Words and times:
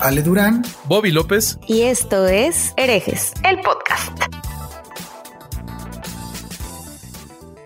Ale 0.00 0.22
Durán, 0.22 0.62
Bobby 0.86 1.12
López. 1.12 1.56
Y 1.68 1.82
esto 1.82 2.26
es 2.26 2.74
Herejes, 2.76 3.32
el 3.44 3.60
podcast. 3.60 4.18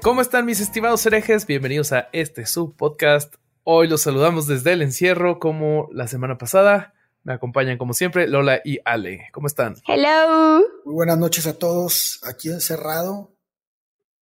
¿Cómo 0.03 0.21
están 0.21 0.45
mis 0.45 0.61
estimados 0.61 1.07
herejes? 1.07 1.47
Bienvenidos 1.47 1.93
a 1.93 2.11
este 2.13 2.45
sub 2.45 2.77
podcast. 2.77 3.37
Hoy 3.65 3.89
los 3.89 4.03
saludamos 4.03 4.47
desde 4.47 4.75
el 4.75 4.83
encierro 4.83 5.39
como 5.39 5.89
la 5.93 6.07
semana 6.07 6.37
pasada. 6.37 6.93
Me 7.23 7.33
acompañan 7.33 7.79
como 7.79 7.95
siempre 7.95 8.29
Lola 8.29 8.61
y 8.63 8.81
Ale. 8.85 9.29
¿Cómo 9.33 9.47
están? 9.47 9.77
Hello. 9.87 10.61
Muy 10.85 10.95
buenas 10.95 11.17
noches 11.17 11.47
a 11.47 11.59
todos. 11.59 12.21
Aquí 12.29 12.51
encerrado. 12.51 13.33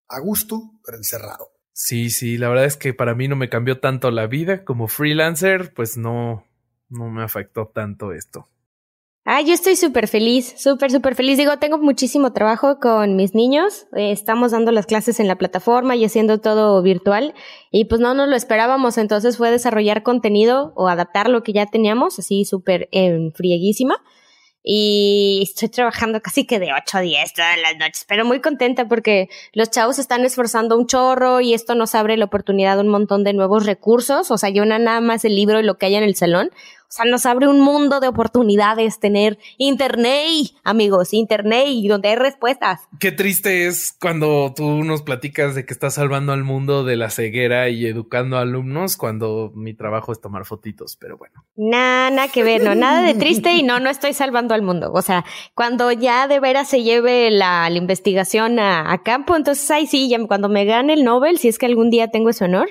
A 0.08 0.20
gusto, 0.20 0.72
pero 0.84 0.98
encerrado. 0.98 1.52
Sí, 1.72 2.10
sí, 2.10 2.36
la 2.36 2.50
verdad 2.50 2.66
es 2.66 2.76
que 2.76 2.92
para 2.92 3.14
mí 3.14 3.28
no 3.28 3.36
me 3.36 3.48
cambió 3.48 3.80
tanto 3.80 4.10
la 4.10 4.26
vida 4.26 4.64
como 4.64 4.88
freelancer, 4.88 5.72
pues 5.72 5.96
no, 5.96 6.44
no 6.88 7.10
me 7.10 7.22
afectó 7.22 7.68
tanto 7.68 8.12
esto. 8.12 8.48
Ah, 9.30 9.42
yo 9.42 9.52
estoy 9.52 9.76
súper 9.76 10.08
feliz, 10.08 10.54
súper, 10.56 10.90
súper 10.90 11.14
feliz. 11.14 11.36
Digo, 11.36 11.58
tengo 11.58 11.76
muchísimo 11.76 12.32
trabajo 12.32 12.80
con 12.80 13.14
mis 13.14 13.34
niños. 13.34 13.86
Eh, 13.94 14.10
estamos 14.10 14.52
dando 14.52 14.72
las 14.72 14.86
clases 14.86 15.20
en 15.20 15.28
la 15.28 15.36
plataforma 15.36 15.96
y 15.96 16.04
haciendo 16.06 16.40
todo 16.40 16.82
virtual. 16.82 17.34
Y 17.70 17.84
pues 17.84 18.00
no 18.00 18.14
nos 18.14 18.28
lo 18.28 18.36
esperábamos. 18.36 18.96
Entonces 18.96 19.36
fue 19.36 19.50
desarrollar 19.50 20.02
contenido 20.02 20.72
o 20.76 20.88
adaptar 20.88 21.28
lo 21.28 21.42
que 21.42 21.52
ya 21.52 21.66
teníamos, 21.66 22.18
así 22.18 22.46
súper 22.46 22.88
en 22.90 23.32
frieguísima 23.34 24.02
y 24.70 25.40
estoy 25.42 25.70
trabajando 25.70 26.20
casi 26.20 26.46
que 26.46 26.58
de 26.58 26.74
8 26.74 26.98
a 26.98 27.00
10 27.00 27.32
todas 27.32 27.58
las 27.58 27.76
noches, 27.78 28.04
pero 28.06 28.26
muy 28.26 28.40
contenta 28.40 28.86
porque 28.86 29.30
los 29.54 29.70
chavos 29.70 29.98
están 29.98 30.26
esforzando 30.26 30.76
un 30.76 30.86
chorro 30.86 31.40
y 31.40 31.54
esto 31.54 31.74
nos 31.74 31.94
abre 31.94 32.18
la 32.18 32.26
oportunidad 32.26 32.76
de 32.76 32.82
un 32.82 32.88
montón 32.88 33.24
de 33.24 33.32
nuevos 33.32 33.64
recursos, 33.64 34.30
o 34.30 34.36
sea, 34.36 34.50
yo 34.50 34.66
nada 34.66 35.00
más 35.00 35.24
el 35.24 35.36
libro 35.36 35.58
y 35.58 35.62
lo 35.62 35.78
que 35.78 35.86
hay 35.86 35.94
en 35.94 36.02
el 36.02 36.16
salón, 36.16 36.50
o 36.88 36.90
sea, 36.90 37.04
nos 37.04 37.26
abre 37.26 37.46
un 37.48 37.60
mundo 37.60 38.00
de 38.00 38.08
oportunidades 38.08 38.98
tener 38.98 39.38
internet, 39.58 40.52
amigos, 40.64 41.12
internet 41.12 41.66
y 41.68 41.86
donde 41.86 42.08
hay 42.08 42.16
respuestas. 42.16 42.88
Qué 42.98 43.12
triste 43.12 43.66
es 43.66 43.94
cuando 44.00 44.54
tú 44.56 44.64
nos 44.84 45.02
platicas 45.02 45.54
de 45.54 45.66
que 45.66 45.74
estás 45.74 45.94
salvando 45.94 46.32
al 46.32 46.44
mundo 46.44 46.84
de 46.84 46.96
la 46.96 47.10
ceguera 47.10 47.68
y 47.68 47.84
educando 47.84 48.38
a 48.38 48.40
alumnos 48.40 48.96
cuando 48.96 49.52
mi 49.54 49.74
trabajo 49.74 50.12
es 50.12 50.20
tomar 50.22 50.46
fotitos, 50.46 50.96
pero 50.96 51.18
bueno. 51.18 51.44
Nada, 51.56 52.28
que 52.28 52.42
ver, 52.42 52.62
no, 52.62 52.74
nada 52.74 53.02
de 53.02 53.12
triste 53.14 53.54
y 53.54 53.62
no, 53.62 53.80
no 53.80 53.90
estoy 53.90 54.14
salvando 54.14 54.54
al 54.54 54.62
mundo. 54.62 54.90
O 54.94 55.02
sea, 55.02 55.26
cuando 55.54 55.92
ya 55.92 56.26
de 56.26 56.40
veras 56.40 56.68
se 56.68 56.82
lleve 56.82 57.30
la, 57.30 57.68
investigación 57.70 58.58
a, 58.58 58.90
a, 58.90 59.02
campo, 59.02 59.36
entonces 59.36 59.70
ahí 59.70 59.86
sí, 59.86 60.08
ya, 60.08 60.18
cuando 60.26 60.48
me 60.48 60.64
gane 60.64 60.94
el 60.94 61.04
Nobel, 61.04 61.36
si 61.36 61.48
es 61.48 61.58
que 61.58 61.66
algún 61.66 61.90
día 61.90 62.08
tengo 62.08 62.30
ese 62.30 62.46
honor, 62.46 62.70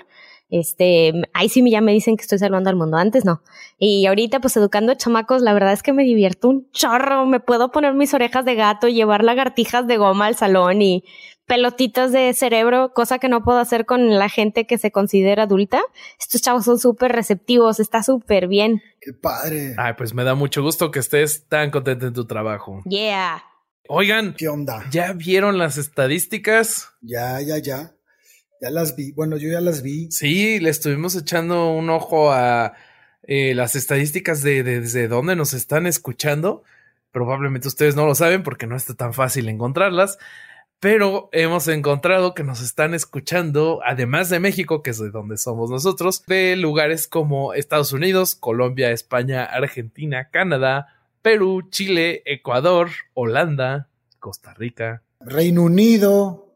este, 0.49 1.13
ahí 1.33 1.49
sí 1.49 1.63
ya 1.69 1.81
me 1.81 1.91
dicen 1.91 2.15
que 2.15 2.21
estoy 2.21 2.39
salvando 2.39 2.69
al 2.69 2.75
mundo, 2.75 2.97
antes 2.97 3.25
no. 3.25 3.41
Y 3.77 4.05
ahorita, 4.05 4.39
pues 4.39 4.55
educando 4.57 4.91
a 4.91 4.97
chamacos, 4.97 5.41
la 5.41 5.53
verdad 5.53 5.73
es 5.73 5.83
que 5.83 5.93
me 5.93 6.03
divierto 6.03 6.49
un 6.49 6.69
chorro. 6.71 7.25
Me 7.25 7.39
puedo 7.39 7.71
poner 7.71 7.93
mis 7.93 8.13
orejas 8.13 8.45
de 8.45 8.55
gato, 8.55 8.87
llevar 8.87 9.23
lagartijas 9.23 9.87
de 9.87 9.97
goma 9.97 10.27
al 10.27 10.35
salón 10.35 10.81
y 10.81 11.03
pelotitas 11.47 12.11
de 12.11 12.33
cerebro, 12.33 12.91
cosa 12.93 13.19
que 13.19 13.29
no 13.29 13.43
puedo 13.43 13.59
hacer 13.59 13.85
con 13.85 14.19
la 14.19 14.29
gente 14.29 14.67
que 14.67 14.77
se 14.77 14.91
considera 14.91 15.43
adulta. 15.43 15.81
Estos 16.19 16.41
chavos 16.41 16.65
son 16.65 16.77
súper 16.77 17.13
receptivos, 17.13 17.79
está 17.79 18.03
súper 18.03 18.47
bien. 18.47 18.81
Qué 18.99 19.13
padre. 19.13 19.73
Ay, 19.77 19.93
pues 19.97 20.13
me 20.13 20.23
da 20.23 20.35
mucho 20.35 20.61
gusto 20.61 20.91
que 20.91 20.99
estés 20.99 21.47
tan 21.47 21.71
contento 21.71 22.07
en 22.07 22.13
tu 22.13 22.25
trabajo. 22.25 22.81
Yeah. 22.85 23.43
Oigan, 23.87 24.35
¿qué 24.37 24.49
onda? 24.49 24.83
¿Ya 24.91 25.13
vieron 25.13 25.57
las 25.57 25.77
estadísticas? 25.77 26.89
Ya, 27.01 27.39
ya, 27.39 27.57
ya. 27.57 27.96
Ya 28.61 28.69
las 28.69 28.95
vi. 28.95 29.11
Bueno, 29.11 29.37
yo 29.37 29.49
ya 29.49 29.61
las 29.61 29.81
vi. 29.81 30.09
Sí, 30.11 30.59
le 30.59 30.69
estuvimos 30.69 31.15
echando 31.15 31.71
un 31.71 31.89
ojo 31.89 32.31
a 32.31 32.73
eh, 33.23 33.53
las 33.53 33.75
estadísticas 33.75 34.41
de, 34.41 34.63
desde 34.63 35.07
dónde 35.07 35.35
nos 35.35 35.53
están 35.53 35.85
escuchando. 35.85 36.63
Probablemente 37.11 37.67
ustedes 37.67 37.95
no 37.95 38.05
lo 38.05 38.15
saben 38.15 38.43
porque 38.43 38.67
no 38.67 38.75
está 38.75 38.95
tan 38.95 39.13
fácil 39.13 39.49
encontrarlas. 39.49 40.17
Pero 40.79 41.29
hemos 41.31 41.67
encontrado 41.67 42.35
que 42.35 42.43
nos 42.43 42.61
están 42.61 42.93
escuchando, 42.93 43.79
además 43.83 44.29
de 44.29 44.39
México, 44.39 44.83
que 44.83 44.91
es 44.91 44.99
de 44.99 45.09
donde 45.09 45.37
somos 45.37 45.71
nosotros, 45.71 46.23
de 46.27 46.55
lugares 46.55 47.07
como 47.07 47.55
Estados 47.55 47.93
Unidos, 47.93 48.35
Colombia, 48.35 48.91
España, 48.91 49.43
Argentina, 49.43 50.29
Canadá, 50.29 50.87
Perú, 51.23 51.63
Chile, 51.71 52.21
Ecuador, 52.25 52.89
Holanda, 53.15 53.87
Costa 54.19 54.53
Rica, 54.53 55.01
Reino 55.19 55.63
Unido, 55.63 56.46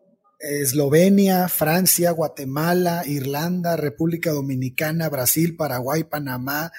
Eslovenia, 0.41 1.47
Francia, 1.47 2.11
Guatemala, 2.11 3.03
Irlanda, 3.05 3.77
República 3.77 4.31
Dominicana, 4.31 5.09
Brasil, 5.09 5.55
Paraguay, 5.55 6.03
Panamá, 6.03 6.71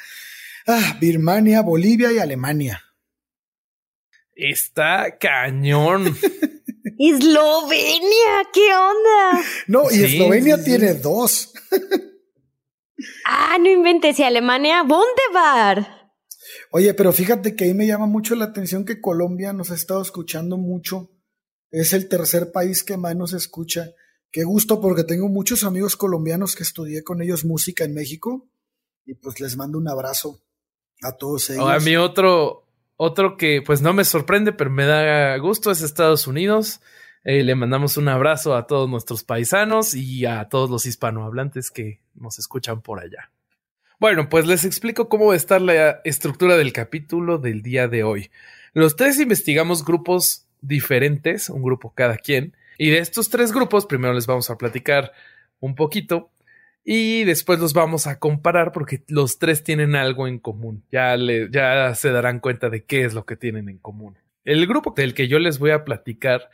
ah, 0.67 0.97
Birmania, 1.01 1.63
Bolivia 1.63 2.13
y 2.13 2.19
Alemania. 2.19 2.83
Está 4.35 5.19
cañón. 5.19 6.17
Eslovenia, 6.99 8.49
¿qué 8.53 8.75
onda? 8.75 9.45
No, 9.67 9.91
y 9.91 10.03
Eslovenia 10.03 10.63
tiene 10.63 10.95
dos. 10.95 11.53
ah, 13.27 13.57
no 13.61 13.71
inventes, 13.71 14.19
y 14.19 14.23
Alemania, 14.25 14.83
Wunderbar. 14.83 16.03
Oye, 16.71 16.95
pero 16.95 17.13
fíjate 17.13 17.55
que 17.55 17.65
ahí 17.65 17.75
me 17.75 17.87
llama 17.87 18.07
mucho 18.07 18.35
la 18.35 18.47
atención 18.47 18.85
que 18.85 19.01
Colombia 19.01 19.53
nos 19.53 19.71
ha 19.71 19.75
estado 19.75 20.03
escuchando 20.03 20.57
mucho 20.57 21.11
es 21.73 21.95
el 21.95 22.09
tercer 22.09 22.53
país 22.53 22.85
que 22.85 22.97
más 22.97 23.17
nos 23.17 23.33
escucha. 23.33 23.91
Qué 24.31 24.45
gusto 24.45 24.81
porque 24.81 25.05
tengo 25.05 25.29
muchos 25.29 25.65
amigos 25.65 25.97
colombianos 25.97 26.55
que 26.55 26.63
estudié 26.63 27.03
con 27.03 27.21
ellos 27.23 27.45
música 27.45 27.85
en 27.85 27.95
México 27.95 28.47
y 29.05 29.15
pues 29.15 29.41
les 29.41 29.57
mando 29.57 29.79
un 29.79 29.89
abrazo 29.89 30.41
a 31.03 31.13
todos 31.13 31.51
ellos. 31.51 31.69
a 31.69 31.79
mí 31.81 31.97
otro, 31.97 32.65
otro 32.97 33.37
que 33.37 33.63
pues 33.63 33.83
no 33.83 33.93
me 33.93 34.05
sorprende, 34.05 34.53
pero 34.53 34.71
me 34.71 34.87
da 34.87 35.37
gusto 35.39 35.71
es 35.71 35.83
Estados 35.83 36.27
Unidos. 36.27 36.81
Eh, 37.25 37.43
le 37.43 37.55
mandamos 37.55 37.97
un 37.97 38.09
abrazo 38.09 38.55
a 38.55 38.67
todos 38.67 38.89
nuestros 38.89 39.25
paisanos 39.25 39.95
y 39.95 40.27
a 40.27 40.49
todos 40.49 40.71
los 40.71 40.87
hispanohablantes 40.87 41.71
que 41.71 42.01
nos 42.15 42.39
escuchan 42.39 42.83
por 42.83 43.01
allá. 43.01 43.31
Bueno, 43.99 44.29
pues 44.29 44.47
les 44.47 44.65
explico 44.65 45.09
cómo 45.09 45.27
va 45.27 45.35
a 45.35 45.37
estar 45.37 45.61
la 45.61 46.01
estructura 46.05 46.57
del 46.57 46.73
capítulo 46.73 47.39
del 47.39 47.63
día 47.63 47.87
de 47.87 48.03
hoy. 48.03 48.31
Los 48.73 48.97
tres 48.97 49.21
investigamos 49.21 49.85
grupos 49.85 50.49
diferentes, 50.63 51.51
un 51.51 51.63
grupo 51.63 51.93
cada 51.95 52.17
quien. 52.17 52.57
Y 52.79 52.91
de 52.91 52.99
estos 52.99 53.29
tres 53.29 53.53
grupos, 53.53 53.85
primero 53.85 54.15
les 54.15 54.27
vamos 54.27 54.49
a 54.49 54.57
platicar 54.57 55.13
un 55.61 55.75
poquito 55.75 56.31
y 56.85 57.25
después 57.25 57.61
los 57.61 57.75
vamos 57.75 58.07
a 58.07 58.19
comparar 58.19 58.73
porque 58.73 59.05
los 59.09 59.39
tres 59.39 59.63
tienen 59.63 59.95
algo 59.95 60.27
en 60.27 60.39
común. 60.39 60.85
Ya, 60.91 61.17
le, 61.17 61.51
ya 61.51 61.95
se 61.95 62.11
darán 62.11 62.41
cuenta 62.41 62.71
de 62.71 62.85
qué 62.85 63.05
es 63.05 63.15
lo 63.15 63.27
que 63.27 63.37
tienen 63.37 63.69
en 63.69 63.79
común. 63.79 64.17
El 64.45 64.67
grupo 64.67 64.93
del 64.97 65.15
que 65.15 65.29
yo 65.29 65.39
les 65.39 65.59
voy 65.59 65.71
a 65.71 65.85
platicar 65.85 66.49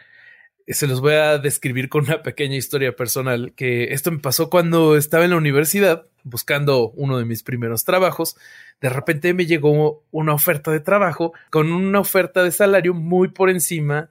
se 0.67 0.87
los 0.87 1.01
voy 1.01 1.15
a 1.15 1.39
describir 1.39 1.89
con 1.89 2.05
una 2.05 2.23
pequeña 2.23 2.57
historia 2.57 2.95
personal 2.95 3.55
que 3.55 3.85
esto 3.95 4.11
me 4.11 4.19
pasó 4.19 4.51
cuando 4.51 4.97
estaba 4.97 5.25
en 5.25 5.31
la 5.31 5.37
universidad 5.37 6.08
buscando 6.25 6.91
uno 6.91 7.19
de 7.19 7.25
mis 7.25 7.43
primeros 7.43 7.85
trabajos. 7.85 8.37
De 8.81 8.89
repente 8.89 9.35
me 9.35 9.47
llegó 9.47 10.05
una 10.11 10.35
oferta 10.35 10.71
de 10.71 10.81
trabajo 10.81 11.33
con 11.51 11.73
una 11.73 12.01
oferta 12.01 12.43
de 12.43 12.51
salario 12.51 12.95
muy 12.95 13.29
por 13.29 13.51
encima 13.51 14.11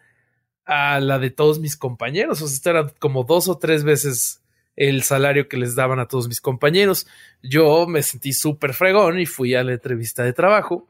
a 0.66 1.00
la 1.00 1.20
de 1.20 1.30
todos 1.30 1.60
mis 1.60 1.78
compañeros. 1.78 2.42
O 2.42 2.48
sea, 2.48 2.56
esto 2.56 2.70
era 2.70 2.88
como 3.00 3.24
dos 3.24 3.48
o 3.48 3.58
tres 3.58 3.84
veces 3.84 4.44
el 4.76 5.04
salario 5.04 5.48
que 5.48 5.58
les 5.58 5.76
daban 5.76 6.00
a 6.00 6.08
todos 6.08 6.28
mis 6.28 6.42
compañeros. 6.42 7.08
Yo 7.42 7.88
me 7.88 8.04
sentí 8.04 8.34
súper 8.34 8.74
fregón 8.74 9.20
y 9.20 9.26
fui 9.26 9.56
a 9.56 9.64
la 9.64 9.74
entrevista 9.74 10.24
de 10.24 10.34
trabajo 10.34 10.88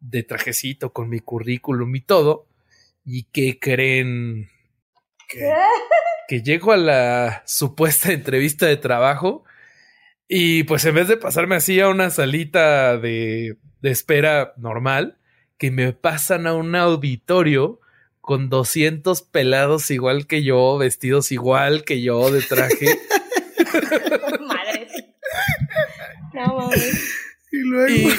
de 0.00 0.22
trajecito 0.22 0.92
con 0.92 1.08
mi 1.08 1.20
currículum 1.20 1.94
y 1.96 2.00
todo. 2.00 2.46
¿Y 3.04 3.24
qué 3.24 3.58
creen? 3.58 4.48
que, 6.28 6.42
llego 6.42 6.72
a 6.72 6.76
la 6.76 7.42
supuesta 7.46 8.12
entrevista 8.12 8.66
de 8.66 8.76
trabajo 8.76 9.44
y 10.28 10.64
pues 10.64 10.84
en 10.84 10.94
vez 10.94 11.08
de 11.08 11.16
pasarme 11.16 11.56
así 11.56 11.80
a 11.80 11.88
una 11.88 12.10
salita 12.10 12.98
de, 12.98 13.56
de 13.80 13.90
espera 13.90 14.54
normal, 14.56 15.18
que 15.58 15.70
me 15.70 15.92
pasan 15.92 16.46
a 16.46 16.54
un 16.54 16.74
auditorio 16.74 17.80
con 18.20 18.48
200 18.48 19.22
pelados 19.22 19.90
igual 19.90 20.26
que 20.26 20.42
yo, 20.42 20.76
vestidos 20.78 21.30
igual 21.30 21.84
que 21.84 22.02
yo 22.02 22.30
de 22.30 22.42
traje. 22.42 22.86
Madre. 24.46 24.88
No 26.34 26.70
Y 27.52 27.58
luego. 27.58 28.10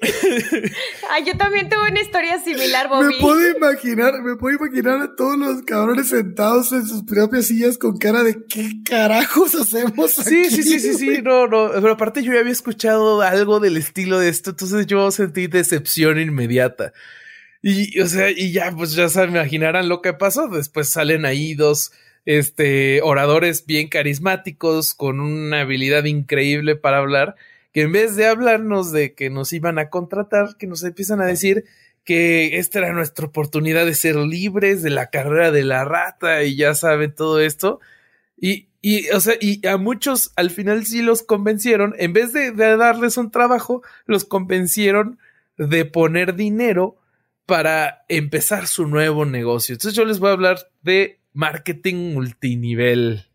Ay, 1.10 1.24
yo 1.26 1.36
también 1.36 1.68
tuve 1.68 1.90
una 1.90 2.00
historia 2.00 2.38
similar, 2.38 2.88
Bobby. 2.88 3.14
Me 3.14 3.20
puedo 3.20 3.56
imaginar, 3.56 4.22
me 4.22 4.36
puedo 4.36 4.56
imaginar 4.56 5.00
a 5.00 5.14
todos 5.14 5.38
los 5.38 5.62
cabrones 5.62 6.08
sentados 6.08 6.72
en 6.72 6.86
sus 6.86 7.02
propias 7.04 7.46
sillas 7.46 7.76
con 7.76 7.98
cara 7.98 8.22
de 8.22 8.44
qué 8.48 8.70
carajos 8.84 9.54
hacemos 9.54 10.12
Sí, 10.12 10.50
sí, 10.50 10.62
sí, 10.62 10.80
sí, 10.80 10.94
sí, 10.94 11.18
no, 11.22 11.46
no, 11.46 11.70
pero 11.74 11.92
aparte 11.92 12.22
yo 12.22 12.32
ya 12.32 12.40
había 12.40 12.52
escuchado 12.52 13.20
algo 13.20 13.60
del 13.60 13.76
estilo 13.76 14.18
de 14.18 14.30
esto, 14.30 14.50
entonces 14.50 14.86
yo 14.86 15.10
sentí 15.10 15.46
decepción 15.46 16.18
inmediata. 16.18 16.92
Y, 17.62 18.00
o 18.00 18.06
sea, 18.06 18.30
y 18.30 18.52
ya, 18.52 18.72
pues 18.74 18.92
ya 18.92 19.08
se 19.08 19.24
imaginarán 19.24 19.88
lo 19.88 20.00
que 20.00 20.14
pasó. 20.14 20.48
Después 20.48 20.90
salen 20.90 21.26
ahí 21.26 21.54
dos, 21.54 21.92
este, 22.24 23.02
oradores 23.02 23.66
bien 23.66 23.88
carismáticos, 23.88 24.94
con 24.94 25.20
una 25.20 25.60
habilidad 25.60 26.04
increíble 26.04 26.76
para 26.76 26.98
hablar, 26.98 27.36
que 27.72 27.82
en 27.82 27.92
vez 27.92 28.16
de 28.16 28.26
hablarnos 28.26 28.92
de 28.92 29.14
que 29.14 29.30
nos 29.30 29.52
iban 29.52 29.78
a 29.78 29.90
contratar, 29.90 30.56
que 30.58 30.66
nos 30.66 30.82
empiezan 30.82 31.20
a 31.20 31.26
decir 31.26 31.64
que 32.04 32.58
esta 32.58 32.80
era 32.80 32.92
nuestra 32.92 33.26
oportunidad 33.26 33.86
de 33.86 33.94
ser 33.94 34.16
libres 34.16 34.82
de 34.82 34.90
la 34.90 35.10
carrera 35.10 35.50
de 35.50 35.64
la 35.64 35.84
rata 35.84 36.42
y 36.42 36.56
ya 36.56 36.74
saben 36.74 37.14
todo 37.14 37.40
esto. 37.40 37.80
Y, 38.36 38.68
y, 38.82 39.08
o 39.10 39.20
sea, 39.20 39.34
y 39.40 39.64
a 39.66 39.76
muchos 39.76 40.32
al 40.36 40.50
final 40.50 40.86
sí 40.86 41.02
los 41.02 41.22
convencieron, 41.22 41.94
en 41.98 42.12
vez 42.12 42.32
de, 42.32 42.52
de 42.52 42.76
darles 42.76 43.16
un 43.16 43.30
trabajo, 43.30 43.82
los 44.06 44.24
convencieron 44.24 45.18
de 45.56 45.84
poner 45.84 46.34
dinero 46.34 46.96
para 47.44 48.04
empezar 48.08 48.66
su 48.66 48.86
nuevo 48.86 49.24
negocio. 49.24 49.74
Entonces 49.74 49.96
yo 49.96 50.04
les 50.04 50.18
voy 50.18 50.30
a 50.30 50.34
hablar 50.34 50.70
de 50.82 51.20
marketing 51.32 52.14
multinivel. 52.14 53.29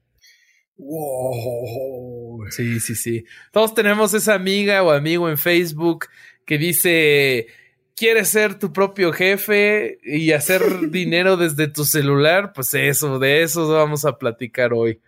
Wow. 0.77 2.45
Sí, 2.50 2.80
sí, 2.80 2.95
sí. 2.95 3.25
Todos 3.51 3.74
tenemos 3.74 4.13
esa 4.13 4.33
amiga 4.33 4.83
o 4.83 4.92
amigo 4.92 5.30
en 5.30 5.38
Facebook 5.38 6.07
que 6.45 6.57
dice, 6.57 7.48
¿quieres 7.95 8.30
ser 8.30 8.60
tu 8.60 8.72
propio 8.74 9.13
jefe 9.13 10.00
y 10.04 10.31
hacer 10.31 10.62
dinero 10.92 11.38
desde 11.38 11.68
tu 11.68 11.86
celular? 11.86 12.54
Pues 12.54 12.74
eso, 12.74 13.19
de 13.19 13.44
eso 13.44 13.68
vamos 13.68 14.06
a 14.06 14.18
platicar 14.18 14.74
hoy. 14.74 15.00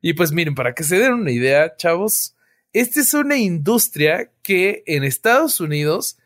Y 0.00 0.14
pues 0.14 0.32
miren, 0.32 0.54
para 0.54 0.74
que 0.74 0.84
se 0.84 0.98
den 0.98 1.14
una 1.14 1.32
idea, 1.32 1.74
chavos, 1.76 2.36
esta 2.72 3.00
es 3.00 3.12
una 3.14 3.36
industria 3.36 4.30
que 4.42 4.82
en 4.86 5.02
Estados 5.02 5.60
Unidos 5.60 6.18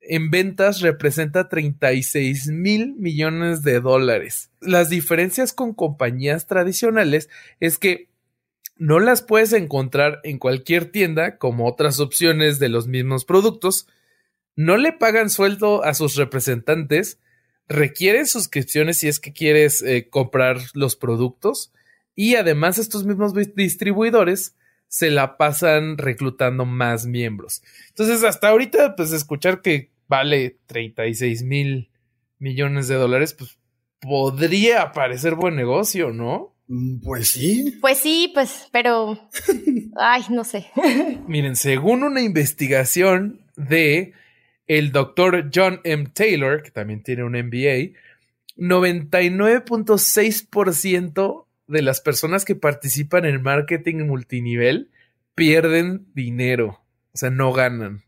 en 0.00 0.30
ventas 0.30 0.80
representa 0.80 1.48
36 1.48 2.48
mil 2.48 2.94
millones 2.96 3.62
de 3.62 3.80
dólares. 3.80 4.50
Las 4.60 4.88
diferencias 4.88 5.52
con 5.52 5.74
compañías 5.74 6.46
tradicionales 6.46 7.28
es 7.60 7.78
que 7.78 8.09
no 8.80 8.98
las 8.98 9.20
puedes 9.20 9.52
encontrar 9.52 10.20
en 10.24 10.38
cualquier 10.38 10.86
tienda 10.90 11.36
como 11.36 11.68
otras 11.68 12.00
opciones 12.00 12.58
de 12.58 12.70
los 12.70 12.86
mismos 12.88 13.26
productos, 13.26 13.86
no 14.56 14.78
le 14.78 14.94
pagan 14.94 15.28
sueldo 15.28 15.84
a 15.84 15.92
sus 15.92 16.16
representantes, 16.16 17.20
requieren 17.68 18.26
suscripciones 18.26 18.98
si 18.98 19.08
es 19.08 19.20
que 19.20 19.34
quieres 19.34 19.82
eh, 19.82 20.08
comprar 20.08 20.56
los 20.72 20.96
productos 20.96 21.74
y 22.14 22.36
además 22.36 22.78
estos 22.78 23.04
mismos 23.04 23.34
distribuidores 23.54 24.56
se 24.88 25.10
la 25.10 25.36
pasan 25.36 25.98
reclutando 25.98 26.64
más 26.64 27.04
miembros. 27.04 27.62
Entonces, 27.90 28.24
hasta 28.24 28.48
ahorita, 28.48 28.96
pues 28.96 29.12
escuchar 29.12 29.60
que 29.60 29.90
vale 30.08 30.56
36 30.66 31.42
mil 31.42 31.90
millones 32.38 32.88
de 32.88 32.94
dólares, 32.94 33.34
pues 33.34 33.58
podría 34.00 34.92
parecer 34.92 35.34
buen 35.34 35.54
negocio, 35.54 36.12
¿no? 36.12 36.54
Mm, 36.70 37.00
pues 37.00 37.28
sí. 37.30 37.76
Pues 37.80 37.98
sí, 37.98 38.30
pues, 38.32 38.68
pero. 38.70 39.28
Ay, 39.96 40.22
no 40.30 40.44
sé. 40.44 40.68
Miren, 41.26 41.56
según 41.56 42.04
una 42.04 42.22
investigación 42.22 43.40
de 43.56 44.12
el 44.68 44.92
doctor 44.92 45.50
John 45.52 45.80
M. 45.82 46.06
Taylor, 46.14 46.62
que 46.62 46.70
también 46.70 47.02
tiene 47.02 47.24
un 47.24 47.32
MBA, 47.32 47.98
99.6% 48.56 51.46
de 51.66 51.82
las 51.82 52.00
personas 52.00 52.44
que 52.44 52.54
participan 52.54 53.24
en 53.24 53.42
marketing 53.42 54.06
multinivel 54.06 54.92
pierden 55.34 56.06
dinero, 56.14 56.84
o 57.12 57.18
sea, 57.18 57.30
no 57.30 57.52
ganan. 57.52 58.04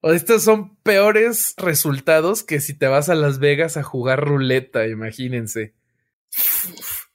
O 0.00 0.12
estos 0.12 0.44
son 0.44 0.76
peores 0.84 1.54
resultados 1.56 2.44
que 2.44 2.60
si 2.60 2.74
te 2.74 2.86
vas 2.86 3.08
a 3.08 3.16
Las 3.16 3.40
Vegas 3.40 3.76
a 3.76 3.82
jugar 3.82 4.24
ruleta, 4.24 4.86
imagínense. 4.86 5.74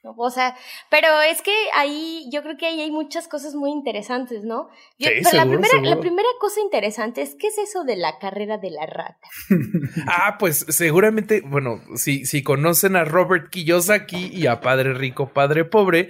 O 0.03 0.29
sea, 0.29 0.55
pero 0.89 1.07
es 1.21 1.41
que 1.41 1.53
ahí 1.73 2.27
yo 2.31 2.43
creo 2.43 2.57
que 2.57 2.65
ahí 2.65 2.81
hay 2.81 2.91
muchas 2.91 3.27
cosas 3.29 3.55
muy 3.55 3.71
interesantes, 3.71 4.43
¿no? 4.43 4.69
sí, 4.99 5.07
la, 5.31 5.45
primera, 5.45 5.81
la 5.81 5.99
primera 5.99 6.27
cosa 6.39 6.59
interesante 6.59 7.21
es 7.21 7.35
¿qué 7.39 7.47
es 7.47 7.57
eso 7.57 7.85
de 7.85 7.95
la 7.95 8.19
carrera 8.19 8.57
de 8.57 8.69
la 8.71 8.85
rata? 8.85 9.27
ah, 10.07 10.37
pues 10.37 10.65
seguramente, 10.69 11.41
bueno, 11.45 11.81
si, 11.95 12.25
si 12.25 12.43
conocen 12.43 12.97
a 12.97 13.05
Robert 13.05 13.49
Kiyosaki 13.49 14.27
y 14.33 14.47
a 14.47 14.59
Padre 14.59 14.93
Rico, 14.93 15.31
Padre 15.31 15.63
Pobre, 15.63 16.09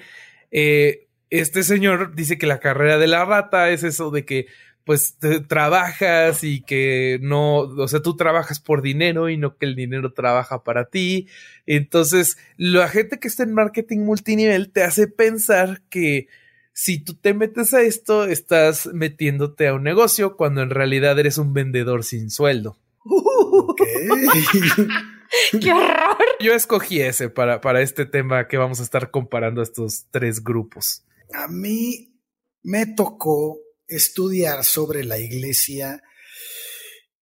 eh, 0.50 1.08
este 1.30 1.64
señor 1.64 2.16
dice 2.16 2.38
que 2.38 2.48
la 2.48 2.60
carrera 2.60 2.98
de 2.98 3.08
la 3.08 3.26
rata 3.26 3.70
es 3.70 3.84
eso 3.84 4.12
de 4.12 4.26
que 4.26 4.48
pues 4.86 5.18
trabajas 5.48 6.44
y 6.44 6.62
que 6.62 7.20
no, 7.22 7.60
o 7.60 7.88
sea, 7.88 8.02
tú 8.02 8.16
trabajas 8.16 8.60
por 8.60 8.82
dinero 8.82 9.30
y 9.30 9.38
no 9.38 9.58
que 9.58 9.66
el 9.66 9.76
dinero 9.76 10.14
trabaja 10.14 10.64
para 10.64 10.90
ti. 10.90 11.28
Entonces, 11.66 12.38
la 12.58 12.88
gente 12.90 13.20
que 13.20 13.28
está 13.28 13.44
en 13.44 13.54
marketing 13.54 14.00
multinivel 14.00 14.72
te 14.72 14.84
hace 14.84 15.08
pensar 15.08 15.82
que 15.90 16.28
si 16.74 17.00
tú 17.00 17.14
te 17.14 17.34
metes 17.34 17.74
a 17.74 17.82
esto, 17.82 18.26
estás 18.26 18.88
metiéndote 18.88 19.68
a 19.68 19.74
un 19.74 19.84
negocio 19.84 20.36
cuando 20.36 20.62
en 20.62 20.72
realidad 20.72 21.18
eres 21.18 21.38
un 21.38 21.54
vendedor 21.54 22.04
sin 22.04 22.30
sueldo. 22.30 22.78
¡Qué 25.60 25.72
horror! 25.72 26.18
Yo 26.40 26.54
escogí 26.54 27.02
ese 27.02 27.30
para, 27.30 27.62
para 27.62 27.82
este 27.82 28.06
tema 28.06 28.48
que 28.48 28.58
vamos 28.58 28.80
a 28.80 28.84
estar 28.84 29.12
comparando 29.12 29.62
a 29.62 29.64
estos 29.64 30.06
tres 30.12 30.44
grupos. 30.44 31.06
A 31.34 31.48
mí 31.48 32.14
me 32.64 32.88
tocó 32.88 33.63
estudiar 33.88 34.64
sobre 34.64 35.04
la 35.04 35.20
iglesia 35.20 36.02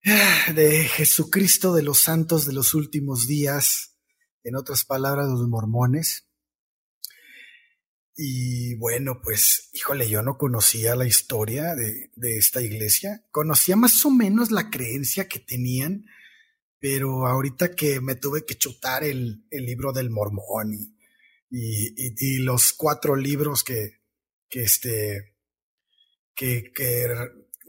ah, 0.06 0.54
de 0.54 0.86
Jesucristo 0.86 1.74
de 1.74 1.84
los 1.84 2.00
santos 2.00 2.46
de 2.46 2.54
los 2.54 2.74
últimos 2.74 3.28
días, 3.28 3.98
en 4.44 4.56
otras 4.56 4.86
palabras, 4.86 5.28
los 5.30 5.48
mormones. 5.48 6.28
Y 8.16 8.75
bueno, 8.75 9.22
pues, 9.24 9.69
híjole, 9.74 10.10
yo 10.10 10.22
no 10.22 10.38
conocía 10.38 10.96
la 10.96 11.08
historia 11.08 11.75
de, 11.75 12.12
esta 12.38 12.62
iglesia, 12.62 13.25
conocía 13.31 13.75
más 13.75 14.06
o 14.06 14.12
menos 14.12 14.52
la 14.52 14.69
creencia 14.69 15.28
que 15.28 15.40
tenían, 15.40 16.06
pero 16.80 17.28
ahorita 17.28 17.74
que 17.74 18.02
me 18.02 18.16
tuve 18.16 18.45
que 18.45 18.56
chutar 18.56 19.04
el, 19.04 19.45
libro 19.50 19.94
del 19.94 20.09
mormón 20.09 20.74
y, 20.74 20.94
y, 21.50 22.38
los 22.40 22.74
cuatro 22.74 23.16
libros 23.16 23.64
que, 23.64 24.02
que 24.50 24.64
este, 24.64 25.31
que, 26.35 26.71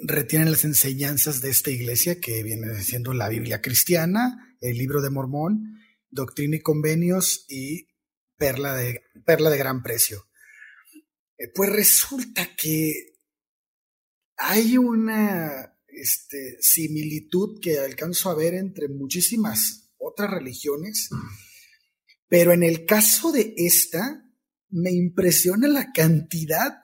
retienen 0.04 0.50
las 0.50 0.64
enseñanzas 0.64 1.40
de 1.40 1.50
esta 1.50 1.70
iglesia, 1.70 2.20
que 2.20 2.42
viene 2.42 2.82
siendo 2.82 3.12
la 3.12 3.28
Biblia 3.28 3.60
cristiana, 3.62 4.56
el 4.60 4.76
libro 4.76 5.00
de 5.00 5.10
Mormón, 5.10 5.78
Doctrina 6.10 6.56
y 6.56 6.60
Convenios 6.60 7.46
y 7.48 7.88
Perla 8.36 8.74
de, 8.74 9.02
Perla 9.24 9.50
de 9.50 9.58
Gran 9.58 9.82
Precio. 9.82 10.28
Eh, 11.38 11.48
pues 11.54 11.70
resulta 11.70 12.56
que 12.56 13.18
hay 14.36 14.76
una 14.76 15.78
este, 15.86 16.56
similitud 16.60 17.60
que 17.60 17.78
alcanzo 17.78 18.30
a 18.30 18.34
ver 18.34 18.54
entre 18.54 18.88
muchísimas 18.88 19.92
otras 19.98 20.30
religiones, 20.30 21.10
pero 22.28 22.52
en 22.52 22.62
el 22.62 22.86
caso 22.86 23.30
de 23.30 23.54
esta, 23.56 24.24
me 24.70 24.90
impresiona 24.90 25.68
la 25.68 25.92
cantidad 25.92 26.81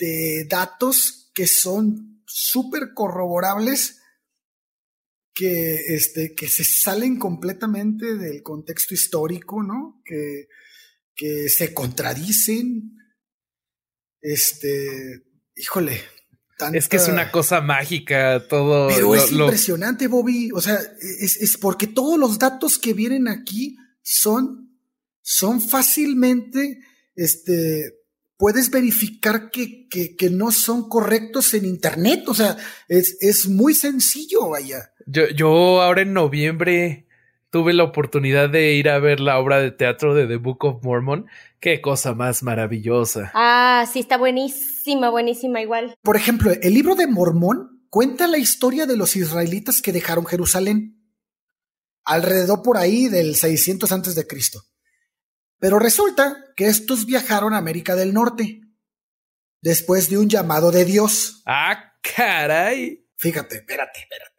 de 0.00 0.46
datos 0.48 1.30
que 1.34 1.46
son 1.46 2.24
súper 2.26 2.94
corroborables, 2.94 4.00
que, 5.34 5.94
este, 5.94 6.34
que 6.34 6.48
se 6.48 6.64
salen 6.64 7.18
completamente 7.18 8.16
del 8.16 8.42
contexto 8.42 8.94
histórico, 8.94 9.62
¿no? 9.62 10.00
Que, 10.04 10.48
que 11.14 11.48
se 11.48 11.72
contradicen. 11.74 12.96
Este, 14.22 15.22
híjole. 15.54 16.02
es 16.72 16.88
que 16.88 16.96
es 16.96 17.08
una 17.08 17.30
cosa 17.30 17.60
mágica 17.60 18.46
todo. 18.48 18.88
Pero 18.88 19.14
es 19.14 19.30
impresionante, 19.30 20.08
Bobby. 20.08 20.50
O 20.52 20.60
sea, 20.60 20.78
es, 21.00 21.36
es, 21.36 21.56
porque 21.58 21.86
todos 21.86 22.18
los 22.18 22.38
datos 22.38 22.78
que 22.78 22.94
vienen 22.94 23.28
aquí 23.28 23.76
son, 24.02 24.78
son 25.22 25.60
fácilmente, 25.60 26.80
este, 27.14 27.99
puedes 28.40 28.70
verificar 28.70 29.50
que, 29.50 29.86
que, 29.86 30.30
no 30.30 30.50
son 30.50 30.88
correctos 30.88 31.52
en 31.52 31.66
Internet. 31.66 32.24
O 32.26 32.32
sea, 32.32 32.56
es, 32.88 33.18
es 33.20 33.46
muy 33.46 33.74
sencillo, 33.74 34.48
vaya. 34.48 34.94
Yo, 35.06 35.28
yo 35.28 35.82
ahora 35.82 36.00
en 36.00 36.14
noviembre 36.14 37.06
tuve 37.50 37.74
la 37.74 37.84
oportunidad 37.84 38.48
de 38.48 38.72
ir 38.72 38.88
a 38.88 38.98
ver 38.98 39.20
la 39.20 39.38
obra 39.38 39.60
de 39.60 39.70
teatro 39.70 40.14
de 40.14 40.26
The 40.26 40.36
Book 40.36 40.64
of 40.64 40.82
Mormon. 40.82 41.26
Qué 41.60 41.82
cosa 41.82 42.14
más 42.14 42.42
maravillosa. 42.42 43.30
Ah, 43.34 43.84
sí, 43.92 44.00
está 44.00 44.16
buenísima, 44.16 45.10
buenísima 45.10 45.60
igual. 45.60 45.94
Por 46.02 46.16
ejemplo, 46.16 46.50
el 46.50 46.72
libro 46.72 46.94
de 46.94 47.06
Mormón 47.06 47.84
cuenta 47.90 48.26
la 48.26 48.38
historia 48.38 48.86
de 48.86 48.96
los 48.96 49.16
israelitas 49.16 49.82
que 49.82 49.92
dejaron 49.92 50.24
Jerusalén, 50.24 50.98
alrededor 52.04 52.62
por 52.62 52.78
ahí 52.78 53.08
del 53.08 53.36
600 53.36 53.92
antes 53.92 54.14
de 54.14 54.26
Cristo. 54.26 54.62
Pero 55.60 55.78
resulta 55.78 56.46
que 56.56 56.66
estos 56.66 57.06
viajaron 57.06 57.54
a 57.54 57.58
América 57.58 57.94
del 57.94 58.12
Norte 58.14 58.62
después 59.60 60.08
de 60.08 60.18
un 60.18 60.28
llamado 60.28 60.72
de 60.72 60.86
Dios. 60.86 61.42
Ah, 61.46 61.94
caray. 62.02 63.06
Fíjate, 63.16 63.56
espérate, 63.56 64.00
espérate. 64.00 64.34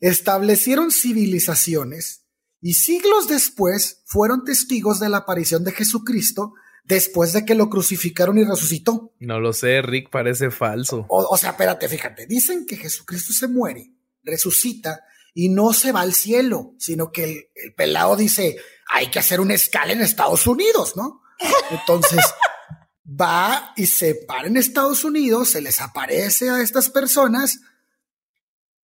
Establecieron 0.00 0.90
civilizaciones 0.90 2.26
y 2.60 2.74
siglos 2.74 3.28
después 3.28 4.02
fueron 4.04 4.44
testigos 4.44 4.98
de 4.98 5.08
la 5.08 5.18
aparición 5.18 5.62
de 5.62 5.72
Jesucristo 5.72 6.54
después 6.84 7.32
de 7.32 7.44
que 7.44 7.54
lo 7.54 7.70
crucificaron 7.70 8.38
y 8.38 8.44
resucitó. 8.44 9.14
No 9.20 9.38
lo 9.38 9.52
sé, 9.52 9.80
Rick, 9.82 10.10
parece 10.10 10.50
falso. 10.50 11.06
O, 11.08 11.36
sea, 11.36 11.50
espérate, 11.50 11.88
fíjate, 11.88 12.26
dicen 12.26 12.66
que 12.66 12.76
Jesucristo 12.76 13.32
se 13.32 13.46
muere, 13.46 13.92
resucita 14.24 15.04
y 15.34 15.50
no 15.50 15.72
se 15.72 15.92
va 15.92 16.00
al 16.00 16.14
cielo, 16.14 16.74
sino 16.78 17.12
que 17.12 17.24
el, 17.24 17.50
el 17.54 17.74
pelado 17.74 18.16
dice, 18.16 18.56
hay 18.88 19.10
que 19.10 19.18
hacer 19.18 19.40
una 19.40 19.54
escala 19.54 19.92
en 19.92 20.00
Estados 20.00 20.46
Unidos, 20.46 20.96
¿no? 20.96 21.22
Entonces 21.70 22.24
va 23.04 23.72
y 23.76 23.86
se 23.86 24.14
para 24.14 24.48
en 24.48 24.56
Estados 24.56 25.04
Unidos, 25.04 25.50
se 25.50 25.60
les 25.60 25.80
aparece 25.80 26.50
a 26.50 26.60
estas 26.60 26.90
personas 26.90 27.60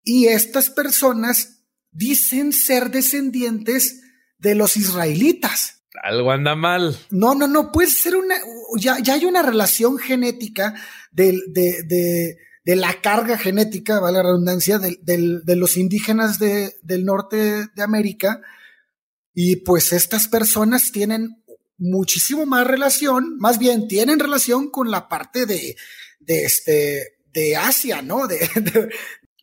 y 0.03 0.27
estas 0.27 0.69
personas 0.69 1.61
dicen 1.91 2.51
ser 2.51 2.91
descendientes 2.91 4.01
de 4.37 4.55
los 4.55 4.75
israelitas. 4.77 5.83
Algo 6.01 6.31
anda 6.31 6.55
mal. 6.55 6.97
No, 7.11 7.35
no, 7.35 7.47
no, 7.47 7.71
puede 7.71 7.89
ser 7.89 8.15
una, 8.15 8.35
ya, 8.77 8.99
ya 8.99 9.13
hay 9.13 9.25
una 9.25 9.41
relación 9.41 9.97
genética 9.97 10.73
de, 11.11 11.39
de, 11.47 11.83
de, 11.83 12.37
de, 12.65 12.75
la 12.75 12.99
carga 13.01 13.37
genética, 13.37 13.99
vale 13.99 14.17
la 14.17 14.23
redundancia, 14.23 14.79
de, 14.79 14.97
de 15.01 15.55
los 15.55 15.77
indígenas 15.77 16.39
del 16.39 17.05
norte 17.05 17.67
de 17.73 17.83
América. 17.83 18.41
Y 19.33 19.57
pues 19.57 19.93
estas 19.93 20.27
personas 20.27 20.91
tienen 20.91 21.43
muchísimo 21.77 22.45
más 22.45 22.67
relación, 22.67 23.37
más 23.39 23.59
bien 23.59 23.87
tienen 23.87 24.19
relación 24.19 24.69
con 24.69 24.91
la 24.91 25.09
parte 25.09 25.45
de, 25.45 25.75
de 26.19 26.43
este, 26.43 27.17
de 27.33 27.55
Asia, 27.55 28.01
¿no? 28.01 28.27
De, 28.27 28.39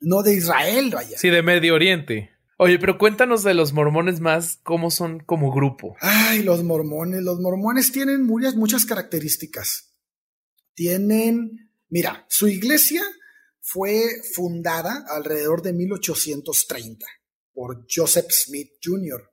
no 0.03 0.23
de 0.23 0.35
Israel, 0.35 0.91
vaya. 0.95 1.19
Sí, 1.19 1.29
de 1.29 1.43
Medio 1.43 1.75
Oriente. 1.75 2.31
Oye, 2.57 2.79
pero 2.79 2.99
cuéntanos 2.99 3.43
de 3.43 3.55
los 3.55 3.73
mormones 3.73 4.21
más, 4.21 4.59
cómo 4.63 4.91
son 4.91 5.21
como 5.21 5.53
grupo. 5.53 5.97
Ay, 6.01 6.43
los 6.43 6.63
mormones, 6.63 7.23
los 7.23 7.41
mormones 7.41 7.93
tienen 7.93 8.25
muchas, 8.25 8.55
muchas 8.55 8.85
características. 8.85 9.95
Tienen, 10.75 11.71
mira, 11.89 12.27
su 12.29 12.49
iglesia 12.49 13.03
fue 13.61 14.03
fundada 14.35 15.05
alrededor 15.09 15.63
de 15.63 15.73
1830 15.73 17.07
por 17.53 17.87
Joseph 17.95 18.31
Smith 18.31 18.73
Jr. 18.83 19.30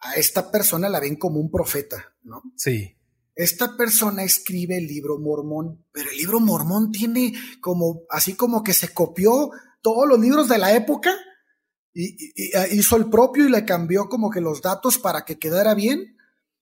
A 0.00 0.14
esta 0.14 0.50
persona 0.50 0.88
la 0.88 1.00
ven 1.00 1.16
como 1.16 1.40
un 1.40 1.50
profeta, 1.50 2.14
¿no? 2.22 2.42
Sí. 2.56 2.96
Esta 3.34 3.76
persona 3.76 4.22
escribe 4.24 4.78
el 4.78 4.86
libro 4.86 5.18
mormón, 5.18 5.84
pero 5.92 6.10
el 6.10 6.16
libro 6.16 6.40
mormón 6.40 6.90
tiene 6.90 7.34
como, 7.60 8.02
así 8.08 8.34
como 8.34 8.62
que 8.62 8.72
se 8.72 8.94
copió 8.94 9.50
todos 9.82 10.08
los 10.08 10.18
libros 10.18 10.48
de 10.48 10.58
la 10.58 10.74
época 10.74 11.14
y, 11.98 12.16
ah, 12.56 12.66
hizo 12.70 12.96
el 12.96 13.08
propio 13.08 13.46
y 13.46 13.50
le 13.50 13.64
cambió 13.64 14.08
como 14.08 14.30
que 14.30 14.40
los 14.42 14.60
datos 14.60 14.98
para 14.98 15.24
que 15.24 15.38
quedara 15.38 15.74
bien. 15.74 16.16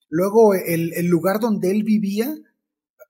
Luego 0.07 0.53
el, 0.53 1.07
lugar 1.07 1.39
donde 1.39 1.71
él 1.71 1.83
vivía, 1.83 2.33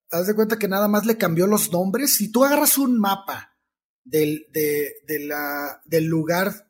haz 0.10 0.26
de 0.26 0.34
cuenta 0.34 0.58
que 0.58 0.68
nada 0.68 0.88
más 0.88 1.06
le 1.06 1.18
cambió 1.18 1.46
los 1.46 1.72
nombres. 1.72 2.16
Si 2.16 2.32
tú 2.32 2.44
agarras 2.44 2.78
un 2.80 3.00
mapa 3.00 3.56
del, 4.04 4.48
de, 4.52 5.20
la, 5.20 5.82
del 5.86 6.06
lugar 6.06 6.65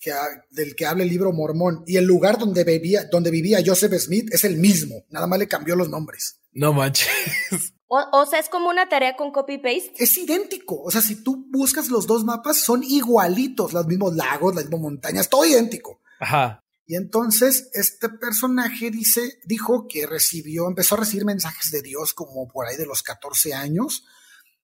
que, 0.00 0.12
del 0.50 0.74
que 0.74 0.86
habla 0.86 1.04
el 1.04 1.10
libro 1.10 1.32
mormón 1.32 1.84
y 1.86 1.96
el 1.96 2.04
lugar 2.04 2.38
donde 2.38 2.64
vivía, 2.64 3.04
donde 3.04 3.30
vivía 3.30 3.62
Joseph 3.64 3.92
Smith 3.98 4.32
es 4.32 4.44
el 4.44 4.56
mismo, 4.56 5.04
nada 5.10 5.26
más 5.26 5.38
le 5.38 5.46
cambió 5.46 5.76
los 5.76 5.88
nombres. 5.88 6.40
No 6.52 6.72
manches. 6.72 7.08
O, 7.92 8.24
sea, 8.24 8.38
es 8.38 8.48
como 8.48 8.68
una 8.68 8.88
tarea 8.88 9.16
con 9.16 9.32
copy-paste. 9.32 9.94
Es 9.96 10.16
idéntico. 10.16 10.80
O 10.80 10.92
sea, 10.92 11.02
si 11.02 11.24
tú 11.24 11.46
buscas 11.50 11.88
los 11.88 12.06
dos 12.06 12.22
mapas, 12.22 12.58
son 12.58 12.84
igualitos, 12.84 13.72
los 13.72 13.84
mismos 13.88 14.14
lagos, 14.14 14.54
las 14.54 14.66
mismas 14.66 14.80
montañas, 14.80 15.28
todo 15.28 15.44
idéntico. 15.44 16.00
Ajá. 16.20 16.62
Y 16.86 16.94
entonces 16.94 17.68
este 17.72 18.08
personaje 18.08 18.92
dice, 18.92 19.40
dijo 19.44 19.88
que 19.88 20.06
recibió, 20.06 20.68
empezó 20.68 20.94
a 20.94 20.98
recibir 20.98 21.24
mensajes 21.24 21.72
de 21.72 21.82
Dios 21.82 22.14
como 22.14 22.46
por 22.46 22.68
ahí 22.68 22.76
de 22.76 22.86
los 22.86 23.02
14 23.02 23.54
años, 23.54 24.04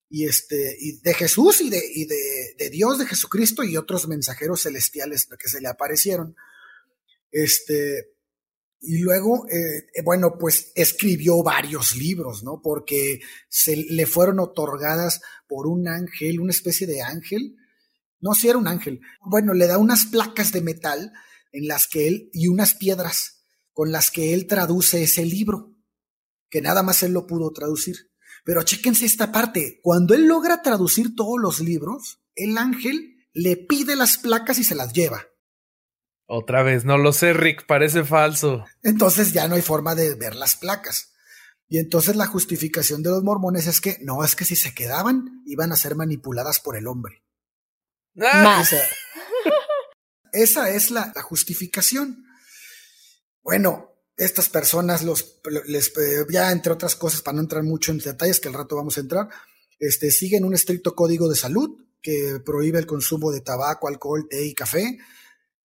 y 0.08 0.26
este, 0.26 0.76
y 0.78 1.00
de 1.00 1.14
Jesús 1.14 1.60
y 1.60 1.70
de, 1.70 1.82
y 1.94 2.04
de, 2.04 2.54
de 2.58 2.70
Dios, 2.70 2.98
de 2.98 3.06
Jesucristo 3.06 3.64
y 3.64 3.76
otros 3.76 4.06
mensajeros 4.08 4.62
celestiales 4.62 5.26
que 5.38 5.48
se 5.48 5.60
le 5.60 5.68
aparecieron. 5.68 6.36
Este, 7.32 8.16
y 8.80 8.98
luego, 8.98 9.48
eh, 9.48 10.02
bueno, 10.04 10.36
pues 10.38 10.70
escribió 10.74 11.42
varios 11.42 11.96
libros, 11.96 12.44
¿no? 12.44 12.60
Porque 12.62 13.20
se 13.48 13.76
le 13.76 14.06
fueron 14.06 14.38
otorgadas 14.38 15.20
por 15.48 15.66
un 15.66 15.88
ángel, 15.88 16.40
una 16.40 16.52
especie 16.52 16.86
de 16.86 17.02
ángel. 17.02 17.56
No, 18.20 18.34
si 18.34 18.48
era 18.48 18.58
un 18.58 18.68
ángel. 18.68 19.00
Bueno, 19.24 19.54
le 19.54 19.66
da 19.66 19.78
unas 19.78 20.06
placas 20.06 20.52
de 20.52 20.60
metal 20.60 21.12
en 21.52 21.68
las 21.68 21.88
que 21.88 22.06
él, 22.06 22.30
y 22.32 22.48
unas 22.48 22.74
piedras 22.74 23.44
con 23.72 23.92
las 23.92 24.10
que 24.10 24.34
él 24.34 24.46
traduce 24.46 25.02
ese 25.02 25.24
libro, 25.24 25.74
que 26.48 26.60
nada 26.60 26.82
más 26.82 27.02
él 27.02 27.12
lo 27.12 27.26
pudo 27.26 27.50
traducir. 27.52 27.96
Pero 28.46 28.62
chéquense 28.62 29.04
esta 29.04 29.32
parte. 29.32 29.80
Cuando 29.82 30.14
él 30.14 30.26
logra 30.26 30.62
traducir 30.62 31.16
todos 31.16 31.40
los 31.40 31.58
libros, 31.58 32.20
el 32.36 32.56
ángel 32.56 33.16
le 33.32 33.56
pide 33.56 33.96
las 33.96 34.18
placas 34.18 34.58
y 34.60 34.64
se 34.64 34.76
las 34.76 34.92
lleva. 34.92 35.26
Otra 36.26 36.62
vez, 36.62 36.84
no 36.84 36.96
lo 36.96 37.12
sé, 37.12 37.32
Rick, 37.32 37.66
parece 37.66 38.04
falso. 38.04 38.64
Entonces 38.84 39.32
ya 39.32 39.48
no 39.48 39.56
hay 39.56 39.62
forma 39.62 39.96
de 39.96 40.14
ver 40.14 40.36
las 40.36 40.54
placas. 40.54 41.12
Y 41.68 41.78
entonces 41.78 42.14
la 42.14 42.26
justificación 42.26 43.02
de 43.02 43.10
los 43.10 43.24
mormones 43.24 43.66
es 43.66 43.80
que 43.80 43.98
no, 44.02 44.22
es 44.24 44.36
que 44.36 44.44
si 44.44 44.54
se 44.54 44.72
quedaban, 44.72 45.42
iban 45.44 45.72
a 45.72 45.76
ser 45.76 45.96
manipuladas 45.96 46.60
por 46.60 46.76
el 46.76 46.86
hombre. 46.86 47.24
Ah. 48.22 48.64
Esa, 50.32 50.70
es 50.70 50.92
la, 50.92 51.12
justificación. 51.20 52.24
Bueno, 53.42 53.95
estas 54.16 54.48
personas, 54.48 55.02
los, 55.02 55.40
les, 55.66 55.88
eh, 55.96 56.26
ya 56.30 56.52
entre 56.52 56.72
otras 56.72 56.96
cosas, 56.96 57.22
para 57.22 57.36
no 57.36 57.42
entrar 57.42 57.62
mucho 57.62 57.92
en 57.92 57.98
detalles, 57.98 58.40
que 58.40 58.48
al 58.48 58.54
rato 58.54 58.76
vamos 58.76 58.96
a 58.96 59.00
entrar, 59.00 59.28
este, 59.78 60.10
siguen 60.10 60.44
un 60.44 60.54
estricto 60.54 60.94
código 60.94 61.28
de 61.28 61.36
salud 61.36 61.70
que 62.00 62.40
prohíbe 62.44 62.78
el 62.78 62.86
consumo 62.86 63.32
de 63.32 63.40
tabaco, 63.40 63.88
alcohol, 63.88 64.26
té 64.28 64.46
y 64.46 64.54
café 64.54 64.98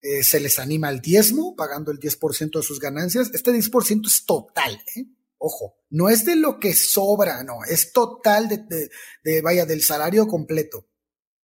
eh, 0.04 0.24
se 0.24 0.40
les 0.40 0.58
anima 0.58 0.88
al 0.88 1.00
diezmo, 1.00 1.54
pagando 1.54 1.92
el 1.92 2.00
10% 2.00 2.58
de 2.58 2.62
sus 2.64 2.80
ganancias. 2.80 3.30
Este 3.32 3.52
10% 3.52 4.06
es 4.08 4.26
total, 4.26 4.82
¿eh? 4.96 5.04
Ojo, 5.38 5.76
no 5.90 6.08
es 6.08 6.24
de 6.24 6.34
lo 6.34 6.58
que 6.58 6.74
sobra, 6.74 7.44
no, 7.44 7.64
es 7.68 7.92
total 7.92 8.48
de, 8.48 8.90
de, 9.24 9.42
vaya, 9.42 9.64
del 9.64 9.82
salario 9.82 10.26
completo, 10.26 10.86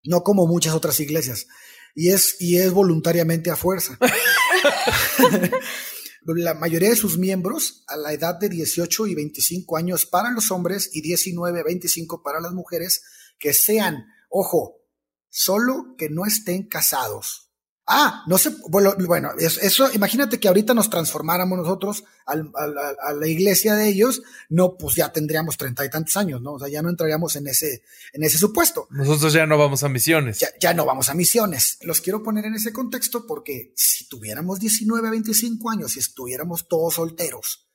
no 0.05 0.23
como 0.23 0.47
muchas 0.47 0.75
otras 0.75 0.99
iglesias. 1.01 1.47
Y 1.95 2.11
es, 2.11 2.37
y 2.41 2.59
es 2.59 2.73
voluntariamente 2.73 3.51
a 3.51 3.57
fuerza. 3.57 3.99
la 6.37 6.55
mayoría 6.55 6.91
de 6.91 6.97
sus 6.97 7.19
miembros 7.19 7.85
a 7.87 7.97
la 7.97 8.13
edad 8.13 8.35
de 8.39 8.49
18 8.49 9.07
y 9.07 9.15
25 9.15 9.77
años 9.77 10.07
para 10.07 10.31
los 10.31 10.51
hombres 10.51 10.91
y 10.93 11.01
19 11.01 11.61
a 11.61 11.63
25 11.63 12.23
para 12.23 12.41
las 12.41 12.53
mujeres 12.53 13.03
que 13.39 13.55
sean, 13.55 14.07
ojo, 14.29 14.83
solo 15.29 15.95
que 15.97 16.11
no 16.11 16.27
estén 16.27 16.69
casados. 16.69 17.48
Ah, 17.91 18.23
no 18.27 18.37
sé, 18.37 18.55
bueno, 18.69 18.95
bueno 19.07 19.31
eso, 19.39 19.91
imagínate 19.95 20.39
que 20.39 20.47
ahorita 20.47 20.75
nos 20.75 20.91
transformáramos 20.91 21.57
nosotros 21.59 22.05
a 22.27 23.13
la 23.15 23.27
iglesia 23.27 23.77
de 23.77 23.89
ellos, 23.89 24.21
no, 24.51 24.77
pues 24.77 24.97
ya 24.97 25.11
tendríamos 25.11 25.57
treinta 25.57 25.87
y 25.87 25.89
tantos 25.89 26.15
años, 26.19 26.43
¿no? 26.43 26.53
O 26.53 26.59
sea, 26.59 26.69
ya 26.69 26.83
no 26.83 26.91
entraríamos 26.91 27.35
en 27.37 27.47
ese, 27.47 27.83
en 28.13 28.25
ese 28.25 28.37
supuesto. 28.37 28.89
Nosotros 28.91 29.33
ya 29.33 29.47
no 29.47 29.57
vamos 29.57 29.85
a 29.85 29.89
misiones. 29.89 30.39
Ya, 30.39 30.49
ya 30.61 30.75
no 30.75 30.85
vamos 30.85 31.09
a 31.09 31.15
misiones. 31.15 31.79
Los 31.81 32.03
quiero 32.03 32.23
poner 32.23 32.45
en 32.45 32.57
ese 32.57 32.75
contexto 32.75 33.27
porque 33.27 33.73
si 33.75 34.07
tuviéramos 34.07 34.61
19 34.61 35.09
a 35.09 35.11
25 35.11 35.71
años, 35.71 35.93
si 35.93 36.01
estuviéramos 36.01 36.69
todos 36.69 36.97
solteros, 36.97 37.71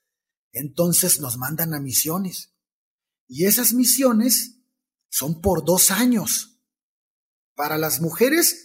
entonces 0.51 1.22
nos 1.22 1.38
mandan 1.38 1.74
a 1.74 1.79
misiones. 1.79 2.53
Y 3.27 3.46
esas 3.46 3.74
misiones 3.74 4.60
son 5.10 5.41
por 5.41 5.65
dos 5.65 5.89
años. 5.89 6.60
Para 7.55 7.79
las 7.79 8.00
mujeres 8.00 8.62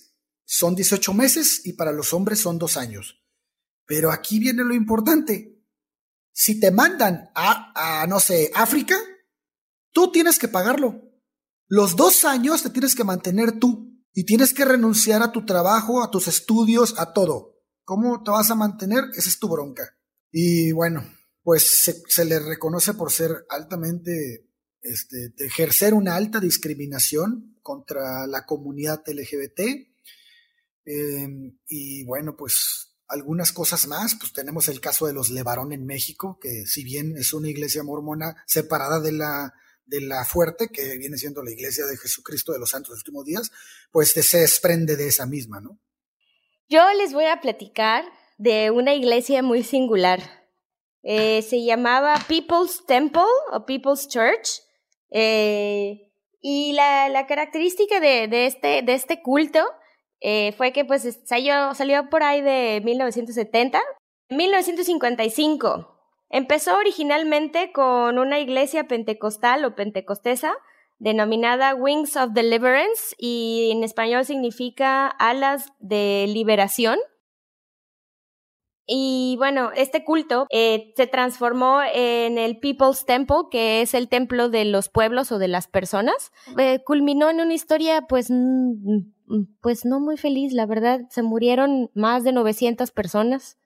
son 0.50 0.75
18 0.75 1.12
meses 1.12 1.61
y 1.67 1.75
para 1.75 1.93
los 1.93 2.14
hombres 2.14 2.40
son 2.40 2.59
dos 2.59 2.78
años. 2.78 3.23
Pero 3.85 4.11
aquí 4.11 4.38
viene 4.38 4.64
lo 4.64 4.75
importante. 4.75 5.62
Si 6.33 6.59
te 6.59 6.71
mandan 6.71 7.31
a, 7.35 8.00
a, 8.02 8.07
no 8.07 8.19
sé, 8.19 8.50
África, 8.55 8.97
tú 9.93 10.11
tienes 10.11 10.38
que 10.38 10.49
pagarlo. 10.49 11.02
Los 11.67 11.97
dos 11.97 12.25
años 12.25 12.62
te 12.62 12.71
tienes 12.71 12.95
que 12.95 13.05
mantener 13.05 13.59
tú 13.59 13.95
y 14.14 14.25
tienes 14.25 14.55
que 14.55 14.64
renunciar 14.64 15.23
a 15.23 15.33
tu 15.33 15.45
trabajo, 15.45 16.02
a 16.02 16.11
tus 16.11 16.28
estudios, 16.28 16.99
a 16.99 17.12
todo. 17.12 17.61
¿Cómo 17.85 18.23
te 18.23 18.31
vas 18.31 18.50
a 18.50 18.55
mantener? 18.55 19.05
Esa 19.14 19.28
es 19.28 19.38
tu 19.38 19.50
bronca. 19.50 19.99
Y 20.33 20.73
bueno, 20.73 21.05
pues 21.43 21.93
se, 22.09 22.25
le 22.25 22.38
reconoce 22.38 22.95
por 22.95 23.12
ser 23.12 23.45
altamente, 23.50 24.49
este, 24.81 25.35
ejercer 25.38 25.93
una 25.93 26.17
alta 26.17 26.40
discriminación 26.40 27.59
contra 27.61 28.26
la 28.26 28.47
comunidad 28.47 29.02
LGBT. 29.07 29.88
Em, 30.90 31.59
y 31.68 32.02
bueno, 32.04 32.35
pues 32.35 32.97
algunas 33.09 33.52
cosas 33.52 33.87
más, 33.87 34.14
pues 34.18 34.33
tenemos 34.33 34.68
el 34.68 34.80
caso 34.80 35.07
de 35.07 35.12
los 35.12 35.28
Levarón 35.28 35.73
en 35.73 35.85
México, 35.85 36.38
que 36.40 36.64
si 36.64 36.83
bien 36.83 37.14
es 37.18 37.35
una 37.35 37.50
iglesia 37.50 37.83
mormona 37.83 38.42
separada 38.47 38.99
de 38.99 39.12
la, 39.12 39.52
de 39.85 40.00
la 40.00 40.25
fuerte, 40.25 40.68
que 40.68 40.97
viene 40.97 41.18
siendo 41.18 41.42
la 41.42 41.50
iglesia 41.50 41.85
de 41.85 41.99
Jesucristo 41.99 42.52
de 42.52 42.59
los 42.59 42.71
Santos 42.71 42.88
de 42.88 42.95
los 42.95 43.00
Últimos 43.00 43.26
Días, 43.26 43.52
pues 43.92 44.12
se 44.12 44.38
desprende 44.38 44.97
de 44.97 45.09
esa 45.09 45.26
misma, 45.26 45.61
¿no? 45.61 45.78
Yo 46.71 46.80
les 46.95 47.12
voy 47.12 47.26
a 47.26 47.42
platicar 47.42 48.07
de 48.38 48.71
una 48.71 48.95
iglesia 48.95 49.42
muy 49.42 49.64
singular. 49.64 50.23
Eh, 51.02 51.42
se 51.42 51.64
llamaba 51.64 52.14
People's 52.28 52.87
Temple 52.87 53.23
o 53.52 53.66
People's 53.66 54.09
Church. 54.09 54.62
Eh, 55.11 56.14
y 56.40 56.73
la, 56.73 57.11
la 57.11 57.26
característica 57.26 58.00
de, 58.00 58.26
de, 58.28 58.47
este, 58.47 58.80
de 58.83 58.95
este 58.95 59.21
culto 59.23 59.66
eh, 60.20 60.52
fue 60.52 60.72
que 60.72 60.84
pues 60.84 61.20
salió, 61.25 61.75
salió 61.75 62.08
por 62.10 62.22
ahí 62.22 62.40
de 62.40 62.80
1970. 62.84 63.80
1955. 64.30 65.94
Empezó 66.30 66.76
originalmente 66.76 67.72
con 67.72 68.18
una 68.18 68.38
iglesia 68.38 68.84
pentecostal 68.84 69.64
o 69.64 69.75
pentecostesa 69.75 70.54
denominada 70.98 71.75
Wings 71.75 72.16
of 72.16 72.32
Deliverance 72.32 73.14
y 73.18 73.70
en 73.72 73.84
español 73.84 74.25
significa 74.25 75.06
alas 75.06 75.72
de 75.78 76.26
liberación. 76.28 76.98
Y 78.90 79.37
bueno, 79.37 79.70
este 79.76 80.02
culto 80.02 80.46
eh, 80.50 80.94
se 80.96 81.06
transformó 81.06 81.82
en 81.82 82.38
el 82.38 82.58
People's 82.58 83.04
Temple, 83.04 83.48
que 83.50 83.82
es 83.82 83.92
el 83.92 84.08
templo 84.08 84.48
de 84.48 84.64
los 84.64 84.88
pueblos 84.88 85.30
o 85.30 85.38
de 85.38 85.48
las 85.48 85.68
personas. 85.68 86.32
Eh, 86.56 86.82
culminó 86.84 87.28
en 87.28 87.40
una 87.40 87.52
historia, 87.52 88.06
pues, 88.08 88.30
pues 89.61 89.85
no 89.85 90.00
muy 90.00 90.16
feliz, 90.16 90.52
la 90.52 90.66
verdad. 90.66 91.02
Se 91.11 91.23
murieron 91.23 91.90
más 91.94 92.25
de 92.25 92.32
900 92.32 92.90
personas. 92.90 93.58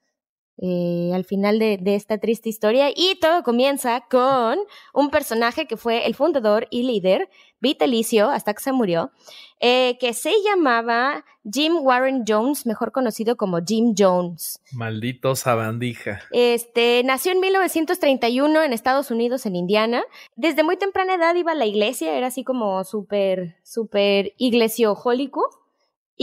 Eh, 0.65 1.11
al 1.13 1.25
final 1.25 1.59
de, 1.59 1.77
de, 1.77 1.97
esta 1.97 2.19
triste 2.19 2.49
historia. 2.49 2.91
Y 2.95 3.17
todo 3.21 3.43
comienza 3.43 4.05
con 4.09 4.61
un 4.95 5.11
personaje 5.11 5.67
que 5.67 5.77
fue 5.77 6.07
el 6.07 6.15
fundador 6.15 6.69
y 6.71 6.85
líder 6.85 7.29
vitalicio 7.63 8.29
hasta 8.29 8.53
que 8.53 8.63
se 8.63 8.73
murió, 8.73 9.13
eh, 9.61 9.97
que 9.99 10.13
se 10.13 10.33
llamaba 10.45 11.25
Jim 11.51 11.77
Warren 11.81 12.25
Jones, 12.27 12.67
mejor 12.67 12.93
conocido 12.93 13.37
como 13.37 13.59
Jim 13.65 13.95
Jones. 13.97 14.61
Maldito 14.73 15.37
sabandija. 15.37 16.21
Este, 16.33 17.03
nació 17.05 17.33
en 17.33 17.41
1931 17.41 18.63
en 18.63 18.73
Estados 18.73 19.11
Unidos, 19.13 19.47
en 19.47 19.57
Indiana. 19.57 20.03
Desde 20.35 20.65
muy 20.65 20.77
temprana 20.77 21.15
edad 21.15 21.35
iba 21.37 21.53
a 21.53 21.57
la 21.57 21.67
iglesia, 21.67 22.17
era 22.17 22.27
así 22.27 22.43
como 22.43 22.85
súper, 22.85 23.57
súper 23.63 24.35
iglesiójólico. 24.39 25.62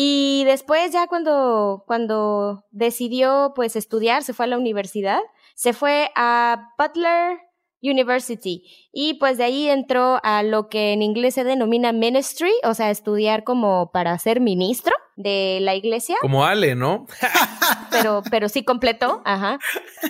Y 0.02 0.46
después 0.46 0.94
ya 0.94 1.08
cuando, 1.08 1.84
cuando 1.86 2.64
decidió 2.72 3.52
pues 3.54 3.76
estudiar, 3.76 4.24
se 4.24 4.34
fue 4.34 4.46
a 4.46 4.48
la 4.48 4.58
universidad, 4.58 5.20
se 5.56 5.74
fue 5.74 6.10
a 6.16 6.74
Butler 6.78 7.38
University 7.82 8.64
y 8.92 9.16
pues 9.16 9.38
de 9.38 9.46
ahí 9.46 9.70
entró 9.70 10.20
a 10.24 10.44
lo 10.44 10.68
que 10.70 10.94
en 10.94 11.02
inglés 11.02 11.36
se 11.36 11.44
denomina 11.44 11.92
ministry, 11.92 12.52
o 12.64 12.74
sea, 12.74 12.90
estudiar 12.90 13.44
como 13.44 13.92
para 13.92 14.18
ser 14.18 14.42
ministro 14.42 14.94
de 15.16 15.60
la 15.62 15.76
iglesia. 15.76 16.16
Como 16.22 16.46
Ale, 16.46 16.76
¿no? 16.76 17.06
pero, 17.92 18.24
pero 18.32 18.50
sí 18.50 18.64
completó, 18.64 19.22
ajá. 19.26 19.60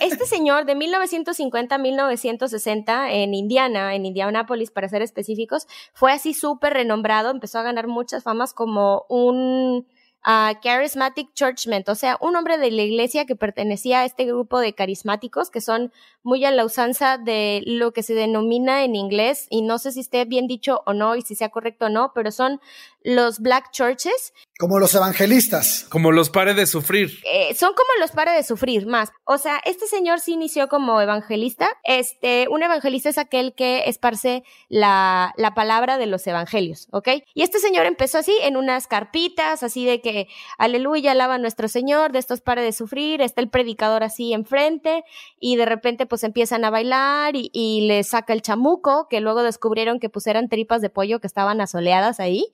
Este 0.02 0.26
señor 0.26 0.66
de 0.66 0.76
1950 0.76 1.76
a 1.76 1.78
1960 1.78 3.12
en 3.12 3.34
Indiana, 3.34 3.96
en 3.96 4.06
Indianapolis 4.06 4.72
para 4.72 4.88
ser 4.88 5.02
específicos, 5.02 5.68
fue 5.94 6.12
así 6.12 6.34
súper 6.34 6.74
renombrado, 6.74 7.32
empezó 7.32 7.60
a 7.60 7.64
ganar 7.64 7.88
muchas 7.88 8.24
famas 8.24 8.54
como 8.54 9.06
un 9.10 9.88
a 10.24 10.60
Charismatic 10.62 11.34
Churchman, 11.34 11.84
o 11.88 11.96
sea, 11.96 12.18
un 12.20 12.36
hombre 12.36 12.58
de 12.58 12.72
la 12.72 12.82
iglesia 12.82 13.26
que 13.26 13.36
pertenecía 13.36 14.02
a 14.02 14.06
este 14.06 14.26
grupo 14.26 14.60
de 14.60 14.74
carismáticos 14.74 15.50
que 15.50 15.62
son 15.62 15.94
muy 16.24 16.44
a 16.44 16.52
la 16.52 16.66
usanza 16.66 17.18
de 17.18 17.64
lo 17.66 17.94
que 17.94 18.04
se 18.04 18.14
denomina 18.14 18.84
en 18.84 18.96
inglés, 18.96 19.48
y 19.50 19.62
no 19.62 19.78
sé 19.80 19.92
si 19.94 20.02
esté 20.02 20.26
bien 20.26 20.48
dicho 20.48 20.82
o 20.86 20.94
no, 20.94 21.16
y 21.16 21.22
si 21.22 21.36
sea 21.36 21.50
correcto 21.50 21.86
o 21.86 21.90
no, 21.90 22.12
pero 22.14 22.32
son 22.32 22.60
los 23.02 23.40
black 23.40 23.72
churches. 23.72 24.34
Como 24.58 24.78
los 24.78 24.94
evangelistas. 24.94 25.86
Como 25.90 26.12
los 26.12 26.30
pare 26.30 26.54
de 26.54 26.66
sufrir. 26.66 27.20
Eh, 27.24 27.56
son 27.56 27.70
como 27.74 27.88
los 28.02 28.12
pare 28.12 28.32
de 28.32 28.44
sufrir 28.44 28.88
más. 28.88 29.10
O 29.24 29.38
sea, 29.38 29.62
este 29.64 29.88
señor 29.88 30.20
sí 30.20 30.34
inició 30.34 30.68
como 30.68 31.00
evangelista. 31.00 31.70
Este, 31.84 32.48
un 32.50 32.62
evangelista 32.62 33.08
es 33.08 33.18
aquel 33.18 33.54
que 33.56 33.84
esparce 33.86 34.44
la, 34.68 35.34
la 35.38 35.54
palabra 35.54 35.98
de 35.98 36.08
los 36.08 36.28
evangelios, 36.28 36.88
¿ok? 36.92 37.08
Y 37.34 37.44
este 37.44 37.60
señor 37.60 37.86
empezó 37.86 38.18
así 38.18 38.34
en 38.42 38.58
unas 38.58 38.88
carpitas, 38.88 39.64
así 39.64 39.86
de 39.86 40.02
que, 40.02 40.28
aleluya, 40.58 41.12
alaba 41.12 41.36
a 41.36 41.40
nuestro 41.40 41.70
Señor, 41.70 42.12
de 42.12 42.20
estos 42.20 42.42
pare 42.42 42.62
de 42.62 42.74
sufrir, 42.74 43.22
está 43.22 43.42
el 43.42 43.50
predicador 43.50 44.04
así 44.04 44.34
enfrente, 44.34 45.04
y 45.40 45.56
de 45.56 45.66
repente 45.66 46.06
pues 46.06 46.24
empiezan 46.24 46.66
a 46.66 46.70
bailar 46.70 47.36
y, 47.36 47.50
y 47.54 47.88
le 47.88 48.04
saca 48.04 48.34
el 48.34 48.42
chamuco, 48.42 49.08
que 49.10 49.22
luego 49.22 49.44
descubrieron 49.44 50.00
que 50.00 50.10
pues 50.10 50.28
eran 50.28 50.50
tripas 50.50 50.82
de 50.82 50.90
pollo 50.90 51.20
que 51.20 51.28
estaban 51.28 51.62
asoleadas 51.62 52.20
ahí. 52.20 52.52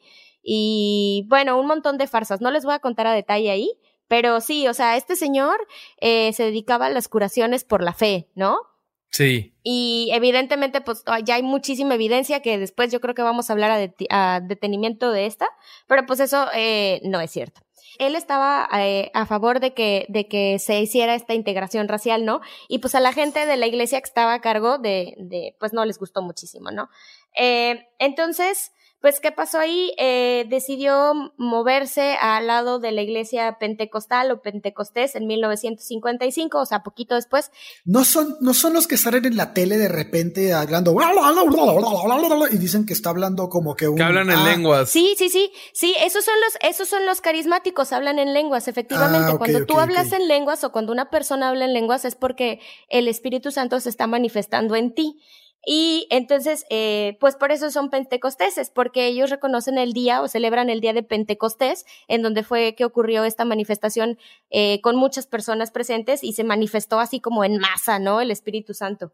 Y 0.47 1.25
bueno, 1.27 1.59
un 1.59 1.65
montón 1.65 1.97
de 1.97 2.05
farsas. 2.05 2.39
No 2.39 2.51
les 2.51 2.65
voy 2.65 2.75
a 2.75 2.79
contar 2.79 3.07
a 3.07 3.13
detalle 3.13 3.49
ahí, 3.49 3.71
pero 4.07 4.39
sí, 4.41 4.67
o 4.67 4.73
sea, 4.75 4.95
este 4.95 5.15
señor 5.15 5.57
eh, 5.99 6.31
se 6.33 6.43
dedicaba 6.43 6.85
a 6.85 6.91
las 6.91 7.07
curaciones 7.07 7.63
por 7.63 7.81
la 7.83 7.93
fe, 7.93 8.29
¿no? 8.35 8.59
Sí. 9.09 9.55
Y 9.63 10.09
evidentemente, 10.13 10.81
pues 10.81 11.03
ya 11.23 11.35
hay 11.35 11.43
muchísima 11.43 11.95
evidencia 11.95 12.41
que 12.41 12.59
después 12.59 12.91
yo 12.91 13.01
creo 13.01 13.15
que 13.15 13.23
vamos 13.23 13.49
a 13.49 13.53
hablar 13.53 13.91
a, 14.09 14.39
detenimiento 14.41 15.11
de 15.11 15.25
esta, 15.25 15.47
pero 15.87 16.05
pues 16.05 16.19
eso 16.19 16.45
eh, 16.53 17.01
no 17.03 17.19
es 17.21 17.31
cierto. 17.31 17.61
Él 17.97 18.13
estaba 18.15 18.67
eh, 18.77 19.09
a 19.13 19.25
favor 19.25 19.61
de 19.61 19.73
que, 19.73 20.05
de 20.09 20.27
que 20.27 20.59
se 20.59 20.79
hiciera 20.81 21.15
esta 21.15 21.33
integración 21.33 21.87
racial, 21.87 22.25
¿no? 22.25 22.41
Y 22.67 22.79
pues 22.79 22.93
a 22.93 22.99
la 22.99 23.13
gente 23.13 23.45
de 23.47 23.57
la 23.57 23.67
iglesia 23.67 23.99
que 23.99 24.07
estaba 24.07 24.33
a 24.33 24.41
cargo 24.41 24.77
de, 24.77 25.15
de 25.17 25.55
pues 25.59 25.73
no 25.73 25.85
les 25.85 25.97
gustó 25.97 26.21
muchísimo, 26.21 26.69
¿no? 26.71 26.89
Entonces, 27.33 28.73
pues, 29.05 29.19
¿qué 29.19 29.31
pasó 29.31 29.59
ahí? 29.59 29.93
Eh, 29.99 30.47
decidió 30.49 31.13
moverse 31.37 32.17
al 32.19 32.47
lado 32.47 32.79
de 32.79 32.91
la 32.91 33.03
iglesia 33.03 33.57
pentecostal 33.59 34.31
o 34.31 34.41
pentecostés 34.41 35.13
en 35.13 35.27
1955, 35.27 36.59
o 36.59 36.65
sea, 36.65 36.81
poquito 36.81 37.13
después. 37.13 37.51
No 37.83 38.03
son, 38.03 38.35
no 38.41 38.55
son 38.55 38.73
los 38.73 38.87
que 38.87 38.97
salen 38.97 39.25
en 39.25 39.37
la 39.37 39.53
tele 39.53 39.77
de 39.77 39.89
repente 39.89 40.53
hablando 40.53 40.95
y 42.49 42.57
dicen 42.57 42.87
que 42.87 42.93
está 42.93 43.11
hablando 43.11 43.47
como 43.47 43.75
que 43.75 43.87
un. 43.87 43.97
Que 43.97 44.01
hablan 44.01 44.31
en 44.31 44.43
lenguas. 44.43 44.89
Sí, 44.89 45.13
sí, 45.19 45.29
sí. 45.29 45.51
Sí, 45.71 45.93
esos 46.03 46.25
son 46.25 46.33
los, 46.43 46.57
esos 46.67 46.87
son 46.87 47.05
los 47.05 47.21
carismáticos, 47.21 47.93
hablan 47.93 48.17
en 48.17 48.33
lenguas, 48.33 48.67
efectivamente. 48.67 49.37
cuando 49.37 49.67
tú 49.67 49.77
hablas 49.77 50.13
en 50.13 50.27
lenguas 50.27 50.63
o 50.63 50.71
cuando 50.71 50.91
una 50.91 51.11
persona 51.11 51.49
habla 51.49 51.65
en 51.65 51.73
lenguas 51.73 52.05
es 52.05 52.15
porque 52.15 52.59
el 52.89 53.07
Espíritu 53.07 53.51
Santo 53.51 53.79
se 53.79 53.89
está 53.89 54.07
manifestando 54.07 54.75
en 54.75 54.95
ti. 54.95 55.19
Y 55.65 56.07
entonces, 56.11 56.63
eh, 56.69 57.17
pues 57.19 57.35
por 57.35 57.51
eso 57.51 57.71
son 57.71 57.89
pentecosteses, 57.89 58.69
porque 58.69 59.07
ellos 59.07 59.31
reconocen 59.31 59.79
el 59.79 59.93
día 59.93 60.21
o 60.21 60.27
celebran 60.27 60.69
el 60.69 60.79
día 60.79 60.93
de 60.93 61.01
Pentecostés, 61.01 61.85
en 62.07 62.21
donde 62.21 62.43
fue 62.43 62.75
que 62.75 62.85
ocurrió 62.85 63.23
esta 63.23 63.45
manifestación 63.45 64.19
eh, 64.51 64.79
con 64.81 64.95
muchas 64.95 65.25
personas 65.25 65.71
presentes 65.71 66.23
y 66.23 66.33
se 66.33 66.43
manifestó 66.43 66.99
así 66.99 67.19
como 67.19 67.43
en 67.43 67.57
masa, 67.57 67.97
¿no? 67.97 68.21
El 68.21 68.29
Espíritu 68.29 68.75
Santo. 68.75 69.11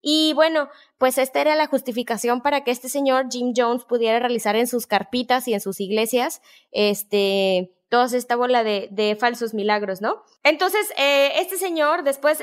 Y 0.00 0.32
bueno, 0.32 0.70
pues 0.96 1.18
esta 1.18 1.42
era 1.42 1.54
la 1.54 1.66
justificación 1.66 2.40
para 2.40 2.64
que 2.64 2.70
este 2.70 2.88
señor 2.88 3.26
Jim 3.30 3.52
Jones 3.54 3.84
pudiera 3.84 4.18
realizar 4.18 4.56
en 4.56 4.66
sus 4.66 4.86
carpitas 4.86 5.46
y 5.48 5.52
en 5.52 5.60
sus 5.60 5.80
iglesias, 5.80 6.40
este, 6.72 7.74
toda 7.90 8.06
esta 8.06 8.36
bola 8.36 8.64
de, 8.64 9.16
falsos 9.20 9.52
milagros, 9.52 10.00
¿no? 10.00 10.22
Entonces, 10.42 10.90
eh, 10.96 11.32
este 11.36 11.58
señor, 11.58 12.04
después, 12.04 12.38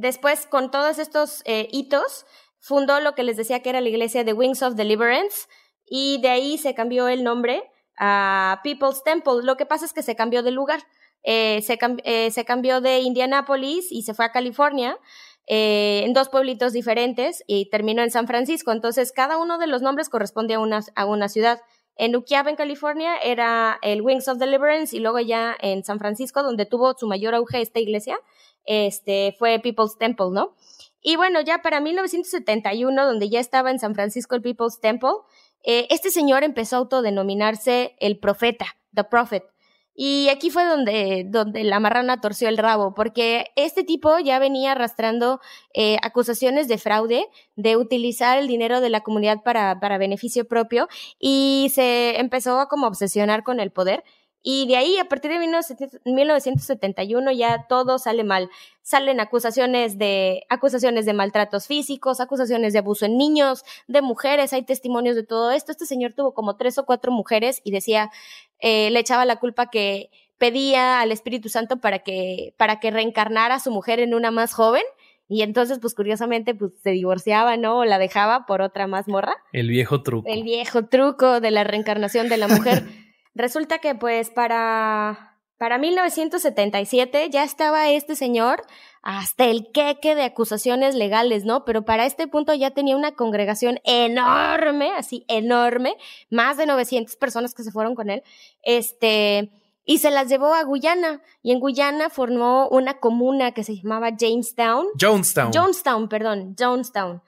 después 0.00 0.46
con 0.46 0.72
todos 0.72 0.98
estos 0.98 1.44
hitos, 1.46 2.26
fundó 2.60 3.00
lo 3.00 3.14
que 3.14 3.22
les 3.22 3.36
decía 3.36 3.60
que 3.60 3.70
era 3.70 3.80
la 3.80 3.88
iglesia 3.88 4.24
de 4.24 4.32
Wings 4.32 4.62
of 4.62 4.74
Deliverance 4.74 5.46
y 5.86 6.20
de 6.20 6.28
ahí 6.28 6.58
se 6.58 6.74
cambió 6.74 7.08
el 7.08 7.24
nombre 7.24 7.62
a 7.98 8.60
People's 8.64 9.02
Temple. 9.04 9.42
Lo 9.42 9.56
que 9.56 9.66
pasa 9.66 9.84
es 9.84 9.92
que 9.92 10.02
se 10.02 10.16
cambió 10.16 10.42
de 10.42 10.50
lugar. 10.50 10.80
Eh, 11.22 11.60
se, 11.62 11.78
eh, 12.04 12.30
se, 12.30 12.44
cambió 12.44 12.80
de 12.80 13.00
Indianapolis 13.00 13.90
y 13.90 14.02
se 14.02 14.14
fue 14.14 14.24
a 14.24 14.32
California. 14.32 14.98
Eh, 15.48 16.02
en 16.04 16.12
dos 16.12 16.28
pueblitos 16.28 16.72
diferentes 16.72 17.44
y 17.46 17.70
terminó 17.70 18.02
en 18.02 18.10
San 18.10 18.26
Francisco. 18.26 18.72
Entonces, 18.72 19.12
cada 19.12 19.38
uno 19.38 19.58
de 19.58 19.68
los 19.68 19.80
nombres 19.80 20.08
corresponde 20.08 20.54
a 20.54 20.60
una, 20.60 20.80
a 20.96 21.06
una 21.06 21.28
ciudad. 21.28 21.60
En 21.94 22.16
Ukiah, 22.16 22.44
en 22.48 22.56
California, 22.56 23.16
era 23.16 23.78
el 23.82 24.02
Wings 24.02 24.26
of 24.28 24.38
Deliverance 24.38 24.94
y 24.94 25.00
luego 25.00 25.20
ya 25.20 25.56
en 25.60 25.84
San 25.84 25.98
Francisco, 25.98 26.42
donde 26.42 26.66
tuvo 26.66 26.94
su 26.94 27.06
mayor 27.06 27.34
auge 27.34 27.60
esta 27.62 27.78
iglesia, 27.78 28.18
este, 28.64 29.34
fue 29.38 29.60
People's 29.60 29.96
Temple, 29.96 30.30
¿no? 30.32 30.56
Y 31.08 31.14
bueno, 31.14 31.40
ya 31.40 31.62
para 31.62 31.78
1971, 31.78 33.06
donde 33.06 33.28
ya 33.28 33.38
estaba 33.38 33.70
en 33.70 33.78
San 33.78 33.94
Francisco 33.94 34.34
el 34.34 34.42
People's 34.42 34.80
Temple, 34.80 35.10
eh, 35.62 35.86
este 35.88 36.10
señor 36.10 36.42
empezó 36.42 36.74
a 36.74 36.78
autodenominarse 36.80 37.94
el 38.00 38.18
profeta, 38.18 38.76
The 38.92 39.04
Prophet. 39.04 39.44
Y 39.94 40.28
aquí 40.30 40.50
fue 40.50 40.64
donde, 40.64 41.24
donde 41.28 41.62
la 41.62 41.78
marrana 41.78 42.20
torció 42.20 42.48
el 42.48 42.58
rabo, 42.58 42.92
porque 42.92 43.52
este 43.54 43.84
tipo 43.84 44.18
ya 44.18 44.40
venía 44.40 44.72
arrastrando 44.72 45.40
eh, 45.74 45.96
acusaciones 46.02 46.66
de 46.66 46.76
fraude, 46.76 47.28
de 47.54 47.76
utilizar 47.76 48.36
el 48.36 48.48
dinero 48.48 48.80
de 48.80 48.90
la 48.90 49.02
comunidad 49.02 49.44
para, 49.44 49.78
para 49.78 49.98
beneficio 49.98 50.48
propio, 50.48 50.88
y 51.20 51.70
se 51.72 52.18
empezó 52.18 52.58
a 52.58 52.68
como 52.68 52.88
obsesionar 52.88 53.44
con 53.44 53.60
el 53.60 53.70
poder. 53.70 54.02
Y 54.48 54.68
de 54.68 54.76
ahí, 54.76 54.96
a 54.96 55.06
partir 55.06 55.32
de 55.32 55.40
1971, 55.40 57.32
ya 57.32 57.66
todo 57.68 57.98
sale 57.98 58.22
mal. 58.22 58.48
Salen 58.80 59.18
acusaciones 59.18 59.98
de, 59.98 60.44
acusaciones 60.48 61.04
de 61.04 61.14
maltratos 61.14 61.66
físicos, 61.66 62.20
acusaciones 62.20 62.72
de 62.72 62.78
abuso 62.78 63.06
en 63.06 63.18
niños, 63.18 63.64
de 63.88 64.02
mujeres, 64.02 64.52
hay 64.52 64.62
testimonios 64.62 65.16
de 65.16 65.24
todo 65.24 65.50
esto. 65.50 65.72
Este 65.72 65.84
señor 65.84 66.12
tuvo 66.12 66.32
como 66.32 66.54
tres 66.54 66.78
o 66.78 66.86
cuatro 66.86 67.10
mujeres 67.10 67.60
y 67.64 67.72
decía, 67.72 68.12
eh, 68.60 68.88
le 68.92 69.00
echaba 69.00 69.24
la 69.24 69.34
culpa 69.34 69.68
que 69.68 70.10
pedía 70.38 71.00
al 71.00 71.10
Espíritu 71.10 71.48
Santo 71.48 71.78
para 71.78 72.04
que, 72.04 72.54
para 72.56 72.78
que 72.78 72.92
reencarnara 72.92 73.56
a 73.56 73.60
su 73.60 73.72
mujer 73.72 73.98
en 73.98 74.14
una 74.14 74.30
más 74.30 74.54
joven. 74.54 74.84
Y 75.28 75.42
entonces, 75.42 75.80
pues 75.80 75.92
curiosamente, 75.92 76.54
pues 76.54 76.70
se 76.84 76.90
divorciaba, 76.90 77.56
¿no? 77.56 77.78
O 77.78 77.84
la 77.84 77.98
dejaba 77.98 78.46
por 78.46 78.62
otra 78.62 78.86
más 78.86 79.08
morra. 79.08 79.34
El 79.52 79.70
viejo 79.70 80.04
truco. 80.04 80.28
El 80.28 80.44
viejo 80.44 80.86
truco 80.86 81.40
de 81.40 81.50
la 81.50 81.64
reencarnación 81.64 82.28
de 82.28 82.36
la 82.36 82.46
mujer. 82.46 82.84
Resulta 83.36 83.80
que 83.80 83.94
pues 83.94 84.30
para, 84.30 85.36
para 85.58 85.76
1977 85.76 87.28
ya 87.28 87.44
estaba 87.44 87.90
este 87.90 88.16
señor 88.16 88.62
hasta 89.02 89.44
el 89.44 89.70
queque 89.72 90.14
de 90.14 90.22
acusaciones 90.22 90.94
legales, 90.94 91.44
¿no? 91.44 91.66
Pero 91.66 91.84
para 91.84 92.06
este 92.06 92.28
punto 92.28 92.54
ya 92.54 92.70
tenía 92.70 92.96
una 92.96 93.12
congregación 93.12 93.78
enorme, 93.84 94.90
así 94.96 95.26
enorme, 95.28 95.96
más 96.30 96.56
de 96.56 96.64
900 96.64 97.14
personas 97.16 97.52
que 97.52 97.62
se 97.62 97.70
fueron 97.70 97.94
con 97.94 98.08
él, 98.08 98.22
este, 98.62 99.50
y 99.84 99.98
se 99.98 100.10
las 100.10 100.28
llevó 100.28 100.54
a 100.54 100.64
Guyana, 100.64 101.20
y 101.42 101.52
en 101.52 101.60
Guyana 101.60 102.08
formó 102.08 102.68
una 102.70 102.98
comuna 103.00 103.52
que 103.52 103.64
se 103.64 103.76
llamaba 103.76 104.12
Jamestown. 104.18 104.86
Jonestown. 104.98 105.52
Jonestown, 105.52 106.08
perdón, 106.08 106.56
Jonestown. 106.58 107.20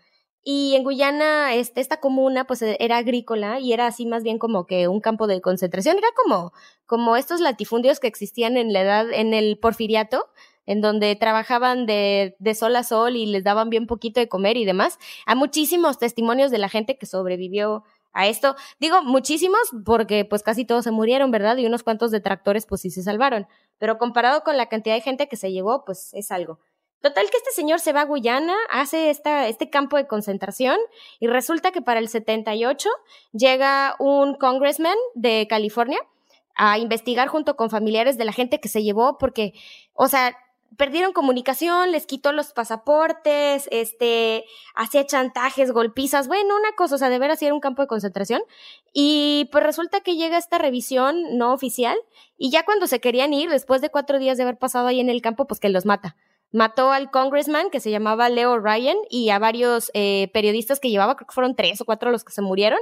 Y 0.51 0.75
en 0.77 0.83
Guyana, 0.83 1.53
este, 1.53 1.83
esta 1.83 2.01
comuna, 2.01 2.47
pues 2.47 2.63
era 2.63 2.97
agrícola 2.97 3.61
y 3.61 3.75
era 3.75 3.87
así 3.87 4.07
más 4.07 4.23
bien 4.23 4.39
como 4.39 4.65
que 4.67 4.89
un 4.89 5.03
campo 5.03 5.27
de 5.27 5.43
concentración. 5.43 5.99
Era 5.99 6.09
como, 6.17 6.55
como 6.87 7.19
estos 7.19 7.43
latifundios 7.43 8.01
que 8.01 8.07
existían 8.07 8.57
en 8.57 8.73
la 8.73 8.81
edad, 8.81 9.13
en 9.13 9.35
el 9.35 9.59
porfiriato, 9.59 10.31
en 10.65 10.81
donde 10.81 11.15
trabajaban 11.17 11.85
de, 11.85 12.35
de 12.39 12.55
sol 12.55 12.75
a 12.77 12.83
sol 12.83 13.15
y 13.17 13.27
les 13.27 13.45
daban 13.45 13.69
bien 13.69 13.87
poquito 13.87 14.21
de 14.21 14.29
comer 14.31 14.57
y 14.57 14.65
demás. 14.65 14.99
Hay 15.27 15.37
muchísimos 15.37 15.99
testimonios 15.99 16.51
de 16.51 16.57
la 16.57 16.71
gente 16.71 16.97
que 16.97 17.05
sobrevivió 17.05 17.85
a 18.15 18.27
esto. 18.27 18.57
Digo 18.81 19.03
muchísimos 19.03 19.61
porque 19.85 20.25
pues 20.25 20.43
casi 20.43 20.65
todos 20.65 20.85
se 20.85 20.91
murieron, 20.93 21.31
¿verdad? 21.31 21.59
Y 21.59 21.67
unos 21.67 21.83
cuantos 21.83 22.11
detractores 22.11 22.65
pues 22.65 22.81
sí 22.81 22.91
se 22.91 23.03
salvaron. 23.03 23.47
Pero 23.77 23.99
comparado 23.99 24.45
con 24.45 24.57
la 24.57 24.71
cantidad 24.71 24.95
de 24.95 25.03
gente 25.03 25.29
que 25.29 25.37
se 25.37 25.53
llevó, 25.53 25.85
pues 25.85 26.15
es 26.15 26.31
algo. 26.33 26.59
Total 27.01 27.31
que 27.31 27.37
este 27.37 27.53
señor 27.53 27.79
se 27.79 27.93
va 27.93 28.01
a 28.01 28.07
Guyana, 28.07 28.57
hace 28.71 29.11
esta, 29.11 29.47
este 29.47 29.71
campo 29.71 29.97
de 29.97 30.09
concentración 30.09 30.79
y 31.21 31.29
resulta 31.29 31.71
que 31.71 31.81
para 31.81 32.01
el 32.01 32.09
78 32.09 32.89
llega 33.33 33.95
un 34.01 34.35
congressman 34.35 34.97
de 35.15 35.47
California 35.49 36.01
a 36.57 36.77
investigar 36.79 37.29
junto 37.29 37.55
con 37.55 37.71
familiares 37.71 38.19
de 38.19 38.25
la 38.25 38.33
gente 38.33 38.61
que 38.61 38.69
se 38.69 38.83
llevó 38.83 39.17
porque, 39.17 39.53
o 39.95 40.09
sea, 40.09 40.37
perdieron 40.77 41.13
comunicación, 41.13 41.93
les 41.93 42.05
quitó 42.05 42.33
los 42.33 42.53
pasaportes, 42.53 43.69
este, 43.71 44.45
hacía 44.75 45.07
chantajes, 45.07 45.71
golpizas, 45.71 46.27
bueno, 46.27 46.57
una 46.57 46.73
cosa, 46.73 46.97
o 46.97 46.99
sea, 46.99 47.11
de 47.11 47.19
veras 47.21 47.41
era 47.43 47.55
un 47.55 47.61
campo 47.61 47.83
de 47.83 47.89
concentración. 47.89 48.43
Y 48.93 49.49
pues 49.53 49.65
resulta 49.65 50.01
que 50.01 50.17
llega 50.17 50.37
esta 50.37 50.59
revisión 50.59 51.39
no 51.39 51.53
oficial 51.53 51.97
y 52.37 52.51
ya 52.51 52.65
cuando 52.65 52.89
se 52.89 53.01
querían 53.01 53.33
ir, 53.33 53.51
después 53.51 53.81
de 53.81 53.91
cuatro 53.91 54.19
días 54.19 54.37
de 54.37 54.43
haber 54.43 54.59
pasado 54.59 54.89
ahí 54.89 54.99
en 54.99 55.11
el 55.11 55.23
campo, 55.23 55.47
pues 55.47 55.61
que 55.61 55.69
los 55.69 55.87
mata 55.87 56.17
mató 56.51 56.93
al 56.93 57.11
congressman 57.11 57.71
que 57.71 57.81
se 57.81 57.91
llamaba 57.91 58.29
Leo 58.29 58.59
Ryan 58.59 58.97
y 59.11 59.31
a 59.31 59.39
varios 59.39 59.91
eh, 59.95 60.31
periodistas 60.33 60.81
que 60.81 60.91
llevaba, 60.91 61.17
creo 61.17 61.27
que 61.27 61.35
fueron 61.35 61.55
tres 61.55 61.81
o 61.81 61.85
cuatro 61.85 62.11
los 62.11 62.25
que 62.25 62.33
se 62.33 62.43
murieron. 62.43 62.79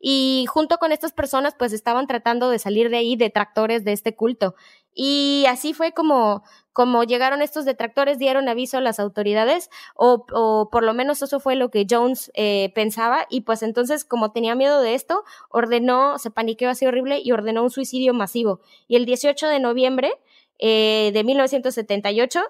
Y 0.00 0.46
junto 0.48 0.78
con 0.78 0.92
estas 0.92 1.12
personas, 1.12 1.54
pues 1.58 1.72
estaban 1.72 2.06
tratando 2.06 2.50
de 2.50 2.58
salir 2.58 2.90
de 2.90 2.98
ahí 2.98 3.16
detractores 3.16 3.84
de 3.84 3.92
este 3.92 4.14
culto. 4.14 4.54
Y 4.94 5.44
así 5.48 5.74
fue 5.74 5.92
como, 5.92 6.42
como 6.72 7.04
llegaron 7.04 7.40
estos 7.42 7.64
detractores, 7.64 8.18
dieron 8.18 8.48
aviso 8.48 8.78
a 8.78 8.80
las 8.80 8.98
autoridades, 8.98 9.70
o, 9.94 10.26
por 10.72 10.82
lo 10.82 10.92
menos 10.94 11.22
eso 11.22 11.38
fue 11.38 11.54
lo 11.54 11.70
que 11.70 11.86
Jones 11.88 12.32
eh, 12.34 12.72
pensaba. 12.74 13.26
Y 13.30 13.42
pues 13.42 13.62
entonces, 13.62 14.04
como 14.04 14.32
tenía 14.32 14.54
miedo 14.54 14.80
de 14.80 14.94
esto, 14.94 15.24
ordenó, 15.50 16.18
se 16.18 16.30
paniqueó 16.30 16.70
así 16.70 16.86
horrible 16.86 17.20
y 17.22 17.32
ordenó 17.32 17.62
un 17.62 17.70
suicidio 17.70 18.14
masivo. 18.14 18.60
Y 18.88 18.96
el 18.96 19.06
18 19.06 19.46
de 19.48 19.60
noviembre 19.60 20.12
eh, 20.58 21.10
de 21.14 21.22
1978, 21.22 22.40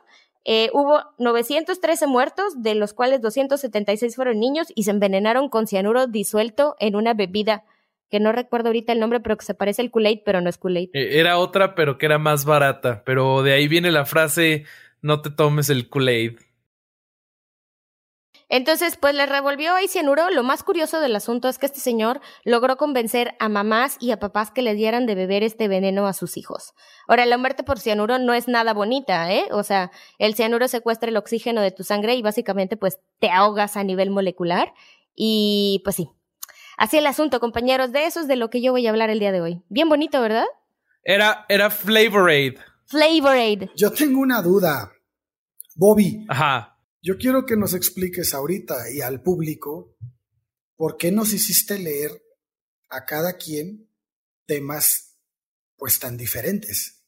eh, 0.51 0.71
hubo 0.73 1.03
913 1.19 2.07
muertos, 2.07 2.63
de 2.63 2.75
los 2.75 2.95
cuales 2.95 3.21
276 3.21 4.17
fueron 4.17 4.41
niños 4.41 4.69
y 4.75 4.85
se 4.85 4.93
envenenaron 4.93 5.51
con 5.51 5.67
cianuro 5.67 6.07
disuelto 6.07 6.75
en 6.81 6.97
una 6.97 7.13
bebida 7.13 7.65
que 8.11 8.19
no 8.19 8.33
recuerdo 8.33 8.71
ahorita 8.71 8.95
el 8.95 8.99
nombre, 8.99 9.21
pero 9.21 9.37
que 9.37 9.45
se 9.45 9.53
parece 9.53 9.83
al 9.83 9.91
Kool-Aid, 9.91 10.21
pero 10.25 10.41
no 10.41 10.49
es 10.49 10.59
Kool-Aid. 10.59 10.89
Eh, 10.95 11.21
era 11.21 11.37
otra, 11.37 11.75
pero 11.75 11.99
que 11.99 12.07
era 12.07 12.17
más 12.17 12.47
barata. 12.47 13.03
Pero 13.05 13.43
de 13.43 13.53
ahí 13.53 13.69
viene 13.69 13.91
la 13.91 14.07
frase, 14.07 14.65
no 15.03 15.21
te 15.21 15.29
tomes 15.29 15.69
el 15.69 15.91
Kool-Aid. 15.91 16.39
Entonces, 18.51 18.97
pues 18.97 19.15
le 19.15 19.27
revolvió 19.27 19.75
ahí 19.75 19.89
cianuro. 19.89 20.31
Lo 20.31 20.43
más 20.43 20.63
curioso 20.63 21.01
del 21.01 21.15
asunto 21.15 21.49
es 21.49 21.59
que 21.59 21.67
este 21.67 21.81
señor 21.81 22.21
logró 22.45 22.77
convencer 22.77 23.35
a 23.39 23.49
mamás 23.49 23.97
y 24.01 24.11
a 24.11 24.19
papás 24.19 24.51
que 24.51 24.63
le 24.63 24.75
dieran 24.75 25.07
de 25.07 25.15
beber 25.15 25.43
este 25.43 25.69
veneno 25.69 26.07
a 26.07 26.15
sus 26.15 26.37
hijos. 26.37 26.73
Ahora, 27.07 27.27
la 27.27 27.37
muerte 27.37 27.63
por 27.63 27.79
cianuro 27.79 28.19
no 28.19 28.33
es 28.33 28.49
nada 28.49 28.73
bonita, 28.73 29.33
¿eh? 29.33 29.49
O 29.53 29.63
sea, 29.63 29.91
el 30.19 30.35
cianuro 30.35 30.67
secuestra 30.69 31.11
el 31.11 31.17
oxígeno 31.17 31.61
de 31.61 31.73
tu 31.73 31.85
sangre 31.85 32.15
y 32.15 32.23
básicamente 32.23 32.77
pues 32.77 32.99
te 33.19 33.31
ahogas 33.31 33.77
a 33.77 33.85
nivel 33.85 34.11
molecular. 34.11 34.73
Y 35.15 35.83
pues 35.85 35.97
sí. 35.97 36.09
Así 36.79 36.97
el 36.97 37.07
asunto, 37.07 37.41
compañeros. 37.41 37.93
De 37.93 38.07
eso 38.07 38.21
es 38.21 38.29
de 38.29 38.37
lo 38.37 38.49
que 38.49 38.63
yo 38.63 38.73
voy 38.73 38.87
a 38.87 38.91
hablar 38.91 39.11
el 39.11 39.19
día 39.19 39.33
de 39.33 39.41
hoy. 39.43 39.63
Bien 39.69 39.89
bonito, 39.89 40.23
¿verdad? 40.23 40.47
Era, 41.03 41.45
era 41.49 41.71
Flavor 41.71 42.31
Aid. 42.31 42.59
Flavor 42.87 43.37
Aid. 43.37 43.65
Yo 43.77 43.93
tengo 43.93 44.21
una 44.21 44.41
duda. 44.41 44.93
Bobby. 45.75 46.25
Ajá. 46.29 46.78
Yo 47.09 47.17
quiero 47.17 47.47
que 47.47 47.57
nos 47.57 47.73
expliques 47.73 48.35
ahorita 48.35 48.91
y 48.95 49.01
al 49.01 49.23
público 49.23 49.97
por 50.77 50.99
qué 50.99 51.11
nos 51.11 51.33
hiciste 51.33 51.79
leer 51.79 52.11
a 52.91 53.07
cada 53.07 53.39
quien 53.39 53.89
temas 54.45 55.17
pues 55.79 56.01
tan 56.01 56.19
diferentes. 56.19 57.07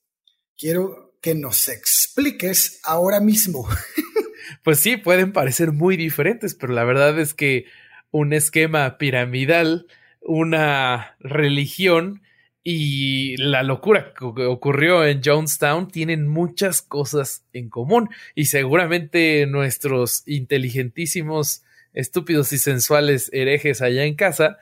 Quiero 0.56 1.18
que 1.20 1.34
nos 1.34 1.68
expliques 1.68 2.80
ahora 2.82 3.20
mismo. 3.20 3.68
pues 4.64 4.80
sí, 4.80 4.96
pueden 4.96 5.34
parecer 5.34 5.70
muy 5.70 5.98
diferentes, 5.98 6.54
pero 6.54 6.72
la 6.72 6.84
verdad 6.84 7.20
es 7.20 7.34
que 7.34 7.66
un 8.10 8.32
esquema 8.32 8.96
piramidal, 8.96 9.86
una 10.22 11.14
religión 11.20 12.22
y 12.62 13.36
la 13.38 13.62
locura 13.62 14.12
que 14.14 14.44
ocurrió 14.44 15.06
en 15.06 15.22
Jonestown 15.24 15.88
tienen 15.88 16.28
muchas 16.28 16.82
cosas 16.82 17.44
en 17.52 17.70
común 17.70 18.10
y 18.34 18.46
seguramente 18.46 19.46
nuestros 19.46 20.22
inteligentísimos, 20.26 21.62
estúpidos 21.94 22.52
y 22.52 22.58
sensuales 22.58 23.30
herejes 23.32 23.80
allá 23.80 24.04
en 24.04 24.14
casa 24.14 24.58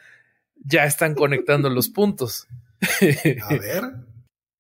ya 0.65 0.85
están 0.85 1.15
conectando 1.15 1.71
los 1.71 1.89
puntos. 1.89 2.47
A 3.43 3.57
ver. 3.57 3.85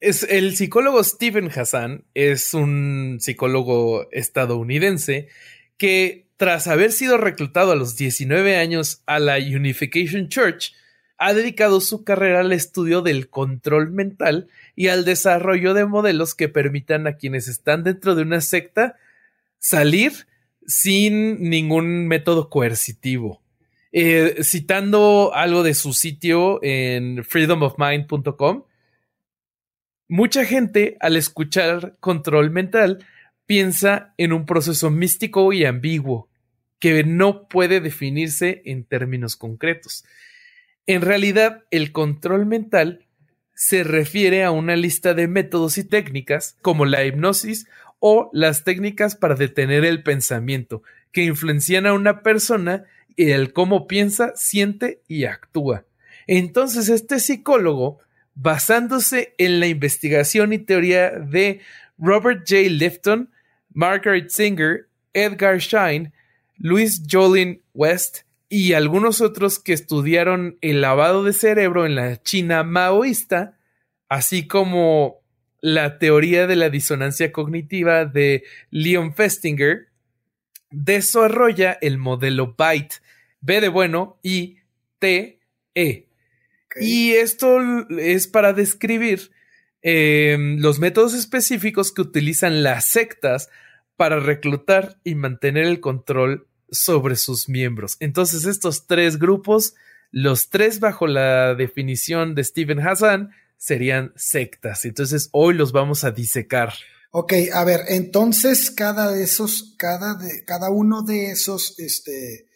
Es 0.00 0.22
el 0.22 0.54
psicólogo 0.54 1.02
Stephen 1.02 1.50
Hassan 1.54 2.04
es 2.14 2.54
un 2.54 3.18
psicólogo 3.20 4.08
estadounidense 4.12 5.28
que 5.76 6.28
tras 6.36 6.68
haber 6.68 6.92
sido 6.92 7.18
reclutado 7.18 7.72
a 7.72 7.76
los 7.76 7.96
19 7.96 8.56
años 8.56 9.02
a 9.06 9.18
la 9.18 9.38
Unification 9.38 10.28
Church 10.28 10.72
ha 11.18 11.34
dedicado 11.34 11.80
su 11.80 12.04
carrera 12.04 12.40
al 12.40 12.52
estudio 12.52 13.02
del 13.02 13.28
control 13.28 13.90
mental 13.90 14.48
y 14.76 14.88
al 14.88 15.04
desarrollo 15.04 15.74
de 15.74 15.84
modelos 15.84 16.34
que 16.34 16.48
permitan 16.48 17.06
a 17.08 17.16
quienes 17.16 17.48
están 17.48 17.82
dentro 17.82 18.14
de 18.14 18.22
una 18.22 18.40
secta 18.40 18.96
salir 19.58 20.12
sin 20.66 21.50
ningún 21.50 22.06
método 22.06 22.48
coercitivo. 22.48 23.42
Eh, 23.90 24.36
citando 24.42 25.32
algo 25.34 25.62
de 25.62 25.74
su 25.74 25.92
sitio 25.92 26.60
en 26.62 27.24
freedomofmind.com, 27.24 28.64
mucha 30.06 30.44
gente 30.44 30.96
al 31.00 31.16
escuchar 31.16 31.96
control 31.98 32.50
mental 32.50 33.04
piensa 33.46 34.14
en 34.18 34.32
un 34.32 34.46
proceso 34.46 34.90
místico 34.90 35.52
y 35.52 35.64
ambiguo 35.64 36.28
que 36.78 37.02
no 37.02 37.48
puede 37.48 37.80
definirse 37.80 38.62
en 38.66 38.84
términos 38.84 39.36
concretos. 39.36 40.04
En 40.88 41.02
realidad, 41.02 41.64
el 41.70 41.92
control 41.92 42.46
mental 42.46 43.04
se 43.54 43.84
refiere 43.84 44.42
a 44.42 44.50
una 44.50 44.74
lista 44.74 45.12
de 45.12 45.28
métodos 45.28 45.76
y 45.76 45.84
técnicas 45.84 46.56
como 46.62 46.86
la 46.86 47.04
hipnosis 47.04 47.66
o 48.00 48.30
las 48.32 48.64
técnicas 48.64 49.14
para 49.14 49.34
detener 49.34 49.84
el 49.84 50.02
pensamiento 50.02 50.82
que 51.12 51.24
influencian 51.24 51.84
a 51.86 51.92
una 51.92 52.22
persona 52.22 52.84
y 53.16 53.32
el 53.32 53.52
cómo 53.52 53.86
piensa, 53.86 54.32
siente 54.34 55.02
y 55.06 55.26
actúa. 55.26 55.84
Entonces 56.26 56.88
este 56.88 57.20
psicólogo 57.20 57.98
basándose 58.34 59.34
en 59.36 59.60
la 59.60 59.66
investigación 59.66 60.54
y 60.54 60.58
teoría 60.58 61.10
de 61.10 61.60
Robert 61.98 62.46
J. 62.48 62.62
Lifton, 62.70 63.30
Margaret 63.74 64.30
Singer, 64.30 64.88
Edgar 65.12 65.60
Schein, 65.60 66.14
Louis 66.56 67.02
Jolin 67.06 67.60
West 67.74 68.22
y 68.48 68.72
algunos 68.72 69.20
otros 69.20 69.58
que 69.58 69.72
estudiaron 69.72 70.58
el 70.62 70.80
lavado 70.80 71.22
de 71.22 71.32
cerebro 71.32 71.84
en 71.84 71.94
la 71.94 72.22
China 72.22 72.62
maoísta, 72.62 73.58
así 74.08 74.46
como 74.46 75.20
la 75.60 75.98
teoría 75.98 76.46
de 76.46 76.56
la 76.56 76.70
disonancia 76.70 77.30
cognitiva 77.32 78.06
de 78.06 78.44
Leon 78.70 79.14
Festinger, 79.14 79.88
desarrolla 80.70 81.76
el 81.80 81.98
modelo 81.98 82.54
BYTE, 82.56 82.96
B 83.40 83.60
de 83.60 83.68
bueno 83.68 84.18
y 84.22 84.58
T, 84.98 85.40
E. 85.74 86.08
Y 86.80 87.12
esto 87.12 87.60
es 87.98 88.28
para 88.28 88.52
describir 88.52 89.30
em, 89.82 90.58
los 90.58 90.78
métodos 90.78 91.14
específicos 91.14 91.92
que 91.92 92.02
utilizan 92.02 92.62
las 92.62 92.88
sectas 92.88 93.48
para 93.96 94.20
reclutar 94.20 94.98
y 95.04 95.14
mantener 95.14 95.64
el 95.64 95.80
control 95.80 96.47
sobre 96.70 97.16
sus 97.16 97.48
miembros. 97.48 97.96
Entonces, 98.00 98.44
estos 98.44 98.86
tres 98.86 99.18
grupos, 99.18 99.74
los 100.10 100.48
tres 100.48 100.80
bajo 100.80 101.06
la 101.06 101.54
definición 101.54 102.34
de 102.34 102.44
Stephen 102.44 102.80
Hassan, 102.80 103.30
serían 103.56 104.12
sectas. 104.16 104.84
Entonces, 104.84 105.28
hoy 105.32 105.54
los 105.54 105.72
vamos 105.72 106.04
a 106.04 106.10
disecar. 106.10 106.72
Ok, 107.10 107.32
a 107.52 107.64
ver, 107.64 107.80
entonces 107.88 108.70
cada 108.70 109.10
de 109.10 109.24
esos, 109.24 109.74
cada 109.78 110.14
de, 110.14 110.44
cada 110.44 110.70
uno 110.70 111.02
de 111.02 111.30
esos, 111.30 111.78
este, 111.78 112.46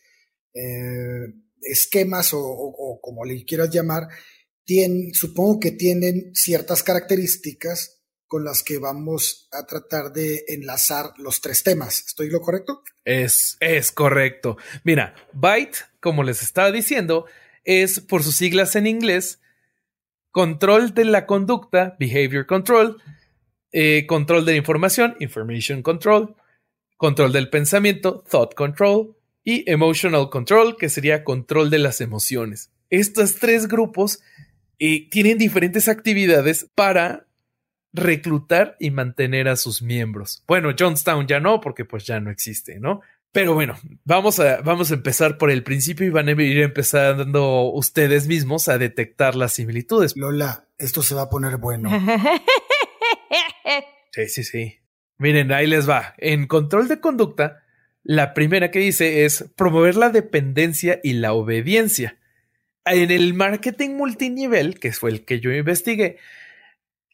eh, 0.55 1.33
esquemas 1.63 2.31
o, 2.35 2.99
como 3.01 3.25
le 3.25 3.45
quieras 3.45 3.71
llamar, 3.71 4.09
supongo 5.13 5.59
que 5.59 5.73
tienen 5.73 6.35
ciertas 6.35 6.83
características 6.83 8.02
con 8.33 8.45
las 8.45 8.63
que 8.63 8.79
vamos 8.79 9.47
a 9.53 9.67
tratar 9.67 10.11
de 10.11 10.47
enlazar 10.49 11.13
los 11.19 11.43
tres 11.43 11.63
temas. 11.63 12.03
¿Estoy 12.07 12.31
lo 12.31 12.41
correcto? 12.41 12.83
Es, 13.05 13.59
es 13.61 13.93
correcto. 13.93 14.57
Mira, 14.85 15.15
byte, 15.35 15.77
como 16.01 16.23
les 16.23 16.43
estaba 16.43 16.73
diciendo, 16.73 17.27
es 17.63 18.01
por 18.01 18.23
sus 18.23 18.37
siglas 18.37 18.75
en 18.75 18.87
inglés, 18.87 19.39
control 20.31 20.95
de 20.95 21.05
la 21.05 21.27
conducta, 21.27 21.95
behavior 22.01 22.47
control, 22.47 23.03
eh, 23.71 24.07
control 24.07 24.47
de 24.47 24.53
la 24.53 24.59
información, 24.59 25.15
information 25.21 25.83
control, 25.83 26.35
control 26.97 27.33
del 27.33 27.51
pensamiento, 27.51 28.25
thought 28.31 28.55
control, 28.55 29.15
y 29.45 29.71
Emotional 29.71 30.31
Control, 30.31 30.79
que 30.79 30.89
sería 30.89 31.23
control 31.23 31.69
de 31.69 31.81
las 31.81 32.01
emociones. 32.01 32.71
Estos 32.89 33.35
tres 33.35 33.69
grupos 33.69 34.21
eh, 34.79 35.11
tienen 35.11 35.37
diferentes 35.37 35.87
actividades 35.87 36.71
para 36.75 37.27
reclutar 37.93 38.77
y 38.81 38.91
mantener 38.91 39.49
a 39.49 39.57
sus 39.57 39.83
miembros. 39.83 40.43
Bueno, 40.47 40.71
Johnstown 40.79 41.27
ya 41.27 41.41
no, 41.41 41.61
porque 41.61 41.85
pues 41.85 42.07
ya 42.07 42.21
no 42.21 42.31
existe, 42.31 42.81
¿no? 42.81 43.03
Pero 43.33 43.55
bueno, 43.55 43.79
vamos 44.05 44.39
a, 44.41 44.61
vamos 44.61 44.91
a 44.91 44.95
empezar 44.95 45.39
por 45.39 45.51
el 45.51 45.63
principio 45.63 46.07
y 46.07 46.11
van 46.11 46.29
a 46.29 46.33
ir 46.33 46.59
empezando 46.59 47.73
ustedes 47.73 48.27
mismos 48.27 48.69
a 48.69 48.77
detectar 48.77 49.35
las 49.35 49.55
similitudes. 49.55 50.15
Lola, 50.17 50.67
esto 50.79 51.03
se 51.03 51.15
va 51.15 51.23
a 51.23 51.31
poner 51.31 51.57
bueno. 51.57 51.91
sí, 54.13 54.29
sí, 54.29 54.45
sí. 54.45 54.79
Miren, 55.17 55.51
ahí 55.51 55.67
les 55.67 55.89
va. 55.89 56.15
En 56.19 56.47
control 56.47 56.89
de 56.89 57.01
conducta, 57.01 57.63
la 58.03 58.35
primera 58.35 58.71
que 58.71 58.81
dice 58.81 59.25
es 59.25 59.47
promover 59.57 59.97
la 59.97 60.11
dependencia 60.11 61.01
y 61.03 61.15
la 61.15 61.33
obediencia. 61.33 62.19
En 62.85 63.11
el 63.11 63.33
marketing 63.33 63.91
multinivel, 63.91 64.79
que 64.79 64.93
fue 64.93 65.11
el 65.11 65.25
que 65.25 65.41
yo 65.41 65.53
investigué, 65.53 66.19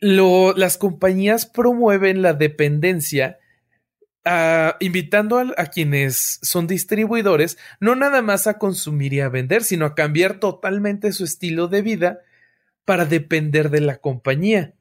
las 0.00 0.78
compañías 0.78 1.46
promueven 1.46 2.22
la 2.22 2.32
dependencia 2.32 3.38
ah, 4.24 4.76
invitando 4.80 5.38
a, 5.56 5.66
quienes 5.66 6.38
son 6.42 6.66
distribuidores 6.66 7.58
no 7.80 7.94
nada 7.94 8.22
más 8.22 8.46
a 8.46 8.58
consumir 8.58 9.12
y 9.12 9.20
a 9.20 9.28
vender, 9.28 9.64
sino 9.64 9.86
a 9.86 9.94
cambiar 9.94 10.40
totalmente 10.40 11.12
su 11.12 11.24
estilo 11.24 11.68
de 11.68 11.82
vida 11.82 12.20
para 12.84 13.04
depender 13.04 13.70
de 13.70 13.80
la 13.80 13.98
compañía. 13.98 14.74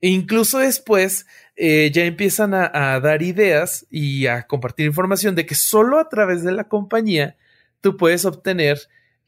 E 0.00 0.10
incluso 0.10 0.58
después 0.60 1.26
eh, 1.56 1.90
ya 1.92 2.04
empiezan 2.04 2.54
a, 2.54 3.00
dar 3.00 3.22
ideas 3.22 3.84
y 3.90 4.26
a 4.26 4.44
compartir 4.46 4.86
información 4.86 5.34
de 5.34 5.44
que 5.44 5.56
solo 5.56 5.98
a 5.98 6.08
través 6.08 6.44
de 6.44 6.52
la 6.52 6.68
compañía 6.68 7.36
tú 7.80 7.96
puedes 7.96 8.24
obtener 8.24 8.78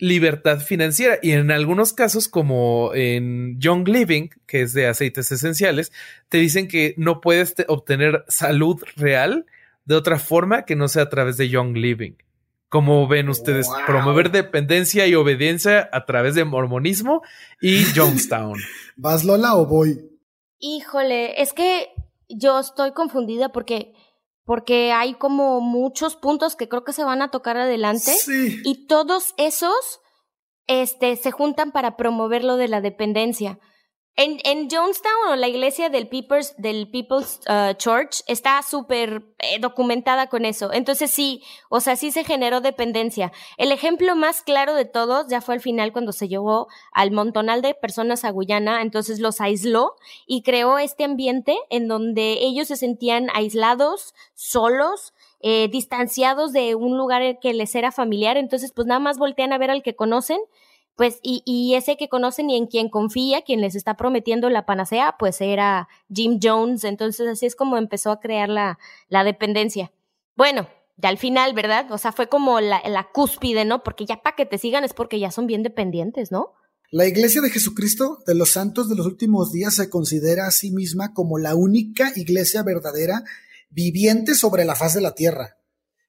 libertad 0.01 0.61
financiera 0.61 1.19
y 1.23 1.33
en 1.33 1.51
algunos 1.51 1.93
casos 1.93 2.27
como 2.27 2.93
en 2.95 3.61
Young 3.61 3.87
Living, 3.87 4.29
que 4.47 4.63
es 4.63 4.73
de 4.73 4.89
aceites 4.89 5.31
esenciales, 5.31 5.93
te 6.29 6.39
dicen 6.39 6.67
que 6.67 6.95
no 6.97 7.21
puedes 7.21 7.55
obtener 7.69 8.25
salud 8.27 8.83
real 8.97 9.47
de 9.85 9.95
otra 9.95 10.19
forma 10.19 10.65
que 10.65 10.77
no 10.77 10.89
sea 10.89 11.03
a 11.03 11.09
través 11.11 11.37
de 11.37 11.49
Young 11.49 11.77
Living. 11.77 12.13
Como 12.69 13.09
ven 13.09 13.29
ustedes, 13.29 13.69
promover 13.87 14.31
dependencia 14.31 15.07
y 15.07 15.15
obediencia 15.15 15.89
a 15.93 16.07
través 16.07 16.35
de 16.35 16.45
mormonismo 16.45 17.23
y 17.61 17.85
Jonestown. 17.95 18.59
¿Vas 18.97 19.25
Lola 19.25 19.57
o 19.57 19.67
voy? 19.67 20.09
Híjole, 20.61 21.43
es 21.43 21.53
que 21.53 21.89
yo 22.29 22.61
estoy 22.61 22.93
confundida 22.93 23.51
porque 23.51 23.93
porque 24.51 24.91
hay 24.91 25.15
como 25.15 25.61
muchos 25.61 26.17
puntos 26.17 26.57
que 26.57 26.69
creo 26.69 26.83
que 26.83 26.93
se 26.93 27.05
van 27.05 27.23
a 27.23 27.31
tocar 27.31 27.57
adelante 27.57 28.13
y 28.65 28.89
todos 28.89 29.33
esos 29.37 30.01
este 30.67 31.15
se 31.15 31.31
juntan 31.31 31.71
para 31.71 31.97
promover 31.97 32.43
lo 32.43 32.57
de 32.57 32.67
la 32.67 32.81
dependencia. 32.81 33.61
En, 34.16 34.38
en 34.44 34.68
Jonestown 34.68 35.31
o 35.31 35.37
la 35.37 35.49
iglesia 35.49 35.88
del 35.88 36.07
People's, 36.09 36.55
del 36.59 36.90
People's 36.90 37.40
uh, 37.49 37.73
Church 37.75 38.23
está 38.27 38.61
súper 38.62 39.23
eh, 39.38 39.59
documentada 39.61 40.27
con 40.27 40.44
eso. 40.44 40.73
Entonces 40.73 41.11
sí, 41.11 41.42
o 41.70 41.81
sea, 41.81 41.96
sí 41.96 42.11
se 42.11 42.25
generó 42.25 42.61
dependencia. 42.61 43.33
El 43.57 43.73
ejemplo 43.73 44.14
más 44.16 44.42
claro 44.42 44.75
de 44.75 44.85
todos 44.85 45.29
ya 45.29 45.40
fue 45.40 45.55
al 45.55 45.61
final 45.61 45.92
cuando 45.92 46.12
se 46.12 46.29
llevó 46.29 46.68
al 46.92 47.12
montonal 47.12 47.62
de 47.62 47.73
personas 47.75 48.25
a 48.25 48.31
Guyana, 48.31 48.83
entonces 48.83 49.20
los 49.20 49.40
aisló 49.40 49.94
y 50.27 50.42
creó 50.42 50.79
este 50.79 51.05
ambiente 51.05 51.57
en 51.70 51.88
donde 51.88 52.38
ellos 52.40 52.68
se 52.68 52.77
sentían 52.77 53.29
aislados, 53.33 54.14
solos, 54.35 55.14
eh, 55.40 55.68
distanciados 55.68 56.53
de 56.53 56.75
un 56.75 56.99
lugar 56.99 57.38
que 57.40 57.55
les 57.55 57.75
era 57.75 57.90
familiar. 57.90 58.37
Entonces, 58.37 58.73
pues 58.75 58.87
nada 58.87 59.01
más 59.01 59.16
voltean 59.16 59.55
a 59.55 59.59
ver 59.59 59.70
al 59.70 59.83
que 59.83 59.96
conocen 59.96 60.40
pues, 61.01 61.19
y, 61.23 61.43
y, 61.47 61.77
ese 61.77 61.97
que 61.97 62.11
conocen 62.11 62.51
y 62.51 62.59
en 62.59 62.67
quien 62.67 62.91
confía, 62.91 63.41
quien 63.41 63.63
les 63.63 63.75
está 63.75 63.97
prometiendo 63.97 64.51
la 64.51 64.67
panacea, 64.67 65.17
pues 65.19 65.41
era 65.41 65.89
Jim 66.13 66.39
Jones. 66.43 66.85
Entonces 66.85 67.27
así 67.27 67.47
es 67.47 67.57
como 67.57 67.79
empezó 67.79 68.11
a 68.11 68.21
crear 68.21 68.51
la, 68.51 68.79
la 69.09 69.25
dependencia. 69.25 69.93
Bueno, 70.37 70.69
ya 70.99 71.09
al 71.09 71.17
final, 71.17 71.55
¿verdad? 71.55 71.91
O 71.91 71.97
sea, 71.97 72.13
fue 72.13 72.29
como 72.29 72.61
la, 72.61 72.83
la 72.87 73.09
cúspide, 73.15 73.65
¿no? 73.65 73.83
Porque 73.83 74.05
ya 74.05 74.21
para 74.21 74.37
que 74.37 74.45
te 74.45 74.59
sigan 74.59 74.85
es 74.85 74.93
porque 74.93 75.19
ya 75.19 75.31
son 75.31 75.47
bien 75.47 75.63
dependientes, 75.63 76.31
¿no? 76.31 76.53
La 76.91 77.07
Iglesia 77.07 77.41
de 77.41 77.49
Jesucristo 77.49 78.19
de 78.27 78.35
los 78.35 78.51
Santos 78.51 78.91
de 78.91 78.97
los 78.97 79.07
Últimos 79.07 79.53
Días 79.53 79.77
se 79.77 79.89
considera 79.89 80.49
a 80.49 80.51
sí 80.51 80.71
misma 80.71 81.15
como 81.15 81.39
la 81.39 81.55
única 81.55 82.13
iglesia 82.15 82.63
verdadera 82.63 83.25
viviente 83.71 84.35
sobre 84.35 84.67
la 84.67 84.75
faz 84.75 84.93
de 84.93 85.01
la 85.01 85.15
tierra. 85.15 85.60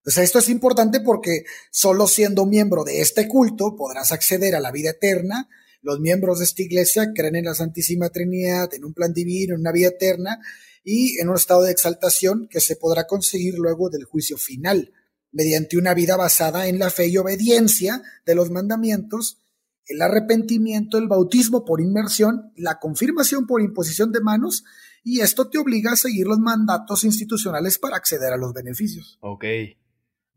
Sea, 0.05 0.23
esto 0.23 0.39
es 0.39 0.49
importante 0.49 0.99
porque 0.99 1.43
solo 1.69 2.07
siendo 2.07 2.45
miembro 2.45 2.83
de 2.83 3.01
este 3.01 3.27
culto 3.27 3.75
podrás 3.75 4.11
acceder 4.11 4.55
a 4.55 4.59
la 4.59 4.71
vida 4.71 4.91
eterna. 4.91 5.47
Los 5.81 5.99
miembros 5.99 6.39
de 6.39 6.45
esta 6.45 6.63
iglesia 6.63 7.11
creen 7.13 7.35
en 7.35 7.45
la 7.45 7.53
Santísima 7.53 8.09
Trinidad, 8.09 8.73
en 8.73 8.83
un 8.83 8.93
plan 8.93 9.13
divino, 9.13 9.53
en 9.53 9.61
una 9.61 9.71
vida 9.71 9.89
eterna 9.89 10.39
y 10.83 11.19
en 11.19 11.29
un 11.29 11.35
estado 11.35 11.63
de 11.63 11.71
exaltación 11.71 12.47
que 12.49 12.61
se 12.61 12.75
podrá 12.75 13.05
conseguir 13.05 13.55
luego 13.55 13.89
del 13.89 14.05
juicio 14.05 14.37
final, 14.37 14.91
mediante 15.31 15.77
una 15.77 15.93
vida 15.93 16.17
basada 16.17 16.67
en 16.67 16.79
la 16.79 16.89
fe 16.89 17.07
y 17.07 17.17
obediencia 17.17 18.01
de 18.25 18.35
los 18.35 18.49
mandamientos, 18.49 19.39
el 19.85 20.01
arrepentimiento, 20.01 20.97
el 20.97 21.07
bautismo 21.07 21.63
por 21.65 21.81
inmersión, 21.81 22.51
la 22.55 22.79
confirmación 22.79 23.45
por 23.45 23.61
imposición 23.61 24.11
de 24.11 24.21
manos, 24.21 24.63
y 25.03 25.21
esto 25.21 25.49
te 25.49 25.57
obliga 25.57 25.93
a 25.93 25.95
seguir 25.95 26.27
los 26.27 26.39
mandatos 26.39 27.03
institucionales 27.03 27.77
para 27.77 27.97
acceder 27.97 28.33
a 28.33 28.37
los 28.37 28.53
beneficios. 28.53 29.17
Ok. 29.21 29.45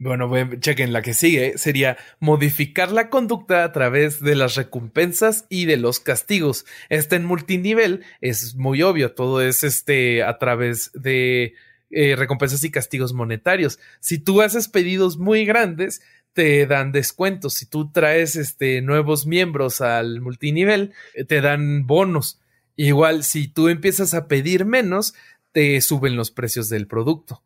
Bueno, 0.04 0.30
chequen, 0.60 0.92
la 0.92 1.00
que 1.00 1.14
sigue 1.14 1.56
sería 1.56 1.96
modificar 2.20 2.92
la 2.92 3.08
conducta 3.08 3.64
a 3.64 3.72
través 3.72 4.20
de 4.20 4.34
las 4.34 4.54
recompensas 4.54 5.46
y 5.48 5.64
de 5.64 5.78
los 5.78 5.98
castigos. 5.98 6.66
Este 6.90 7.16
en 7.16 7.24
multinivel 7.24 8.04
es 8.20 8.54
muy 8.54 8.82
obvio, 8.82 9.14
todo 9.14 9.40
es 9.40 9.64
este 9.64 10.22
a 10.22 10.36
través 10.36 10.90
de 10.92 11.54
eh, 11.88 12.16
recompensas 12.16 12.62
y 12.64 12.70
castigos 12.70 13.14
monetarios. 13.14 13.78
Si 14.00 14.18
tú 14.18 14.42
haces 14.42 14.68
pedidos 14.68 15.16
muy 15.16 15.46
grandes, 15.46 16.02
te 16.34 16.66
dan 16.66 16.92
descuentos. 16.92 17.54
Si 17.54 17.64
tú 17.64 17.90
traes 17.90 18.36
este 18.36 18.82
nuevos 18.82 19.26
miembros 19.26 19.80
al 19.80 20.20
multinivel, 20.20 20.92
eh, 21.14 21.24
te 21.24 21.40
dan 21.40 21.86
bonos. 21.86 22.42
Igual, 22.76 23.24
si 23.24 23.48
tú 23.48 23.68
empiezas 23.68 24.12
a 24.12 24.28
pedir 24.28 24.66
menos, 24.66 25.14
te 25.52 25.80
suben 25.80 26.14
los 26.14 26.30
precios 26.30 26.68
del 26.68 26.86
producto. 26.86 27.42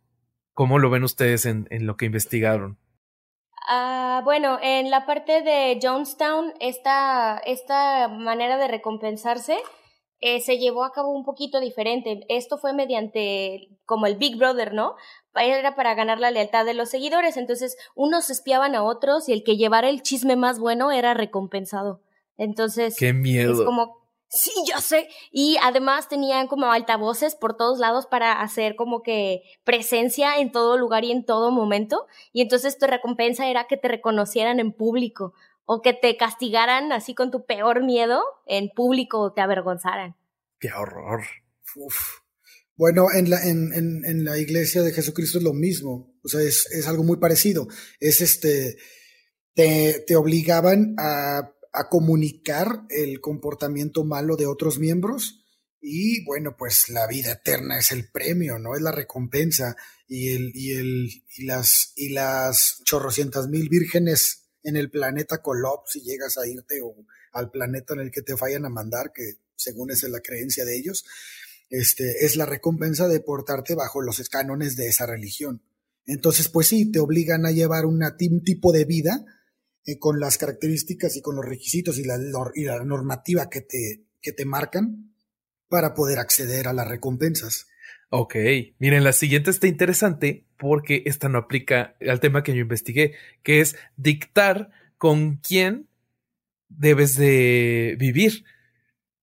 ¿Cómo 0.59 0.81
lo 0.81 0.91
ven 0.91 1.05
ustedes 1.05 1.47
en, 1.47 1.69
lo 1.71 1.97
que 1.97 2.07
investigaron? 2.07 2.81
Ah, 3.69 4.23
bueno, 4.25 4.59
en 4.61 4.91
la 4.91 5.07
parte 5.07 5.43
de 5.43 5.79
Jonestown, 5.81 6.53
esta, 6.59 7.41
esta 7.47 8.09
manera 8.09 8.59
de 8.59 8.67
recompensarse 8.67 9.57
eh, 10.19 10.41
se 10.41 10.59
llevó 10.59 10.83
a 10.83 10.91
cabo 10.91 11.13
un 11.13 11.25
poquito 11.25 11.61
diferente. 11.61 12.27
Esto 12.29 12.59
fue 12.59 12.73
mediante 12.73 13.69
como 13.85 14.07
el 14.07 14.17
Big 14.17 14.37
Brother, 14.37 14.75
¿no? 14.75 14.97
Era 15.37 15.77
para 15.77 15.95
ganar 15.95 16.19
la 16.19 16.33
lealtad 16.33 16.65
de 16.65 16.75
los 16.75 16.89
seguidores. 16.89 17.37
Entonces, 17.37 17.77
unos 17.95 18.29
espiaban 18.29 18.75
a 18.75 18.83
otros 18.83 19.29
y 19.29 19.35
el 19.35 19.45
que 19.45 19.57
llevara 19.57 19.89
el 19.89 20.03
chisme 20.03 20.35
más 20.35 20.59
bueno 20.59 20.91
era 20.91 21.15
recompensado. 21.15 22.03
Entonces, 22.37 22.97
qué 22.99 23.13
miedo. 23.13 23.53
Es 23.53 23.61
como, 23.61 23.98
sí, 24.29 24.51
yo 24.71 24.81
sé. 24.81 25.09
Y 25.31 25.57
además 25.63 26.09
tenían 26.09 26.47
como 26.47 26.71
altavoces 26.71 27.35
por 27.35 27.57
todos 27.57 27.79
lados 27.79 28.07
para 28.07 28.41
hacer 28.41 28.77
como 28.77 29.03
que 29.03 29.43
presencia 29.65 30.39
en 30.39 30.53
todo 30.53 30.77
lugar 30.77 31.05
y 31.05 31.13
en 31.13 31.25
todo 31.25 31.51
momento. 31.51 32.07
Y 32.33 32.43
entonces 32.43 32.79
tu 32.79 32.87
recompensa 32.87 33.49
era 33.49 33.67
que 33.67 33.77
te 33.77 33.89
reconocieran 33.89 34.61
en 34.61 34.73
público 34.73 35.35
o 35.65 35.83
que 35.83 35.93
te 35.93 36.17
castigaran 36.17 36.93
así 36.93 37.15
con 37.15 37.31
tu 37.31 37.45
peor 37.45 37.85
miedo 37.85 38.23
en 38.47 38.71
público 38.71 39.21
o 39.21 39.33
te 39.33 39.41
avergonzaran. 39.41 40.17
¡Qué 40.59 40.73
horror! 40.73 41.23
Bueno, 42.77 43.09
en 43.15 43.29
la, 43.29 43.43
en, 43.45 43.73
en, 43.75 44.25
la 44.25 44.39
iglesia 44.39 44.83
de 44.83 44.93
Jesucristo 44.93 45.39
es 45.39 45.45
lo 45.45 45.53
mismo, 45.53 46.15
o 46.23 46.29
sea, 46.29 46.41
es, 46.41 46.67
es 46.71 46.87
algo 46.87 47.03
muy 47.03 47.19
parecido. 47.19 47.67
Es 48.01 48.21
este, 48.21 48.77
te, 49.55 50.05
te 50.07 50.17
obligaban 50.17 50.95
a, 50.97 51.53
a, 51.79 51.89
comunicar 51.89 52.85
el 52.91 53.21
comportamiento 53.21 54.05
malo 54.05 54.37
de 54.37 54.47
otros 54.47 54.79
miembros 54.79 55.45
y 55.81 56.25
bueno, 56.25 56.57
pues 56.59 56.89
la 56.89 57.07
vida 57.07 57.33
eterna 57.33 57.79
es 57.79 57.93
el 57.93 58.11
premio, 58.11 58.59
¿no? 58.59 58.75
Es 58.75 58.83
la 58.83 58.93
recompensa 58.93 59.77
y, 60.09 60.35
el, 60.35 60.51
y, 60.55 60.73
el, 60.73 61.09
y, 61.37 61.45
las, 61.45 61.93
y 61.97 62.11
las 62.11 62.81
chorrocientas 62.85 63.49
mil 63.49 63.69
vírgenes 63.69 64.49
en 64.63 64.77
el 64.77 64.91
planeta 64.91 65.41
Colob 65.41 65.83
si 65.87 66.01
llegas 66.01 66.37
a 66.37 66.47
irte 66.47 66.81
o 66.83 66.95
al 67.33 67.51
planeta 67.51 67.95
en 67.95 68.01
el 68.01 68.11
que 68.11 68.23
te 68.23 68.35
vayan 68.35 68.65
a 68.65 68.71
mandar, 68.71 69.13
que 69.15 69.35
según 69.55 69.91
es 69.91 70.03
la 70.03 70.21
creencia 70.21 70.65
de 70.65 70.77
ellos, 70.77 71.05
este, 71.71 72.25
es 72.25 72.37
la 72.37 72.47
recompensa 72.47 73.09
de 73.09 73.21
portarte 73.21 73.75
bajo 73.75 74.01
los 74.03 74.27
cánones 74.29 74.77
de 74.77 74.89
esa 74.89 75.07
religión. 75.07 75.63
Entonces, 76.07 76.49
pues 76.49 76.69
sí, 76.69 76.91
te 76.91 77.01
obligan 77.01 77.45
a 77.45 77.51
llevar 77.51 77.85
un 77.85 78.01
tipo 78.43 78.73
de 78.73 78.85
vida 78.87 79.25
eh, 79.89 79.99
con 79.99 80.21
las 80.21 80.37
características 80.37 81.17
y 81.17 81.23
con 81.23 81.35
los 81.35 81.47
requisitos 81.47 81.99
y 81.99 82.05
la, 82.05 82.19
normativa 82.85 83.49
que 83.49 83.63
te, 83.63 84.05
que 84.21 84.33
te 84.33 84.45
marcan 84.45 85.15
para 85.67 85.95
poder 85.95 86.19
acceder 86.19 86.69
a 86.69 86.75
las 86.75 86.87
recompensas. 86.87 87.69
Ok, 88.11 88.37
miren, 88.79 89.03
la 89.03 89.15
siguiente 89.15 89.51
está 89.51 89.67
interesante 89.67 90.45
porque 90.59 91.05
esta 91.07 91.31
no 91.31 91.39
aplica 91.39 91.97
al 92.07 92.21
tema 92.21 92.43
que 92.43 92.55
yo 92.55 92.61
investigué, 92.61 93.15
que 93.43 93.61
es 93.61 93.77
dictar 93.97 94.69
con 94.99 95.37
quién 95.37 95.89
debes 96.69 97.17
de 97.17 97.97
vivir 97.99 98.45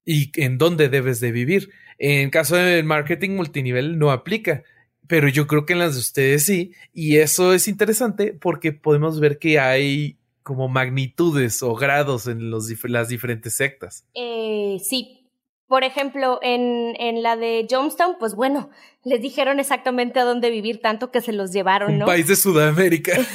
y 0.04 0.32
en 0.42 0.58
dónde 0.58 0.90
debes 0.90 1.20
de 1.20 1.32
vivir. 1.32 1.70
En 2.00 2.32
caso 2.32 2.56
del 2.56 2.86
marketing 2.86 3.36
multinivel 3.36 4.00
no 4.00 4.10
aplica, 4.10 4.64
pero 5.06 5.28
yo 5.28 5.46
creo 5.46 5.68
que 5.68 5.74
en 5.74 5.80
las 5.80 5.94
de 5.94 6.00
ustedes 6.00 6.44
sí, 6.44 6.74
y 6.92 7.18
eso 7.18 7.54
es 7.54 7.68
interesante 7.68 8.34
porque 8.34 8.72
podemos 8.72 9.20
ver 9.20 9.38
que 9.38 9.60
hay 9.60 10.18
como 10.46 10.68
magnitudes 10.68 11.64
o 11.64 11.74
grados 11.74 12.28
en 12.28 12.52
los, 12.52 12.72
las 12.84 13.08
diferentes 13.10 13.56
sectas. 13.56 14.06
Eh, 14.14 14.78
sí, 14.88 15.28
por 15.68 15.84
ejemplo, 15.84 16.38
en, 16.44 16.94
en 17.00 17.24
la 17.24 17.36
de 17.36 17.66
Jonestown, 17.68 18.18
pues 18.20 18.36
bueno, 18.36 18.70
les 19.04 19.24
dijeron 19.24 19.60
exactamente 19.60 20.20
a 20.20 20.24
dónde 20.24 20.52
vivir 20.52 20.82
tanto 20.82 21.10
que 21.10 21.22
se 21.22 21.34
los 21.34 21.52
llevaron, 21.52 21.98
¿no? 21.98 22.06
Un 22.06 22.12
país 22.12 22.28
de 22.28 22.36
Sudamérica. 22.36 23.14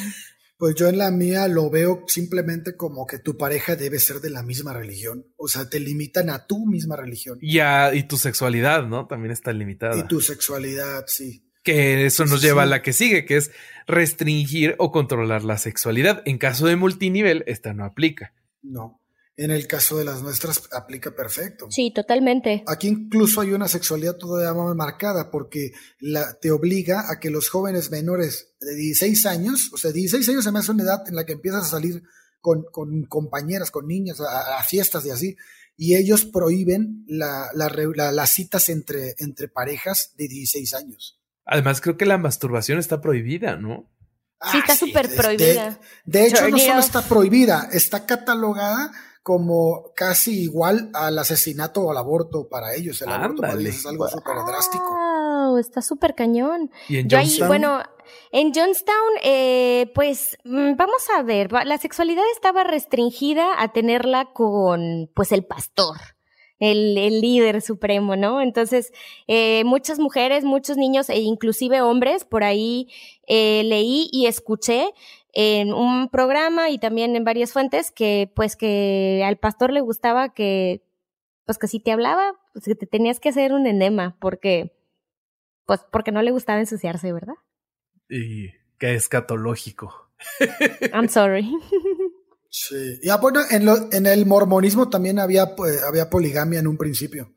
Pues 0.60 0.74
yo 0.74 0.88
en 0.88 0.98
la 0.98 1.10
mía 1.10 1.48
lo 1.48 1.70
veo 1.70 2.04
simplemente 2.06 2.76
como 2.76 3.06
que 3.06 3.18
tu 3.18 3.38
pareja 3.38 3.76
debe 3.76 3.98
ser 3.98 4.20
de 4.20 4.28
la 4.28 4.42
misma 4.42 4.74
religión. 4.74 5.24
O 5.38 5.48
sea, 5.48 5.70
te 5.70 5.80
limitan 5.80 6.28
a 6.28 6.46
tu 6.46 6.66
misma 6.66 6.96
religión. 6.96 7.38
Y, 7.40 7.60
y 7.60 8.02
tu 8.02 8.18
sexualidad, 8.18 8.86
¿no? 8.86 9.06
También 9.06 9.32
está 9.32 9.54
limitada. 9.54 9.96
Y 9.96 10.06
tu 10.06 10.20
sexualidad, 10.20 11.04
sí. 11.06 11.49
Que 11.62 12.06
eso 12.06 12.24
nos 12.24 12.40
lleva 12.40 12.62
a 12.62 12.66
la 12.66 12.82
que 12.82 12.92
sigue, 12.92 13.26
que 13.26 13.36
es 13.36 13.50
restringir 13.86 14.76
o 14.78 14.92
controlar 14.92 15.44
la 15.44 15.58
sexualidad. 15.58 16.22
En 16.24 16.38
caso 16.38 16.66
de 16.66 16.76
multinivel, 16.76 17.44
esta 17.46 17.74
no 17.74 17.84
aplica. 17.84 18.32
No. 18.62 19.00
En 19.36 19.50
el 19.50 19.66
caso 19.66 19.96
de 19.96 20.04
las 20.04 20.22
nuestras 20.22 20.68
aplica 20.72 21.12
perfecto. 21.14 21.66
Sí, 21.70 21.92
totalmente. 21.94 22.62
Aquí 22.66 22.88
incluso 22.88 23.40
hay 23.40 23.52
una 23.52 23.68
sexualidad 23.68 24.16
todavía 24.16 24.52
más 24.52 24.76
marcada 24.76 25.30
porque 25.30 25.72
la, 25.98 26.34
te 26.34 26.50
obliga 26.50 27.10
a 27.10 27.18
que 27.18 27.30
los 27.30 27.48
jóvenes 27.48 27.90
menores 27.90 28.54
de 28.60 28.74
16 28.74 29.24
años, 29.26 29.70
o 29.72 29.78
sea, 29.78 29.92
16 29.92 30.28
años 30.28 30.44
se 30.44 30.52
me 30.52 30.58
hace 30.58 30.72
una 30.72 30.82
edad 30.82 31.08
en 31.08 31.14
la 31.14 31.24
que 31.24 31.32
empiezas 31.32 31.64
a 31.64 31.70
salir 31.70 32.02
con, 32.40 32.64
con 32.70 33.04
compañeras, 33.04 33.70
con 33.70 33.86
niñas, 33.86 34.20
a, 34.20 34.62
fiestas 34.62 35.06
y 35.06 35.10
así, 35.10 35.36
y 35.76 35.96
ellos 35.96 36.26
prohíben 36.26 37.04
la, 37.06 37.48
las 37.54 38.30
citas 38.30 38.68
entre, 38.68 39.14
entre 39.18 39.48
parejas 39.48 40.12
de 40.16 40.28
16 40.28 40.74
años. 40.74 41.19
Además, 41.44 41.80
creo 41.80 41.96
que 41.96 42.06
la 42.06 42.18
masturbación 42.18 42.78
está 42.78 43.00
prohibida, 43.00 43.56
¿no? 43.56 43.90
Sí, 44.50 44.58
está 44.58 44.74
súper 44.74 45.14
prohibida. 45.14 45.78
De, 46.04 46.26
hecho, 46.26 46.48
no 46.48 46.58
solo 46.58 46.80
está 46.80 47.02
prohibida, 47.02 47.68
está 47.72 48.06
catalogada 48.06 48.90
como 49.22 49.92
casi 49.94 50.44
igual 50.44 50.90
al 50.94 51.18
asesinato 51.18 51.82
o 51.82 51.90
al 51.90 51.98
aborto 51.98 52.48
para 52.48 52.74
ellos. 52.74 53.02
El 53.02 53.10
aborto 53.10 53.42
para 53.42 53.54
ellos 53.54 53.76
es 53.76 53.86
algo 53.86 54.08
súper 54.08 54.36
drástico. 54.46 54.84
Wow, 54.88 55.58
está 55.58 55.82
súper 55.82 56.14
cañón. 56.14 56.70
¿Y 56.88 56.98
en 56.98 57.10
Johnstown? 57.10 57.48
bueno, 57.48 57.82
en 58.32 58.52
Johnstown, 58.54 59.12
eh, 59.22 59.92
pues 59.94 60.38
mm, 60.44 60.74
vamos 60.76 61.02
a 61.16 61.22
ver, 61.22 61.52
la 61.52 61.78
sexualidad 61.78 62.24
estaba 62.34 62.64
restringida 62.64 63.60
a 63.60 63.72
tenerla 63.72 64.32
con, 64.32 65.10
pues, 65.14 65.32
el 65.32 65.44
pastor. 65.44 65.96
El, 66.60 66.96
el, 66.98 67.20
líder 67.20 67.62
supremo, 67.62 68.16
¿no? 68.16 68.40
Entonces, 68.40 68.92
eh, 69.26 69.64
muchas 69.64 69.98
mujeres, 69.98 70.44
muchos 70.44 70.76
niños 70.76 71.08
e 71.08 71.18
inclusive 71.18 71.80
hombres, 71.80 72.24
por 72.24 72.44
ahí 72.44 72.88
eh, 73.26 73.62
leí 73.64 74.08
y 74.12 74.26
escuché 74.26 74.92
en 75.32 75.72
un 75.72 76.08
programa 76.08 76.70
y 76.70 76.78
también 76.78 77.16
en 77.16 77.24
varias 77.24 77.52
fuentes 77.52 77.90
que 77.90 78.30
pues 78.34 78.56
que 78.56 79.22
al 79.24 79.38
pastor 79.38 79.72
le 79.72 79.80
gustaba 79.80 80.34
que 80.34 80.82
pues 81.46 81.58
que 81.58 81.66
si 81.66 81.80
te 81.80 81.92
hablaba, 81.92 82.34
pues 82.52 82.64
que 82.64 82.74
te 82.74 82.86
tenías 82.86 83.20
que 83.20 83.30
hacer 83.30 83.52
un 83.52 83.66
enema 83.66 84.16
porque 84.20 84.76
pues 85.66 85.80
porque 85.90 86.12
no 86.12 86.22
le 86.22 86.30
gustaba 86.30 86.60
ensuciarse, 86.60 87.12
¿verdad? 87.12 87.34
Y 88.08 88.50
que 88.78 88.94
escatológico. 88.94 90.10
I'm 90.92 91.08
sorry. 91.08 91.50
Sí. 92.50 92.98
Y 93.02 93.08
ah, 93.08 93.16
bueno, 93.16 93.40
en, 93.48 93.64
lo, 93.64 93.92
en 93.92 94.06
el 94.06 94.26
mormonismo 94.26 94.88
también 94.88 95.18
había, 95.18 95.54
pues, 95.54 95.82
había 95.82 96.10
poligamia 96.10 96.58
en 96.58 96.66
un 96.66 96.76
principio. 96.76 97.32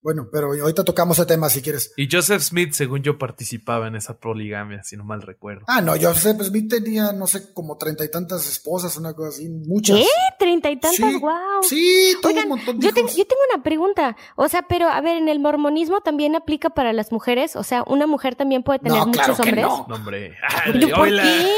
Bueno, 0.00 0.28
pero 0.30 0.52
ahorita 0.52 0.84
tocamos 0.84 1.18
ese 1.18 1.26
tema 1.26 1.50
si 1.50 1.60
quieres. 1.60 1.92
Y 1.96 2.08
Joseph 2.10 2.40
Smith, 2.40 2.72
según 2.72 3.02
yo, 3.02 3.18
participaba 3.18 3.88
en 3.88 3.96
esa 3.96 4.18
poligamia, 4.20 4.84
si 4.84 4.96
no 4.96 5.04
mal 5.04 5.22
recuerdo. 5.22 5.64
Ah, 5.66 5.80
no, 5.80 5.94
Joseph 6.00 6.40
Smith 6.40 6.70
tenía, 6.70 7.12
no 7.12 7.26
sé, 7.26 7.52
como 7.52 7.76
treinta 7.76 8.04
y 8.04 8.10
tantas 8.10 8.48
esposas, 8.48 8.96
una 8.96 9.12
cosa 9.12 9.30
así, 9.30 9.48
muchas. 9.48 9.96
¿Qué? 9.96 10.06
¿Treinta 10.38 10.70
y 10.70 10.78
tantas? 10.78 11.20
¡Wow! 11.20 11.62
Sí, 11.62 12.14
todo 12.22 12.32
un 12.32 12.48
montón 12.48 12.78
de 12.78 12.86
yo, 12.86 12.94
yo 12.94 13.26
tengo 13.26 13.42
una 13.52 13.62
pregunta. 13.64 14.16
O 14.36 14.48
sea, 14.48 14.62
pero 14.68 14.88
a 14.88 15.00
ver, 15.00 15.16
¿en 15.16 15.28
el 15.28 15.40
mormonismo 15.40 16.00
también 16.00 16.36
aplica 16.36 16.70
para 16.70 16.92
las 16.92 17.10
mujeres? 17.10 17.56
O 17.56 17.64
sea, 17.64 17.82
¿una 17.88 18.06
mujer 18.06 18.36
también 18.36 18.62
puede 18.62 18.78
tener 18.78 19.04
muchos 19.04 19.40
hombres? 19.40 19.62
no. 19.62 19.86
no, 19.88 19.96
hombre. 19.96 20.36
¿Por 20.64 21.08
qué? 21.08 21.52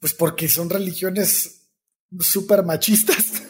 Pues 0.00 0.14
porque 0.14 0.48
son 0.48 0.68
religiones 0.68 1.63
súper 2.20 2.64
machistas 2.64 3.44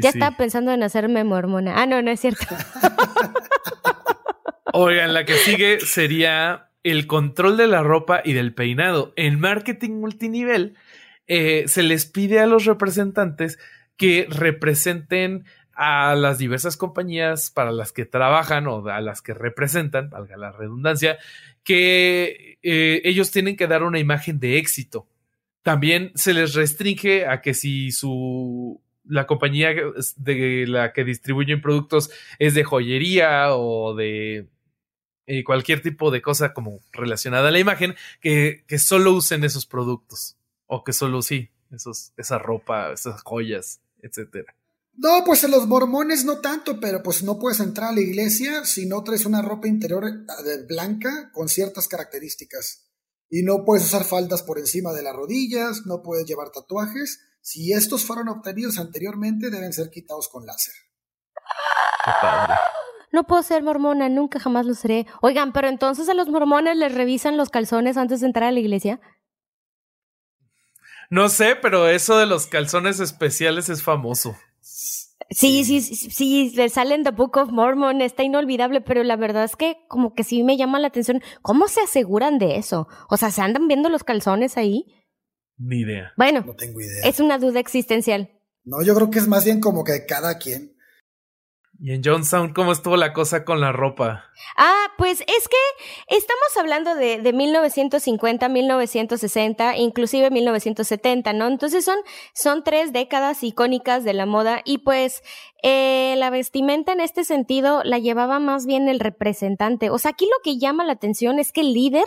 ya 0.00 0.10
estaba 0.10 0.36
pensando 0.36 0.72
en 0.72 0.82
hacerme 0.82 1.24
mormona. 1.24 1.80
Ah, 1.80 1.86
no, 1.86 2.02
no 2.02 2.10
es 2.10 2.20
cierto. 2.20 2.44
Oigan, 4.72 5.14
la 5.14 5.24
que 5.24 5.34
sigue 5.34 5.80
sería 5.80 6.70
el 6.82 7.06
control 7.06 7.56
de 7.56 7.66
la 7.66 7.82
ropa 7.82 8.20
y 8.24 8.32
del 8.32 8.54
peinado. 8.54 9.12
En 9.16 9.40
marketing 9.40 10.00
multinivel 10.00 10.76
eh, 11.26 11.64
se 11.66 11.82
les 11.82 12.06
pide 12.06 12.40
a 12.40 12.46
los 12.46 12.64
representantes 12.64 13.58
que 13.96 14.26
representen 14.28 15.44
a 15.72 16.14
las 16.14 16.38
diversas 16.38 16.76
compañías 16.76 17.50
para 17.50 17.70
las 17.70 17.92
que 17.92 18.06
trabajan 18.06 18.66
o 18.66 18.86
a 18.88 19.00
las 19.00 19.22
que 19.22 19.34
representan, 19.34 20.10
valga 20.10 20.36
la 20.36 20.50
redundancia, 20.50 21.18
que 21.62 22.58
eh, 22.62 23.02
ellos 23.04 23.30
tienen 23.30 23.56
que 23.56 23.66
dar 23.66 23.82
una 23.82 23.98
imagen 23.98 24.40
de 24.40 24.58
éxito. 24.58 25.06
También 25.66 26.12
se 26.14 26.32
les 26.32 26.54
restringe 26.54 27.26
a 27.26 27.42
que 27.42 27.52
si 27.52 27.90
su 27.90 28.80
la 29.02 29.26
compañía 29.26 29.74
de 30.14 30.64
la 30.68 30.92
que 30.92 31.02
distribuyen 31.02 31.60
productos 31.60 32.08
es 32.38 32.54
de 32.54 32.62
joyería 32.62 33.56
o 33.56 33.92
de 33.96 34.46
eh, 35.26 35.42
cualquier 35.42 35.82
tipo 35.82 36.12
de 36.12 36.22
cosa 36.22 36.54
como 36.54 36.78
relacionada 36.92 37.48
a 37.48 37.50
la 37.50 37.58
imagen, 37.58 37.96
que, 38.20 38.62
que 38.68 38.78
solo 38.78 39.12
usen 39.12 39.42
esos 39.42 39.66
productos 39.66 40.36
o 40.66 40.84
que 40.84 40.92
solo 40.92 41.20
sí, 41.20 41.50
esos, 41.72 42.12
esa 42.16 42.38
ropa, 42.38 42.92
esas 42.92 43.22
joyas, 43.22 43.80
etcétera. 44.00 44.54
No, 44.94 45.24
pues 45.26 45.42
en 45.42 45.50
los 45.50 45.66
mormones 45.66 46.24
no 46.24 46.38
tanto, 46.38 46.78
pero 46.78 47.02
pues 47.02 47.24
no 47.24 47.40
puedes 47.40 47.58
entrar 47.58 47.88
a 47.88 47.92
la 47.92 48.02
iglesia 48.02 48.64
si 48.64 48.86
no 48.86 49.02
traes 49.02 49.26
una 49.26 49.42
ropa 49.42 49.66
interior 49.66 50.04
eh, 50.06 50.64
blanca 50.68 51.32
con 51.32 51.48
ciertas 51.48 51.88
características. 51.88 52.85
Y 53.28 53.42
no 53.42 53.64
puedes 53.64 53.84
usar 53.84 54.04
faldas 54.04 54.42
por 54.42 54.58
encima 54.58 54.92
de 54.92 55.02
las 55.02 55.14
rodillas, 55.14 55.82
no 55.86 56.02
puedes 56.02 56.26
llevar 56.26 56.50
tatuajes 56.50 57.20
si 57.46 57.72
estos 57.72 58.04
fueron 58.04 58.28
obtenidos 58.28 58.76
anteriormente, 58.80 59.50
deben 59.50 59.72
ser 59.72 59.88
quitados 59.88 60.28
con 60.28 60.44
láser. 60.46 60.74
Qué 62.04 62.10
padre. 62.20 62.54
no 63.12 63.22
puedo 63.22 63.40
ser 63.44 63.62
mormona, 63.62 64.08
nunca 64.08 64.40
jamás 64.40 64.66
lo 64.66 64.74
seré. 64.74 65.06
Oigan, 65.22 65.52
pero 65.52 65.68
entonces 65.68 66.08
a 66.08 66.14
los 66.14 66.26
mormones 66.26 66.76
les 66.76 66.92
revisan 66.92 67.36
los 67.36 67.50
calzones 67.50 67.96
antes 67.96 68.18
de 68.18 68.26
entrar 68.26 68.48
a 68.48 68.50
la 68.50 68.58
iglesia. 68.58 69.00
No 71.08 71.28
sé, 71.28 71.54
pero 71.54 71.88
eso 71.88 72.18
de 72.18 72.26
los 72.26 72.48
calzones 72.48 72.98
especiales 72.98 73.68
es 73.68 73.80
famoso. 73.80 74.36
Sí, 75.30 75.64
sí, 75.64 75.80
sí, 75.80 75.96
sí, 76.10 76.52
le 76.54 76.68
salen 76.68 77.02
The 77.02 77.10
Book 77.10 77.36
of 77.36 77.50
Mormon, 77.50 78.00
está 78.00 78.22
inolvidable, 78.22 78.80
pero 78.80 79.02
la 79.02 79.16
verdad 79.16 79.44
es 79.44 79.56
que 79.56 79.78
como 79.88 80.14
que 80.14 80.22
sí 80.22 80.44
me 80.44 80.56
llama 80.56 80.78
la 80.78 80.88
atención, 80.88 81.20
¿cómo 81.42 81.66
se 81.66 81.80
aseguran 81.80 82.38
de 82.38 82.56
eso? 82.56 82.86
O 83.08 83.16
sea, 83.16 83.30
¿se 83.32 83.42
andan 83.42 83.66
viendo 83.66 83.88
los 83.88 84.04
calzones 84.04 84.56
ahí? 84.56 84.84
Ni 85.58 85.80
idea. 85.80 86.12
Bueno, 86.16 86.44
No 86.46 86.54
tengo 86.54 86.80
idea. 86.80 87.02
es 87.04 87.18
una 87.18 87.38
duda 87.38 87.58
existencial. 87.58 88.30
No, 88.64 88.82
yo 88.82 88.94
creo 88.94 89.10
que 89.10 89.18
es 89.18 89.26
más 89.26 89.44
bien 89.44 89.60
como 89.60 89.82
que 89.84 90.06
cada 90.06 90.38
quien. 90.38 90.75
Y 91.78 91.92
en 91.92 92.02
Johnstown, 92.02 92.54
¿cómo 92.54 92.72
estuvo 92.72 92.96
la 92.96 93.12
cosa 93.12 93.44
con 93.44 93.60
la 93.60 93.70
ropa? 93.70 94.24
Ah, 94.56 94.86
pues 94.96 95.20
es 95.20 95.48
que 95.48 95.56
estamos 96.08 96.56
hablando 96.58 96.94
de, 96.94 97.20
de 97.20 97.32
1950, 97.32 98.48
1960, 98.48 99.76
inclusive 99.76 100.30
1970, 100.30 101.32
¿no? 101.34 101.48
Entonces 101.48 101.84
son, 101.84 101.98
son 102.32 102.64
tres 102.64 102.92
décadas 102.92 103.42
icónicas 103.42 104.04
de 104.04 104.14
la 104.14 104.24
moda 104.24 104.62
y 104.64 104.78
pues 104.78 105.22
eh, 105.62 106.14
la 106.18 106.30
vestimenta 106.30 106.92
en 106.92 107.00
este 107.00 107.24
sentido 107.24 107.82
la 107.84 107.98
llevaba 107.98 108.38
más 108.38 108.66
bien 108.66 108.88
el 108.88 109.00
representante. 109.00 109.90
O 109.90 109.98
sea, 109.98 110.12
aquí 110.12 110.24
lo 110.24 110.42
que 110.42 110.58
llama 110.58 110.84
la 110.84 110.92
atención 110.92 111.38
es 111.38 111.52
que 111.52 111.62
el 111.62 111.74
líder 111.74 112.06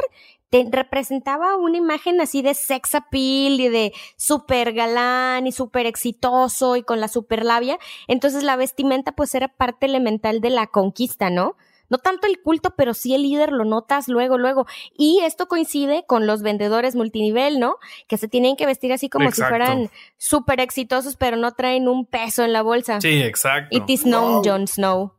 te 0.49 0.67
representaba 0.71 1.55
una 1.57 1.77
imagen 1.77 2.19
así 2.21 2.41
de 2.41 2.53
sex 2.53 2.95
appeal 2.95 3.59
y 3.59 3.69
de 3.69 3.93
súper 4.17 4.73
galán 4.73 5.45
y 5.45 5.51
súper 5.51 5.85
exitoso 5.85 6.75
y 6.75 6.83
con 6.83 6.99
la 6.99 7.07
super 7.07 7.45
labia. 7.45 7.77
Entonces 8.07 8.43
la 8.43 8.55
vestimenta 8.55 9.11
pues 9.11 9.35
era 9.35 9.47
parte 9.47 9.85
elemental 9.85 10.41
de 10.41 10.49
la 10.49 10.67
conquista, 10.67 11.29
¿no? 11.29 11.55
No 11.91 11.97
tanto 11.97 12.27
el 12.27 12.39
culto, 12.39 12.75
pero 12.75 12.93
sí 12.93 13.15
el 13.15 13.23
líder 13.23 13.51
lo 13.51 13.65
notas 13.65 14.07
luego, 14.07 14.37
luego. 14.37 14.67
Y 14.95 15.21
esto 15.23 15.47
coincide 15.47 16.05
con 16.07 16.27
los 16.27 16.43
vendedores 16.43 16.95
multinivel, 16.95 17.59
¿no? 17.59 17.77
Que 18.07 18.17
se 18.17 18.27
tienen 18.27 18.55
que 18.55 18.67
vestir 18.67 18.93
así 18.93 19.09
como 19.09 19.29
Exacto. 19.29 19.45
si 19.45 19.49
fueran 19.49 19.89
súper 20.17 20.59
exitosos, 20.59 21.15
pero 21.15 21.35
no 21.35 21.53
traen 21.53 21.87
un 21.87 22.05
peso 22.05 22.43
en 22.43 22.53
la 22.53 22.61
bolsa. 22.61 23.01
Sí, 23.01 23.21
exacto. 23.23 23.75
It 23.75 23.89
is 23.89 24.03
known, 24.03 24.33
Wow. 24.35 24.43
Jon 24.45 24.67
Snow. 24.67 25.13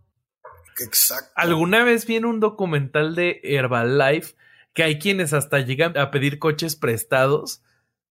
Exacto. 0.80 1.30
¿Alguna 1.34 1.82
vez 1.84 2.06
vi 2.06 2.16
en 2.16 2.24
un 2.24 2.38
documental 2.38 3.16
de 3.16 3.40
Herbalife 3.42 4.34
que 4.74 4.82
hay 4.82 4.98
quienes 4.98 5.32
hasta 5.32 5.60
llegan 5.60 5.96
a 5.98 6.10
pedir 6.10 6.38
coches 6.38 6.76
prestados 6.76 7.62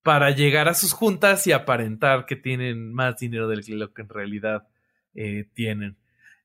para 0.03 0.32
llegar 0.32 0.68
a 0.68 0.74
sus 0.74 0.93
juntas 0.93 1.45
y 1.47 1.51
aparentar 1.51 2.26
que 2.26 2.36
tienen 2.36 2.93
más 2.93 3.18
dinero 3.18 3.47
del 3.47 3.64
que 3.66 3.74
lo 3.76 3.93
que 3.93 4.01
en 4.01 4.10
realidad 4.10 4.68
eh, 5.14 5.45
tienen? 5.53 5.97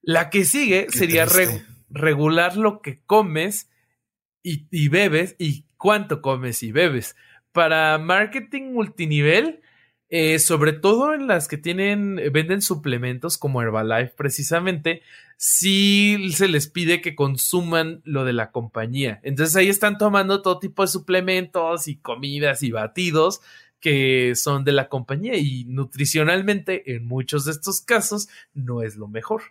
La 0.02 0.30
que 0.30 0.44
sigue 0.44 0.86
Qué 0.86 0.98
sería 0.98 1.26
reg- 1.26 1.64
regular 1.88 2.56
lo 2.56 2.80
que 2.80 3.02
comes 3.04 3.70
y, 4.42 4.66
y 4.70 4.88
bebes 4.88 5.34
y 5.38 5.64
cuánto 5.76 6.20
comes 6.20 6.62
y 6.62 6.72
bebes. 6.72 7.16
Para 7.52 7.96
marketing 7.98 8.72
multinivel, 8.72 9.62
eh, 10.16 10.38
sobre 10.38 10.72
todo 10.72 11.12
en 11.12 11.26
las 11.26 11.48
que 11.48 11.58
tienen, 11.58 12.20
venden 12.32 12.62
suplementos 12.62 13.36
como 13.36 13.60
Herbalife 13.60 14.12
precisamente, 14.16 15.02
sí 15.36 16.30
se 16.30 16.46
les 16.46 16.68
pide 16.68 17.00
que 17.00 17.16
consuman 17.16 18.00
lo 18.04 18.24
de 18.24 18.32
la 18.32 18.52
compañía. 18.52 19.18
Entonces 19.24 19.56
ahí 19.56 19.68
están 19.68 19.98
tomando 19.98 20.40
todo 20.40 20.60
tipo 20.60 20.82
de 20.82 20.88
suplementos 20.88 21.88
y 21.88 21.96
comidas 21.96 22.62
y 22.62 22.70
batidos 22.70 23.40
que 23.80 24.36
son 24.36 24.62
de 24.62 24.70
la 24.70 24.88
compañía 24.88 25.34
y 25.34 25.64
nutricionalmente 25.64 26.94
en 26.94 27.08
muchos 27.08 27.44
de 27.46 27.50
estos 27.50 27.80
casos 27.80 28.28
no 28.52 28.82
es 28.82 28.94
lo 28.94 29.08
mejor. 29.08 29.42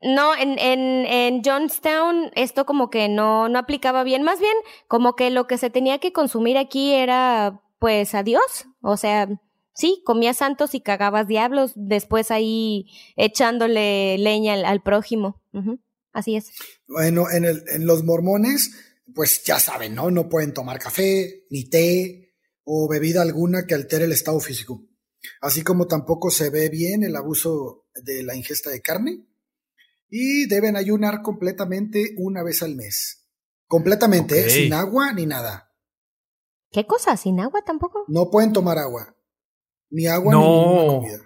No, 0.00 0.32
en, 0.36 0.60
en, 0.60 1.06
en 1.06 1.42
Johnstown 1.42 2.30
esto 2.36 2.66
como 2.66 2.88
que 2.88 3.08
no, 3.08 3.48
no 3.48 3.58
aplicaba 3.58 4.04
bien. 4.04 4.22
Más 4.22 4.38
bien, 4.38 4.54
como 4.86 5.16
que 5.16 5.30
lo 5.30 5.48
que 5.48 5.58
se 5.58 5.70
tenía 5.70 5.98
que 5.98 6.12
consumir 6.12 6.56
aquí 6.56 6.92
era, 6.92 7.60
pues, 7.80 8.14
adiós. 8.14 8.68
O 8.80 8.96
sea, 8.96 9.28
sí, 9.74 10.02
comías 10.04 10.38
santos 10.38 10.74
y 10.74 10.80
cagabas 10.80 11.26
diablos, 11.26 11.72
después 11.74 12.30
ahí 12.30 12.86
echándole 13.16 14.16
leña 14.18 14.54
al, 14.54 14.64
al 14.64 14.82
prójimo. 14.82 15.42
Así 16.12 16.36
es. 16.36 16.52
Bueno, 16.86 17.30
en, 17.30 17.44
el, 17.44 17.64
en 17.68 17.86
los 17.86 18.04
mormones, 18.04 18.70
pues 19.14 19.42
ya 19.44 19.58
saben, 19.58 19.94
¿no? 19.94 20.10
No 20.10 20.28
pueden 20.28 20.54
tomar 20.54 20.78
café, 20.78 21.44
ni 21.50 21.68
té 21.68 22.34
o 22.64 22.88
bebida 22.88 23.22
alguna 23.22 23.66
que 23.66 23.74
altere 23.74 24.04
el 24.04 24.12
estado 24.12 24.40
físico. 24.40 24.82
Así 25.40 25.62
como 25.62 25.86
tampoco 25.86 26.30
se 26.30 26.50
ve 26.50 26.68
bien 26.68 27.02
el 27.02 27.16
abuso 27.16 27.86
de 27.94 28.22
la 28.22 28.34
ingesta 28.34 28.70
de 28.70 28.80
carne. 28.80 29.26
Y 30.08 30.46
deben 30.46 30.76
ayunar 30.76 31.22
completamente 31.22 32.14
una 32.16 32.42
vez 32.42 32.62
al 32.62 32.76
mes. 32.76 33.26
Completamente, 33.66 34.46
¿eh? 34.46 34.50
Sin 34.50 34.72
agua 34.72 35.12
ni 35.12 35.26
nada. 35.26 35.72
¿Qué 36.70 36.86
cosa? 36.86 37.16
¿Sin 37.16 37.40
agua 37.40 37.62
tampoco? 37.64 38.04
No 38.08 38.30
pueden 38.30 38.52
tomar 38.52 38.78
agua. 38.78 39.13
Ni 39.94 40.08
agua 40.08 40.32
No. 40.32 40.40
ni 40.40 40.86
comida. 40.98 41.18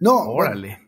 No, 0.00 0.12
bueno, 0.24 0.32
Órale. 0.32 0.78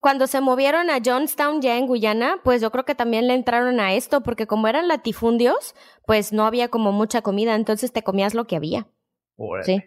Cuando 0.00 0.26
se 0.26 0.40
movieron 0.42 0.90
a 0.90 0.98
Johnstown 1.04 1.62
ya 1.62 1.78
en 1.78 1.86
Guyana, 1.86 2.40
pues 2.44 2.60
yo 2.60 2.70
creo 2.70 2.84
que 2.84 2.94
también 2.94 3.26
le 3.26 3.34
entraron 3.34 3.80
a 3.80 3.94
esto, 3.94 4.22
porque 4.22 4.46
como 4.46 4.68
eran 4.68 4.86
latifundios, 4.86 5.74
pues 6.06 6.32
no 6.32 6.46
había 6.46 6.68
como 6.68 6.92
mucha 6.92 7.22
comida, 7.22 7.56
entonces 7.56 7.92
te 7.92 8.04
comías 8.04 8.34
lo 8.34 8.46
que 8.46 8.54
había. 8.54 8.86
Órale. 9.36 9.64
Sí. 9.64 9.84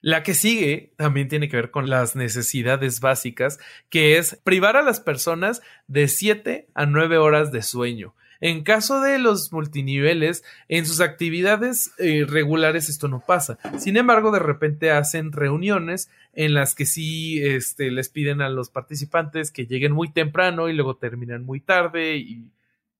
La 0.00 0.22
que 0.24 0.34
sigue 0.34 0.92
también 0.98 1.28
tiene 1.28 1.48
que 1.48 1.56
ver 1.56 1.70
con 1.70 1.88
las 1.88 2.16
necesidades 2.16 3.00
básicas, 3.00 3.58
que 3.88 4.18
es 4.18 4.38
privar 4.44 4.76
a 4.76 4.82
las 4.82 5.00
personas 5.00 5.62
de 5.86 6.08
7 6.08 6.68
a 6.74 6.84
9 6.84 7.16
horas 7.16 7.52
de 7.52 7.62
sueño. 7.62 8.14
En 8.44 8.62
caso 8.62 9.00
de 9.00 9.18
los 9.18 9.54
multiniveles, 9.54 10.44
en 10.68 10.84
sus 10.84 11.00
actividades 11.00 11.92
eh, 11.96 12.26
regulares 12.28 12.90
esto 12.90 13.08
no 13.08 13.20
pasa. 13.20 13.56
Sin 13.78 13.96
embargo, 13.96 14.32
de 14.32 14.38
repente 14.38 14.90
hacen 14.90 15.32
reuniones 15.32 16.10
en 16.34 16.52
las 16.52 16.74
que 16.74 16.84
sí 16.84 17.42
este, 17.42 17.90
les 17.90 18.10
piden 18.10 18.42
a 18.42 18.50
los 18.50 18.68
participantes 18.68 19.50
que 19.50 19.64
lleguen 19.64 19.92
muy 19.92 20.12
temprano 20.12 20.68
y 20.68 20.74
luego 20.74 20.98
terminan 20.98 21.46
muy 21.46 21.60
tarde 21.60 22.18
y 22.18 22.50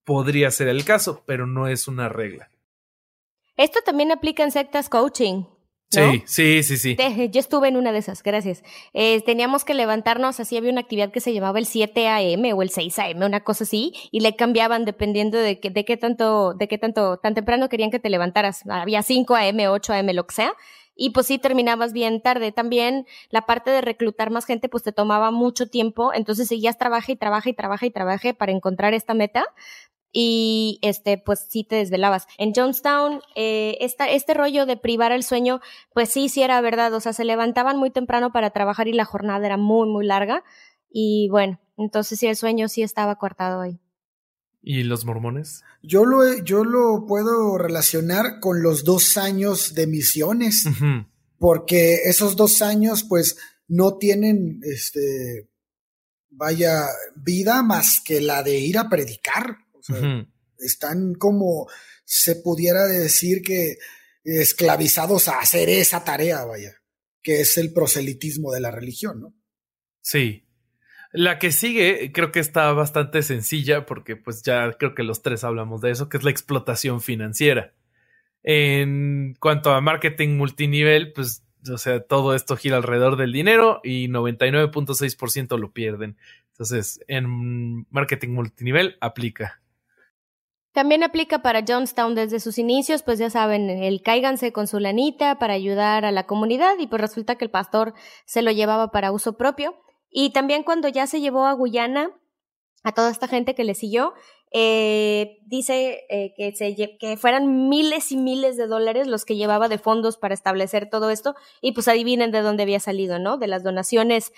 podría 0.04 0.50
ser 0.50 0.68
el 0.68 0.82
caso, 0.82 1.22
pero 1.26 1.46
no 1.46 1.68
es 1.68 1.88
una 1.88 2.08
regla. 2.08 2.48
Esto 3.58 3.80
también 3.84 4.12
aplica 4.12 4.44
en 4.44 4.50
sectas 4.50 4.88
coaching. 4.88 5.42
¿No? 5.96 6.12
Sí, 6.12 6.22
sí, 6.26 6.62
sí, 6.62 6.76
sí. 6.76 6.94
Te- 6.96 7.28
Yo 7.30 7.40
estuve 7.40 7.68
en 7.68 7.76
una 7.76 7.92
de 7.92 7.98
esas, 7.98 8.22
gracias. 8.22 8.62
Eh, 8.92 9.22
teníamos 9.24 9.64
que 9.64 9.74
levantarnos, 9.74 10.40
así 10.40 10.56
había 10.56 10.70
una 10.70 10.80
actividad 10.82 11.10
que 11.10 11.20
se 11.20 11.32
llamaba 11.32 11.58
el 11.58 11.66
7 11.66 12.08
a.m. 12.08 12.52
o 12.52 12.62
el 12.62 12.70
6 12.70 12.98
a.m., 12.98 13.24
una 13.26 13.40
cosa 13.40 13.64
así, 13.64 13.92
y 14.10 14.20
le 14.20 14.36
cambiaban 14.36 14.84
dependiendo 14.84 15.38
de, 15.38 15.60
que, 15.60 15.70
de 15.70 15.84
qué 15.84 15.96
tanto, 15.96 16.54
de 16.54 16.68
qué 16.68 16.78
tanto, 16.78 17.16
tan 17.18 17.34
temprano 17.34 17.68
querían 17.68 17.90
que 17.90 17.98
te 17.98 18.10
levantaras. 18.10 18.62
Había 18.68 19.02
5 19.02 19.34
a.m., 19.36 19.68
8 19.68 19.92
a.m., 19.92 20.12
lo 20.14 20.26
que 20.26 20.34
sea. 20.34 20.52
Y 20.96 21.10
pues 21.10 21.26
sí, 21.26 21.38
terminabas 21.38 21.92
bien 21.92 22.20
tarde. 22.22 22.52
También 22.52 23.04
la 23.30 23.42
parte 23.46 23.72
de 23.72 23.80
reclutar 23.80 24.30
más 24.30 24.44
gente, 24.44 24.68
pues 24.68 24.84
te 24.84 24.92
tomaba 24.92 25.32
mucho 25.32 25.66
tiempo. 25.68 26.12
Entonces 26.14 26.46
seguías 26.46 26.78
trabaja 26.78 27.10
y 27.10 27.16
trabaja 27.16 27.48
y 27.50 27.52
trabaja 27.54 27.86
y 27.86 27.90
trabaja 27.90 28.32
para 28.34 28.52
encontrar 28.52 28.94
esta 28.94 29.12
meta 29.12 29.44
y 30.16 30.78
este 30.80 31.18
pues 31.18 31.44
sí 31.48 31.64
te 31.64 31.74
desvelabas. 31.76 32.26
En 32.38 32.54
Jonestown, 32.54 33.20
eh, 33.34 33.76
esta, 33.80 34.08
este 34.08 34.32
rollo 34.32 34.64
de 34.64 34.76
privar 34.76 35.10
el 35.12 35.24
sueño, 35.24 35.60
pues 35.92 36.08
sí, 36.08 36.28
sí 36.28 36.40
era 36.42 36.60
verdad, 36.60 36.94
o 36.94 37.00
sea, 37.00 37.12
se 37.12 37.24
levantaban 37.24 37.76
muy 37.76 37.90
temprano 37.90 38.32
para 38.32 38.50
trabajar 38.50 38.86
y 38.88 38.92
la 38.92 39.04
jornada 39.04 39.44
era 39.44 39.56
muy, 39.56 39.88
muy 39.88 40.06
larga 40.06 40.44
y 40.88 41.28
bueno, 41.30 41.60
entonces 41.76 42.18
sí, 42.20 42.26
el 42.28 42.36
sueño 42.36 42.68
sí 42.68 42.82
estaba 42.82 43.16
cortado 43.16 43.60
ahí. 43.60 43.80
¿Y 44.62 44.84
los 44.84 45.04
mormones? 45.04 45.62
yo 45.82 46.04
lo, 46.06 46.24
he- 46.26 46.42
yo 46.44 46.64
lo 46.64 47.04
puedo 47.06 47.58
relacionar 47.58 48.38
con 48.40 48.62
los 48.62 48.84
dos 48.84 49.16
años 49.18 49.74
de 49.74 49.86
misiones. 49.86 50.64
Porque 51.36 51.96
esos 52.04 52.36
dos 52.36 52.62
años 52.62 53.04
pues 53.06 53.36
no 53.68 53.98
tienen 53.98 54.60
este 54.62 55.50
vaya 56.30 56.86
vida 57.16 57.62
más 57.62 58.00
que 58.02 58.20
la 58.20 58.42
de 58.42 58.58
ir 58.58 58.78
a 58.78 58.88
predicar 58.88 59.58
están 60.58 61.14
como 61.14 61.68
se 62.04 62.36
pudiera 62.36 62.84
decir 62.86 63.42
que 63.42 63.76
esclavizados 64.24 65.28
a 65.28 65.40
hacer 65.40 65.68
esa 65.68 66.04
tarea 66.04 66.44
vaya 66.44 66.74
que 67.22 67.40
es 67.40 67.58
el 67.58 67.72
proselitismo 67.72 68.52
de 68.52 68.60
la 68.60 68.70
religión 68.70 69.20
no 69.20 69.34
Sí. 70.04 70.44
La 71.12 71.38
que 71.38 71.50
sigue 71.50 72.12
creo 72.12 72.30
que 72.30 72.40
está 72.40 72.72
bastante 72.72 73.22
sencilla 73.22 73.86
porque 73.86 74.16
pues 74.16 74.42
ya 74.42 74.70
creo 74.72 74.94
que 74.94 75.02
los 75.02 75.22
tres 75.22 75.42
hablamos 75.42 75.80
de 75.80 75.90
eso, 75.90 76.08
que 76.08 76.18
es 76.18 76.24
la 76.24 76.30
explotación 76.30 77.00
financiera. 77.00 77.72
En 78.42 79.34
cuanto 79.40 79.72
a 79.72 79.80
marketing 79.80 80.36
multinivel, 80.36 81.12
pues 81.12 81.42
o 81.72 81.78
sea, 81.78 82.00
todo 82.00 82.34
esto 82.34 82.56
gira 82.56 82.76
alrededor 82.76 83.16
del 83.16 83.32
dinero 83.32 83.80
y 83.82 84.08
99.6% 84.08 85.58
lo 85.58 85.72
pierden. 85.72 86.18
Entonces, 86.50 87.00
en 87.08 87.86
marketing 87.90 88.30
multinivel 88.30 88.98
aplica. 89.00 89.62
También 90.74 91.04
aplica 91.04 91.38
para 91.40 91.62
Johnstown 91.66 92.16
desde 92.16 92.40
sus 92.40 92.58
inicios, 92.58 93.04
pues 93.04 93.20
ya 93.20 93.30
saben, 93.30 93.70
el 93.70 94.02
cáiganse 94.02 94.52
con 94.52 94.66
su 94.66 94.80
lanita 94.80 95.38
para 95.38 95.54
ayudar 95.54 96.04
a 96.04 96.10
la 96.10 96.26
comunidad 96.26 96.74
y 96.80 96.88
pues 96.88 97.00
resulta 97.00 97.36
que 97.36 97.44
el 97.44 97.50
pastor 97.52 97.94
se 98.26 98.42
lo 98.42 98.50
llevaba 98.50 98.90
para 98.90 99.12
uso 99.12 99.36
propio. 99.36 99.76
Y 100.10 100.30
también 100.30 100.64
cuando 100.64 100.88
ya 100.88 101.06
se 101.06 101.20
llevó 101.20 101.46
a 101.46 101.52
Guyana, 101.52 102.10
a 102.84 102.92
toda 102.92 103.10
esta 103.10 103.26
gente 103.26 103.54
que 103.54 103.64
le 103.64 103.74
siguió. 103.74 104.14
Eh, 104.56 105.38
dice 105.46 106.02
eh, 106.10 106.32
que, 106.36 106.54
se, 106.54 106.76
que 106.98 107.16
fueran 107.16 107.68
miles 107.68 108.12
y 108.12 108.16
miles 108.16 108.56
de 108.56 108.68
dólares 108.68 109.08
los 109.08 109.24
que 109.24 109.34
llevaba 109.34 109.68
de 109.68 109.78
fondos 109.78 110.16
para 110.16 110.34
establecer 110.34 110.88
todo 110.88 111.10
esto 111.10 111.34
y 111.60 111.72
pues 111.72 111.88
adivinen 111.88 112.30
de 112.30 112.40
dónde 112.40 112.62
había 112.62 112.78
salido, 112.78 113.18
¿no? 113.18 113.36
De 113.36 113.48
las 113.48 113.64
donaciones, 113.64 114.32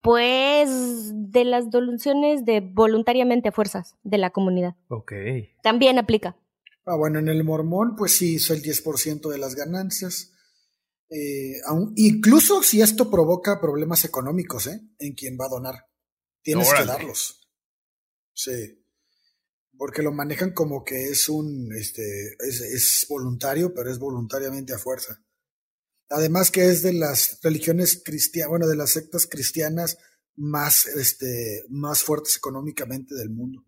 pues 0.00 1.10
de 1.12 1.44
las 1.44 1.70
donaciones 1.70 2.44
de 2.44 2.60
voluntariamente 2.60 3.52
fuerzas 3.52 3.96
de 4.02 4.18
la 4.18 4.30
comunidad. 4.30 4.76
Ok. 4.88 5.12
También 5.62 5.98
aplica. 5.98 6.36
Ah, 6.84 6.96
bueno, 6.96 7.18
en 7.18 7.28
el 7.28 7.44
mormón 7.44 7.96
pues 7.96 8.12
sí 8.12 8.36
hizo 8.36 8.54
el 8.54 8.62
10% 8.62 9.28
de 9.28 9.38
las 9.38 9.54
ganancias. 9.54 10.32
Eh, 11.10 11.56
incluso 11.96 12.62
si 12.62 12.80
esto 12.80 13.10
provoca 13.10 13.60
problemas 13.60 14.04
económicos 14.04 14.66
¿eh? 14.66 14.80
en 14.98 15.14
quien 15.14 15.38
va 15.40 15.46
a 15.46 15.50
donar, 15.50 15.74
tienes 16.42 16.72
que 16.72 16.84
darlos. 16.84 17.48
Sí. 18.32 18.84
Porque 19.76 20.02
lo 20.02 20.12
manejan 20.12 20.52
como 20.52 20.84
que 20.84 21.08
es 21.10 21.28
un, 21.28 21.72
este, 21.78 22.02
es, 22.40 22.60
es 22.60 23.06
voluntario, 23.08 23.72
pero 23.74 23.90
es 23.90 23.98
voluntariamente 23.98 24.72
a 24.72 24.78
fuerza. 24.78 25.22
Además 26.10 26.50
que 26.50 26.66
es 26.66 26.82
de 26.82 26.94
las 26.94 27.38
religiones 27.42 28.02
cristianas, 28.04 28.50
bueno, 28.50 28.66
de 28.66 28.76
las 28.76 28.90
sectas 28.90 29.26
cristianas 29.26 29.98
más, 30.36 30.86
este, 30.86 31.64
más 31.68 32.02
fuertes 32.02 32.36
económicamente 32.36 33.14
del 33.14 33.30
mundo. 33.30 33.64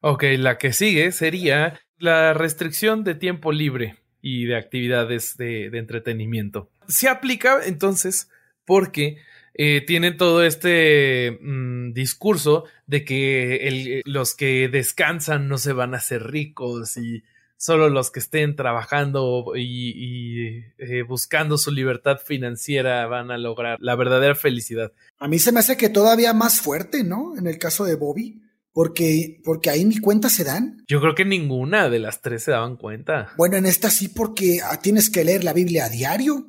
Ok, 0.00 0.24
la 0.38 0.58
que 0.58 0.72
sigue 0.72 1.12
sería 1.12 1.80
la 1.98 2.34
restricción 2.34 3.04
de 3.04 3.14
tiempo 3.14 3.52
libre 3.52 3.98
y 4.20 4.46
de 4.46 4.56
actividades 4.56 5.36
de, 5.36 5.66
entretenimiento. 5.66 6.70
Se 6.88 7.08
aplica 7.08 7.60
entonces 7.64 8.28
porque 8.64 9.18
eh, 9.54 9.84
tienen 9.86 10.16
todo 10.16 10.44
este 10.44 11.38
mm, 11.40 11.92
discurso 11.92 12.64
de 12.86 13.04
que 13.04 14.02
los 14.04 14.34
que 14.34 14.68
descansan 14.68 15.46
no 15.46 15.58
se 15.58 15.72
van 15.72 15.94
a 15.94 15.98
hacer 15.98 16.24
ricos 16.24 16.96
y 16.96 17.22
solo 17.62 17.88
los 17.88 18.10
que 18.10 18.18
estén 18.18 18.56
trabajando 18.56 19.52
y, 19.54 20.64
eh, 20.78 21.02
buscando 21.06 21.56
su 21.58 21.70
libertad 21.70 22.18
financiera 22.18 23.06
van 23.06 23.30
a 23.30 23.38
lograr 23.38 23.78
la 23.80 23.94
verdadera 23.94 24.34
felicidad. 24.34 24.90
A 25.20 25.28
mí 25.28 25.38
se 25.38 25.52
me 25.52 25.60
hace 25.60 25.76
que 25.76 25.88
todavía 25.88 26.34
más 26.34 26.60
fuerte, 26.60 27.04
¿no? 27.04 27.36
En 27.38 27.46
el 27.46 27.58
caso 27.58 27.84
de 27.84 27.94
Bobby 27.94 28.42
porque, 28.72 29.40
porque 29.44 29.70
ahí 29.70 29.84
ni 29.84 29.98
cuenta 29.98 30.28
se 30.28 30.42
dan. 30.42 30.82
Yo 30.88 31.00
creo 31.00 31.14
que 31.14 31.24
ninguna 31.24 31.88
de 31.88 32.00
las 32.00 32.20
tres 32.20 32.42
se 32.42 32.50
daban 32.50 32.76
cuenta. 32.76 33.32
Bueno, 33.36 33.56
en 33.56 33.66
esta 33.66 33.90
sí, 33.90 34.08
porque 34.08 34.58
ah, 34.64 34.80
tienes 34.80 35.08
que 35.08 35.22
leer 35.22 35.44
la 35.44 35.52
Biblia 35.52 35.84
a 35.84 35.88
diario. 35.88 36.48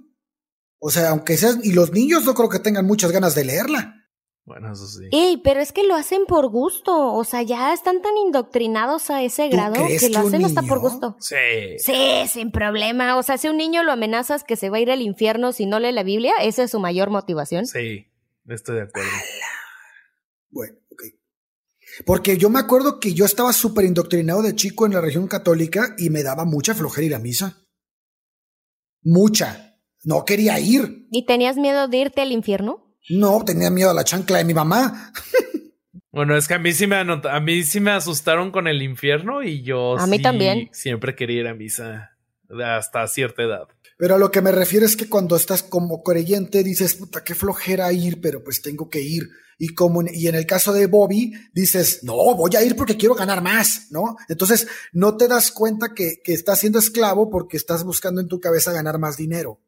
O 0.79 0.89
sea, 0.89 1.09
aunque 1.09 1.37
seas. 1.37 1.59
Y 1.63 1.73
los 1.73 1.91
niños 1.91 2.25
no 2.25 2.33
creo 2.33 2.49
que 2.49 2.59
tengan 2.59 2.87
muchas 2.87 3.11
ganas 3.11 3.35
de 3.35 3.45
leerla. 3.45 4.02
Bueno, 4.45 4.73
eso 4.73 4.85
sí. 4.87 5.05
Ey, 5.11 5.37
pero 5.37 5.61
es 5.61 5.71
que 5.71 5.83
lo 5.83 5.95
hacen 5.95 6.25
por 6.25 6.49
gusto. 6.49 7.13
O 7.13 7.23
sea, 7.23 7.43
ya 7.43 7.73
están 7.73 8.01
tan 8.01 8.17
indoctrinados 8.17 9.09
a 9.09 9.23
ese 9.23 9.47
grado 9.47 9.75
que 9.75 10.09
lo 10.09 10.19
hacen 10.19 10.43
hasta 10.43 10.61
por 10.63 10.79
gusto. 10.79 11.15
Sí. 11.19 11.35
Sí, 11.77 12.27
sin 12.27 12.51
problema. 12.51 13.17
O 13.17 13.23
sea, 13.23 13.37
si 13.37 13.47
un 13.47 13.55
niño 13.55 13.83
lo 13.83 13.93
amenazas 13.93 14.43
que 14.43 14.57
se 14.57 14.69
va 14.69 14.77
a 14.77 14.81
ir 14.81 14.91
al 14.91 15.01
infierno 15.01 15.53
si 15.53 15.65
no 15.65 15.79
lee 15.79 15.93
la 15.93 16.03
Biblia, 16.03 16.33
esa 16.41 16.63
es 16.63 16.71
su 16.71 16.79
mayor 16.79 17.09
motivación. 17.09 17.65
Sí, 17.65 18.07
estoy 18.47 18.75
de 18.75 18.81
acuerdo. 18.81 19.09
Bueno. 20.49 20.75
Porque 22.05 22.37
yo 22.37 22.49
me 22.49 22.59
acuerdo 22.59 22.99
que 22.99 23.13
yo 23.13 23.25
estaba 23.25 23.53
súper 23.53 23.85
indoctrinado 23.85 24.41
de 24.41 24.55
chico 24.55 24.85
en 24.85 24.93
la 24.93 25.01
región 25.01 25.27
católica 25.27 25.95
y 25.97 26.09
me 26.09 26.23
daba 26.23 26.43
mucha 26.43 26.73
flojera 26.73 27.05
ir 27.05 27.15
a 27.15 27.19
misa. 27.19 27.67
Mucha. 29.03 29.79
No 30.03 30.25
quería 30.25 30.59
ir. 30.59 31.07
¿Y 31.11 31.25
tenías 31.25 31.55
miedo 31.55 31.87
de 31.87 31.97
irte 31.97 32.21
al 32.21 32.31
infierno? 32.31 32.82
No, 33.09 33.43
tenía 33.43 33.69
miedo 33.69 33.91
a 33.91 33.93
la 33.93 34.03
chancla 34.03 34.37
de 34.37 34.45
mi 34.45 34.53
mamá. 34.53 35.11
Bueno, 36.11 36.37
es 36.37 36.47
que 36.47 36.53
a 36.53 36.59
mí 36.59 36.73
sí 36.73 36.85
me 36.85 36.97
a 36.97 37.39
mí 37.39 37.63
sí 37.63 37.79
me 37.79 37.89
asustaron 37.89 38.51
con 38.51 38.67
el 38.67 38.83
infierno 38.83 39.41
y 39.41 39.63
yo 39.63 39.97
a 39.97 40.05
mí 40.05 40.21
también. 40.21 40.69
siempre 40.71 41.15
quería 41.15 41.41
ir 41.41 41.47
a 41.47 41.55
misa 41.55 42.11
hasta 42.63 43.07
cierta 43.07 43.41
edad. 43.41 43.67
Pero 43.97 44.15
a 44.15 44.17
lo 44.19 44.29
que 44.29 44.41
me 44.41 44.51
refiero 44.51 44.85
es 44.85 44.95
que 44.95 45.09
cuando 45.09 45.35
estás 45.35 45.63
como 45.63 46.03
creyente 46.03 46.63
dices, 46.63 46.93
puta, 46.93 47.23
qué 47.23 47.33
flojera 47.33 47.91
ir, 47.93 48.21
pero 48.21 48.43
pues 48.43 48.61
tengo 48.61 48.91
que 48.91 49.01
ir. 49.01 49.27
Y, 49.57 49.69
como, 49.69 50.03
y 50.03 50.27
en 50.27 50.35
el 50.35 50.45
caso 50.45 50.71
de 50.71 50.85
Bobby, 50.85 51.33
dices, 51.53 52.03
no, 52.03 52.35
voy 52.35 52.55
a 52.55 52.63
ir 52.63 52.75
porque 52.75 52.97
quiero 52.97 53.15
ganar 53.15 53.41
más, 53.41 53.87
¿no? 53.91 54.17
Entonces, 54.27 54.67
no 54.91 55.15
te 55.15 55.27
das 55.27 55.51
cuenta 55.51 55.93
que, 55.95 56.21
que 56.23 56.33
estás 56.33 56.59
siendo 56.59 56.79
esclavo 56.79 57.29
porque 57.29 57.57
estás 57.57 57.83
buscando 57.83 58.19
en 58.19 58.27
tu 58.27 58.39
cabeza 58.39 58.71
ganar 58.71 58.99
más 58.99 59.15
dinero. 59.15 59.61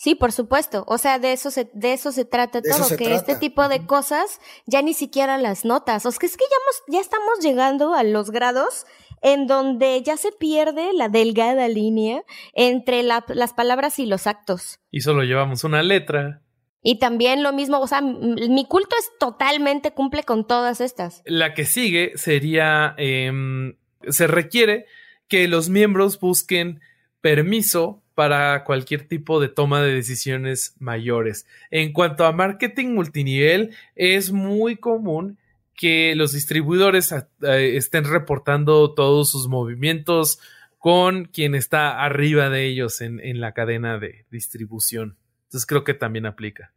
Sí, 0.00 0.14
por 0.14 0.32
supuesto. 0.32 0.84
O 0.86 0.96
sea, 0.96 1.18
de 1.18 1.34
eso 1.34 1.50
se, 1.50 1.68
de 1.74 1.92
eso 1.92 2.10
se 2.10 2.24
trata 2.24 2.62
todo, 2.62 2.96
que 2.96 3.14
este 3.14 3.36
tipo 3.36 3.68
de 3.68 3.84
cosas 3.84 4.40
ya 4.64 4.80
ni 4.80 4.94
siquiera 4.94 5.36
las 5.36 5.66
notas. 5.66 6.06
O 6.06 6.10
sea, 6.10 6.26
es 6.26 6.38
que 6.38 6.44
ya, 6.50 6.96
ya 6.96 7.00
estamos 7.02 7.40
llegando 7.42 7.92
a 7.92 8.02
los 8.02 8.30
grados 8.30 8.86
en 9.20 9.46
donde 9.46 10.02
ya 10.02 10.16
se 10.16 10.32
pierde 10.32 10.94
la 10.94 11.10
delgada 11.10 11.68
línea 11.68 12.22
entre 12.54 13.02
las 13.02 13.52
palabras 13.52 13.98
y 13.98 14.06
los 14.06 14.26
actos. 14.26 14.80
Y 14.90 15.02
solo 15.02 15.22
llevamos 15.22 15.64
una 15.64 15.82
letra. 15.82 16.40
Y 16.82 16.98
también 16.98 17.42
lo 17.42 17.52
mismo, 17.52 17.78
o 17.78 17.86
sea, 17.86 18.00
mi 18.00 18.64
culto 18.66 18.96
es 18.98 19.10
totalmente 19.18 19.90
cumple 19.90 20.22
con 20.22 20.46
todas 20.46 20.80
estas. 20.80 21.20
La 21.26 21.52
que 21.52 21.66
sigue 21.66 22.12
sería, 22.14 22.94
em, 22.96 23.76
se 24.08 24.26
requiere 24.26 24.86
que 25.28 25.46
los 25.46 25.68
miembros 25.68 26.18
busquen 26.18 26.80
permiso 27.20 28.02
para 28.20 28.64
cualquier 28.64 29.08
tipo 29.08 29.40
de 29.40 29.48
toma 29.48 29.80
de 29.80 29.94
decisiones 29.94 30.76
mayores. 30.78 31.46
En 31.70 31.94
cuanto 31.94 32.26
a 32.26 32.32
marketing 32.32 32.88
multinivel, 32.88 33.74
es 33.96 34.30
muy 34.30 34.76
común 34.76 35.38
que 35.74 36.14
los 36.14 36.34
distribuidores 36.34 37.12
eh, 37.12 37.76
estén 37.76 38.04
reportando 38.04 38.92
todos 38.92 39.30
sus 39.30 39.48
movimientos 39.48 40.38
con 40.76 41.24
quien 41.24 41.54
está 41.54 42.04
arriba 42.04 42.50
de 42.50 42.66
ellos 42.66 43.00
en, 43.00 43.20
en 43.20 43.40
la 43.40 43.52
cadena 43.52 43.98
de 43.98 44.26
distribución. 44.30 45.16
Entonces 45.44 45.64
creo 45.64 45.82
que 45.82 45.94
también 45.94 46.26
aplica. 46.26 46.74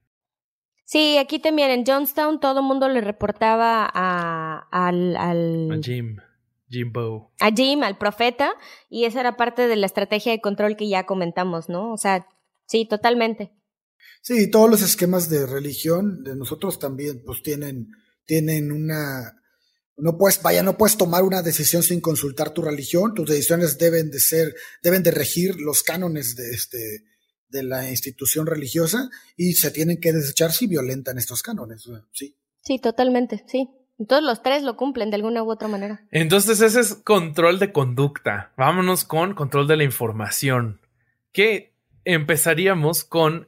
Sí, 0.86 1.18
aquí 1.18 1.40
también 1.40 1.72
en 1.72 1.86
Johnstown 1.86 2.40
todo 2.40 2.62
el 2.62 2.66
mundo 2.66 2.88
le 2.88 3.02
reportaba 3.02 3.92
a, 3.94 4.66
al, 4.72 5.18
al... 5.18 5.72
A 5.74 5.84
Jim. 5.84 6.20
Jimbo. 6.74 7.32
A 7.40 7.52
Jim, 7.52 7.84
al 7.84 7.98
profeta, 7.98 8.54
y 8.90 9.06
esa 9.06 9.20
era 9.20 9.38
parte 9.38 9.68
de 9.68 9.76
la 9.76 9.86
estrategia 9.86 10.32
de 10.32 10.42
control 10.42 10.76
que 10.76 10.90
ya 10.90 11.06
comentamos, 11.06 11.70
¿no? 11.70 11.94
O 11.94 11.98
sea, 11.98 12.28
sí, 12.66 12.88
totalmente. 12.88 13.52
Sí, 14.22 14.50
todos 14.50 14.70
los 14.70 14.82
esquemas 14.82 15.30
de 15.30 15.46
religión 15.46 16.24
de 16.24 16.36
nosotros 16.36 16.80
también, 16.80 17.22
pues 17.26 17.44
tienen, 17.44 17.90
tienen 18.26 18.72
una, 18.72 19.42
no 19.98 20.18
puedes, 20.18 20.42
vaya, 20.42 20.64
no 20.64 20.78
puedes 20.78 20.98
tomar 20.98 21.24
una 21.24 21.42
decisión 21.42 21.84
sin 21.84 22.02
consultar 22.02 22.54
tu 22.54 22.62
religión, 22.62 23.14
tus 23.14 23.30
decisiones 23.30 23.78
deben 23.78 24.10
de 24.10 24.20
ser, 24.20 24.56
deben 24.82 25.04
de 25.04 25.12
regir 25.12 25.60
los 25.60 25.84
cánones 25.84 26.36
de 26.36 26.52
este, 26.52 27.04
de 27.50 27.64
la 27.64 27.90
institución 27.90 28.48
religiosa 28.48 29.10
y 29.38 29.54
se 29.54 29.72
tienen 29.72 30.00
que 30.00 30.12
desechar 30.12 30.52
si 30.52 30.68
violentan 30.68 31.18
estos 31.18 31.42
cánones. 31.42 31.88
Sí. 32.12 32.36
Sí, 32.62 32.80
totalmente, 32.80 33.44
sí. 33.48 33.70
Todos 34.08 34.24
los 34.24 34.42
tres 34.42 34.64
lo 34.64 34.76
cumplen 34.76 35.10
de 35.10 35.16
alguna 35.16 35.44
u 35.44 35.52
otra 35.52 35.68
manera. 35.68 36.02
Entonces 36.12 36.62
ese 36.62 36.80
es 36.80 36.96
control 36.96 37.60
de 37.60 37.72
conducta. 37.72 38.52
Vámonos 38.58 39.06
con 39.06 39.34
control 39.34 39.68
de 39.68 39.78
la 39.78 39.84
información. 39.84 40.80
Que 41.32 41.74
empezaríamos 42.06 43.04
con 43.04 43.48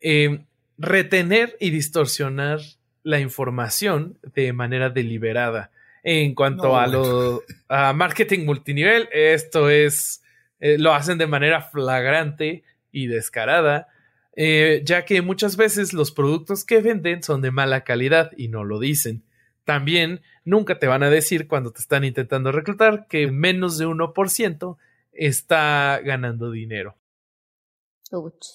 eh, 0.00 0.44
retener 0.78 1.56
y 1.60 1.70
distorsionar 1.70 2.60
la 3.02 3.20
información 3.20 4.18
de 4.34 4.52
manera 4.52 4.90
deliberada. 4.90 5.70
En 6.04 6.34
cuanto 6.34 6.76
a 6.76 6.88
lo 6.88 7.42
a 7.68 7.92
marketing 7.92 8.44
multinivel, 8.44 9.08
esto 9.12 9.70
es 9.70 10.22
eh, 10.62 10.78
lo 10.78 10.94
hacen 10.94 11.18
de 11.18 11.26
manera 11.26 11.60
flagrante 11.60 12.62
y 12.92 13.08
descarada, 13.08 13.88
eh, 14.36 14.82
ya 14.84 15.04
que 15.04 15.20
muchas 15.20 15.56
veces 15.56 15.92
los 15.92 16.12
productos 16.12 16.64
que 16.64 16.80
venden 16.80 17.22
son 17.22 17.42
de 17.42 17.50
mala 17.50 17.82
calidad 17.82 18.30
y 18.36 18.46
no 18.46 18.62
lo 18.62 18.78
dicen. 18.78 19.24
También 19.64 20.22
nunca 20.44 20.78
te 20.78 20.86
van 20.86 21.02
a 21.02 21.10
decir 21.10 21.48
cuando 21.48 21.72
te 21.72 21.80
están 21.80 22.04
intentando 22.04 22.52
reclutar 22.52 23.06
que 23.06 23.30
menos 23.30 23.78
de 23.78 23.86
1% 23.86 24.76
está 25.12 26.00
ganando 26.04 26.50
dinero. 26.50 26.96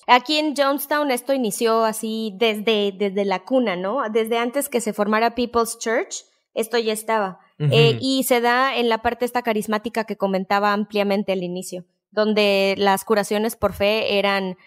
Aquí 0.05 0.37
en 0.37 0.55
Jonestown 0.55 1.09
esto 1.09 1.33
inició 1.33 1.83
así 1.83 2.33
desde, 2.37 2.93
desde 2.95 3.25
la 3.25 3.43
cuna, 3.43 3.75
¿no? 3.75 4.07
Desde 4.11 4.37
antes 4.37 4.69
que 4.69 4.81
se 4.81 4.93
formara 4.93 5.33
People's 5.33 5.79
Church, 5.79 6.25
esto 6.53 6.77
ya 6.77 6.93
estaba. 6.93 7.39
Eh, 7.59 7.97
y 7.99 8.23
se 8.23 8.39
da 8.39 8.77
en 8.77 8.87
la 8.87 8.99
parte 8.99 9.25
esta 9.25 9.41
carismática 9.41 10.03
que 10.03 10.15
comentaba 10.15 10.73
ampliamente 10.73 11.31
al 11.31 11.41
inicio 11.41 11.85
donde 12.11 12.75
las 12.77 13.03
curaciones 13.03 13.55
por 13.55 13.73
fe 13.73 14.17
eran 14.17 14.57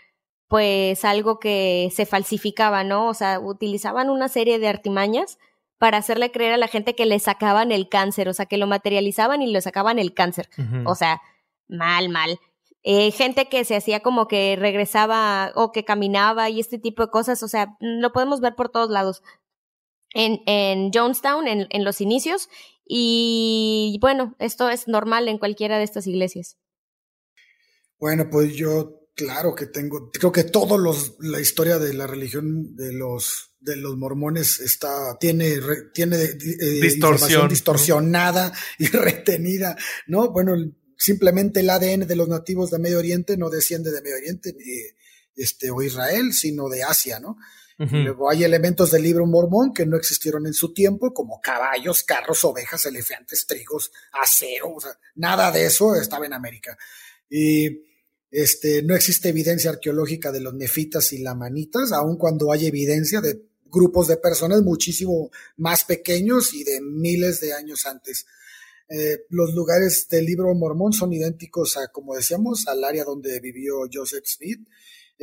pues 0.48 1.04
algo 1.04 1.38
que 1.38 1.90
se 1.94 2.06
falsificaba, 2.06 2.82
¿no? 2.82 3.08
O 3.08 3.14
sea, 3.14 3.38
utilizaban 3.38 4.10
una 4.10 4.28
serie 4.28 4.58
de 4.58 4.68
artimañas 4.68 5.38
para 5.80 5.96
hacerle 5.96 6.30
creer 6.30 6.52
a 6.52 6.58
la 6.58 6.68
gente 6.68 6.94
que 6.94 7.06
le 7.06 7.18
sacaban 7.18 7.72
el 7.72 7.88
cáncer, 7.88 8.28
o 8.28 8.34
sea, 8.34 8.44
que 8.44 8.58
lo 8.58 8.66
materializaban 8.66 9.40
y 9.40 9.46
le 9.46 9.62
sacaban 9.62 9.98
el 9.98 10.12
cáncer. 10.12 10.50
O 10.84 10.94
sea, 10.94 11.22
mal, 11.68 12.10
mal. 12.10 12.38
Eh, 12.82 13.10
gente 13.12 13.46
que 13.46 13.64
se 13.64 13.76
hacía 13.76 14.00
como 14.00 14.28
que 14.28 14.56
regresaba 14.60 15.52
o 15.54 15.72
que 15.72 15.86
caminaba 15.86 16.50
y 16.50 16.60
este 16.60 16.78
tipo 16.78 17.02
de 17.02 17.10
cosas, 17.10 17.42
o 17.42 17.48
sea, 17.48 17.78
lo 17.80 18.12
podemos 18.12 18.40
ver 18.40 18.56
por 18.56 18.68
todos 18.68 18.90
lados. 18.90 19.22
en, 20.12 20.42
en 20.46 20.90
Jonestown, 20.92 21.48
en, 21.48 21.66
en 21.70 21.84
los 21.84 22.00
inicios, 22.00 22.48
y 22.84 23.98
bueno, 24.00 24.34
esto 24.38 24.68
es 24.68 24.88
normal 24.88 25.28
en 25.28 25.38
cualquiera 25.38 25.78
de 25.78 25.84
estas 25.84 26.06
iglesias. 26.06 26.58
Bueno, 27.98 28.28
pues 28.30 28.56
yo, 28.56 28.99
claro 29.20 29.54
que 29.54 29.66
tengo, 29.66 30.10
creo 30.10 30.32
que 30.32 30.44
todos 30.44 30.80
los, 30.80 31.16
la 31.20 31.40
historia 31.40 31.78
de 31.78 31.92
la 31.92 32.06
religión 32.06 32.74
de 32.74 32.94
los, 32.94 33.52
de 33.60 33.76
los 33.76 33.98
mormones 33.98 34.60
está, 34.60 35.18
tiene, 35.18 35.58
tiene 35.92 36.16
eh, 36.16 36.80
Distorsión. 36.80 37.46
distorsionada 37.46 38.50
y 38.78 38.86
retenida, 38.88 39.76
¿no? 40.06 40.30
Bueno, 40.30 40.54
simplemente 40.96 41.60
el 41.60 41.68
ADN 41.68 42.06
de 42.06 42.16
los 42.16 42.28
nativos 42.28 42.70
de 42.70 42.78
Medio 42.78 42.98
Oriente 42.98 43.36
no 43.36 43.50
desciende 43.50 43.92
de 43.92 44.00
Medio 44.00 44.16
Oriente 44.16 44.54
ni, 44.54 44.64
este, 45.36 45.70
o 45.70 45.82
Israel, 45.82 46.32
sino 46.32 46.70
de 46.70 46.82
Asia, 46.82 47.20
¿no? 47.20 47.36
Luego 47.76 48.30
hay 48.30 48.44
elementos 48.44 48.90
del 48.90 49.02
libro 49.02 49.24
mormón 49.26 49.72
que 49.72 49.86
no 49.86 49.96
existieron 49.96 50.46
en 50.46 50.52
su 50.52 50.74
tiempo, 50.74 51.14
como 51.14 51.40
caballos, 51.40 52.02
carros, 52.02 52.44
ovejas, 52.44 52.84
elefantes, 52.84 53.46
trigos, 53.46 53.90
acero, 54.12 54.74
o 54.74 54.80
sea, 54.80 54.92
nada 55.14 55.50
de 55.50 55.64
eso 55.64 55.94
estaba 55.96 56.26
en 56.26 56.34
América. 56.34 56.76
Y 57.30 57.89
este, 58.30 58.82
no 58.82 58.94
existe 58.94 59.28
evidencia 59.28 59.70
arqueológica 59.70 60.32
de 60.32 60.40
los 60.40 60.54
nefitas 60.54 61.12
y 61.12 61.18
lamanitas, 61.18 61.92
aun 61.92 62.16
cuando 62.16 62.52
hay 62.52 62.66
evidencia 62.66 63.20
de 63.20 63.42
grupos 63.66 64.08
de 64.08 64.16
personas 64.16 64.62
muchísimo 64.62 65.30
más 65.56 65.84
pequeños 65.84 66.54
y 66.54 66.64
de 66.64 66.80
miles 66.80 67.40
de 67.40 67.52
años 67.52 67.86
antes. 67.86 68.26
Eh, 68.88 69.26
los 69.28 69.54
lugares 69.54 70.08
del 70.08 70.26
libro 70.26 70.52
mormón 70.54 70.92
son 70.92 71.12
idénticos 71.12 71.76
a, 71.76 71.88
como 71.88 72.16
decíamos, 72.16 72.66
al 72.66 72.82
área 72.82 73.04
donde 73.04 73.38
vivió 73.40 73.82
Joseph 73.92 74.24
Smith 74.26 74.60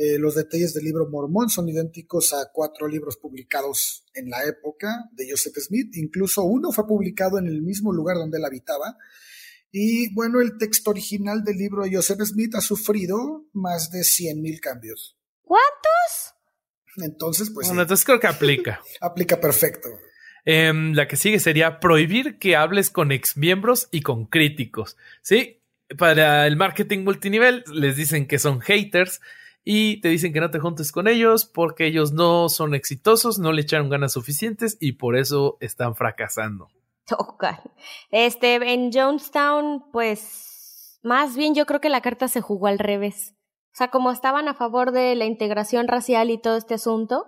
eh, 0.00 0.16
los 0.16 0.36
detalles 0.36 0.74
del 0.74 0.84
libro 0.84 1.08
Mormón 1.10 1.50
son 1.50 1.68
idénticos 1.68 2.32
a 2.32 2.52
cuatro 2.52 2.86
libros 2.86 3.16
publicados 3.16 4.04
en 4.14 4.30
la 4.30 4.44
época 4.44 5.10
de 5.10 5.28
Joseph 5.28 5.56
Smith. 5.58 5.96
Incluso 5.96 6.44
uno 6.44 6.70
fue 6.70 6.86
publicado 6.86 7.36
en 7.36 7.48
el 7.48 7.62
mismo 7.62 7.92
lugar 7.92 8.16
donde 8.16 8.38
él 8.38 8.44
habitaba. 8.44 8.96
Y 9.70 10.12
bueno, 10.14 10.40
el 10.40 10.56
texto 10.58 10.90
original 10.90 11.44
del 11.44 11.58
libro 11.58 11.84
de 11.84 11.94
Joseph 11.94 12.20
Smith 12.22 12.54
ha 12.54 12.60
sufrido 12.60 13.44
más 13.52 13.90
de 13.90 14.00
100.000 14.00 14.60
cambios. 14.60 15.16
¿Cuántos? 15.42 16.34
Entonces, 16.96 17.50
pues. 17.50 17.68
Bueno, 17.68 17.82
entonces 17.82 18.04
creo 18.04 18.20
que 18.20 18.26
aplica. 18.26 18.80
aplica 19.00 19.40
perfecto. 19.40 19.88
Em, 20.44 20.94
la 20.94 21.06
que 21.06 21.16
sigue 21.16 21.40
sería 21.40 21.80
prohibir 21.80 22.38
que 22.38 22.56
hables 22.56 22.90
con 22.90 23.12
exmiembros 23.12 23.88
y 23.90 24.00
con 24.00 24.26
críticos. 24.26 24.96
Sí, 25.20 25.60
para 25.96 26.46
el 26.46 26.56
marketing 26.56 27.04
multinivel 27.04 27.64
les 27.72 27.96
dicen 27.96 28.26
que 28.26 28.38
son 28.38 28.60
haters 28.60 29.20
y 29.64 30.00
te 30.00 30.08
dicen 30.08 30.32
que 30.32 30.40
no 30.40 30.50
te 30.50 30.58
juntes 30.58 30.92
con 30.92 31.08
ellos 31.08 31.44
porque 31.44 31.86
ellos 31.86 32.12
no 32.12 32.48
son 32.48 32.74
exitosos, 32.74 33.38
no 33.38 33.52
le 33.52 33.62
echaron 33.62 33.90
ganas 33.90 34.12
suficientes 34.12 34.78
y 34.80 34.92
por 34.92 35.16
eso 35.16 35.58
están 35.60 35.94
fracasando. 35.94 36.70
Este, 38.10 38.54
en 38.72 38.92
Jonestown, 38.92 39.90
pues 39.92 40.98
más 41.02 41.36
bien 41.36 41.54
yo 41.54 41.66
creo 41.66 41.80
que 41.80 41.88
la 41.88 42.00
carta 42.00 42.28
se 42.28 42.40
jugó 42.40 42.66
al 42.66 42.78
revés. 42.78 43.34
O 43.72 43.76
sea, 43.78 43.88
como 43.88 44.10
estaban 44.10 44.48
a 44.48 44.54
favor 44.54 44.92
de 44.92 45.14
la 45.14 45.24
integración 45.24 45.88
racial 45.88 46.30
y 46.30 46.38
todo 46.38 46.56
este 46.56 46.74
asunto, 46.74 47.26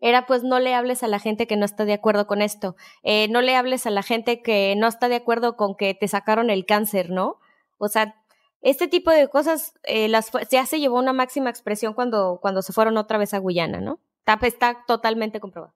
era 0.00 0.26
pues 0.26 0.42
no 0.42 0.58
le 0.58 0.74
hables 0.74 1.04
a 1.04 1.08
la 1.08 1.20
gente 1.20 1.46
que 1.46 1.56
no 1.56 1.64
está 1.64 1.84
de 1.84 1.92
acuerdo 1.92 2.26
con 2.26 2.42
esto, 2.42 2.74
eh, 3.04 3.28
no 3.28 3.40
le 3.40 3.54
hables 3.54 3.86
a 3.86 3.90
la 3.90 4.02
gente 4.02 4.42
que 4.42 4.74
no 4.76 4.88
está 4.88 5.08
de 5.08 5.14
acuerdo 5.14 5.56
con 5.56 5.76
que 5.76 5.94
te 5.94 6.08
sacaron 6.08 6.50
el 6.50 6.66
cáncer, 6.66 7.10
¿no? 7.10 7.38
O 7.78 7.88
sea, 7.88 8.16
este 8.62 8.88
tipo 8.88 9.12
de 9.12 9.28
cosas 9.28 9.74
eh, 9.84 10.08
las 10.08 10.32
ya 10.50 10.66
se 10.66 10.80
llevó 10.80 10.98
una 10.98 11.12
máxima 11.12 11.50
expresión 11.50 11.94
cuando, 11.94 12.40
cuando 12.42 12.62
se 12.62 12.72
fueron 12.72 12.96
otra 12.96 13.16
vez 13.16 13.32
a 13.32 13.38
Guyana, 13.38 13.80
¿no? 13.80 14.00
Está, 14.26 14.44
está 14.46 14.84
totalmente 14.86 15.38
comprobado. 15.38 15.74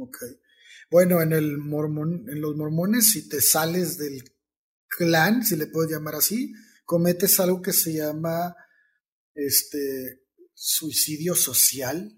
Ok. 0.00 0.16
Bueno, 0.94 1.20
en 1.20 1.32
el 1.32 1.58
mormón, 1.58 2.24
en 2.28 2.40
los 2.40 2.54
mormones, 2.54 3.10
si 3.10 3.28
te 3.28 3.40
sales 3.40 3.98
del 3.98 4.22
clan, 4.86 5.44
si 5.44 5.56
le 5.56 5.66
puedo 5.66 5.90
llamar 5.90 6.14
así, 6.14 6.54
cometes 6.84 7.40
algo 7.40 7.60
que 7.62 7.72
se 7.72 7.94
llama 7.94 8.54
este 9.34 10.22
suicidio 10.54 11.34
social 11.34 12.16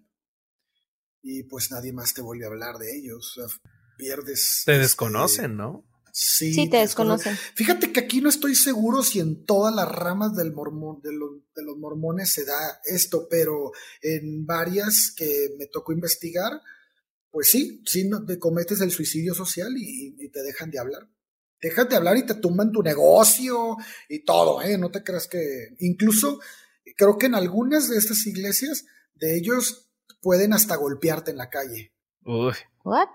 y 1.22 1.44
pues 1.44 1.70
nadie 1.70 1.94
más 1.94 2.12
te 2.12 2.20
vuelve 2.20 2.44
a 2.44 2.48
hablar 2.48 2.76
de 2.76 2.94
ellos. 2.98 3.38
O 3.38 3.48
sea, 3.48 3.60
pierdes. 3.96 4.64
Te 4.66 4.78
desconocen, 4.78 5.52
este, 5.52 5.56
¿no? 5.56 5.88
Sí, 6.12 6.68
te 6.68 6.76
desconocen. 6.76 7.34
Fíjate 7.54 7.94
que 7.94 8.00
aquí 8.00 8.20
no 8.20 8.28
estoy 8.28 8.54
seguro 8.54 9.02
si 9.02 9.20
en 9.20 9.46
todas 9.46 9.74
las 9.74 9.88
ramas 9.88 10.36
del 10.36 10.52
mormón, 10.52 11.00
de, 11.00 11.14
los, 11.14 11.30
de 11.54 11.62
los 11.62 11.78
mormones 11.78 12.30
se 12.30 12.44
da 12.44 12.82
esto, 12.84 13.26
pero 13.30 13.72
en 14.02 14.44
varias 14.44 15.14
que 15.16 15.54
me 15.58 15.64
tocó 15.64 15.94
investigar, 15.94 16.60
pues 17.36 17.50
sí, 17.50 17.82
sí 17.84 18.08
no, 18.08 18.24
te 18.24 18.38
cometes 18.38 18.80
el 18.80 18.90
suicidio 18.90 19.34
social 19.34 19.70
y, 19.76 20.30
te 20.30 20.42
dejan 20.42 20.70
de 20.70 20.78
hablar. 20.78 21.06
Dejan 21.60 21.86
de 21.86 21.96
hablar 21.96 22.16
y 22.16 22.24
te 22.24 22.36
tumban 22.36 22.72
tu 22.72 22.82
negocio 22.82 23.76
y 24.08 24.24
todo, 24.24 24.62
¿eh? 24.62 24.78
No 24.78 24.90
te 24.90 25.02
creas 25.02 25.28
que. 25.28 25.74
Incluso 25.80 26.40
creo 26.96 27.18
que 27.18 27.26
en 27.26 27.34
algunas 27.34 27.90
de 27.90 27.98
estas 27.98 28.26
iglesias, 28.26 28.86
de 29.12 29.36
ellos 29.36 29.90
pueden 30.22 30.54
hasta 30.54 30.76
golpearte 30.76 31.30
en 31.30 31.36
la 31.36 31.50
calle. 31.50 31.92
Uy. 32.24 32.54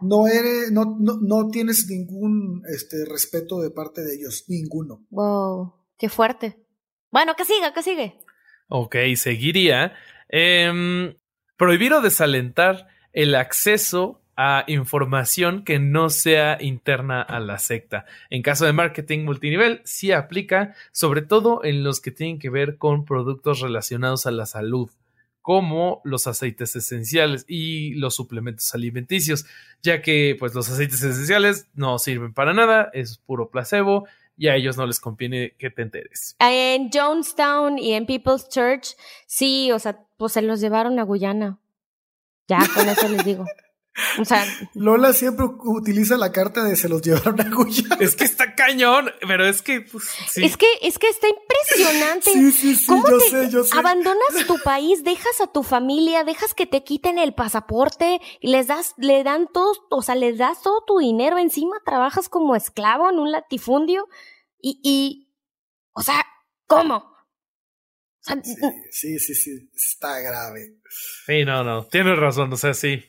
No 0.02 0.28
eres, 0.28 0.72
no, 0.72 0.98
no, 1.00 1.18
no 1.20 1.48
tienes 1.48 1.88
ningún 1.88 2.62
este, 2.72 3.06
respeto 3.06 3.60
de 3.60 3.72
parte 3.72 4.04
de 4.04 4.14
ellos, 4.14 4.46
ninguno. 4.48 5.04
Wow, 5.10 5.74
qué 5.98 6.10
fuerte. 6.10 6.64
Bueno, 7.10 7.34
que 7.36 7.46
siga, 7.46 7.74
que 7.74 7.82
sigue. 7.82 8.20
Ok, 8.68 8.98
seguiría. 9.16 9.94
Em, 10.30 11.16
prohibir 11.58 11.92
o 11.94 12.02
desalentar 12.02 12.88
el 13.14 13.36
acceso 13.36 14.22
a 14.38 14.64
información 14.68 15.64
que 15.64 15.78
no 15.78 16.10
sea 16.10 16.58
interna 16.62 17.22
a 17.22 17.40
la 17.40 17.60
secta. 17.60 18.06
En 18.30 18.42
caso 18.42 18.66
de 18.66 18.74
marketing 18.74 19.26
multinivel, 19.26 19.82
sí 19.84 20.12
aplica, 20.12 20.74
sobre 20.92 21.22
todo 21.22 21.64
en 21.64 21.84
los 21.84 22.00
que 22.02 22.12
tienen 22.12 22.40
que 22.40 22.50
ver 22.50 22.78
con 22.78 23.06
productos 23.06 23.60
relacionados 23.60 24.26
a 24.26 24.32
la 24.32 24.46
salud 24.46 24.90
como 25.42 26.02
los 26.04 26.28
aceites 26.28 26.76
esenciales 26.76 27.46
y 27.48 27.96
los 27.96 28.16
suplementos 28.16 28.74
alimenticios, 28.76 29.46
ya 29.82 30.02
que 30.02 30.36
pues 30.40 30.54
los 30.54 30.70
aceites 30.70 31.02
esenciales 31.02 31.68
no 31.74 31.98
sirven 31.98 32.34
para 32.34 32.54
nada, 32.54 32.90
es 32.94 33.18
puro 33.18 33.50
placebo 33.50 34.08
y 34.38 34.48
a 34.48 34.56
ellos 34.56 34.78
no 34.78 34.86
les 34.86 35.00
conviene 35.00 35.56
que 35.58 35.70
te 35.70 35.82
enteres. 35.82 36.36
En 36.40 36.90
Jonestown 36.92 37.78
y 37.78 37.94
en 37.94 38.06
People's 38.06 38.50
Church, 38.50 38.96
sí, 39.26 39.72
o 39.72 39.80
sea, 39.80 40.00
pues 40.18 40.34
se 40.34 40.42
los 40.42 40.62
llevaron 40.62 41.00
a 41.00 41.04
Guyana. 41.04 41.60
Ya, 42.52 42.68
con 42.76 42.90
eso 42.90 43.08
les 43.08 43.24
digo. 43.24 43.46
O 44.20 44.26
sea, 44.26 44.46
Lola 44.74 45.14
siempre 45.14 45.46
utiliza 45.46 46.18
la 46.18 46.32
carta 46.32 46.64
de 46.64 46.76
se 46.76 46.90
los 46.90 47.02
llevaron 47.02 47.40
a 47.40 47.50
Guyana. 47.50 47.98
Es 48.00 48.16
que 48.16 48.26
está 48.26 48.56
cañón, 48.56 49.12
pero 49.26 49.46
es 49.46 49.62
que 49.62 49.82
pues, 49.82 50.06
es 50.36 50.58
que 50.58 50.66
es 50.82 50.98
que 50.98 51.08
está 51.08 51.28
impresionante. 51.28 52.32
Sí, 52.32 52.52
sí, 52.52 52.76
sí, 52.76 52.86
¿Cómo 52.88 53.10
yo 53.10 53.18
te 53.20 53.30
sé, 53.30 53.50
yo 53.50 53.64
sé. 53.64 53.78
abandonas 53.78 54.48
tu 54.48 54.58
país, 54.60 55.04
dejas 55.04 55.40
a 55.42 55.48
tu 55.48 55.64
familia, 55.64 56.24
dejas 56.24 56.54
que 56.54 56.66
te 56.66 56.84
quiten 56.84 57.20
el 57.20 57.34
pasaporte 57.34 58.20
y 58.42 58.50
les 58.50 58.68
das 58.68 58.96
le 58.98 59.24
dan 59.24 59.48
todos, 59.52 59.82
o 59.90 60.02
sea, 60.02 60.16
les 60.16 60.38
das 60.38 60.62
todo 60.62 60.84
tu 60.86 61.00
dinero 61.00 61.38
encima, 61.38 61.78
trabajas 61.86 62.28
como 62.28 62.56
esclavo 62.56 63.10
en 63.10 63.20
un 63.20 63.32
latifundio 63.32 64.08
y 64.62 64.80
y 64.84 65.34
o 65.94 66.02
sea, 66.02 66.26
¿cómo? 66.68 67.11
Sí, 68.92 69.20
sí, 69.20 69.36
sí, 69.36 69.70
está 69.76 70.20
grave. 70.20 70.76
Sí, 71.26 71.44
no, 71.44 71.64
no, 71.64 71.86
tienes 71.88 72.18
razón, 72.18 72.54
o 72.54 72.58
sea, 72.58 72.74
sí. 72.74 73.04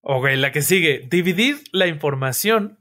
Ok, 0.00 0.28
la 0.36 0.52
que 0.52 0.62
sigue, 0.62 1.06
dividir 1.10 1.62
la 1.72 1.86
información 1.86 2.78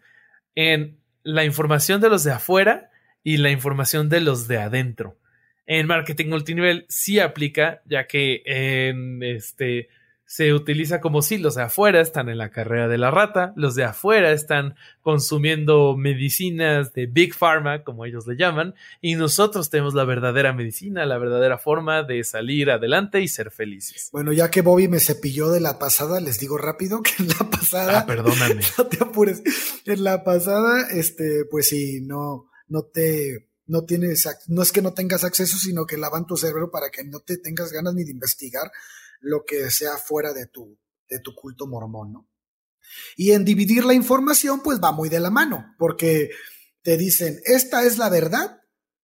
en 0.55 0.99
la 1.23 1.43
información 1.43 1.99
de 2.01 2.09
los 2.09 2.23
de 2.23 2.31
afuera 2.31 2.91
y 3.23 3.37
la 3.37 3.51
información 3.51 4.09
de 4.09 4.21
los 4.21 4.47
de 4.47 4.57
adentro. 4.57 5.17
En 5.65 5.87
marketing 5.87 6.27
multinivel 6.27 6.85
sí 6.87 7.19
aplica, 7.19 7.81
ya 7.85 8.07
que 8.07 8.41
en 8.45 9.21
este 9.23 9.89
se 10.27 10.53
utiliza 10.53 10.99
como 10.99 11.21
si 11.21 11.37
los 11.37 11.55
de 11.55 11.63
afuera 11.63 12.01
están 12.01 12.27
en 12.27 12.37
la 12.37 12.51
carrera 12.51 12.89
de 12.89 12.97
la 12.97 13.11
rata, 13.11 13.53
los 13.55 13.75
de 13.75 13.85
afuera 13.85 14.33
están 14.33 14.75
consumiendo 15.01 15.95
medicinas 15.95 16.91
de 16.91 17.05
Big 17.05 17.33
Pharma, 17.33 17.85
como 17.85 18.03
ellos 18.03 18.27
le 18.27 18.35
llaman, 18.35 18.75
y 18.99 19.15
nosotros 19.15 19.69
tenemos 19.69 19.93
la 19.93 20.03
verdadera 20.03 20.51
medicina, 20.51 21.05
la 21.05 21.17
verdadera 21.17 21.57
forma 21.57 22.03
de 22.03 22.25
salir 22.25 22.69
adelante 22.69 23.21
y 23.21 23.29
ser 23.29 23.51
felices. 23.51 24.09
Bueno, 24.11 24.33
ya 24.33 24.51
que 24.51 24.61
Bobby 24.61 24.89
me 24.89 24.99
cepilló 24.99 25.49
de 25.49 25.61
la 25.61 25.79
pasada, 25.79 26.19
les 26.19 26.41
digo 26.41 26.57
rápido 26.57 27.01
que 27.01 27.11
en 27.19 27.29
la 27.29 27.49
pasada. 27.49 27.99
Ah, 27.99 28.05
perdóname. 28.05 28.61
no 28.77 28.85
te 28.85 29.01
apures. 29.01 29.41
En 29.85 30.03
la 30.03 30.25
pasada, 30.25 30.89
este, 30.91 31.45
pues 31.49 31.69
sí, 31.69 32.01
no, 32.01 32.49
no 32.67 32.83
te, 32.83 33.47
no 33.65 33.85
tienes, 33.85 34.27
no 34.47 34.61
es 34.61 34.73
que 34.73 34.81
no 34.81 34.93
tengas 34.93 35.23
acceso, 35.23 35.57
sino 35.57 35.85
que 35.85 35.95
lavan 35.95 36.25
tu 36.25 36.35
cerebro 36.35 36.69
para 36.69 36.89
que 36.89 37.05
no 37.05 37.21
te 37.21 37.37
tengas 37.37 37.71
ganas 37.71 37.93
ni 37.93 38.03
de 38.03 38.11
investigar 38.11 38.69
lo 39.19 39.45
que 39.45 39.69
sea 39.71 39.97
fuera 39.97 40.33
de 40.33 40.47
tu, 40.47 40.77
de 41.09 41.19
tu 41.19 41.35
culto 41.35 41.67
mormón, 41.67 42.13
¿no? 42.13 42.29
Y 43.15 43.31
en 43.31 43.43
dividir 43.43 43.85
la 43.85 43.93
información, 43.93 44.61
pues 44.63 44.79
va 44.79 44.91
muy 44.91 45.09
de 45.09 45.19
la 45.19 45.29
mano, 45.29 45.75
porque 45.77 46.29
te 46.81 46.97
dicen, 46.97 47.41
esta 47.45 47.83
es 47.83 47.97
la 47.97 48.09
verdad, 48.09 48.61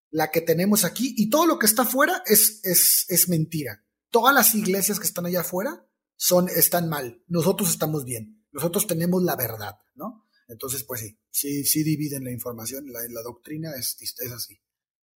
la 0.10 0.32
que 0.32 0.42
tenemos 0.42 0.86
aquí, 0.86 1.14
y 1.18 1.30
todo 1.30 1.46
lo 1.46 1.60
que 1.60 1.66
está 1.66 1.82
afuera 1.82 2.24
es, 2.26 2.62
es, 2.64 3.06
es 3.10 3.30
mentira. 3.30 3.84
Todas 4.10 4.34
las 4.34 4.56
iglesias 4.56 5.00
que 5.00 5.08
están 5.08 5.26
allá 5.26 5.42
afuera 5.42 5.86
son, 6.16 6.48
están 6.50 6.88
mal, 6.88 7.24
nosotros 7.28 7.70
estamos 7.70 8.06
bien. 8.06 8.46
nosotros 8.52 8.88
tenemos 8.88 9.24
la 9.24 9.36
verdad, 9.36 9.76
¿no? 9.96 10.28
Entonces, 10.48 10.84
pues 10.84 11.02
sí, 11.02 11.20
sí, 11.32 11.66
sí 11.66 11.84
dividen 11.84 12.24
la 12.24 12.32
información, 12.32 12.86
la, 12.92 13.00
la 13.10 13.22
doctrina 13.22 13.72
es, 13.78 13.98
es 14.00 14.32
así. 14.32 14.63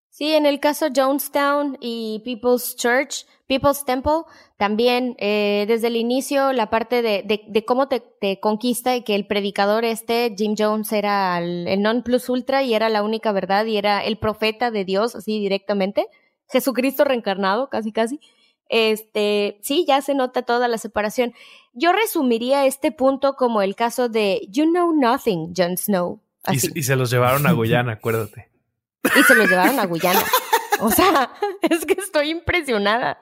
Sí, 0.10 0.34
en 0.34 0.45
el 0.45 0.60
caso 0.60 0.88
Jonestown 0.93 1.78
y 1.80 2.24
People's 2.26 2.76
Church, 2.76 3.26
People's 3.47 3.86
Temple, 3.86 4.24
también 4.58 5.16
eh, 5.20 5.66
desde 5.68 5.88
el 5.88 5.95
inicio 5.95 6.53
la 6.53 6.70
parte 6.70 7.01
de, 7.01 7.24
de, 7.24 7.43
de 7.47 7.66
cómo 7.66 7.88
te, 7.88 7.99
te, 7.99 8.39
conquista 8.39 8.95
y 8.95 9.03
que 9.03 9.14
el 9.14 9.28
predicador 9.28 9.86
este, 9.86 10.34
Jim 10.36 10.55
Jones, 10.58 10.91
era 10.91 11.38
el, 11.38 11.68
el, 11.68 11.82
non 11.82 12.01
plus 12.01 12.30
ultra 12.30 12.64
y 12.64 12.74
era 12.74 12.89
la 12.89 13.03
única 13.03 13.32
verdad 13.32 13.66
y 13.66 13.78
era 13.78 14.03
el 14.03 14.18
profeta 14.18 14.72
de 14.72 14.86
Dios, 14.86 15.16
así 15.16 15.39
directamente. 15.39 16.08
Jesucristo 16.49 17.03
reencarnado, 17.03 17.70
casi 17.70 17.91
casi. 17.91 18.20
Este, 18.70 19.60
sí, 19.62 19.86
ya 19.88 20.01
se 20.01 20.16
nota 20.16 20.41
toda 20.41 20.68
la 20.68 20.78
separación. 20.78 21.34
Yo 21.74 21.93
resumiría 21.93 22.66
este 22.66 22.91
punto 22.91 23.36
como 23.36 23.62
el 23.62 23.76
caso 23.76 24.10
de 24.10 24.41
You 24.49 24.66
Know 24.66 24.93
Nothing, 24.93 25.53
Jon 25.55 25.78
Snow. 25.78 26.22
Así. 26.43 26.70
Y, 26.74 26.80
y 26.80 26.84
se 26.84 26.95
los 26.95 27.12
llevaron 27.12 27.45
a 27.47 27.51
Guyana, 27.51 27.91
acuérdate. 27.93 28.57
Y 29.04 29.24
se 29.24 29.36
los 29.36 29.50
llevaron 29.50 29.80
a 29.80 29.86
Guyana. 29.86 30.22
O 30.80 30.91
sea, 30.91 31.32
es 31.68 31.88
que 31.88 31.93
estoy 31.93 32.30
impresionada. 32.30 33.20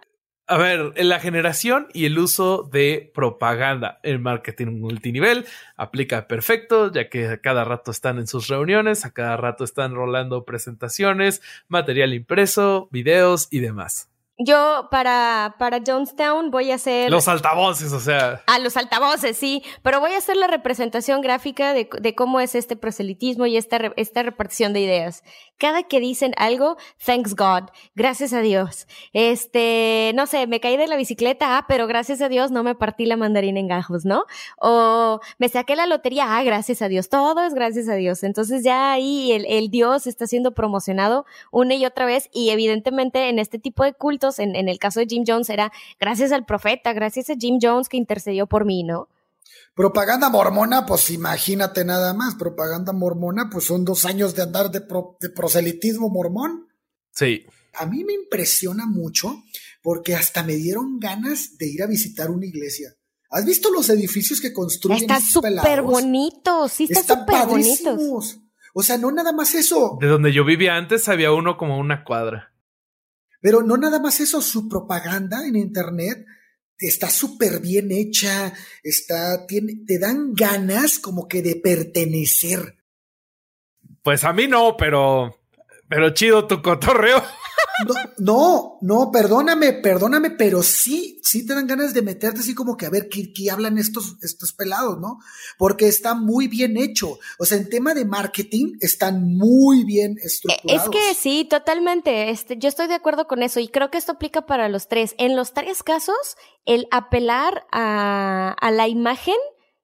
A 0.48 0.58
ver, 0.58 0.94
la 1.04 1.20
generación 1.20 1.88
y 1.92 2.06
el 2.06 2.20
uso 2.20 2.70
de 2.72 3.12
propaganda 3.16 4.00
en 4.04 4.22
marketing 4.22 4.80
multinivel 4.80 5.48
aplica 5.76 6.28
perfecto, 6.28 6.92
ya 6.92 7.10
que 7.10 7.28
a 7.30 7.38
cada 7.42 7.64
rato 7.64 7.90
están 7.90 8.20
en 8.20 8.28
sus 8.28 8.48
reuniones, 8.48 9.06
a 9.06 9.12
cada 9.12 9.38
rato 9.38 9.64
están 9.64 9.96
rolando 9.96 10.46
presentaciones, 10.46 11.42
material 11.68 12.14
impreso, 12.14 12.90
videos 12.92 13.48
y 13.50 13.60
demás. 13.60 14.10
Yo 14.38 14.90
para, 14.92 15.56
para 15.58 15.80
Jonestown 15.86 16.52
voy 16.52 16.72
a 16.72 16.76
hacer... 16.76 17.10
Los 17.10 17.30
altavoces, 17.30 17.94
o 17.94 18.02
sea... 18.02 18.44
Ah, 18.48 18.60
los 18.60 18.76
altavoces, 18.76 19.38
sí, 19.38 19.64
pero 19.82 20.02
voy 20.02 20.12
a 20.12 20.18
hacer 20.18 20.36
la 20.36 20.48
representación 20.48 21.22
gráfica 21.22 21.74
de, 21.74 21.88
de 22.02 22.16
cómo 22.16 22.42
es 22.42 22.54
este 22.54 22.76
proselitismo 22.76 23.46
y 23.46 23.56
esta, 23.56 23.94
esta 23.96 24.24
repartición 24.24 24.74
de 24.74 24.82
ideas. 24.82 25.24
Cada 25.58 25.84
que 25.84 26.02
dicen 26.02 26.34
algo, 26.36 26.76
thanks 27.06 27.34
God, 27.34 27.70
gracias 27.96 28.34
a 28.34 28.42
Dios. 28.42 28.88
Este, 29.14 30.12
no 30.14 30.26
sé, 30.26 30.48
me 30.48 30.60
caí 30.60 30.76
de 30.76 30.88
la 30.88 30.98
bicicleta, 30.98 31.58
ah, 31.58 31.66
pero 31.70 31.88
gracias 31.88 32.22
a 32.22 32.28
Dios 32.28 32.52
no 32.52 32.62
me 32.62 32.76
partí 32.76 33.06
la 33.06 33.16
mandarina 33.16 33.62
en 33.62 33.70
gajos, 33.70 34.04
¿no? 34.04 34.26
O 34.60 35.22
me 35.38 35.48
saqué 35.48 35.78
la 35.78 35.88
lotería, 35.88 36.38
ah, 36.38 36.44
gracias 36.44 36.82
a 36.82 36.90
Dios, 36.90 37.08
todo 37.08 37.42
es 37.42 37.54
gracias 37.54 37.88
a 37.88 37.96
Dios. 37.96 38.24
Entonces 38.24 38.66
ya 38.66 38.92
ahí 38.92 39.32
el, 39.32 39.46
el 39.46 39.70
Dios 39.70 40.08
está 40.08 40.28
siendo 40.28 40.54
promocionado 40.54 41.26
una 41.52 41.76
y 41.76 41.86
otra 41.86 42.06
vez 42.06 42.30
y 42.34 42.50
evidentemente 42.50 43.30
en 43.30 43.40
este 43.40 43.58
tipo 43.58 43.86
de 43.86 43.94
en, 44.40 44.56
en, 44.56 44.70
el 44.70 44.80
caso 44.80 45.00
de 45.00 45.08
Jim 45.08 45.24
Jones 45.26 45.50
era 45.50 45.72
gracias 46.00 46.32
al 46.32 46.46
profeta, 46.46 46.94
gracias 46.94 47.30
a 47.30 47.36
Jim 47.36 47.60
Jones 47.62 47.90
que 47.90 47.98
intercedió 47.98 48.48
por 48.48 48.66
mí, 48.66 48.84
¿no? 48.84 49.08
Propaganda 49.76 50.30
mormona, 50.30 50.86
pues 50.86 51.10
imagínate 51.10 51.84
nada 51.84 52.14
más, 52.14 52.36
propaganda 52.36 52.94
mormona, 52.94 53.50
pues 53.52 53.66
son 53.66 53.84
dos 53.84 54.06
años 54.06 54.34
de 54.34 54.44
andar 54.44 54.72
de, 54.72 54.82
pro, 54.82 55.18
de 55.20 55.30
proselitismo 55.30 56.10
mormón. 56.10 56.68
Sí. 57.12 57.46
A 57.74 57.86
mí 57.86 58.06
me 58.06 58.14
impresiona 58.14 58.86
mucho 58.86 59.44
porque 59.82 60.16
hasta 60.16 60.44
me 60.44 60.56
dieron 60.56 60.98
ganas 61.00 61.58
de 61.58 61.68
ir 61.68 61.84
a 61.84 61.88
visitar 61.88 62.32
una 62.32 62.46
iglesia. 62.46 62.96
¿Has 63.30 63.46
visto 63.46 63.70
los 63.70 63.90
edificios 63.90 64.40
que 64.40 64.54
construyen? 64.54 65.02
Están 65.02 65.22
súper 65.22 65.82
bonitos, 65.82 66.72
sí, 66.72 66.88
están 66.90 67.20
súper 67.20 67.46
bonitos. 67.46 68.40
O 68.74 68.82
sea, 68.82 68.98
no 68.98 69.12
nada 69.12 69.34
más 69.34 69.56
eso. 69.56 69.98
De 70.00 70.08
donde 70.08 70.32
yo 70.32 70.46
vivía 70.46 70.76
antes 70.76 71.10
había 71.10 71.34
uno 71.34 71.58
como 71.58 71.78
una 71.78 72.04
cuadra. 72.04 72.55
Pero 73.46 73.62
no 73.62 73.78
nada 73.78 74.00
más 74.00 74.22
eso, 74.22 74.42
su 74.42 74.68
propaganda 74.68 75.46
en 75.46 75.56
Internet 75.56 76.26
está 76.80 77.12
súper 77.12 77.60
bien 77.60 77.92
hecha, 77.92 78.52
está, 78.82 79.46
te 79.46 80.00
dan 80.00 80.34
ganas 80.34 80.98
como 80.98 81.28
que 81.28 81.44
de 81.44 81.56
pertenecer. 81.58 82.84
Pues 84.02 84.24
a 84.24 84.34
mí 84.34 84.48
no, 84.48 84.76
pero, 84.76 85.45
pero 85.96 86.10
chido 86.10 86.46
tu 86.46 86.62
cotorreo. 86.62 87.24
No, 87.88 87.94
no, 88.18 88.78
no, 88.82 89.12
perdóname, 89.12 89.72
perdóname, 89.72 90.32
pero 90.32 90.62
sí, 90.62 91.22
sí 91.24 91.46
te 91.46 91.56
dan 91.56 91.68
ganas 91.68 91.94
de 91.94 92.02
meterte 92.02 92.42
así 92.42 92.54
como 92.54 92.76
que 92.76 92.86
a 92.86 92.90
ver 92.90 93.08
qué, 93.08 93.32
qué, 93.32 93.50
hablan 93.50 93.78
estos, 93.78 94.18
estos 94.22 94.52
pelados, 94.52 95.00
¿no? 95.00 95.20
Porque 95.58 95.88
está 95.88 96.14
muy 96.14 96.50
bien 96.50 96.76
hecho. 96.76 97.18
O 97.40 97.46
sea, 97.46 97.58
en 97.58 97.70
tema 97.70 97.94
de 97.94 98.04
marketing 98.04 98.74
están 98.82 99.38
muy 99.38 99.86
bien 99.86 100.18
estructurados. 100.22 100.84
Es 100.84 100.90
que 100.90 101.14
sí, 101.16 101.48
totalmente. 101.50 102.30
Este, 102.30 102.58
yo 102.58 102.68
estoy 102.68 102.88
de 102.88 102.96
acuerdo 102.96 103.26
con 103.26 103.42
eso 103.42 103.62
y 103.62 103.70
creo 103.70 103.90
que 103.90 103.98
esto 103.98 104.12
aplica 104.12 104.46
para 104.46 104.68
los 104.68 104.90
tres. 104.90 105.16
En 105.18 105.38
los 105.38 105.54
tres 105.54 105.82
casos, 105.82 106.36
el 106.66 106.88
apelar 106.92 107.66
a, 107.72 108.54
a 108.60 108.72
la 108.72 108.90
imagen 108.90 109.36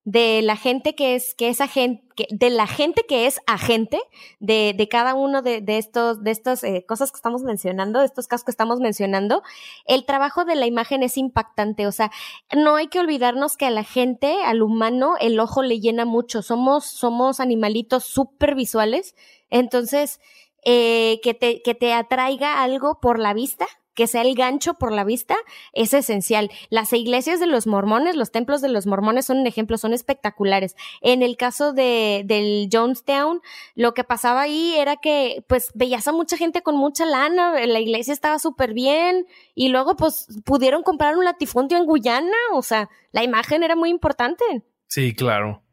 de 0.04 0.41
la 0.41 0.56
gente 0.56 0.95
que 0.95 1.16
es, 1.16 1.36
que 1.36 1.49
es 1.49 1.62
agente, 1.62 2.04
de 2.30 2.49
la 2.49 2.66
gente 2.66 3.04
que 3.08 3.28
es 3.28 3.39
agente 3.45 3.99
de, 4.39 4.74
de 4.76 4.88
cada 4.88 5.14
uno 5.14 5.43
de, 5.43 5.62
de 5.62 5.78
estos, 5.78 6.24
de 6.24 6.32
estas 6.32 6.64
eh, 6.64 6.86
cosas 6.88 7.12
que 7.12 7.18
estamos 7.18 7.43
mencionando, 7.43 7.99
de 7.99 8.06
estos 8.06 8.28
casos 8.28 8.43
que 8.43 8.52
estamos 8.52 8.80
mencionando, 8.80 9.43
el 9.86 10.06
trabajo 10.06 10.43
de 10.43 10.56
la 10.56 10.66
imagen 10.66 11.04
es 11.04 11.18
impactante. 11.18 11.86
O 11.86 11.91
sea, 11.91 12.12
no 12.56 12.76
hay 12.76 12.88
que 12.88 12.99
olvidarnos 12.99 13.58
que 13.58 13.68
a 13.68 13.72
la 13.72 13.84
gente, 13.84 14.41
al 14.43 14.64
humano, 14.64 15.16
el 15.20 15.39
ojo 15.39 15.62
le 15.62 15.80
llena 15.80 16.06
mucho. 16.06 16.41
Somos, 16.41 16.86
somos 16.86 17.39
animalitos 17.39 18.04
súper 18.04 18.56
visuales. 18.56 19.16
Entonces, 19.52 20.20
eh, 20.66 21.20
que 21.22 21.34
te, 21.34 21.62
que 21.62 21.76
te 21.76 21.93
atraiga 21.93 22.64
algo 22.64 22.99
por 22.99 23.20
la 23.20 23.34
vista, 23.34 23.68
que 23.94 24.08
sea 24.08 24.22
el 24.22 24.36
gancho 24.36 24.76
por 24.76 24.92
la 24.92 25.04
vista 25.04 25.36
es 25.74 25.94
esencial. 25.94 26.50
Las 26.70 26.94
iglesias 26.94 27.39
de 27.39 27.48
los 27.48 27.68
mormones, 27.68 28.16
los 28.16 28.32
templos 28.32 28.62
de 28.62 28.70
los 28.70 28.88
mormones 28.88 29.26
son 29.26 29.39
un 29.39 29.48
ejemplo, 29.48 29.78
son 29.78 29.94
espectaculares. 29.94 30.76
En 31.02 31.24
el 31.24 31.38
caso 31.38 31.74
de, 31.74 32.24
del 32.26 32.70
Jonestown, 32.72 33.42
lo 33.76 33.94
que 33.94 34.04
pasaba 34.04 34.42
ahí 34.42 34.76
era 34.78 34.98
que 34.98 35.44
pues 35.48 35.72
veías 35.74 36.08
a 36.08 36.12
mucha 36.12 36.38
gente 36.38 36.62
con 36.62 36.76
mucha 36.76 37.06
lana, 37.06 37.66
la 37.66 37.80
iglesia 37.80 38.14
estaba 38.14 38.39
súper 38.39 38.74
bien 38.74 39.28
y 39.56 39.70
luego 39.70 39.96
pues 39.96 40.28
pudieron 40.46 40.84
comprar 40.84 41.18
un 41.18 41.26
latifundio 41.26 41.78
en 41.78 41.86
Guyana, 41.86 42.38
o 42.54 42.62
sea, 42.62 42.89
la 43.12 43.24
imagen 43.24 43.64
era 43.64 43.76
muy 43.76 43.89
importante. 43.89 44.44
Sí, 44.88 45.14
claro. 45.14 45.64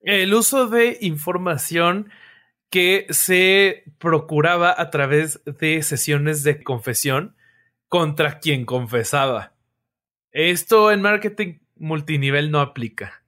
El 0.00 0.32
uso 0.34 0.68
de 0.68 0.98
información 1.00 2.10
que 2.70 3.06
se 3.10 3.84
procuraba 3.98 4.74
a 4.76 4.90
través 4.90 5.42
de 5.44 5.82
sesiones 5.82 6.42
de 6.42 6.62
confesión 6.62 7.36
contra 7.88 8.38
quien 8.40 8.64
confesaba. 8.64 9.52
Esto 10.32 10.92
en 10.92 11.02
marketing 11.02 11.58
multinivel 11.76 12.50
no 12.50 12.60
aplica. 12.60 13.22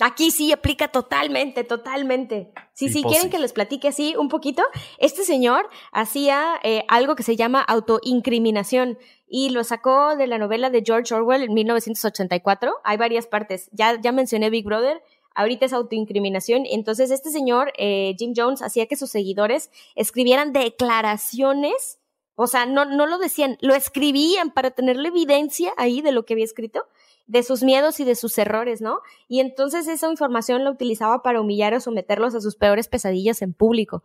Aquí 0.00 0.30
sí 0.30 0.52
aplica 0.52 0.88
totalmente, 0.88 1.64
totalmente. 1.64 2.52
Sí, 2.72 2.88
sí, 2.88 3.02
quieren 3.02 3.30
que 3.30 3.40
les 3.40 3.52
platique 3.52 3.88
así 3.88 4.14
un 4.16 4.28
poquito. 4.28 4.62
Este 4.98 5.24
señor 5.24 5.68
hacía 5.90 6.54
eh, 6.62 6.84
algo 6.86 7.16
que 7.16 7.24
se 7.24 7.34
llama 7.34 7.60
autoincriminación 7.62 8.96
y 9.26 9.50
lo 9.50 9.64
sacó 9.64 10.14
de 10.14 10.28
la 10.28 10.38
novela 10.38 10.70
de 10.70 10.84
George 10.86 11.12
Orwell 11.12 11.42
en 11.42 11.52
1984. 11.52 12.76
Hay 12.84 12.96
varias 12.96 13.26
partes. 13.26 13.68
Ya, 13.72 14.00
ya 14.00 14.12
mencioné 14.12 14.50
Big 14.50 14.64
Brother. 14.64 15.02
Ahorita 15.34 15.66
es 15.66 15.72
autoincriminación. 15.72 16.62
Entonces, 16.66 17.10
este 17.10 17.30
señor, 17.30 17.72
eh, 17.76 18.14
Jim 18.18 18.34
Jones, 18.36 18.62
hacía 18.62 18.86
que 18.86 18.94
sus 18.94 19.10
seguidores 19.10 19.70
escribieran 19.96 20.52
declaraciones 20.52 21.97
o 22.40 22.46
sea, 22.46 22.66
no, 22.66 22.84
no 22.84 23.08
lo 23.08 23.18
decían, 23.18 23.58
lo 23.60 23.74
escribían 23.74 24.52
para 24.52 24.70
tener 24.70 24.96
la 24.96 25.08
evidencia 25.08 25.72
ahí 25.76 26.02
de 26.02 26.12
lo 26.12 26.24
que 26.24 26.34
había 26.34 26.44
escrito, 26.44 26.86
de 27.26 27.42
sus 27.42 27.64
miedos 27.64 27.98
y 27.98 28.04
de 28.04 28.14
sus 28.14 28.38
errores, 28.38 28.80
¿no? 28.80 29.00
Y 29.26 29.40
entonces 29.40 29.88
esa 29.88 30.08
información 30.08 30.62
la 30.62 30.70
utilizaba 30.70 31.24
para 31.24 31.40
humillar 31.40 31.74
o 31.74 31.80
someterlos 31.80 32.36
a 32.36 32.40
sus 32.40 32.54
peores 32.54 32.86
pesadillas 32.86 33.42
en 33.42 33.54
público. 33.54 34.04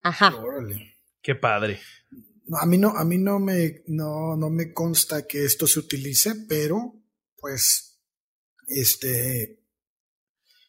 Ajá. 0.00 0.34
Órale. 0.34 0.96
Qué 1.20 1.34
padre. 1.34 1.80
No, 2.46 2.56
a 2.56 2.64
mí 2.64 2.78
no, 2.78 2.96
a 2.96 3.04
mí 3.04 3.18
no 3.18 3.38
me, 3.38 3.82
no, 3.88 4.38
no 4.38 4.48
me 4.48 4.72
consta 4.72 5.26
que 5.26 5.44
esto 5.44 5.66
se 5.66 5.80
utilice, 5.80 6.32
pero 6.48 6.94
pues, 7.36 8.00
este, 8.68 9.60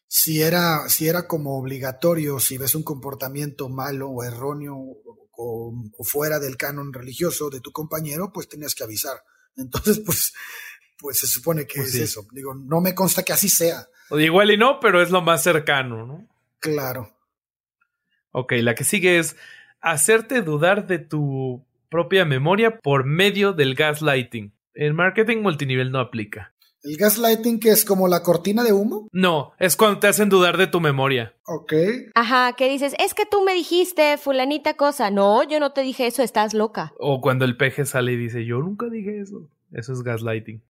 si 0.07 0.41
era, 0.41 0.89
si 0.89 1.07
era 1.07 1.25
como 1.25 1.57
obligatorio, 1.57 2.37
si 2.41 2.57
ves 2.57 2.75
un 2.75 2.83
comportamiento 2.83 3.69
malo 3.69 4.09
o 4.09 4.25
erróneo 4.25 4.75
o, 5.37 5.73
o, 5.97 6.03
fuera 6.03 6.39
del 6.39 6.57
canon 6.57 6.93
religioso 6.93 7.49
de 7.49 7.61
tu 7.61 7.71
compañero, 7.71 8.31
pues 8.33 8.47
tenías 8.47 8.75
que 8.75 8.83
avisar. 8.83 9.17
Entonces, 9.57 9.99
pues, 10.05 10.33
pues 10.97 11.19
se 11.19 11.27
supone 11.27 11.65
que 11.65 11.79
pues 11.79 11.89
es 11.89 11.93
sí. 11.93 12.01
eso. 12.03 12.27
Digo, 12.31 12.53
no 12.53 12.81
me 12.81 12.95
consta 12.95 13.23
que 13.23 13.33
así 13.33 13.49
sea. 13.49 13.87
O 14.09 14.19
igual 14.19 14.51
y 14.51 14.57
no, 14.57 14.79
pero 14.79 15.01
es 15.01 15.11
lo 15.11 15.21
más 15.21 15.43
cercano, 15.43 16.05
¿no? 16.05 16.27
Claro. 16.59 17.15
Ok, 18.31 18.53
la 18.57 18.75
que 18.75 18.83
sigue 18.83 19.19
es 19.19 19.35
hacerte 19.81 20.41
dudar 20.41 20.87
de 20.87 20.99
tu 20.99 21.65
propia 21.89 22.25
memoria 22.25 22.79
por 22.79 23.05
medio 23.05 23.53
del 23.53 23.75
gaslighting. 23.75 24.53
El 24.73 24.93
marketing 24.93 25.37
multinivel 25.37 25.91
no 25.91 25.99
aplica. 25.99 26.54
¿El 26.85 26.97
gaslighting 26.97 27.59
que 27.59 27.69
es 27.69 27.83
como 27.83 28.07
la 28.07 28.21
cortina 28.21 28.63
de 28.63 28.71
humo? 28.71 29.09
No, 29.11 29.53
es 29.57 29.75
cuando 29.75 29.99
te 29.99 30.07
hacen 30.07 30.29
dudar 30.29 30.55
de 30.57 30.67
tu 30.67 30.79
memoria. 30.79 31.33
Ok. 31.47 31.73
Ajá, 32.13 32.53
que 32.53 32.69
dices, 32.69 32.93
es 32.99 33.15
que 33.15 33.25
tú 33.25 33.43
me 33.43 33.55
dijiste 33.55 34.17
fulanita 34.17 34.75
cosa. 34.75 35.09
No, 35.09 35.41
yo 35.41 35.59
no 35.59 35.71
te 35.71 35.81
dije 35.81 36.05
eso, 36.05 36.21
estás 36.21 36.53
loca. 36.53 36.93
O 36.99 37.21
cuando 37.21 37.43
el 37.43 37.57
peje 37.57 37.85
sale 37.85 38.11
y 38.13 38.17
dice, 38.17 38.45
yo 38.45 38.59
nunca 38.59 38.87
dije 38.87 39.19
eso. 39.19 39.49
Eso 39.71 39.93
es 39.93 40.03
gaslighting. 40.03 40.61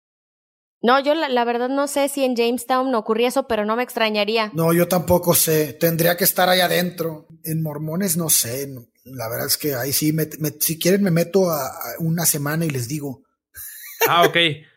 No, 0.82 1.00
yo 1.00 1.14
la, 1.14 1.28
la, 1.28 1.44
verdad 1.44 1.68
no 1.68 1.88
sé 1.88 2.08
si 2.08 2.24
en 2.24 2.36
Jamestown 2.36 2.94
ocurría 2.94 3.28
eso, 3.28 3.48
pero 3.48 3.64
no 3.64 3.74
me 3.74 3.82
extrañaría. 3.82 4.52
No, 4.54 4.72
yo 4.72 4.86
tampoco 4.86 5.34
sé. 5.34 5.72
Tendría 5.72 6.16
que 6.16 6.24
estar 6.24 6.48
ahí 6.48 6.60
adentro. 6.60 7.26
En 7.42 7.60
Mormones 7.60 8.16
no 8.16 8.30
sé. 8.30 8.72
La 9.04 9.28
verdad 9.28 9.46
es 9.46 9.56
que 9.56 9.74
ahí 9.74 9.92
sí, 9.92 10.12
me, 10.12 10.28
me, 10.38 10.50
si 10.60 10.78
quieren 10.78 11.02
me 11.02 11.10
meto 11.10 11.50
a, 11.50 11.66
a, 11.66 11.94
una 11.98 12.24
semana 12.24 12.66
y 12.66 12.70
les 12.70 12.86
digo. 12.86 13.22
Ah, 14.06 14.24
ok. 14.26 14.36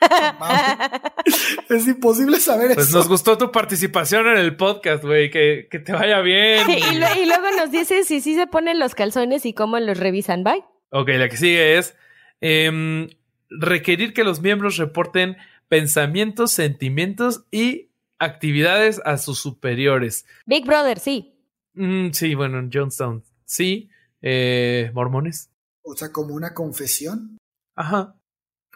es 1.68 1.88
imposible 1.88 2.38
saber 2.38 2.74
pues 2.74 2.88
eso. 2.88 2.98
nos 2.98 3.08
gustó 3.08 3.36
tu 3.36 3.50
participación 3.50 4.26
en 4.28 4.38
el 4.38 4.56
podcast, 4.56 5.04
güey. 5.04 5.30
Que, 5.30 5.68
que, 5.70 5.78
te 5.78 5.92
vaya 5.92 6.20
bien. 6.20 6.68
y, 6.70 6.98
lo, 6.98 7.06
y, 7.20 7.26
luego 7.26 7.50
nos 7.56 7.70
dices 7.70 8.06
si 8.06 8.20
sí 8.20 8.34
se 8.34 8.46
ponen 8.46 8.78
los 8.78 8.94
calzones 8.94 9.44
y 9.46 9.52
cómo 9.52 9.78
los 9.80 9.98
revisan. 9.98 10.44
Bye. 10.44 10.64
Ok, 10.90 11.08
la 11.10 11.28
que 11.28 11.36
sigue 11.36 11.78
es 11.78 11.94
eh, 12.40 13.08
requerir 13.50 14.14
que 14.14 14.24
los 14.24 14.40
miembros 14.40 14.76
reporten 14.76 15.36
pensamientos, 15.68 16.52
sentimientos 16.52 17.44
y 17.50 17.90
actividades 18.18 19.00
a 19.04 19.18
sus 19.18 19.38
superiores. 19.38 20.26
Big 20.46 20.64
Brother, 20.64 20.98
sí. 20.98 21.34
Mm, 21.74 22.10
sí, 22.12 22.34
bueno, 22.34 22.58
en 22.58 22.70
Johnstown, 22.72 23.24
sí. 23.44 23.90
Eh, 24.22 24.90
¿Mormones? 24.94 25.50
O 25.82 25.94
sea, 25.94 26.10
como 26.10 26.34
una 26.34 26.54
confesión. 26.54 27.38
Ajá. 27.76 28.17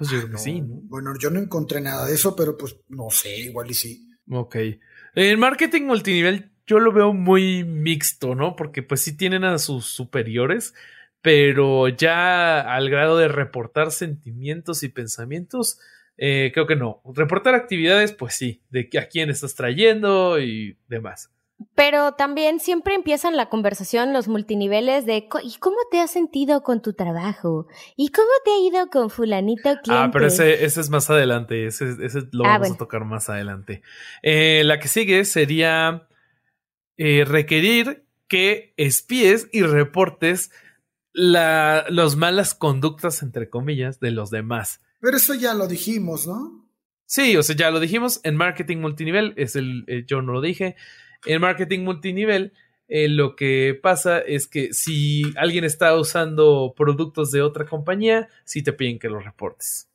Pues 0.03 0.11
yo 0.11 0.19
ah, 0.19 0.21
creo 0.23 0.31
que 0.31 0.33
no. 0.33 0.39
sí, 0.39 0.61
¿no? 0.61 0.81
Bueno, 0.83 1.13
yo 1.17 1.31
no 1.31 1.39
encontré 1.39 1.81
nada 1.81 2.07
de 2.07 2.15
eso, 2.15 2.35
pero 2.35 2.57
pues 2.59 2.77
no 2.89 3.09
sé, 3.11 3.39
igual 3.39 3.71
y 3.71 3.75
sí. 3.75 4.09
Ok. 4.29 4.57
En 5.15 5.39
marketing 5.39 5.83
multinivel 5.83 6.51
yo 6.67 6.81
lo 6.81 6.93
veo 6.93 7.13
muy 7.13 7.63
mixto, 7.63 8.35
¿no? 8.35 8.57
Porque 8.57 8.83
pues 8.83 9.01
sí 9.01 9.17
tienen 9.17 9.45
a 9.45 9.59
sus 9.59 9.87
superiores, 9.87 10.75
pero 11.21 11.87
ya 11.89 12.61
al 12.61 12.91
grado 12.91 13.17
de 13.17 13.29
reportar 13.29 13.93
sentimientos 13.93 14.83
y 14.83 14.89
pensamientos, 14.89 15.79
eh, 16.17 16.51
creo 16.53 16.67
que 16.67 16.75
no. 16.75 17.01
Reportar 17.15 17.55
actividades, 17.55 18.11
pues 18.11 18.35
sí, 18.35 18.61
de 18.71 18.89
a 18.99 19.07
quién 19.07 19.31
estás 19.31 19.55
trayendo 19.55 20.41
y 20.41 20.79
demás. 20.89 21.31
Pero 21.75 22.13
también 22.13 22.61
siempre 22.61 22.95
empiezan 22.95 23.37
la 23.37 23.49
conversación 23.49 24.13
los 24.13 24.29
multiniveles 24.29 25.07
de 25.07 25.29
¿y 25.43 25.57
cómo 25.59 25.77
te 25.91 26.01
has 26.01 26.11
sentido 26.11 26.63
con 26.63 26.83
tu 26.83 26.93
trabajo? 26.93 27.67
¿Y 27.97 28.09
cómo 28.09 28.29
te 28.45 28.51
ha 28.51 28.59
ido 28.59 28.91
con 28.91 29.11
fulanito 29.11 29.71
cliente? 29.83 29.91
Ah, 29.91 30.11
pero 30.13 30.27
ese, 30.27 30.65
ese 30.65 30.81
es 30.81 30.91
más 30.91 31.11
adelante, 31.11 31.67
ese, 31.67 31.97
ese 32.03 32.21
lo 32.33 32.45
Ah, 32.45 32.49
vamos 32.55 32.61
bueno. 32.61 32.75
a 32.75 32.79
tocar 32.79 33.05
más 33.05 33.29
adelante. 33.29 33.83
Eh, 34.23 34.63
la 34.65 34.79
que 34.79 34.89
sigue 34.89 35.25
sería 35.25 36.09
eh, 36.97 37.25
requerir 37.25 38.07
que 38.29 38.75
espíes 38.77 39.49
y 39.53 39.63
reportes 39.63 40.51
la, 41.13 41.85
las 41.91 42.17
malas 42.17 42.55
conductas, 42.55 43.23
entre 43.23 43.51
comillas, 43.51 44.01
de 44.01 44.11
los 44.11 44.31
demás. 44.31 44.81
Pero 45.01 45.17
eso 45.17 45.35
ya 45.35 45.53
lo 45.53 45.67
dijimos, 45.69 46.27
¿no? 46.27 46.67
Sí, 47.05 47.37
o 47.37 47.43
sea, 47.43 47.55
ya 47.55 47.71
lo 47.71 47.81
dijimos, 47.81 48.21
en 48.25 48.37
marketing 48.37 48.79
multinivel, 48.79 49.35
es 49.37 49.55
el, 49.57 49.85
eh, 49.87 50.05
yo 50.07 50.23
no 50.23 50.33
lo 50.33 50.41
dije, 50.41 50.77
en 51.27 51.41
marketing 51.41 51.81
multinivel 51.81 52.53
eh, 52.95 53.09
lo 53.09 53.37
que 53.37 53.79
pasa 53.81 54.19
es 54.19 54.47
que 54.47 54.75
si 54.75 55.23
alguien 55.37 55.65
está 55.65 55.97
usando 55.97 56.75
productos 56.77 57.31
de 57.31 57.41
otra 57.41 57.65
compañía, 57.65 58.29
sí 58.45 58.63
te 58.63 58.75
piden 58.75 58.99
que 58.99 59.09
los 59.09 59.25
reportes. 59.25 59.89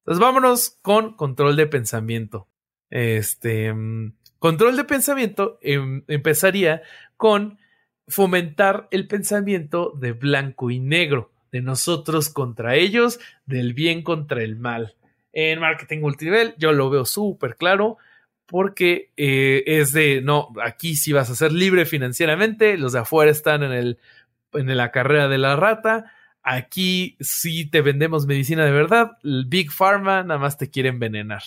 Entonces 0.00 0.20
vámonos 0.20 0.78
con 0.82 1.14
control 1.14 1.56
de 1.56 1.66
pensamiento. 1.66 2.46
Este 2.90 3.72
mm, 3.72 4.12
control 4.38 4.76
de 4.76 4.84
pensamiento 4.84 5.58
em, 5.62 6.04
empezaría 6.08 6.82
con 7.16 7.58
fomentar 8.06 8.86
el 8.90 9.08
pensamiento 9.08 9.92
de 9.98 10.12
blanco 10.12 10.70
y 10.70 10.78
negro, 10.78 11.32
de 11.52 11.62
nosotros 11.62 12.28
contra 12.28 12.76
ellos, 12.76 13.18
del 13.46 13.72
bien 13.72 14.02
contra 14.02 14.42
el 14.42 14.56
mal. 14.56 14.94
En 15.32 15.58
marketing 15.58 16.00
multinivel 16.00 16.54
yo 16.58 16.72
lo 16.72 16.90
veo 16.90 17.06
súper 17.06 17.56
claro 17.56 17.96
porque 18.46 19.12
eh, 19.16 19.64
es 19.66 19.92
de, 19.92 20.22
no, 20.22 20.52
aquí 20.62 20.96
sí 20.96 21.12
vas 21.12 21.30
a 21.30 21.36
ser 21.36 21.52
libre 21.52 21.84
financieramente, 21.84 22.78
los 22.78 22.92
de 22.92 23.00
afuera 23.00 23.30
están 23.30 23.62
en, 23.62 23.72
el, 23.72 23.98
en 24.52 24.76
la 24.76 24.92
carrera 24.92 25.28
de 25.28 25.38
la 25.38 25.56
rata, 25.56 26.12
aquí 26.42 27.16
sí 27.20 27.68
te 27.68 27.80
vendemos 27.80 28.26
medicina 28.26 28.64
de 28.64 28.70
verdad, 28.70 29.18
el 29.24 29.46
Big 29.46 29.72
Pharma 29.72 30.22
nada 30.22 30.38
más 30.38 30.56
te 30.56 30.70
quiere 30.70 30.90
envenenar. 30.90 31.42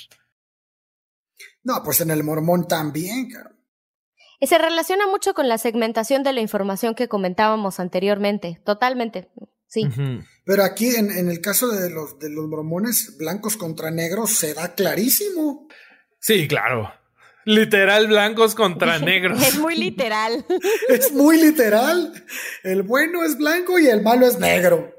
No, 1.64 1.82
pues 1.84 2.02
en 2.02 2.12
el 2.12 2.24
mormón 2.24 2.68
también, 2.68 3.30
cabrón. 3.30 3.58
Y 4.42 4.48
se 4.48 4.58
relaciona 4.58 5.06
mucho 5.08 5.34
con 5.34 5.50
la 5.50 5.58
segmentación 5.58 6.24
de 6.24 6.32
la 6.32 6.40
información 6.40 6.96
que 6.96 7.10
comentábamos 7.10 7.80
anteriormente, 7.80 8.62
totalmente, 8.66 9.30
sí. 9.68 9.88
Pero 10.46 10.64
aquí 10.64 10.96
en, 10.96 11.12
en 11.12 11.30
el 11.30 11.42
caso 11.42 11.68
de 11.68 11.90
los, 11.90 12.20
de 12.20 12.30
los 12.30 12.48
mormones 12.48 13.18
blancos 13.18 13.58
contra 13.58 13.92
negros 13.92 14.32
se 14.32 14.54
da 14.54 14.76
clarísimo. 14.76 15.68
Sí, 16.20 16.48
claro. 16.48 16.94
Literal 17.46 18.08
blancos 18.08 18.54
contra 18.56 19.00
negros. 19.00 19.42
es 19.42 19.58
muy 19.58 19.76
literal. 19.76 20.46
Es 20.90 21.12
muy 21.14 21.42
literal. 21.42 22.14
El 22.64 22.84
bueno 22.84 23.24
es 23.24 23.38
blanco 23.38 23.80
y 23.80 23.88
el 23.88 24.02
malo 24.02 24.28
es 24.28 24.40
negro. 24.40 24.94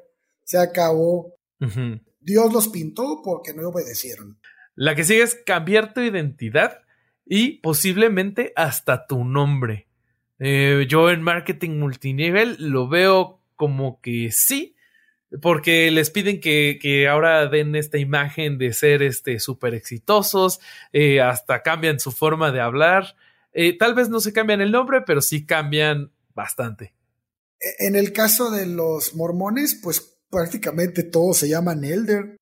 Se 0.44 0.58
acabó. 0.58 1.36
Dios 2.20 2.52
los 2.52 2.68
pintó 2.68 3.20
porque 3.22 3.52
no 3.54 3.68
obedecieron. 3.68 4.38
La 4.74 4.94
que 4.94 5.04
sigue 5.04 5.22
es 5.22 5.34
cambiar 5.34 5.92
tu 5.92 6.00
identidad 6.00 6.80
y 7.26 7.58
posiblemente 7.60 8.52
hasta 8.56 9.06
tu 9.06 9.24
nombre. 9.24 9.86
Eh, 10.38 10.86
yo 10.88 11.10
en 11.10 11.22
marketing 11.22 11.78
multinivel 11.78 12.56
lo 12.58 12.88
veo 12.88 13.42
como 13.56 14.00
que 14.00 14.30
sí, 14.32 14.74
porque 15.41 15.91
les 15.91 16.11
piden 16.11 16.41
que, 16.41 16.78
que 16.81 17.09
ahora 17.09 17.47
den 17.47 17.74
esta 17.76 17.99
imagen 17.99 18.59
de 18.59 18.72
ser 18.72 19.03
este 19.03 19.39
súper 19.39 19.74
exitosos, 19.74 20.61
eh, 20.93 21.20
hasta 21.20 21.62
cambian 21.62 22.01
su 22.01 22.11
forma 22.12 22.51
de 22.53 22.61
hablar. 22.61 23.16
Eh, 23.53 23.76
tal 23.78 23.95
vez 23.95 24.09
no 24.09 24.20
se 24.20 24.33
cambian 24.33 24.61
el 24.61 24.72
nombre, 24.72 25.03
pero 25.07 25.20
sí 25.20 25.45
cambian 25.47 26.12
bastante. 26.35 26.95
E- 27.61 27.87
En 27.87 27.97
el 27.97 28.12
caso 28.12 28.51
de 28.51 28.66
los 28.66 29.14
mormones, 29.14 29.78
pues 29.83 30.16
prácticamente 30.31 31.03
todos 31.03 31.37
se 31.39 31.49
llaman 31.49 31.85
elder. 31.85 32.37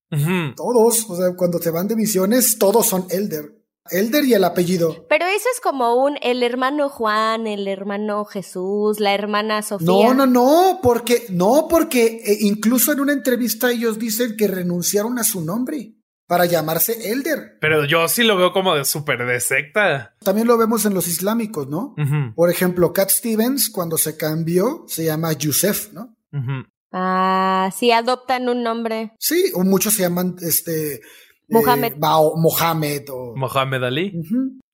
Todos. 0.55 1.09
O 1.11 1.16
sea, 1.16 1.34
cuando 1.36 1.59
se 1.59 1.70
van 1.70 1.89
de 1.89 1.97
misiones, 1.97 2.59
todos 2.59 2.86
son 2.86 3.07
elder. 3.11 3.57
Elder 3.91 4.24
y 4.24 4.34
el 4.34 4.45
apellido. 4.45 5.07
Pero 5.09 5.26
eso 5.26 5.47
es 5.55 5.61
como 5.61 5.95
un 6.03 6.16
el 6.22 6.43
hermano 6.43 6.89
Juan, 6.89 7.47
el 7.47 7.68
hermano 7.68 8.24
Jesús, 8.24 9.01
la 9.01 9.14
hermana 9.14 9.62
Sofía. 9.62 9.86
No, 9.86 10.14
no, 10.14 10.26
no, 10.26 10.80
porque, 10.82 11.26
no, 11.30 11.66
porque 11.68 12.22
eh, 12.24 12.39
incluso 12.41 12.93
en 12.93 13.01
una 13.01 13.12
entrevista 13.12 13.70
ellos 13.70 13.99
dicen 13.99 14.36
que 14.36 14.49
renunciaron 14.49 15.18
a 15.18 15.24
su 15.24 15.41
nombre 15.41 15.95
para 16.28 16.45
llamarse 16.45 17.11
elder. 17.11 17.57
Pero 17.61 17.86
yo 17.86 18.07
sí 18.07 18.22
lo 18.22 18.36
veo 18.36 18.53
como 18.53 18.74
de 18.74 18.84
súper 18.84 19.26
de 19.26 19.41
secta. 19.41 20.14
También 20.20 20.47
lo 20.47 20.59
vemos 20.59 20.84
en 20.84 20.95
los 20.95 21.09
islámicos, 21.09 21.68
¿no? 21.68 21.95
Por 22.36 22.51
ejemplo, 22.51 22.93
Cat 22.93 23.11
Stevens, 23.11 23.70
cuando 23.70 23.97
se 23.97 24.16
cambió, 24.16 24.84
se 24.86 25.05
llama 25.05 25.32
Yusef, 25.32 25.93
¿no? 25.93 26.14
Ah, 26.93 27.70
sí, 27.76 27.91
adoptan 27.91 28.49
un 28.49 28.62
nombre. 28.62 29.12
Sí, 29.18 29.51
o 29.55 29.64
muchos 29.64 29.95
se 29.95 30.03
llaman 30.03 30.36
este. 30.41 31.01
Mohamed. 31.49 31.92
Eh, 31.94 31.96
Bao- 31.99 32.34
Mohamed 32.36 33.05
o. 33.11 33.34
Mohamed 33.36 33.82
Ali. 33.84 34.12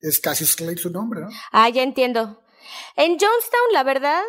Es 0.01 0.19
Cassius 0.19 0.55
Clay 0.55 0.77
su 0.77 0.89
nombre, 0.89 1.21
¿no? 1.21 1.27
Ah, 1.51 1.69
ya 1.69 1.83
entiendo. 1.83 2.41
En 2.95 3.11
Jonestown, 3.19 3.73
la 3.73 3.83
verdad, 3.83 4.21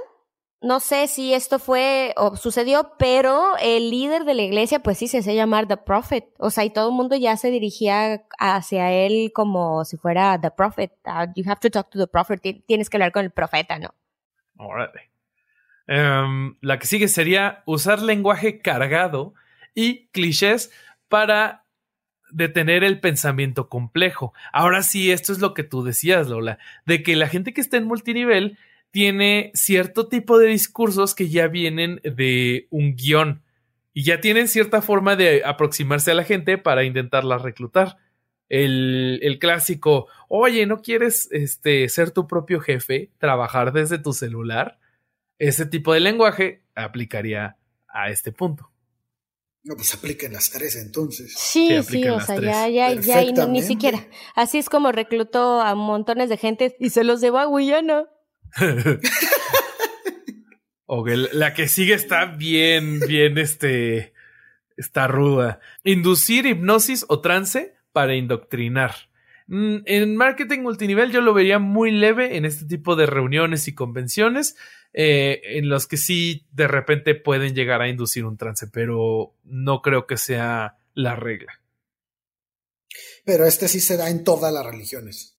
no 0.62 0.80
sé 0.80 1.06
si 1.08 1.34
esto 1.34 1.58
fue 1.58 2.14
o 2.16 2.36
sucedió, 2.36 2.92
pero 2.98 3.56
el 3.60 3.90
líder 3.90 4.24
de 4.24 4.34
la 4.34 4.42
iglesia, 4.42 4.80
pues 4.80 4.98
sí, 4.98 5.08
se 5.08 5.18
hacía 5.18 5.34
llamar 5.34 5.66
The 5.68 5.76
Prophet. 5.76 6.24
O 6.38 6.50
sea, 6.50 6.64
y 6.64 6.70
todo 6.70 6.88
el 6.88 6.94
mundo 6.94 7.16
ya 7.16 7.36
se 7.36 7.50
dirigía 7.50 8.24
hacia 8.38 8.92
él 8.92 9.32
como 9.34 9.84
si 9.84 9.96
fuera 9.96 10.40
The 10.40 10.50
Prophet. 10.50 10.92
Ah, 11.04 11.26
you 11.34 11.44
have 11.46 11.60
to 11.60 11.70
talk 11.70 11.90
to 11.90 11.98
the 11.98 12.06
Prophet. 12.06 12.40
Ti- 12.40 12.64
Tienes 12.66 12.88
que 12.88 12.96
hablar 12.96 13.12
con 13.12 13.24
el 13.24 13.30
profeta, 13.32 13.78
¿no? 13.78 13.94
Órale. 14.58 15.10
Em, 15.88 16.56
la 16.62 16.78
que 16.78 16.86
sigue 16.86 17.08
sería 17.08 17.62
usar 17.66 18.02
lenguaje 18.02 18.60
cargado 18.60 19.34
y 19.74 20.08
clichés 20.08 20.70
para 21.08 21.64
detener 22.30 22.84
el 22.84 23.00
pensamiento 23.00 23.68
complejo. 23.68 24.32
Ahora 24.52 24.82
sí, 24.82 25.10
esto 25.10 25.32
es 25.32 25.40
lo 25.40 25.54
que 25.54 25.62
tú 25.62 25.84
decías, 25.84 26.28
Lola, 26.28 26.58
de 26.84 27.02
que 27.02 27.16
la 27.16 27.28
gente 27.28 27.52
que 27.52 27.60
está 27.60 27.76
en 27.76 27.84
multinivel 27.84 28.58
tiene 28.90 29.50
cierto 29.54 30.08
tipo 30.08 30.38
de 30.38 30.48
discursos 30.48 31.14
que 31.14 31.28
ya 31.28 31.48
vienen 31.48 32.00
de 32.02 32.66
un 32.70 32.96
guion 32.96 33.42
y 33.92 34.04
ya 34.04 34.20
tienen 34.20 34.48
cierta 34.48 34.82
forma 34.82 35.16
de 35.16 35.42
aproximarse 35.44 36.10
a 36.10 36.14
la 36.14 36.24
gente 36.24 36.58
para 36.58 36.84
intentarla 36.84 37.38
reclutar. 37.38 37.96
El, 38.48 39.18
el 39.22 39.38
clásico, 39.38 40.06
oye, 40.28 40.66
¿no 40.66 40.80
quieres 40.82 41.28
este, 41.32 41.88
ser 41.88 42.12
tu 42.12 42.28
propio 42.28 42.60
jefe, 42.60 43.10
trabajar 43.18 43.72
desde 43.72 43.98
tu 43.98 44.12
celular? 44.12 44.78
Ese 45.38 45.66
tipo 45.66 45.92
de 45.92 46.00
lenguaje 46.00 46.62
aplicaría 46.74 47.56
a 47.88 48.10
este 48.10 48.32
punto. 48.32 48.70
No, 49.66 49.74
pues 49.74 49.92
apliquen 49.94 50.32
las 50.32 50.48
tres 50.50 50.76
entonces. 50.76 51.34
Sí, 51.36 51.70
Sí, 51.82 52.06
o 52.08 52.20
sea, 52.20 52.36
tres. 52.36 52.48
ya, 52.50 52.68
ya, 52.68 52.92
ya, 52.94 53.22
y 53.22 53.32
no- 53.32 53.48
ni 53.48 53.62
siquiera. 53.62 54.06
Así 54.36 54.58
es 54.58 54.68
como 54.68 54.92
reclutó 54.92 55.60
a 55.60 55.74
montones 55.74 56.28
de 56.28 56.36
gente 56.36 56.76
y 56.78 56.90
se 56.90 57.02
los 57.02 57.20
llevó 57.20 57.38
a 57.38 57.46
Guyana. 57.46 58.06
Ok, 60.88 61.08
la 61.32 61.52
que 61.52 61.66
sigue 61.66 61.94
está 61.94 62.26
bien, 62.26 63.00
bien, 63.00 63.38
este, 63.38 64.12
está 64.76 65.08
ruda. 65.08 65.58
Inducir 65.82 66.46
hipnosis 66.46 67.04
o 67.08 67.20
trance 67.20 67.74
para 67.92 68.14
indoctrinar. 68.14 68.94
Mm, 69.48 69.78
en 69.84 70.16
marketing 70.16 70.60
multinivel 70.60 71.10
yo 71.10 71.22
lo 71.22 71.34
vería 71.34 71.58
muy 71.58 71.90
leve 71.90 72.36
en 72.36 72.44
este 72.44 72.66
tipo 72.66 72.94
de 72.94 73.06
reuniones 73.06 73.66
y 73.66 73.74
convenciones, 73.74 74.56
eh, 74.98 75.58
en 75.58 75.68
los 75.68 75.86
que 75.86 75.98
sí 75.98 76.46
de 76.52 76.66
repente 76.66 77.14
pueden 77.14 77.54
llegar 77.54 77.82
a 77.82 77.88
inducir 77.88 78.24
un 78.24 78.38
trance, 78.38 78.66
pero 78.66 79.36
no 79.44 79.82
creo 79.82 80.06
que 80.06 80.16
sea 80.16 80.78
la 80.94 81.14
regla. 81.14 81.60
Pero 83.26 83.44
este 83.44 83.68
sí 83.68 83.80
se 83.80 83.98
da 83.98 84.08
en 84.08 84.24
todas 84.24 84.50
las 84.54 84.64
religiones. 84.64 85.36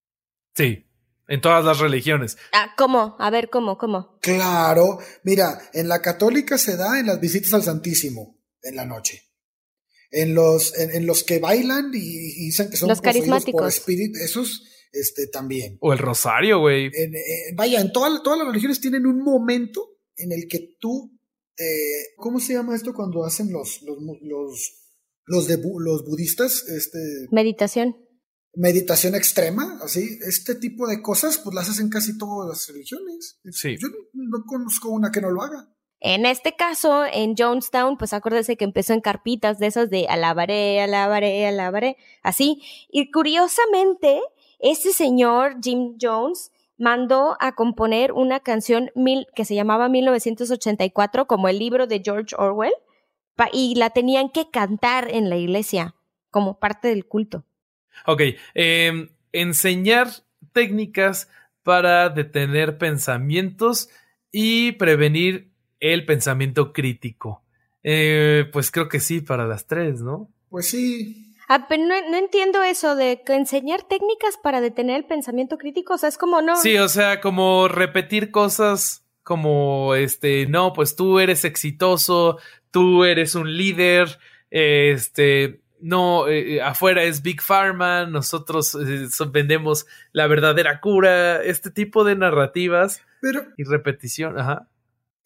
Sí, 0.54 0.86
en 1.28 1.42
todas 1.42 1.66
las 1.66 1.80
religiones. 1.80 2.38
Ah, 2.54 2.76
¿cómo? 2.78 3.16
A 3.18 3.32
ver, 3.32 3.50
¿cómo? 3.50 3.80
¿Cómo? 3.80 4.20
Claro. 4.22 5.00
Mira, 5.24 5.60
en 5.74 5.88
la 5.88 6.04
católica 6.04 6.60
se 6.60 6.78
da 6.78 7.00
en 7.00 7.08
las 7.08 7.20
visitas 7.20 7.52
al 7.56 7.64
Santísimo, 7.64 8.40
en 8.62 8.76
la 8.76 8.86
noche. 8.86 9.24
En 10.12 10.36
los, 10.36 10.78
en, 10.78 11.08
los 11.08 11.24
que 11.24 11.40
bailan 11.40 11.90
y, 11.96 12.46
dicen 12.46 12.70
que 12.70 12.78
son 12.78 12.90
los 12.90 13.02
carismáticos. 13.02 13.60
por 13.60 13.68
espíritu, 13.68 14.20
esos 14.20 14.77
este, 14.92 15.28
también. 15.28 15.78
O 15.82 15.94
el 15.94 16.00
rosario, 16.00 16.60
güey. 16.60 16.90
vaya, 17.56 17.82
en 17.82 17.92
todas 17.92 18.22
las 18.24 18.48
religiones 18.48 18.82
tienen 18.82 19.06
un 19.06 19.22
momento 19.24 19.98
en 20.16 20.32
el 20.32 20.48
que 20.48 20.76
tú, 20.80 21.18
eh, 21.58 22.14
¿cómo 22.18 22.40
se 22.40 22.54
llama 22.54 22.76
esto 22.76 22.94
cuando 22.94 23.26
hacen 23.26 23.52
los, 23.52 23.82
los, 23.84 23.98
los, 24.22 24.74
los, 25.26 25.48
de, 25.48 25.58
los 25.58 26.06
budistas? 26.06 26.68
Este, 26.68 27.00
Meditación 27.32 27.96
meditación 28.58 29.16
extrema, 29.16 29.80
así, 29.84 30.18
este 30.28 30.56
tipo 30.56 30.88
de 30.88 31.02
cosas, 31.02 31.38
pues 31.38 31.56
las 31.56 31.70
hacen 31.70 31.90
casi 31.90 32.18
todas 32.18 32.50
las 32.50 32.68
religiones. 32.68 33.40
Sí. 33.52 33.78
Yo 33.80 33.88
no, 34.14 34.44
conozco 34.46 34.90
una 34.90 35.12
que 35.12 35.22
no 35.22 35.30
lo 35.30 35.42
haga. 35.42 35.70
En 36.00 36.26
este 36.26 36.56
caso, 36.56 37.06
en 37.06 37.36
Jonestown, 37.36 37.98
pues 37.98 38.14
acuérdese 38.14 38.56
que 38.56 38.66
empezó 38.66 38.94
en 38.94 39.02
carpitas 39.02 39.58
de 39.58 39.68
esas 39.68 39.90
de 39.90 40.08
alabaré, 40.08 40.82
alabaré, 40.82 41.48
alabaré, 41.48 41.98
así. 42.22 42.62
Y 42.90 43.12
curiosamente, 43.12 44.20
ese 44.60 44.92
señor, 44.92 45.58
Jim 45.62 45.98
Jones, 46.02 46.52
mandó 46.78 47.38
a 47.40 47.54
componer 47.54 48.12
una 48.12 48.40
canción 48.40 48.92
mil, 48.96 49.28
que 49.36 49.46
se 49.46 49.56
llamaba 49.56 49.90
1984, 49.90 51.28
como 51.28 51.48
el 51.48 51.60
libro 51.60 51.88
de 51.88 52.02
George 52.04 52.36
Orwell, 52.38 52.74
y 53.54 53.76
la 53.76 53.92
tenían 53.92 54.30
que 54.30 54.50
cantar 54.50 55.10
en 55.12 55.30
la 55.30 55.38
iglesia, 55.38 55.96
como 56.30 56.60
parte 56.60 56.88
del 56.88 57.06
culto. 57.06 57.46
Ok, 58.06 58.22
em, 58.54 59.10
enseñar 59.32 60.08
técnicas 60.54 61.30
para 61.64 62.10
detener 62.10 62.78
pensamientos 62.78 63.90
y 64.32 64.74
prevenir 64.74 65.52
el 65.80 66.06
pensamiento 66.06 66.74
crítico. 66.74 67.44
Eh, 67.84 68.46
pues 68.52 68.72
creo 68.72 68.90
que 68.90 69.00
sí, 69.00 69.22
para 69.22 69.46
las 69.46 69.68
tres, 69.68 70.02
¿no? 70.02 70.30
Pues 70.50 70.70
sí. 70.70 71.27
Ah, 71.48 71.68
pero 71.70 71.84
no, 71.86 72.18
entiendo 72.18 72.62
eso 72.62 72.96
de 72.96 73.24
que 73.26 73.34
enseñar 73.34 73.84
técnicas 73.84 74.38
para 74.42 74.60
detener 74.60 74.98
el 74.98 75.06
pensamiento 75.06 75.58
crítico, 75.58 75.94
o 75.94 75.98
sea, 75.98 76.10
es 76.10 76.18
como 76.18 76.42
no. 76.42 76.58
Sí, 76.58 76.78
o 76.78 76.90
sea, 76.90 77.22
como 77.22 77.68
repetir 77.70 78.32
cosas 78.32 79.04
como 79.24 79.96
este, 79.96 80.46
no, 80.48 80.74
pues 80.74 80.96
tú 80.96 81.20
eres 81.20 81.46
exitoso, 81.46 82.38
tú 82.72 83.06
eres 83.06 83.36
un 83.36 83.56
líder, 83.56 84.20
este, 84.50 85.62
no, 85.80 86.28
eh, 86.28 86.56
eh, 86.56 86.62
afuera 86.62 87.04
es 87.04 87.22
Big 87.22 87.42
Pharma, 87.42 88.06
nosotros 88.06 88.76
eh, 88.76 89.08
vendemos 89.32 89.86
la 90.12 90.28
verdadera 90.28 90.82
cura, 90.82 91.42
este 91.44 91.72
tipo 91.72 92.04
de 92.04 92.16
narrativas 92.16 93.02
Pero 93.22 93.44
y 93.58 93.64
repetición, 93.64 94.40
ajá. 94.40 94.68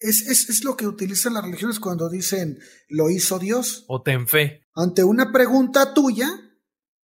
Es, 0.01 0.27
es, 0.27 0.49
es, 0.49 0.63
lo 0.63 0.75
que 0.75 0.87
utilizan 0.87 1.35
las 1.35 1.43
religiones 1.43 1.79
cuando 1.79 2.09
dicen 2.09 2.59
lo 2.89 3.09
hizo 3.09 3.39
Dios. 3.39 3.85
O 3.87 4.01
ten 4.01 4.27
fe. 4.27 4.67
Ante 4.75 5.03
una 5.03 5.31
pregunta 5.31 5.93
tuya 5.93 6.27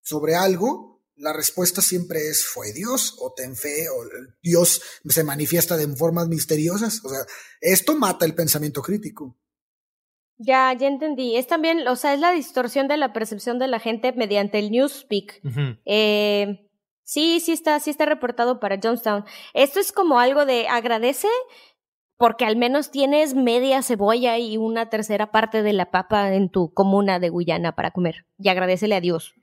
sobre 0.02 0.36
algo, 0.36 1.04
la 1.16 1.34
respuesta 1.34 1.82
siempre 1.82 2.28
es 2.28 2.46
fue 2.46 2.74
Dios 2.74 3.16
o 3.20 3.34
ten 3.34 3.56
fe 3.56 3.88
o 3.90 4.04
Dios 4.42 4.82
se 5.08 5.24
manifiesta 5.24 5.78
de 5.78 5.88
formas 5.96 6.28
misteriosas. 6.28 7.04
O 7.06 7.10
sea, 7.10 7.20
esto 7.62 7.96
mata 7.96 8.26
el 8.26 8.36
pensamiento 8.36 8.82
crítico. 8.82 9.38
Ya, 10.38 10.72
ya 10.74 10.88
entendí. 10.88 11.36
Es 11.36 11.48
también, 11.48 11.88
o 11.88 11.96
sea, 11.96 12.14
es 12.14 12.20
la 12.20 12.32
distorsión 12.32 12.88
de 12.88 12.98
la 12.98 13.12
percepción 13.12 13.58
de 13.58 13.68
la 13.68 13.80
gente 13.80 14.12
mediante 14.14 14.60
el 14.60 14.70
newspeak. 14.70 15.42
eh, 15.86 16.70
sí, 17.04 17.40
sí 17.40 17.54
está, 17.54 17.80
sí 17.80 17.90
está 17.90 18.06
reportado 18.06 18.60
para 18.60 18.80
Jonestown. 18.82 19.26
Esto 19.56 19.80
es 19.80 19.92
como 19.92 20.20
algo 20.20 20.46
de 20.46 20.68
agradece 20.68 21.28
porque 22.18 22.46
al 22.46 22.56
menos 22.56 22.92
tienes 22.92 23.36
media 23.36 23.84
cebolla 23.84 24.38
y 24.40 24.58
una 24.58 24.90
tercera 24.90 25.32
parte 25.32 25.62
de 25.62 25.74
la 25.74 25.92
papa 25.92 26.34
en 26.34 26.50
tu 26.50 26.74
comuna 26.74 27.20
de 27.20 27.30
Guyana 27.30 27.74
para 27.74 27.92
comer. 27.92 28.26
Y 28.40 28.50
agradecele 28.50 28.96
a 28.96 29.02
Dios. 29.02 29.36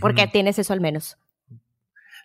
Porque 0.00 0.26
tienes 0.26 0.58
eso 0.58 0.72
al 0.72 0.80
menos. 0.80 1.16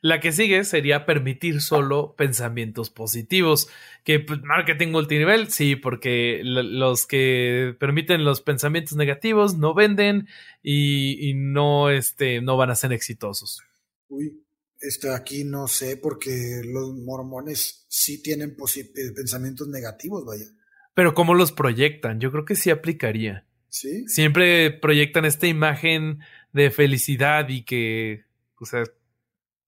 La 0.02 0.20
que 0.20 0.32
sigue 0.32 0.64
sería 0.64 1.06
permitir 1.06 1.62
solo 1.62 2.16
pensamientos 2.18 2.90
positivos. 2.90 3.70
Que 4.04 4.20
pues, 4.20 4.42
marketing 4.42 4.88
multinivel, 4.88 5.50
sí, 5.50 5.76
porque 5.76 6.42
los 6.44 7.06
que 7.06 7.76
permiten 7.80 8.24
los 8.24 8.42
pensamientos 8.42 8.98
negativos 8.98 9.58
no 9.58 9.76
venden 9.76 10.28
y, 10.64 11.34
no, 11.36 11.92
este, 11.92 12.42
no 12.42 12.58
van 12.58 12.72
a 12.72 12.76
ser 12.76 12.94
exitosos. 12.94 13.62
Uy, 14.10 14.42
este, 14.82 15.14
aquí 15.14 15.44
no 15.44 15.68
sé, 15.68 15.98
porque 15.98 16.62
los 16.66 16.94
mormones 16.96 17.86
sí 17.88 18.22
tienen 18.22 18.52
eh, 18.76 19.12
pensamientos 19.16 19.68
negativos, 19.68 20.26
vaya. 20.26 20.46
Pero 20.94 21.14
¿cómo 21.14 21.34
los 21.34 21.52
proyectan? 21.52 22.20
Yo 22.20 22.32
creo 22.32 22.46
que 22.46 22.56
sí 22.56 22.70
aplicaría. 22.70 23.46
Sí. 23.70 24.08
Siempre 24.08 24.72
proyectan 24.72 25.26
esta 25.26 25.48
imagen 25.48 26.20
de 26.52 26.72
felicidad 26.72 27.48
y 27.48 27.64
que, 27.64 28.26
o 28.60 28.66
sea, 28.66 28.84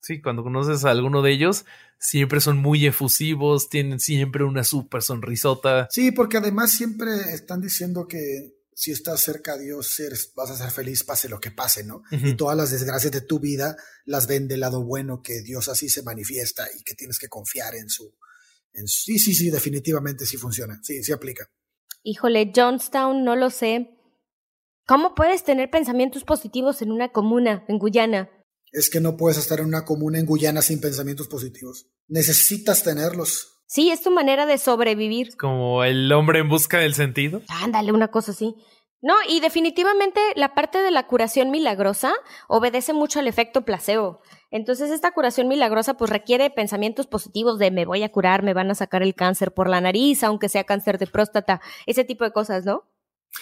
sí, 0.02 0.22
cuando 0.22 0.44
conoces 0.44 0.84
a 0.84 0.92
alguno 0.92 1.22
de 1.22 1.32
ellos, 1.32 1.66
siempre 1.98 2.42
son 2.42 2.58
muy 2.58 2.86
efusivos, 2.86 3.70
tienen 3.70 4.00
siempre 4.00 4.44
una 4.44 4.66
súper 4.66 5.02
sonrisota. 5.02 5.88
Sí, 5.90 6.12
porque 6.12 6.38
además 6.38 6.72
siempre 6.72 7.14
están 7.34 7.62
diciendo 7.62 8.08
que 8.08 8.54
si 8.76 8.92
estás 8.92 9.22
cerca 9.22 9.54
a 9.54 9.58
Dios 9.58 10.02
vas 10.36 10.50
a 10.50 10.58
ser 10.58 10.72
feliz 10.72 11.04
pase 11.04 11.30
lo 11.30 11.40
que 11.40 11.52
pase, 11.52 11.84
¿no? 11.84 12.04
Y 12.12 12.36
todas 12.36 12.58
las 12.58 12.72
desgracias 12.72 13.12
de 13.12 13.22
tu 13.22 13.40
vida 13.40 13.78
las 14.06 14.28
ven 14.28 14.48
del 14.48 14.62
lado 14.62 14.84
bueno 14.84 15.22
que 15.22 15.42
Dios 15.42 15.68
así 15.68 15.90
se 15.90 16.04
manifiesta 16.04 16.68
y 16.78 16.84
que 16.84 16.96
tienes 16.96 17.20
que 17.20 17.28
confiar 17.28 17.76
en 17.76 17.90
su... 17.90 18.16
En 18.74 18.88
Sí, 18.88 19.20
sí, 19.20 19.34
sí, 19.34 19.50
definitivamente 19.50 20.26
sí 20.26 20.38
funciona, 20.38 20.80
sí, 20.84 21.04
sí 21.04 21.12
aplica. 21.12 21.50
Híjole, 22.02 22.52
Johnstown, 22.56 23.24
no 23.24 23.36
lo 23.36 23.50
sé. 23.50 23.90
¿Cómo 24.86 25.16
puedes 25.16 25.44
tener 25.44 25.70
pensamientos 25.70 26.24
positivos 26.24 26.82
en 26.82 26.92
una 26.92 27.12
comuna, 27.12 27.64
en 27.68 27.78
Guyana? 27.78 28.30
es 28.74 28.90
que 28.90 29.00
no 29.00 29.16
puedes 29.16 29.38
estar 29.38 29.60
en 29.60 29.68
una 29.68 29.86
comuna 29.86 30.20
en 30.20 30.26
Guyana 30.26 30.62
sin 30.62 30.82
pensamientos 30.82 31.28
positivos. 31.28 31.88
Necesitas 32.08 32.84
tenerlos. 32.84 33.53
Sí, 33.74 33.90
es 33.90 34.04
tu 34.04 34.12
manera 34.12 34.46
de 34.46 34.60
sobrevivir. 34.60 35.36
Como 35.36 35.84
el 35.84 36.12
hombre 36.12 36.38
en 36.38 36.48
busca 36.48 36.78
del 36.78 36.94
sentido. 36.94 37.42
Ándale, 37.48 37.92
una 37.92 38.10
cosa 38.10 38.30
así. 38.30 38.54
No, 39.02 39.16
y 39.28 39.40
definitivamente 39.40 40.20
la 40.36 40.54
parte 40.54 40.78
de 40.84 40.92
la 40.92 41.08
curación 41.08 41.50
milagrosa 41.50 42.14
obedece 42.48 42.94
mucho 42.94 43.18
al 43.18 43.28
efecto 43.28 43.66
placebo. 43.66 44.22
Entonces 44.52 44.92
esta 44.92 45.12
curación 45.12 45.48
milagrosa 45.48 45.96
pues 45.96 46.12
requiere 46.12 46.52
pensamientos 46.52 47.08
positivos 47.08 47.58
de 47.58 47.72
me 47.72 47.86
voy 47.86 48.04
a 48.04 48.12
curar, 48.12 48.44
me 48.44 48.54
van 48.54 48.70
a 48.70 48.76
sacar 48.76 49.02
el 49.02 49.16
cáncer 49.16 49.56
por 49.56 49.68
la 49.68 49.82
nariz, 49.82 50.24
aunque 50.24 50.50
sea 50.50 50.66
cáncer 50.66 51.00
de 51.00 51.08
próstata, 51.08 51.60
ese 51.88 52.04
tipo 52.04 52.26
de 52.26 52.32
cosas, 52.32 52.66
¿no? 52.66 52.84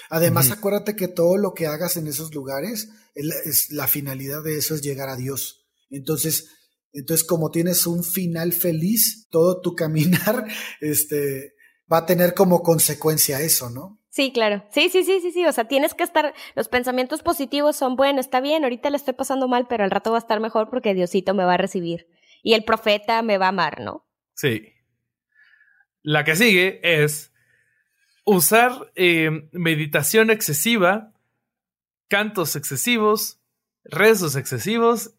Además, 0.09 0.49
acuérdate 0.49 0.95
que 0.95 1.09
todo 1.09 1.35
lo 1.35 1.53
que 1.53 1.67
hagas 1.67 1.97
en 1.97 2.07
esos 2.07 2.33
lugares, 2.33 2.87
es, 3.15 3.69
la 3.69 3.87
finalidad 3.87 4.41
de 4.43 4.57
eso 4.57 4.75
es 4.75 4.81
llegar 4.81 5.09
a 5.09 5.17
Dios. 5.17 5.67
Entonces, 5.89 6.60
entonces, 6.93 7.25
como 7.25 7.51
tienes 7.51 7.87
un 7.87 8.03
final 8.03 8.53
feliz, 8.53 9.27
todo 9.29 9.61
tu 9.61 9.75
caminar, 9.75 10.45
este, 10.81 11.53
va 11.91 11.99
a 11.99 12.05
tener 12.05 12.33
como 12.33 12.61
consecuencia 12.61 13.41
eso, 13.41 13.69
¿no? 13.69 13.99
Sí, 14.09 14.33
claro. 14.33 14.65
Sí, 14.71 14.89
sí, 14.89 15.03
sí, 15.03 15.21
sí, 15.21 15.31
sí. 15.31 15.45
O 15.45 15.53
sea, 15.53 15.65
tienes 15.65 15.93
que 15.93 16.03
estar, 16.03 16.33
los 16.55 16.67
pensamientos 16.67 17.23
positivos 17.23 17.77
son, 17.77 17.95
bueno, 17.95 18.19
está 18.19 18.41
bien, 18.41 18.63
ahorita 18.63 18.89
le 18.89 18.97
estoy 18.97 19.13
pasando 19.13 19.47
mal, 19.47 19.67
pero 19.69 19.85
al 19.85 19.91
rato 19.91 20.11
va 20.11 20.17
a 20.17 20.19
estar 20.19 20.41
mejor 20.41 20.69
porque 20.69 20.93
Diosito 20.93 21.33
me 21.33 21.45
va 21.45 21.53
a 21.53 21.57
recibir. 21.57 22.07
Y 22.43 22.53
el 22.53 22.65
profeta 22.65 23.21
me 23.21 23.37
va 23.37 23.45
a 23.45 23.49
amar, 23.49 23.79
¿no? 23.79 24.05
Sí. 24.33 24.73
La 26.01 26.25
que 26.25 26.35
sigue 26.35 26.81
es 26.83 27.31
usar 28.25 28.91
eh, 28.95 29.29
meditación 29.53 30.29
excesiva, 30.29 31.13
cantos 32.09 32.57
excesivos, 32.57 33.39
rezos 33.85 34.35
excesivos 34.35 35.15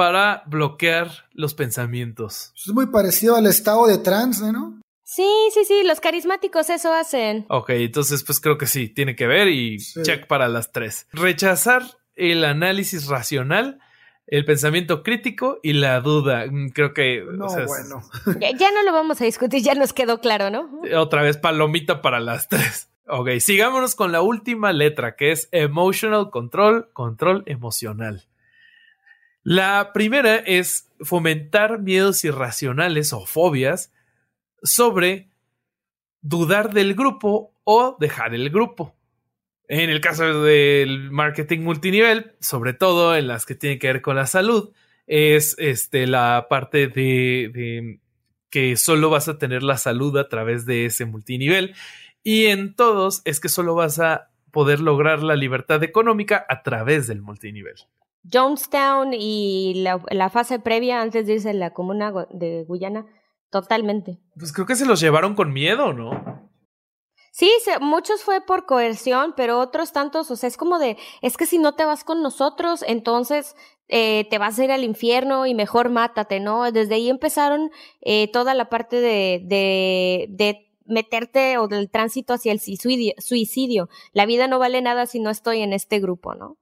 para 0.00 0.44
bloquear 0.46 1.10
los 1.34 1.52
pensamientos. 1.52 2.54
Es 2.56 2.72
muy 2.72 2.86
parecido 2.86 3.36
al 3.36 3.44
estado 3.44 3.86
de 3.86 3.98
trance, 3.98 4.50
¿no? 4.50 4.80
Sí, 5.04 5.28
sí, 5.52 5.66
sí, 5.66 5.82
los 5.84 6.00
carismáticos 6.00 6.70
eso 6.70 6.90
hacen. 6.90 7.44
Ok, 7.50 7.68
entonces 7.68 8.24
pues 8.24 8.40
creo 8.40 8.56
que 8.56 8.66
sí, 8.66 8.88
tiene 8.88 9.14
que 9.14 9.26
ver 9.26 9.48
y 9.48 9.76
check 9.76 10.26
para 10.26 10.48
las 10.48 10.72
tres. 10.72 11.06
Rechazar 11.12 11.82
el 12.14 12.46
análisis 12.46 13.08
racional 13.08 13.78
el 14.26 14.46
pensamiento 14.46 15.02
crítico 15.02 15.58
y 15.62 15.74
la 15.74 16.00
duda. 16.00 16.46
Mm, 16.50 16.70
creo 16.70 16.94
que. 16.94 17.22
No, 17.30 17.48
bueno. 17.66 18.02
Ya, 18.40 18.70
no 18.70 18.82
lo 18.82 18.94
vamos 18.94 19.20
a 19.20 19.24
discutir, 19.26 19.62
ya 19.62 19.74
nos 19.74 19.92
quedó 19.92 20.20
claro, 20.20 20.48
¿no? 20.48 20.80
Otra 20.98 21.22
vez 21.22 21.36
palomita 21.36 22.00
para 22.00 22.20
las 22.20 22.48
tres. 22.48 22.88
Ok, 23.06 23.28
sigámonos 23.40 23.96
con 23.96 24.12
la 24.12 24.22
última 24.22 24.72
letra, 24.72 25.16
que 25.16 25.32
es 25.32 25.48
emotional 25.50 26.30
control, 26.30 26.88
control 26.94 27.42
emocional. 27.46 28.29
La 29.42 29.92
primera 29.94 30.36
es 30.36 30.90
fomentar 31.00 31.80
miedos 31.80 32.24
irracionales 32.24 33.12
o 33.12 33.24
fobias 33.24 33.92
sobre 34.62 35.30
dudar 36.20 36.74
del 36.74 36.94
grupo 36.94 37.54
o 37.64 37.96
dejar 37.98 38.34
el 38.34 38.50
grupo. 38.50 38.94
En 39.66 39.88
el 39.88 40.00
caso 40.00 40.42
del 40.42 41.10
marketing 41.10 41.60
multinivel, 41.60 42.32
sobre 42.40 42.74
todo 42.74 43.16
en 43.16 43.28
las 43.28 43.46
que 43.46 43.54
tienen 43.54 43.78
que 43.78 43.86
ver 43.86 44.02
con 44.02 44.16
la 44.16 44.26
salud, 44.26 44.72
es 45.06 45.56
este, 45.58 46.06
la 46.06 46.46
parte 46.50 46.88
de, 46.88 47.50
de 47.54 48.00
que 48.50 48.76
solo 48.76 49.08
vas 49.08 49.28
a 49.28 49.38
tener 49.38 49.62
la 49.62 49.78
salud 49.78 50.16
a 50.18 50.28
través 50.28 50.66
de 50.66 50.86
ese 50.86 51.06
multinivel. 51.06 51.74
Y 52.22 52.46
en 52.46 52.74
todos 52.74 53.22
es 53.24 53.40
que 53.40 53.48
solo 53.48 53.74
vas 53.74 54.00
a 54.00 54.30
poder 54.50 54.80
lograr 54.80 55.22
la 55.22 55.36
libertad 55.36 55.82
económica 55.82 56.44
a 56.48 56.62
través 56.62 57.06
del 57.06 57.22
multinivel. 57.22 57.76
Jonestown 58.22 59.14
y 59.14 59.82
la, 59.82 60.30
fase 60.30 60.58
previa 60.58 61.00
antes 61.00 61.26
de 61.26 61.34
irse 61.34 61.50
a 61.50 61.54
la 61.54 61.72
comuna 61.72 62.12
de 62.30 62.64
Guyana, 62.66 63.06
totalmente. 63.50 64.18
Pues 64.36 64.52
creo 64.52 64.66
que 64.66 64.76
se 64.76 64.86
los 64.86 65.00
llevaron 65.00 65.34
con 65.34 65.52
miedo, 65.52 65.92
¿no? 65.92 66.50
Sí, 67.32 67.50
muchos 67.80 68.22
fue 68.22 68.40
por 68.40 68.66
coerción, 68.66 69.34
pero 69.36 69.60
otros 69.60 69.92
tantos, 69.92 70.30
o 70.30 70.36
sea, 70.36 70.48
es 70.48 70.56
como 70.56 70.78
de, 70.78 70.96
es 71.22 71.36
que 71.36 71.46
si 71.46 71.58
no 71.58 71.74
te 71.74 71.84
vas 71.84 72.02
con 72.02 72.22
nosotros, 72.22 72.84
entonces 72.86 73.54
eh, 73.88 74.26
te 74.28 74.38
vas 74.38 74.58
a 74.58 74.64
ir 74.64 74.72
al 74.72 74.84
infierno 74.84 75.46
y 75.46 75.54
mejor 75.54 75.90
mátate, 75.90 76.40
¿no? 76.40 76.70
Desde 76.72 76.96
ahí 76.96 77.08
empezaron 77.08 77.70
eh, 78.00 78.30
toda 78.32 78.54
la 78.54 78.68
parte 78.68 79.00
de, 79.00 79.42
de, 79.44 80.26
de 80.30 80.70
meterte 80.86 81.56
o 81.58 81.68
del 81.68 81.90
tránsito 81.90 82.34
hacia 82.34 82.52
el 82.52 82.60
suicidio. 82.60 83.88
La 84.12 84.26
vida 84.26 84.48
no 84.48 84.58
vale 84.58 84.82
nada 84.82 85.06
si 85.06 85.20
no 85.20 85.30
estoy 85.30 85.62
en 85.62 85.72
este 85.72 86.00
grupo, 86.00 86.34
¿no? 86.34 86.58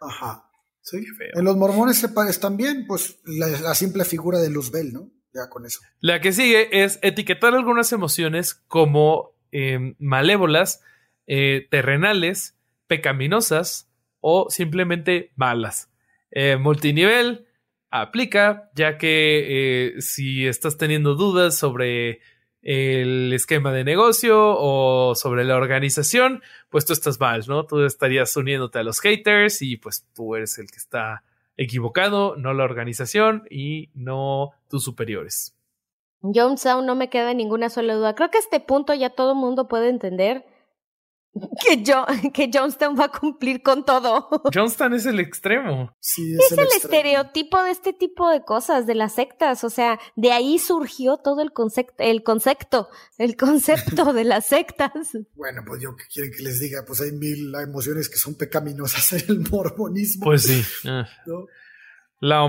Ajá. 0.00 0.44
Sí. 0.80 1.04
En 1.34 1.44
los 1.44 1.56
mormones 1.56 2.02
están 2.28 2.56
bien, 2.56 2.86
pues 2.86 3.18
la 3.24 3.74
simple 3.74 4.04
figura 4.04 4.38
de 4.38 4.48
Luzbel, 4.48 4.92
¿no? 4.92 5.10
con 5.46 5.64
eso. 5.66 5.80
La 6.00 6.20
que 6.20 6.32
sigue 6.32 6.84
es 6.84 6.98
etiquetar 7.02 7.54
algunas 7.54 7.92
emociones 7.92 8.54
como 8.54 9.36
em, 9.52 9.94
malévolas, 9.98 10.82
eh, 11.26 11.68
terrenales, 11.70 12.56
pecaminosas 12.86 13.88
o 14.20 14.50
simplemente 14.50 15.32
malas. 15.36 15.90
Eh, 16.30 16.56
multinivel 16.56 17.46
aplica, 17.90 18.70
ya 18.74 18.98
que 18.98 19.94
eh, 19.96 20.00
si 20.00 20.46
estás 20.46 20.76
teniendo 20.76 21.14
dudas 21.14 21.56
sobre 21.56 22.20
el 22.62 23.32
esquema 23.32 23.72
de 23.72 23.84
negocio 23.84 24.36
o 24.58 25.14
sobre 25.14 25.44
la 25.44 25.56
organización, 25.56 26.42
pues 26.70 26.84
tú 26.84 26.92
estás 26.92 27.20
mal, 27.20 27.44
¿no? 27.48 27.64
Tú 27.64 27.84
estarías 27.84 28.36
uniéndote 28.36 28.78
a 28.78 28.82
los 28.82 29.00
haters 29.00 29.62
y 29.62 29.76
pues 29.76 30.06
tú 30.14 30.34
eres 30.34 30.58
el 30.58 30.70
que 30.70 30.78
está 30.78 31.22
equivocado, 31.56 32.36
no 32.36 32.54
la 32.54 32.64
organización 32.64 33.44
y 33.50 33.90
no 33.94 34.52
tus 34.68 34.84
superiores. 34.84 35.54
Jonestown 36.22 36.84
no 36.84 36.94
me 36.94 37.10
queda 37.10 37.32
ninguna 37.34 37.68
sola 37.68 37.94
duda. 37.94 38.14
Creo 38.14 38.30
que 38.30 38.38
a 38.38 38.40
este 38.40 38.60
punto 38.60 38.94
ya 38.94 39.10
todo 39.10 39.34
mundo 39.34 39.68
puede 39.68 39.88
entender 39.88 40.44
que, 41.32 41.82
yo, 41.82 42.06
que 42.32 42.50
Jonestown 42.52 42.98
va 42.98 43.04
a 43.06 43.08
cumplir 43.08 43.62
con 43.62 43.84
todo. 43.84 44.28
Jonestown 44.52 44.94
es 44.94 45.06
el 45.06 45.20
extremo. 45.20 45.94
Sí, 46.00 46.34
es, 46.34 46.52
el, 46.52 46.66
estereotipo 46.76 47.62
de 47.62 47.70
este 47.70 47.92
tipo 47.92 48.28
de 48.30 48.44
cosas, 48.44 48.86
de 48.86 48.94
las 48.94 49.14
sectas. 49.14 49.64
O 49.64 49.70
sea, 49.70 49.98
de 50.16 50.32
ahí 50.32 50.58
surgió 50.58 51.18
todo 51.18 51.42
el 51.42 51.52
concepto, 51.52 51.94
el 51.98 52.22
concepto, 52.22 52.88
el 53.18 53.36
concepto 53.36 54.12
de 54.12 54.24
las 54.24 54.46
sectas. 54.46 54.92
Bueno, 55.34 55.62
pues 55.66 55.82
yo 55.82 55.94
que 55.96 56.04
quieren 56.12 56.32
que 56.32 56.42
les 56.42 56.60
diga, 56.60 56.84
pues 56.86 57.00
hay 57.00 57.12
mil 57.12 57.54
emociones 57.54 58.08
que 58.08 58.16
son 58.16 58.34
pecaminosas 58.34 59.12
en 59.12 59.24
el 59.28 59.50
mormonismo. 59.50 60.24
Pues 60.24 60.42
sí. 60.42 60.62
Ah. 60.84 61.06
La, 62.20 62.42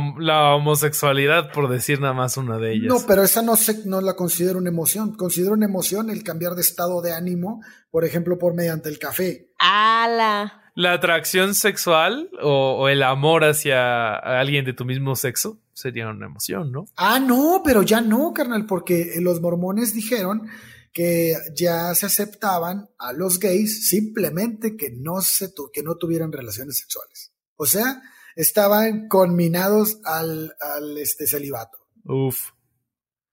homosexualidad, 0.55 1.51
por 1.51 1.69
decir 1.69 2.01
nada 2.01 2.13
más 2.13 2.37
una 2.37 2.57
de 2.57 2.73
ellas. 2.73 2.87
No, 2.87 3.05
pero 3.07 3.23
esa 3.23 3.41
no, 3.41 3.55
se, 3.55 3.85
no 3.85 4.01
la 4.01 4.15
considero 4.15 4.57
una 4.57 4.69
emoción. 4.69 5.15
Considero 5.15 5.53
una 5.53 5.65
emoción 5.65 6.09
el 6.09 6.23
cambiar 6.23 6.55
de 6.55 6.61
estado 6.61 7.01
de 7.01 7.13
ánimo, 7.13 7.61
por 7.91 8.03
ejemplo, 8.03 8.39
por 8.39 8.55
mediante 8.55 8.89
el 8.89 8.97
café. 8.97 9.51
¡Ala! 9.59 10.63
La 10.73 10.93
atracción 10.93 11.55
sexual 11.55 12.29
o, 12.41 12.87
el 12.87 13.03
amor 13.03 13.43
hacia 13.43 14.15
alguien 14.15 14.65
de 14.65 14.73
tu 14.73 14.85
mismo 14.85 15.15
sexo 15.15 15.59
sería 15.73 16.07
una 16.07 16.25
emoción, 16.25 16.71
¿no? 16.71 16.85
Ah, 16.95 17.19
no, 17.19 17.61
pero 17.63 17.83
ya 17.83 18.01
no, 18.01 18.33
carnal, 18.33 18.65
porque 18.65 19.15
los 19.19 19.41
mormones 19.41 19.93
dijeron 19.93 20.47
que 20.93 21.35
ya 21.53 21.93
se 21.95 22.05
aceptaban 22.05 22.89
a 22.97 23.13
los 23.13 23.39
gays 23.39 23.89
simplemente 23.89 24.75
que 24.75 24.91
no, 24.91 25.21
se 25.21 25.53
que 25.73 25.83
no 25.83 25.95
tuvieran 25.95 26.31
relaciones 26.31 26.77
sexuales. 26.77 27.33
O 27.55 27.65
sea, 27.65 28.01
estaban 28.39 29.09
conminados 29.09 29.99
al, 30.05 30.55
al 30.61 30.97
este 30.97 31.27
celibato. 31.27 31.77
Uf. 32.05 32.51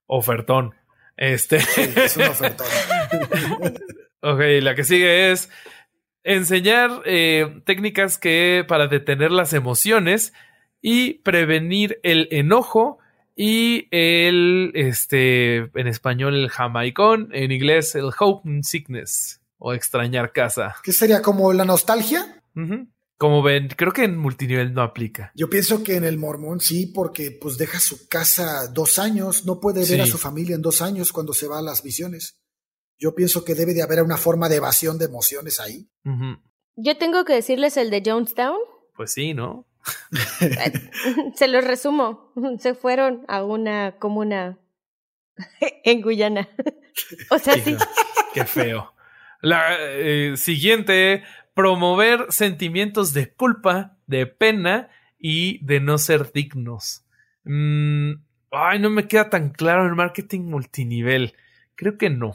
Ofertón. 0.07 0.75
Este. 1.17 1.59
es 1.59 2.17
un 2.17 2.25
ofertón. 2.25 2.67
ok, 4.21 4.41
la 4.63 4.75
que 4.75 4.83
sigue 4.83 5.31
es 5.31 5.49
enseñar 6.25 7.03
eh, 7.05 7.63
técnicas 7.65 8.19
que 8.19 8.65
para 8.67 8.89
detener 8.89 9.31
las 9.31 9.53
emociones 9.53 10.33
y 10.83 11.15
prevenir 11.21 12.01
el 12.03 12.27
enojo 12.33 12.99
y 13.37 13.87
el, 13.93 14.73
este, 14.75 15.71
en 15.79 15.87
español 15.87 16.35
el 16.35 16.51
jamaicón, 16.51 17.29
en 17.33 17.53
inglés 17.53 17.95
el 17.95 18.11
hope 18.19 18.49
sickness 18.65 19.41
o 19.59 19.73
extrañar 19.73 20.33
casa. 20.33 20.75
¿Qué 20.83 20.93
sería 20.93 21.23
como 21.23 21.53
la 21.53 21.65
nostalgia? 21.65 22.43
Como 23.19 23.43
ven, 23.43 23.69
creo 23.69 23.93
que 23.93 24.05
en 24.05 24.19
multinivel 24.19 24.75
no 24.75 24.83
aplica. 24.83 25.33
Yo 25.35 25.49
pienso 25.49 25.83
que 25.83 25.97
en 25.97 26.05
el 26.05 26.19
mormón 26.19 26.61
sí, 26.61 26.87
porque 26.87 27.31
pues 27.31 27.57
deja 27.57 27.81
su 27.81 28.09
casa 28.09 28.69
dos 28.69 28.99
años, 28.99 29.47
no 29.47 29.59
puede 29.59 29.87
ver 29.89 30.03
a 30.03 30.07
su 30.07 30.19
familia 30.19 30.55
en 30.55 30.63
dos 30.63 30.83
años 30.83 31.13
cuando 31.13 31.33
se 31.33 31.49
va 31.49 31.59
a 31.59 31.63
las 31.63 31.83
misiones. 31.83 32.39
Yo 32.99 33.15
pienso 33.15 33.45
que 33.45 33.55
debe 33.55 33.73
de 33.73 33.83
haber 33.83 34.03
una 34.03 34.19
forma 34.19 34.49
de 34.49 34.57
evasión 34.57 34.99
de 34.99 35.07
emociones 35.07 35.61
ahí. 35.61 35.89
Yo 36.77 36.99
tengo 36.99 37.25
que 37.25 37.35
decirles 37.35 37.79
el 37.79 37.91
de 37.91 38.03
Jonestown. 38.05 38.59
Pues 38.95 39.13
sí, 39.13 39.33
¿no? 39.33 39.67
se 41.35 41.49
los 41.49 41.65
resumo. 41.65 42.33
Se 42.59 42.75
fueron 42.75 43.25
a 43.29 43.45
una 43.45 43.99
comuna 43.99 44.59
en 45.85 46.03
Guyana. 46.03 46.49
o 47.31 47.39
sea, 47.39 47.55
sí. 47.55 47.77
Qué 48.35 48.45
feo. 48.45 48.93
La 49.41 49.77
eh, 49.79 50.35
siguiente 50.37 51.23
promover 51.57 52.27
sentimientos 52.29 53.15
de 53.15 53.33
culpa, 53.33 53.97
de 54.07 54.27
pena 54.27 54.91
y 55.19 55.65
de 55.65 55.81
no 55.81 55.97
ser 55.97 56.31
dignos. 56.31 57.07
Mm, 57.45 58.13
ay, 58.53 58.79
no 58.79 58.91
me 58.91 59.09
queda 59.09 59.31
tan 59.31 59.51
claro 59.51 59.87
el 59.87 59.95
marketing 59.95 60.43
multinivel. 60.43 61.35
Creo 61.75 61.97
que 61.97 62.11
no. 62.11 62.35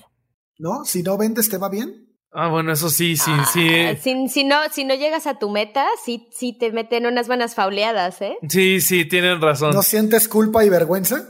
¿No? 0.58 0.84
Si 0.86 1.04
no 1.04 1.20
vendes, 1.20 1.50
¿te 1.50 1.60
va 1.60 1.70
bien? 1.70 2.08
Ah, 2.32 2.48
bueno, 2.48 2.72
eso 2.72 2.90
sí, 2.90 3.16
sí, 3.16 3.32
sí. 3.54 3.70
Ah, 3.76 3.96
si, 3.96 4.44
no, 4.44 4.56
si 4.72 4.86
no 4.86 4.96
llegas 4.96 5.28
a 5.28 5.38
tu 5.38 5.52
meta, 5.52 5.86
sí, 6.04 6.28
sí 6.32 6.58
te 6.58 6.72
meten 6.72 7.06
unas 7.06 7.28
buenas 7.28 7.54
fauleadas, 7.54 8.22
¿eh? 8.22 8.38
Sí, 8.50 8.82
sí, 8.82 9.06
tienen 9.06 9.40
razón. 9.40 9.76
¿No 9.76 9.84
sientes 9.84 10.28
culpa 10.28 10.66
y 10.66 10.70
vergüenza? 10.70 11.30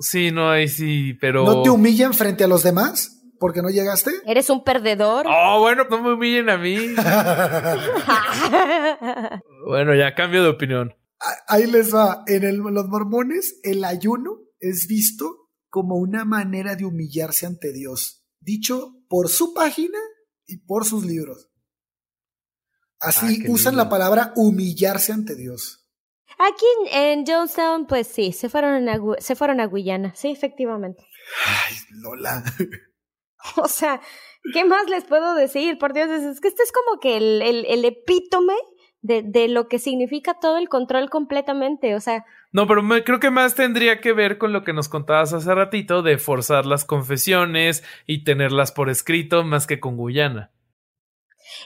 sí, 0.00 0.32
no, 0.32 0.50
ahí 0.50 0.66
sí, 0.66 1.14
pero. 1.20 1.44
¿No 1.44 1.62
te 1.62 1.70
humillan 1.70 2.14
frente 2.14 2.42
a 2.42 2.48
los 2.48 2.64
demás? 2.64 3.21
Porque 3.42 3.60
no 3.60 3.70
llegaste? 3.70 4.12
¿Eres 4.24 4.48
un 4.50 4.62
perdedor? 4.62 5.26
Oh, 5.28 5.58
bueno, 5.58 5.82
no 5.90 6.00
me 6.00 6.12
humillen 6.12 6.48
a 6.48 6.58
mí. 6.58 6.76
bueno, 9.66 9.96
ya 9.96 10.14
cambio 10.14 10.44
de 10.44 10.50
opinión. 10.50 10.94
Ahí 11.48 11.66
les 11.66 11.92
va. 11.92 12.22
En 12.28 12.58
los 12.58 12.86
mormones, 12.86 13.58
el 13.64 13.82
ayuno 13.82 14.38
es 14.60 14.86
visto 14.86 15.50
como 15.70 15.96
una 15.96 16.24
manera 16.24 16.76
de 16.76 16.84
humillarse 16.84 17.44
ante 17.44 17.72
Dios, 17.72 18.24
dicho 18.38 18.92
por 19.08 19.28
su 19.28 19.54
página 19.54 19.98
y 20.46 20.58
por 20.58 20.84
sus 20.84 21.04
libros. 21.04 21.50
Así 23.00 23.42
ah, 23.44 23.46
usan 23.48 23.76
la 23.76 23.88
palabra 23.88 24.32
humillarse 24.36 25.10
ante 25.10 25.34
Dios. 25.34 25.88
Aquí 26.38 26.66
en, 26.92 27.26
Jonestown, 27.26 27.88
pues 27.88 28.06
sí, 28.06 28.30
se 28.30 28.48
fueron, 28.48 28.88
a, 28.88 29.00
se 29.18 29.34
fueron 29.34 29.58
a 29.58 29.66
Guyana, 29.66 30.14
sí, 30.14 30.30
efectivamente. 30.30 31.04
Ay, 31.44 31.74
Lola. 31.90 32.44
O 33.56 33.68
sea, 33.68 34.00
¿qué 34.52 34.64
más 34.64 34.88
les 34.88 35.04
puedo 35.04 35.34
decir? 35.34 35.78
Por 35.78 35.92
Dios, 35.92 36.08
es 36.08 36.40
que 36.40 36.48
este 36.48 36.62
es 36.62 36.72
como 36.72 37.00
que 37.00 37.16
el, 37.16 37.84
epítome 37.84 38.54
de, 39.00 39.48
lo 39.48 39.68
que 39.68 39.78
significa 39.78 40.38
todo 40.40 40.58
el 40.58 40.68
control 40.68 41.10
completamente, 41.10 41.94
o 41.94 42.00
sea... 42.00 42.24
No, 42.52 42.66
pero 42.66 42.82
creo 43.04 43.18
que 43.18 43.30
más 43.30 43.54
tendría 43.54 44.00
que 44.00 44.12
ver 44.12 44.36
con 44.38 44.52
lo 44.52 44.62
que 44.62 44.74
nos 44.74 44.88
contabas 44.88 45.32
hace 45.32 45.54
ratito 45.54 46.02
de 46.02 46.18
forzar 46.18 46.66
las 46.66 46.84
confesiones 46.84 47.82
y 48.06 48.24
tenerlas 48.24 48.72
por 48.72 48.90
escrito 48.90 49.42
más 49.42 49.66
que 49.66 49.80
con 49.80 49.96
Guyana. 49.96 50.50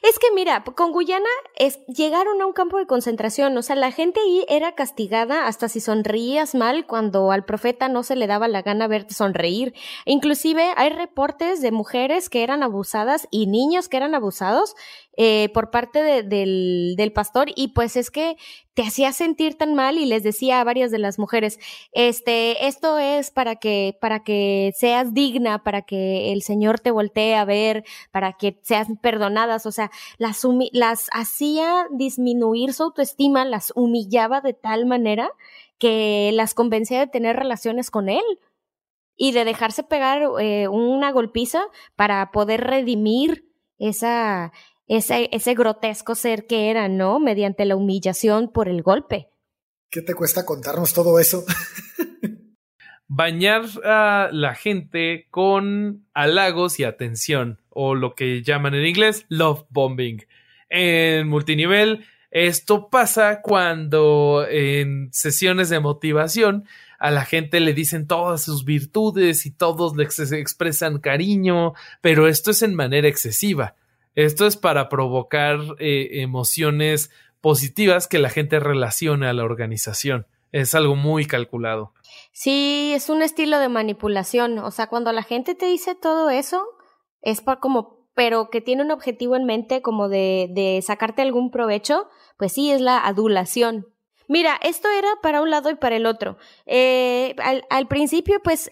Es 0.03 0.19
que 0.19 0.31
mira, 0.35 0.65
con 0.65 0.93
Guyana 0.93 1.29
es, 1.57 1.85
llegaron 1.87 2.41
a 2.41 2.47
un 2.47 2.53
campo 2.53 2.79
de 2.79 2.87
concentración, 2.87 3.57
o 3.57 3.63
sea, 3.63 3.77
la 3.77 3.91
gente 3.91 4.21
ahí 4.21 4.45
era 4.49 4.75
castigada 4.75 5.47
hasta 5.47 5.69
si 5.69 5.81
sonreías 5.81 6.55
mal 6.55 6.87
cuando 6.87 7.31
al 7.33 7.45
profeta 7.45 7.89
no 7.89 8.03
se 8.03 8.17
le 8.17 8.27
daba 8.27 8.49
la 8.49 8.63
gana 8.63 8.89
verte 8.89 9.15
sonreír. 9.15 9.75
Inclusive 10.05 10.73
hay 10.77 10.91
reportes 10.91 11.61
de 11.61 11.73
mujeres 11.73 12.29
que 12.29 12.43
eran 12.43 12.63
abusadas 12.63 13.29
y 13.31 13.47
niños 13.47 13.89
que 13.89 13.97
eran 13.97 14.15
abusados 14.15 14.75
eh, 15.17 15.49
por 15.55 15.71
parte 15.71 16.23
del, 16.23 17.13
pastor 17.15 17.49
y 17.55 17.69
pues 17.69 17.97
es 17.97 18.11
que 18.11 18.37
te 18.75 18.83
hacía 18.83 19.13
sentir 19.13 19.57
tan 19.57 19.75
mal 19.75 19.97
y 19.97 20.05
les 20.05 20.23
decía 20.23 20.61
a 20.61 20.65
varias 20.65 20.91
de 20.91 20.99
las 20.99 21.19
mujeres, 21.19 21.59
este, 21.93 22.67
esto 22.67 22.99
es 22.99 23.31
para 23.31 23.57
que, 23.57 23.97
para 24.01 24.23
que 24.23 24.73
seas 24.77 25.15
digna, 25.15 25.63
para 25.63 25.83
que 25.83 26.33
el 26.33 26.43
Señor 26.43 26.81
te 26.81 26.91
voltee 26.91 27.35
a 27.35 27.47
ver, 27.47 27.85
para 28.11 28.35
que 28.35 28.59
seas 28.63 28.89
perdonadas, 29.01 29.65
o 29.65 29.73
sea, 29.73 29.91
las, 30.19 30.47
las 30.73 31.09
hacía 31.13 31.87
disminuir 31.91 32.75
su 32.75 32.83
autoestima, 32.83 33.47
las 33.47 33.73
humillaba 33.75 34.43
de 34.43 34.53
tal 34.53 34.85
manera 34.85 35.31
que 35.79 36.31
las 36.35 36.53
convencía 36.53 36.99
de 36.99 37.07
tener 37.07 37.37
relaciones 37.37 37.91
con 37.91 38.11
él 38.11 38.25
y 39.17 39.33
de 39.33 39.47
dejarse 39.47 39.83
pegar 39.83 40.23
eh, 40.41 40.69
una 40.69 41.11
golpiza 41.13 41.63
para 41.97 42.31
poder 42.31 42.63
redimir 42.63 43.51
esa, 43.79 44.53
ese, 44.87 45.29
ese 45.33 45.55
grotesco 45.55 46.15
ser 46.15 46.47
que 46.47 46.71
era, 46.71 46.89
¿no? 46.89 47.19
Mediante 47.19 47.65
la 47.65 47.77
humillación 47.77 48.51
por 48.53 48.69
el 48.69 48.83
golpe. 48.83 49.29
¿Qué 49.91 50.03
te 50.03 50.15
cuesta 50.15 50.45
contarnos 50.45 50.93
todo 50.93 51.19
eso? 51.19 51.45
Bañar 53.09 53.63
a 53.85 54.29
la 54.33 54.55
gente 54.55 55.27
con 55.31 56.07
halagos 56.13 56.81
y 56.81 56.85
atención, 56.85 57.61
o 57.71 57.95
lo 57.95 58.15
que 58.15 58.43
llaman 58.43 58.75
en 58.75 58.87
inglés 58.87 59.27
love 59.29 59.65
bombing. 59.71 60.27
En 60.69 61.29
multinivel, 61.29 62.05
esto 62.31 62.91
pasa 62.91 63.41
cuando 63.43 64.45
en 64.49 65.09
sesiones 65.13 65.69
de 65.69 65.79
motivación 65.79 66.67
a 66.99 67.11
la 67.11 67.25
gente 67.25 67.61
le 67.61 67.75
dicen 67.75 68.07
todas 68.07 68.43
sus 68.43 68.65
virtudes 68.65 69.47
y 69.47 69.51
todos 69.51 69.97
le 69.97 70.05
expresan 70.05 70.99
cariño, 70.99 71.75
pero 72.01 72.27
esto 72.27 72.51
es 72.51 72.63
en 72.63 72.75
manera 72.75 73.07
excesiva. 73.07 73.77
Esto 74.17 74.47
es 74.47 74.57
para 74.57 74.89
provocar 74.89 75.61
eh, 75.79 76.23
emociones 76.23 77.11
positivas 77.41 78.09
que 78.09 78.19
la 78.19 78.31
gente 78.31 78.59
relacione 78.59 79.29
a 79.29 79.33
la 79.33 79.45
organización. 79.45 80.27
Es 80.53 80.75
algo 80.75 80.97
muy 80.97 81.27
calculado. 81.27 81.93
Sí, 82.33 82.93
es 82.95 83.11
un 83.11 83.23
estilo 83.23 83.59
de 83.59 83.69
manipulación. 83.69 84.59
O 84.59 84.71
sea, 84.71 84.87
cuando 84.89 85.13
la 85.13 85.23
gente 85.23 85.55
te 85.55 85.67
dice 85.67 85.95
todo 85.95 86.31
eso, 86.31 86.67
es 87.21 87.43
para 87.43 87.61
como, 87.61 88.09
pero 88.15 88.49
que 88.51 88.63
tiene 88.63 88.83
un 88.83 88.91
objetivo 88.91 89.37
en 89.37 89.45
mente 89.45 89.83
como 89.83 90.09
de, 90.09 90.49
de 90.51 90.81
sacarte 90.83 91.21
algún 91.21 91.51
provecho, 91.51 92.09
pues 92.39 92.53
sí, 92.53 92.71
es 92.71 92.81
la 92.81 92.99
adulación. 92.99 93.87
Mira, 94.29 94.59
esto 94.63 94.89
era 94.91 95.09
para 95.23 95.41
un 95.41 95.51
lado 95.51 95.71
y 95.71 95.77
para 95.77 95.97
el 95.97 96.07
otro. 96.07 96.37
Eh, 96.67 97.37
al, 97.71 97.87
principio, 97.89 98.41
pues, 98.43 98.69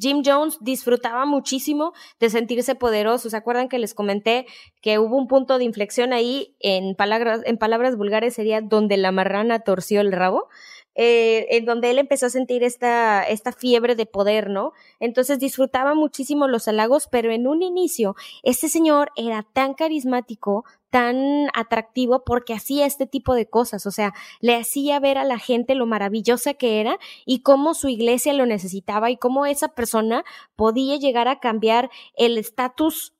Jim 0.00 0.22
Jones 0.24 0.58
disfrutaba 0.60 1.24
muchísimo 1.24 1.92
de 2.18 2.30
sentirse 2.30 2.74
poderoso. 2.74 3.30
¿Se 3.30 3.36
acuerdan 3.36 3.68
que 3.68 3.78
les 3.78 3.94
comenté 3.94 4.46
que 4.80 4.98
hubo 4.98 5.16
un 5.16 5.28
punto 5.28 5.58
de 5.58 5.64
inflexión 5.64 6.12
ahí 6.12 6.56
en 6.60 6.96
palabras, 6.96 7.42
en 7.44 7.58
palabras 7.58 7.96
vulgares 7.96 8.34
sería 8.34 8.60
donde 8.60 8.96
la 8.96 9.12
marrana 9.12 9.60
torció 9.60 10.00
el 10.00 10.12
rabo? 10.12 10.48
Eh, 10.94 11.46
en 11.56 11.64
donde 11.64 11.90
él 11.90 11.98
empezó 11.98 12.26
a 12.26 12.30
sentir 12.30 12.62
esta, 12.62 13.22
esta 13.22 13.52
fiebre 13.52 13.94
de 13.94 14.04
poder, 14.04 14.50
¿no? 14.50 14.72
Entonces 15.00 15.38
disfrutaba 15.38 15.94
muchísimo 15.94 16.48
los 16.48 16.68
halagos, 16.68 17.08
pero 17.10 17.32
en 17.32 17.46
un 17.46 17.62
inicio, 17.62 18.14
este 18.42 18.68
señor 18.68 19.10
era 19.16 19.42
tan 19.54 19.72
carismático, 19.72 20.66
tan 20.92 21.48
atractivo 21.54 22.22
porque 22.22 22.52
hacía 22.52 22.84
este 22.84 23.06
tipo 23.06 23.34
de 23.34 23.48
cosas, 23.48 23.86
o 23.86 23.90
sea, 23.90 24.12
le 24.40 24.54
hacía 24.54 25.00
ver 25.00 25.16
a 25.16 25.24
la 25.24 25.38
gente 25.38 25.74
lo 25.74 25.86
maravillosa 25.86 26.52
que 26.52 26.80
era 26.80 26.98
y 27.24 27.40
cómo 27.40 27.72
su 27.72 27.88
iglesia 27.88 28.34
lo 28.34 28.44
necesitaba 28.44 29.10
y 29.10 29.16
cómo 29.16 29.46
esa 29.46 29.68
persona 29.68 30.22
podía 30.54 30.98
llegar 30.98 31.28
a 31.28 31.40
cambiar 31.40 31.90
el 32.14 32.36
estatus 32.36 33.14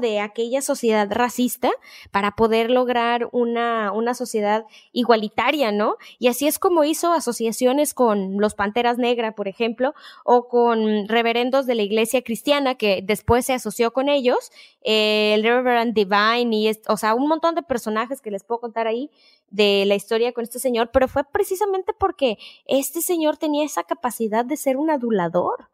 de 0.00 0.20
aquella 0.20 0.62
sociedad 0.62 1.08
racista 1.10 1.70
para 2.12 2.36
poder 2.36 2.70
lograr 2.70 3.28
una, 3.32 3.90
una 3.90 4.14
sociedad 4.14 4.64
igualitaria, 4.92 5.72
¿no? 5.72 5.96
Y 6.20 6.28
así 6.28 6.46
es 6.46 6.60
como 6.60 6.84
hizo 6.84 7.12
asociaciones 7.12 7.92
con 7.92 8.38
los 8.38 8.54
Panteras 8.54 8.98
Negras, 8.98 9.34
por 9.34 9.48
ejemplo, 9.48 9.94
o 10.24 10.46
con 10.46 11.08
reverendos 11.08 11.66
de 11.66 11.74
la 11.74 11.82
iglesia 11.82 12.22
cristiana 12.22 12.76
que 12.76 13.00
después 13.02 13.46
se 13.46 13.52
asoció 13.54 13.92
con 13.92 14.08
ellos, 14.08 14.52
eh, 14.82 15.32
el 15.34 15.42
Reverend 15.42 15.92
Divine 15.92 16.56
y, 16.56 16.70
o 16.86 16.96
sea, 16.96 17.16
un 17.16 17.26
montón 17.26 17.56
de 17.56 17.62
personajes 17.62 18.20
que 18.20 18.30
les 18.30 18.44
puedo 18.44 18.60
contar 18.60 18.86
ahí 18.86 19.10
de 19.50 19.84
la 19.86 19.96
historia 19.96 20.32
con 20.32 20.44
este 20.44 20.60
señor, 20.60 20.90
pero 20.92 21.08
fue 21.08 21.24
precisamente 21.24 21.92
porque 21.98 22.38
este 22.66 23.02
señor 23.02 23.38
tenía 23.38 23.64
esa 23.64 23.82
capacidad 23.82 24.44
de 24.44 24.56
ser 24.56 24.76
un 24.76 24.90
adulador. 24.90 25.68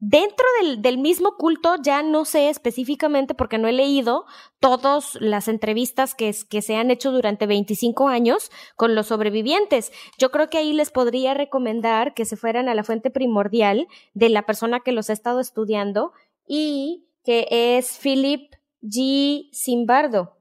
Dentro 0.00 0.46
del, 0.76 0.98
mismo 0.98 1.36
culto, 1.36 1.74
ya 1.82 2.04
no 2.04 2.24
sé 2.24 2.50
específicamente 2.50 3.34
porque 3.34 3.58
no 3.58 3.66
he 3.66 3.72
leído 3.72 4.26
todas 4.60 5.16
las 5.20 5.48
entrevistas 5.48 6.14
que, 6.14 6.32
que, 6.48 6.62
se 6.62 6.76
han 6.76 6.92
hecho 6.92 7.10
durante 7.10 7.48
25 7.48 8.06
años 8.06 8.52
con 8.76 8.94
los 8.94 9.08
sobrevivientes. 9.08 9.90
Yo 10.16 10.30
creo 10.30 10.48
que 10.50 10.58
ahí 10.58 10.72
les 10.72 10.92
podría 10.92 11.34
recomendar 11.34 12.14
que 12.14 12.26
se 12.26 12.36
fueran 12.36 12.68
a 12.68 12.74
la 12.74 12.84
fuente 12.84 13.10
primordial 13.10 13.88
de 14.14 14.28
la 14.28 14.46
persona 14.46 14.80
que 14.80 14.92
los 14.92 15.10
ha 15.10 15.14
estado 15.14 15.40
estudiando 15.40 16.12
y 16.46 17.08
que 17.24 17.48
es 17.50 17.98
Philip 17.98 18.54
G. 18.82 19.48
Simbardo. 19.52 20.37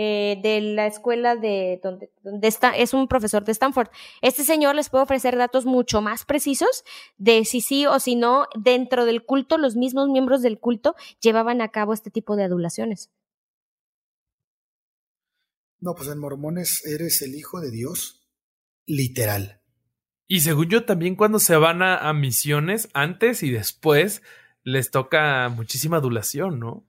Eh, 0.00 0.38
de 0.44 0.60
la 0.60 0.86
escuela 0.86 1.34
de 1.34 1.80
donde, 1.82 2.12
donde 2.22 2.46
está, 2.46 2.70
es 2.70 2.94
un 2.94 3.08
profesor 3.08 3.44
de 3.44 3.50
Stanford. 3.50 3.88
Este 4.22 4.44
señor 4.44 4.76
les 4.76 4.90
puede 4.90 5.02
ofrecer 5.02 5.36
datos 5.36 5.66
mucho 5.66 6.00
más 6.00 6.24
precisos 6.24 6.84
de 7.16 7.44
si 7.44 7.60
sí 7.60 7.84
o 7.84 7.98
si 7.98 8.14
no, 8.14 8.46
dentro 8.54 9.06
del 9.06 9.24
culto, 9.24 9.58
los 9.58 9.74
mismos 9.74 10.08
miembros 10.08 10.40
del 10.40 10.60
culto 10.60 10.94
llevaban 11.20 11.60
a 11.62 11.72
cabo 11.72 11.94
este 11.94 12.12
tipo 12.12 12.36
de 12.36 12.44
adulaciones. 12.44 13.10
No, 15.80 15.96
pues 15.96 16.08
en 16.10 16.20
Mormones 16.20 16.86
eres 16.86 17.20
el 17.22 17.34
hijo 17.34 17.60
de 17.60 17.72
Dios, 17.72 18.24
literal. 18.86 19.62
Y 20.28 20.42
según 20.42 20.68
yo, 20.68 20.84
también 20.84 21.16
cuando 21.16 21.40
se 21.40 21.56
van 21.56 21.82
a, 21.82 22.08
a 22.08 22.12
misiones, 22.12 22.88
antes 22.94 23.42
y 23.42 23.50
después, 23.50 24.22
les 24.62 24.92
toca 24.92 25.48
muchísima 25.48 25.96
adulación, 25.96 26.60
¿no? 26.60 26.86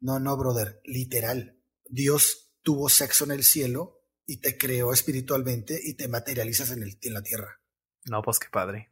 No, 0.00 0.18
no, 0.18 0.36
brother, 0.36 0.80
literal. 0.82 1.54
Dios 1.88 2.47
tuvo 2.68 2.90
sexo 2.90 3.24
en 3.24 3.30
el 3.30 3.44
cielo 3.44 4.02
y 4.26 4.42
te 4.42 4.58
creó 4.58 4.92
espiritualmente 4.92 5.80
y 5.82 5.94
te 5.94 6.06
materializas 6.06 6.70
en, 6.70 6.82
el, 6.82 6.98
en 7.00 7.14
la 7.14 7.22
tierra. 7.22 7.62
No, 8.04 8.20
pues 8.20 8.38
qué 8.38 8.48
padre. 8.50 8.90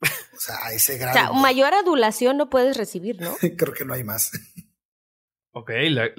O 0.00 0.38
sea, 0.38 0.54
a 0.62 0.72
ese 0.72 0.98
grado. 0.98 1.18
O 1.18 1.32
sea, 1.32 1.32
mayor 1.32 1.74
adulación 1.74 2.36
no 2.36 2.48
puedes 2.48 2.76
recibir, 2.76 3.20
¿no? 3.20 3.34
Creo 3.56 3.74
que 3.74 3.84
no 3.84 3.94
hay 3.94 4.04
más. 4.04 4.30
Ok, 5.50 5.72
la, 5.88 6.12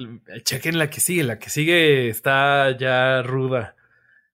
chequen 0.43 0.77
la 0.77 0.89
que 0.89 0.99
sigue. 0.99 1.23
La 1.23 1.39
que 1.39 1.49
sigue 1.49 2.09
está 2.09 2.77
ya 2.77 3.21
ruda. 3.21 3.77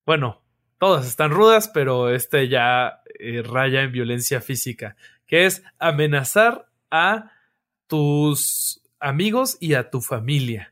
Bueno, 0.04 0.44
todas 0.80 1.06
están 1.06 1.30
rudas, 1.30 1.70
pero 1.72 2.10
este 2.10 2.50
ya 2.50 3.04
eh, 3.20 3.44
raya 3.44 3.84
en 3.84 3.92
violencia 3.92 4.42
física, 4.42 4.96
que 5.28 5.46
es 5.46 5.62
amenazar 5.78 6.72
a 6.90 7.32
tus 7.86 8.82
amigos 9.00 9.56
y 9.60 9.76
a 9.76 9.92
tu 9.92 10.02
familia 10.02 10.72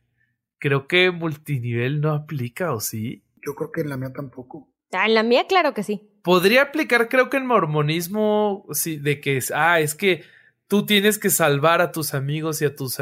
creo 0.63 0.87
que 0.87 1.11
multinivel 1.11 1.99
no 1.99 2.13
aplica, 2.13 2.73
¿o 2.73 2.79
sí? 2.79 3.21
Yo 3.45 3.53
creo 3.53 3.69
que 3.69 3.81
en 3.81 3.89
la 3.89 3.97
mía 3.97 4.13
tampoco. 4.15 4.69
Ah, 4.93 5.07
en 5.07 5.13
la 5.13 5.21
mía, 5.21 5.45
claro 5.45 5.73
que 5.73 5.83
sí. 5.83 6.09
Podría 6.21 6.61
aplicar, 6.61 7.09
creo 7.09 7.29
que 7.29 7.35
en 7.35 7.45
mormonismo, 7.45 8.65
sí, 8.71 8.95
de 8.95 9.19
que 9.19 9.35
es, 9.35 9.51
ah, 9.53 9.81
es 9.81 9.93
que 9.93 10.23
tú 10.69 10.85
tienes 10.85 11.19
que 11.19 11.29
salvar 11.29 11.81
a 11.81 11.91
tus 11.91 12.13
amigos 12.13 12.61
y 12.61 12.65
a, 12.65 12.73
tus, 12.73 12.97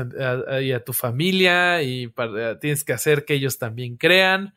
y 0.59 0.71
a 0.71 0.83
tu 0.83 0.93
familia 0.93 1.83
y 1.83 2.11
tienes 2.59 2.83
que 2.83 2.93
hacer 2.93 3.25
que 3.25 3.35
ellos 3.35 3.59
también 3.59 3.95
crean, 3.95 4.55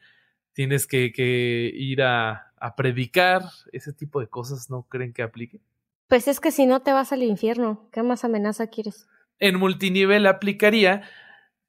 tienes 0.54 0.86
que, 0.86 1.12
que 1.12 1.70
ir 1.74 2.00
a, 2.00 2.54
a, 2.56 2.74
predicar, 2.74 3.42
ese 3.72 3.92
tipo 3.92 4.18
de 4.20 4.28
cosas 4.28 4.70
no 4.70 4.84
creen 4.84 5.12
que 5.12 5.22
aplique. 5.22 5.60
Pues 6.08 6.26
es 6.26 6.40
que 6.40 6.50
si 6.50 6.64
no 6.64 6.80
te 6.80 6.94
vas 6.94 7.12
al 7.12 7.22
infierno, 7.22 7.86
¿qué 7.92 8.02
más 8.02 8.24
amenaza 8.24 8.68
quieres? 8.68 9.06
En 9.40 9.58
multinivel 9.58 10.26
aplicaría 10.26 11.02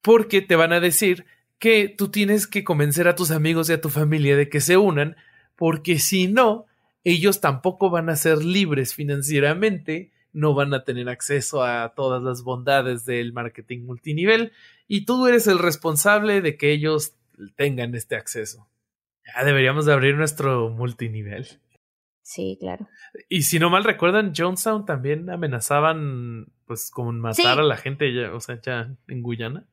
porque 0.05 0.43
te 0.43 0.55
van 0.55 0.71
a 0.71 0.79
decir 0.79 1.25
que 1.57 1.89
tú 1.89 2.09
tienes 2.11 2.45
que 2.45 2.63
convencer 2.63 3.07
a 3.07 3.15
tus 3.15 3.31
amigos 3.31 3.71
y 3.71 3.73
a 3.73 3.81
tu 3.81 3.89
familia 3.89 4.37
de 4.37 4.49
que 4.49 4.61
se 4.61 4.77
unan, 4.77 5.15
porque 5.55 5.97
si 5.97 6.27
no, 6.27 6.67
ellos 7.03 7.41
tampoco 7.41 7.89
van 7.89 8.09
a 8.09 8.15
ser 8.15 8.45
libres 8.45 8.93
financieramente, 8.93 10.11
no 10.31 10.53
van 10.53 10.75
a 10.75 10.83
tener 10.83 11.09
acceso 11.09 11.63
a 11.63 11.95
todas 11.95 12.21
las 12.21 12.43
bondades 12.43 13.03
del 13.05 13.33
marketing 13.33 13.79
multinivel 13.85 14.51
y 14.87 15.05
tú 15.05 15.25
eres 15.25 15.47
el 15.47 15.57
responsable 15.57 16.41
de 16.41 16.55
que 16.55 16.71
ellos 16.71 17.15
tengan 17.55 17.95
este 17.95 18.15
acceso. 18.15 18.67
Ya 19.25 19.43
deberíamos 19.43 19.87
de 19.87 19.93
abrir 19.93 20.15
nuestro 20.15 20.69
multinivel. 20.69 21.47
Sí, 22.21 22.57
claro. 22.59 22.87
Y 23.27 23.41
si 23.41 23.57
no 23.57 23.71
mal 23.71 23.83
recuerdan, 23.83 24.33
Jonestown 24.37 24.85
también 24.85 25.31
amenazaban 25.31 26.53
pues 26.67 26.91
con 26.91 27.19
matar 27.19 27.59
a 27.59 27.63
la 27.63 27.77
gente 27.77 28.13
ya, 28.13 28.35
o 28.35 28.39
sea, 28.39 28.61
ya 28.61 28.95
en 29.07 29.23
Guyana 29.23 29.65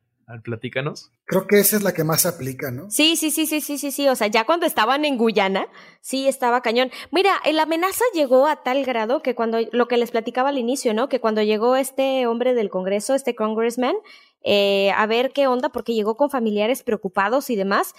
platícanos. 0.43 1.11
Creo 1.25 1.47
que 1.47 1.59
esa 1.59 1.77
es 1.77 1.83
la 1.83 1.93
que 1.93 2.03
más 2.03 2.25
aplica, 2.25 2.71
¿no? 2.71 2.89
Sí, 2.89 3.15
sí, 3.15 3.31
sí, 3.31 3.45
sí, 3.45 3.61
sí, 3.61 3.77
sí, 3.77 3.91
sí. 3.91 4.07
O 4.07 4.15
sea, 4.15 4.27
ya 4.27 4.45
cuando 4.45 4.65
estaban 4.65 5.05
en 5.05 5.17
Guyana, 5.17 5.67
sí 6.01 6.27
estaba 6.27 6.61
cañón. 6.61 6.91
Mira, 7.11 7.31
la 7.51 7.63
amenaza 7.63 8.03
llegó 8.13 8.47
a 8.47 8.63
tal 8.63 8.83
grado 8.85 9.21
que 9.21 9.35
cuando, 9.35 9.59
lo 9.71 9.87
que 9.87 9.97
les 9.97 10.11
platicaba 10.11 10.49
al 10.49 10.57
inicio, 10.57 10.93
¿no? 10.93 11.09
Que 11.09 11.19
cuando 11.19 11.41
llegó 11.41 11.75
este 11.75 12.27
hombre 12.27 12.53
del 12.53 12.69
Congreso, 12.69 13.15
este 13.15 13.35
congressman, 13.35 13.95
eh, 14.43 14.91
a 14.91 15.05
ver 15.05 15.31
qué 15.31 15.47
onda, 15.47 15.69
porque 15.69 15.93
llegó 15.93 16.17
con 16.17 16.29
familiares 16.29 16.83
preocupados 16.83 17.49
y 17.49 17.55
demás, 17.55 17.93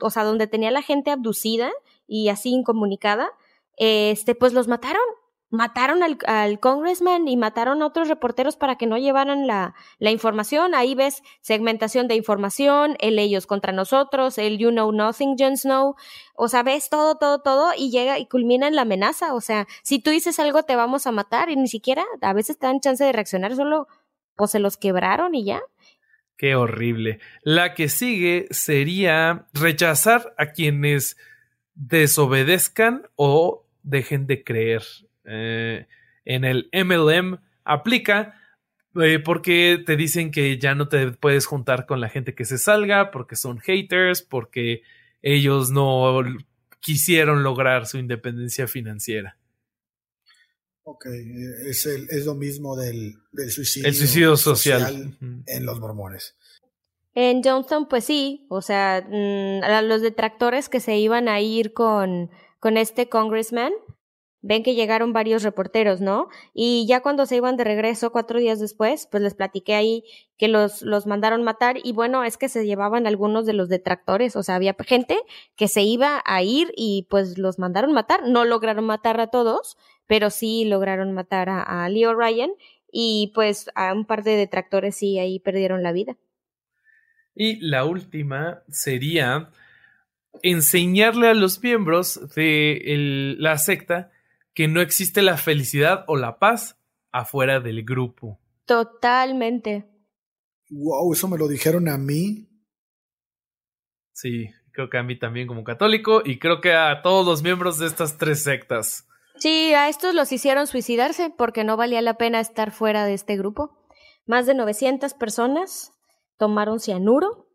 o 0.00 0.10
sea, 0.10 0.24
donde 0.24 0.46
tenía 0.46 0.70
la 0.70 0.82
gente 0.82 1.10
abducida 1.10 1.70
y 2.06 2.28
así 2.28 2.50
incomunicada, 2.50 3.30
este, 3.76 4.34
pues 4.34 4.52
los 4.52 4.68
mataron 4.68 5.02
mataron 5.50 6.02
al, 6.02 6.18
al, 6.26 6.58
congressman 6.60 7.28
y 7.28 7.36
mataron 7.36 7.82
a 7.82 7.86
otros 7.86 8.08
reporteros 8.08 8.56
para 8.56 8.76
que 8.76 8.86
no 8.86 8.98
llevaran 8.98 9.46
la, 9.46 9.74
la, 9.98 10.10
información. 10.10 10.74
Ahí 10.74 10.94
ves 10.94 11.22
segmentación 11.40 12.08
de 12.08 12.16
información, 12.16 12.96
el 13.00 13.18
ellos 13.18 13.46
contra 13.46 13.72
nosotros, 13.72 14.38
el 14.38 14.58
you 14.58 14.70
know 14.70 14.90
nothing, 14.92 15.36
Jon 15.38 15.56
Snow. 15.56 15.94
O 16.34 16.48
sea, 16.48 16.62
ves 16.62 16.90
todo, 16.90 17.16
todo, 17.16 17.40
todo 17.40 17.72
y 17.76 17.90
llega 17.90 18.18
y 18.18 18.26
culmina 18.26 18.66
en 18.66 18.74
la 18.74 18.82
amenaza. 18.82 19.34
O 19.34 19.40
sea, 19.40 19.66
si 19.82 19.98
tú 19.98 20.10
dices 20.10 20.38
algo 20.40 20.64
te 20.64 20.76
vamos 20.76 21.06
a 21.06 21.12
matar 21.12 21.50
y 21.50 21.56
ni 21.56 21.68
siquiera 21.68 22.04
a 22.20 22.32
veces 22.32 22.58
te 22.58 22.66
dan 22.66 22.80
chance 22.80 23.04
de 23.04 23.12
reaccionar, 23.12 23.54
solo 23.54 23.86
pues 24.34 24.50
se 24.50 24.58
los 24.58 24.76
quebraron 24.76 25.34
y 25.34 25.44
ya. 25.44 25.62
Qué 26.36 26.54
horrible. 26.54 27.20
La 27.42 27.72
que 27.74 27.88
sigue 27.88 28.46
sería 28.50 29.46
rechazar 29.54 30.34
a 30.36 30.52
quienes 30.52 31.16
desobedezcan 31.74 33.08
o 33.16 33.64
dejen 33.82 34.26
de 34.26 34.44
creer 34.44 34.82
eh, 35.26 35.86
en 36.24 36.44
el 36.44 36.68
MLM 36.72 37.38
aplica 37.64 38.40
eh, 39.02 39.18
porque 39.18 39.82
te 39.84 39.96
dicen 39.96 40.30
que 40.30 40.58
ya 40.58 40.74
no 40.74 40.88
te 40.88 41.12
puedes 41.12 41.46
juntar 41.46 41.86
con 41.86 42.00
la 42.00 42.08
gente 42.08 42.34
que 42.34 42.44
se 42.44 42.58
salga, 42.58 43.10
porque 43.10 43.36
son 43.36 43.58
haters, 43.58 44.22
porque 44.22 44.82
ellos 45.22 45.70
no 45.70 46.22
quisieron 46.80 47.42
lograr 47.42 47.86
su 47.86 47.98
independencia 47.98 48.66
financiera. 48.66 49.36
Ok, 50.84 51.06
es, 51.66 51.84
es 51.84 52.24
lo 52.24 52.36
mismo 52.36 52.76
del, 52.76 53.16
suicidio, 53.50 53.88
el 53.88 53.94
suicidio 53.94 54.36
social, 54.36 55.18
en 55.46 55.66
los 55.66 55.80
mormones. 55.80 56.36
En 57.12 57.42
Johnson, 57.42 57.88
pues 57.88 58.04
sí, 58.04 58.46
o 58.50 58.62
sea, 58.62 59.04
mm, 59.08 59.64
a 59.64 59.82
los 59.82 60.00
detractores 60.00 60.68
que 60.68 60.80
se 60.80 60.96
iban 60.96 61.28
a 61.28 61.40
ir 61.40 61.72
con, 61.72 62.30
con 62.60 62.76
este 62.76 63.08
congressman, 63.08 63.72
ven 64.42 64.62
que 64.62 64.74
llegaron 64.74 65.12
varios 65.12 65.42
reporteros, 65.42 66.00
¿no? 66.00 66.28
Y 66.54 66.86
ya 66.86 67.00
cuando 67.00 67.26
se 67.26 67.36
iban 67.36 67.56
de 67.56 67.64
regreso 67.64 68.12
cuatro 68.12 68.38
días 68.38 68.60
después, 68.60 69.08
pues 69.10 69.22
les 69.22 69.34
platiqué 69.34 69.74
ahí 69.74 70.04
que 70.36 70.48
los, 70.48 70.82
los 70.82 71.06
mandaron 71.06 71.42
matar 71.42 71.76
y 71.82 71.92
bueno, 71.92 72.22
es 72.24 72.36
que 72.36 72.48
se 72.48 72.66
llevaban 72.66 73.06
algunos 73.06 73.46
de 73.46 73.54
los 73.54 73.68
detractores, 73.68 74.36
o 74.36 74.42
sea, 74.42 74.54
había 74.54 74.76
gente 74.86 75.18
que 75.56 75.68
se 75.68 75.82
iba 75.82 76.22
a 76.24 76.42
ir 76.42 76.72
y 76.76 77.06
pues 77.10 77.38
los 77.38 77.58
mandaron 77.58 77.92
matar, 77.92 78.28
no 78.28 78.44
lograron 78.44 78.84
matar 78.84 79.20
a 79.20 79.28
todos, 79.28 79.76
pero 80.06 80.30
sí 80.30 80.64
lograron 80.64 81.12
matar 81.12 81.48
a, 81.48 81.84
a 81.84 81.88
Leo 81.88 82.14
Ryan 82.14 82.50
y 82.92 83.32
pues 83.34 83.70
a 83.74 83.92
un 83.92 84.06
par 84.06 84.22
de 84.22 84.36
detractores 84.36 84.96
sí 84.96 85.18
ahí 85.18 85.40
perdieron 85.40 85.82
la 85.82 85.92
vida. 85.92 86.16
Y 87.34 87.56
la 87.60 87.84
última 87.84 88.62
sería 88.68 89.50
enseñarle 90.42 91.28
a 91.28 91.34
los 91.34 91.62
miembros 91.62 92.34
de 92.34 93.36
la 93.38 93.58
secta 93.58 94.10
que 94.56 94.68
no 94.68 94.80
existe 94.80 95.20
la 95.20 95.36
felicidad 95.36 96.04
o 96.08 96.16
la 96.16 96.38
paz 96.38 96.80
afuera 97.12 97.60
del 97.60 97.84
grupo. 97.84 98.40
Totalmente. 98.64 99.86
Wow, 100.70 101.12
eso 101.12 101.28
me 101.28 101.36
lo 101.36 101.46
dijeron 101.46 101.88
a 101.90 101.98
mí. 101.98 102.48
Sí, 104.12 104.48
creo 104.72 104.88
que 104.88 104.96
a 104.96 105.02
mí 105.02 105.18
también 105.18 105.46
como 105.46 105.62
católico 105.62 106.22
y 106.24 106.38
creo 106.38 106.62
que 106.62 106.72
a 106.72 107.02
todos 107.02 107.26
los 107.26 107.42
miembros 107.42 107.78
de 107.78 107.86
estas 107.86 108.16
tres 108.16 108.42
sectas. 108.42 109.06
Sí, 109.36 109.74
a 109.74 109.90
estos 109.90 110.14
los 110.14 110.32
hicieron 110.32 110.66
suicidarse 110.66 111.28
porque 111.28 111.62
no 111.62 111.76
valía 111.76 112.00
la 112.00 112.16
pena 112.16 112.40
estar 112.40 112.70
fuera 112.70 113.04
de 113.04 113.12
este 113.12 113.36
grupo. 113.36 113.76
Más 114.24 114.46
de 114.46 114.54
900 114.54 115.12
personas 115.12 115.92
tomaron 116.38 116.80
cianuro 116.80 117.46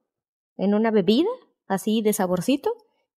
en 0.55 0.75
una 0.75 0.91
bebida, 0.91 1.29
así 1.67 2.03
de 2.03 2.13
saborcito, 2.13 2.71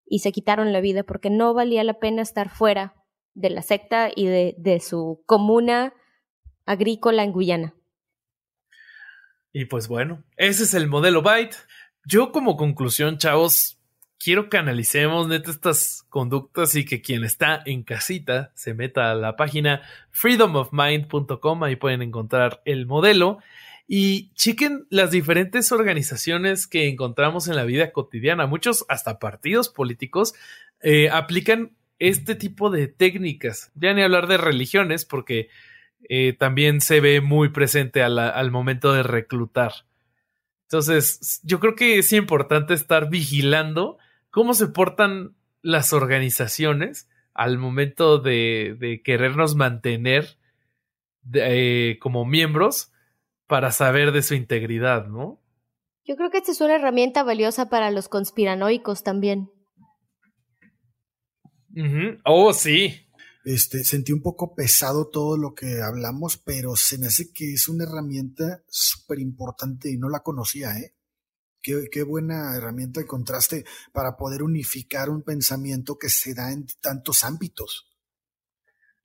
y 0.06 0.20
se 0.20 0.32
quitaron 0.32 0.72
la 0.72 0.80
vida 0.80 1.04
porque 1.04 1.30
no 1.30 1.54
valía 1.54 1.84
la 1.84 2.00
pena 2.00 2.22
estar 2.22 2.50
fuera 2.50 3.03
de 3.34 3.50
la 3.50 3.62
secta 3.62 4.10
y 4.16 4.28
de, 4.28 4.56
de 4.58 4.80
su 4.80 5.24
comuna 5.26 5.94
agrícola 6.66 7.24
en 7.24 7.32
Guyana. 7.32 7.74
Y 9.52 9.66
pues 9.66 9.88
bueno, 9.88 10.24
ese 10.36 10.64
es 10.64 10.74
el 10.74 10.88
modelo 10.88 11.22
Byte. 11.22 11.58
Yo 12.06 12.32
como 12.32 12.58
conclusión, 12.58 13.18
chavos, 13.18 13.80
quiero 14.24 14.50
que 14.50 14.58
analicemos 14.58 15.28
neta 15.28 15.52
estas 15.52 16.06
conductas 16.10 16.76
y 16.76 16.86
que 16.86 17.02
quien 17.02 17.24
está 17.24 17.62
en 17.66 17.84
casita 17.84 18.52
se 18.56 18.74
meta 18.74 19.12
a 19.12 19.16
la 19.16 19.36
página 19.36 19.82
freedomofmind.com, 20.12 21.64
ahí 21.64 21.76
pueden 21.76 22.02
encontrar 22.02 22.62
el 22.66 22.86
modelo 22.88 23.40
y 23.88 24.34
chequen 24.34 24.88
las 24.90 25.12
diferentes 25.12 25.72
organizaciones 25.72 26.68
que 26.68 26.88
encontramos 26.88 27.48
en 27.48 27.56
la 27.56 27.66
vida 27.66 27.92
cotidiana. 27.92 28.48
Muchos, 28.48 28.86
hasta 28.88 29.20
partidos 29.20 29.70
políticos, 29.70 30.34
eh, 30.82 31.10
aplican 31.10 31.76
este 32.10 32.36
tipo 32.36 32.70
de 32.70 32.88
técnicas. 32.88 33.72
Ya 33.76 33.94
ni 33.94 34.02
hablar 34.02 34.28
de 34.28 34.38
religiones, 34.38 35.06
porque 35.06 35.48
eh, 36.10 36.34
también 36.34 36.82
se 36.82 37.00
ve 37.00 37.22
muy 37.22 37.50
presente 37.50 38.04
al 38.04 38.52
momento 38.52 38.92
de 38.92 39.04
reclutar. 39.04 39.72
Entonces, 40.64 41.40
yo 41.44 41.60
creo 41.60 41.76
que 41.76 42.00
es 42.00 42.12
importante 42.12 42.74
estar 42.74 43.10
vigilando 43.10 43.98
cómo 44.32 44.54
se 44.54 44.68
portan 44.68 45.36
las 45.62 45.94
organizaciones 45.94 47.08
al 47.34 47.58
momento 47.58 48.18
de, 48.18 49.02
querernos 49.06 49.56
mantener 49.56 50.38
eh, 51.34 51.98
como 52.02 52.26
miembros 52.26 52.92
para 53.48 53.72
saber 53.72 54.12
de 54.12 54.24
su 54.24 54.36
integridad, 54.36 55.08
¿no? 55.08 55.40
Yo 56.04 56.18
creo 56.18 56.30
que 56.30 56.40
esta 56.40 56.52
es 56.52 56.60
una 56.60 56.76
herramienta 56.76 57.24
valiosa 57.24 57.70
para 57.70 57.90
los 57.92 58.10
conspiranoicos 58.10 59.04
también. 59.04 59.53
Oh, 62.26 62.54
sí. 62.54 63.08
Este, 63.46 63.84
sentí 63.84 64.14
un 64.14 64.22
poco 64.22 64.56
pesado 64.56 65.10
todo 65.10 65.38
lo 65.38 65.54
que 65.54 65.82
hablamos, 65.82 66.38
pero 66.38 66.76
se 66.76 66.98
me 66.98 67.08
hace 67.08 67.34
que 67.34 67.54
es 67.54 67.68
una 67.68 67.84
herramienta 67.84 68.64
súper 68.68 69.20
importante 69.20 69.92
y 69.92 69.98
no 69.98 70.10
la 70.10 70.22
conocía, 70.22 70.78
¿eh? 70.78 70.96
Qué, 71.62 71.88
qué, 71.92 72.04
buena 72.04 72.56
herramienta 72.56 73.00
de 73.00 73.08
contraste 73.08 73.64
para 73.94 74.18
poder 74.18 74.44
unificar 74.44 75.10
un 75.10 75.24
pensamiento 75.24 75.98
que 75.98 76.10
se 76.10 76.34
da 76.34 76.52
en 76.52 76.68
tantos 76.82 77.24
ámbitos. 77.24 77.94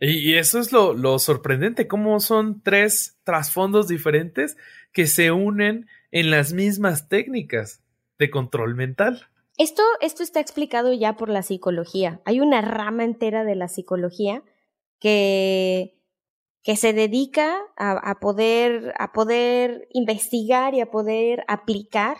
Y, 0.01 0.35
eso 0.35 0.61
es 0.61 0.73
lo, 0.73 0.95
lo 0.95 1.19
sorprendente, 1.19 1.89
cómo 1.89 2.21
son 2.21 2.63
tres 2.63 3.19
trasfondos 3.25 3.89
diferentes 3.89 4.57
que 4.93 5.07
se 5.07 5.33
unen 5.33 5.89
en 6.11 6.31
las 6.31 6.53
mismas 6.53 7.09
técnicas 7.09 7.83
de 8.19 8.31
control 8.31 8.75
mental. 8.75 9.29
Esto, 9.59 9.83
esto 10.01 10.23
está 10.23 10.39
explicado 10.39 10.93
ya 10.93 11.17
por 11.17 11.29
la 11.29 11.43
psicología. 11.43 12.21
Hay 12.25 12.41
una 12.41 12.61
rama 12.61 13.05
entera 13.05 13.45
de 13.45 13.57
la 13.57 13.67
psicología 13.67 14.45
que, 15.01 15.99
que 16.63 16.77
se 16.77 16.93
dedica 16.93 17.59
a, 17.77 18.21
poder, 18.21 18.95
a 18.99 19.13
poder 19.13 19.89
investigar 19.93 20.75
y 20.75 20.81
a 20.81 20.91
poder 20.91 21.45
aplicar 21.49 22.19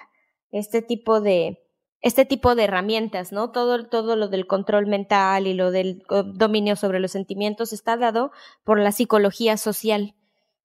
este 0.51 0.83
tipo 0.83 1.21
de, 1.21 1.63
este 2.01 2.25
tipo 2.25 2.57
de 2.57 2.65
herramientas, 2.65 3.31
¿no? 3.31 3.53
Todo, 3.53 3.87
todo 3.87 4.17
lo 4.17 4.29
del 4.29 4.49
control 4.49 4.87
mental 4.87 5.47
y 5.47 5.55
lo 5.55 5.71
del 5.71 6.03
dominio 6.35 6.75
sobre 6.75 6.99
los 6.99 7.13
sentimientos 7.13 7.73
está 7.73 7.97
dado 7.97 8.33
por 8.65 8.81
la 8.81 8.91
psicología 8.91 9.57
social. 9.57 10.15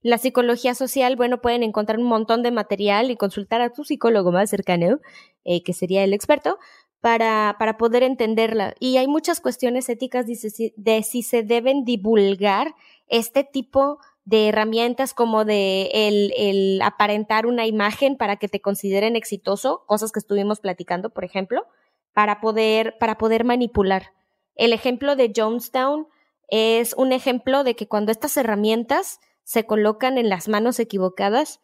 La 0.03 0.17
psicología 0.17 0.75
social, 0.75 1.15
bueno, 1.15 1.41
pueden 1.41 1.63
encontrar 1.63 1.97
un 1.97 2.05
montón 2.05 2.43
de 2.43 2.51
material 2.51 3.09
y 3.09 3.15
consultar 3.15 3.61
a 3.61 3.71
tu 3.71 3.85
psicólogo 3.85 4.33
más 4.33 4.49
cercano, 4.49 4.99
eh, 5.45 5.63
que 5.63 5.73
sería 5.73 6.03
el 6.03 6.13
experto, 6.13 6.59
para, 6.99 7.55
para 7.57 7.77
poder 7.77 8.03
entenderla. 8.03 8.75
Y 8.79 8.97
hay 8.97 9.07
muchas 9.07 9.39
cuestiones 9.39 9.87
éticas 9.87 10.27
de 10.27 10.35
si, 10.35 10.73
de 10.75 11.03
si 11.03 11.23
se 11.23 11.41
deben 11.41 11.85
divulgar 11.85 12.75
este 13.07 13.45
tipo 13.45 13.99
de 14.25 14.49
herramientas 14.49 15.13
como 15.13 15.45
de 15.45 15.89
el, 15.93 16.33
el 16.37 16.81
aparentar 16.81 17.45
una 17.45 17.65
imagen 17.65 18.17
para 18.17 18.35
que 18.35 18.49
te 18.49 18.61
consideren 18.61 19.15
exitoso, 19.15 19.83
cosas 19.85 20.11
que 20.11 20.19
estuvimos 20.19 20.59
platicando, 20.59 21.11
por 21.11 21.23
ejemplo, 21.23 21.65
para 22.13 22.41
poder, 22.41 22.97
para 22.99 23.17
poder 23.17 23.45
manipular. 23.45 24.11
El 24.55 24.73
ejemplo 24.73 25.15
de 25.15 25.31
Jonestown 25.35 26.07
es 26.49 26.93
un 26.93 27.13
ejemplo 27.13 27.63
de 27.63 27.75
que 27.75 27.87
cuando 27.87 28.11
estas 28.11 28.35
herramientas 28.37 29.19
se 29.43 29.65
colocan 29.65 30.17
en 30.17 30.29
las 30.29 30.47
manos 30.47 30.79
equivocadas, 30.79 31.59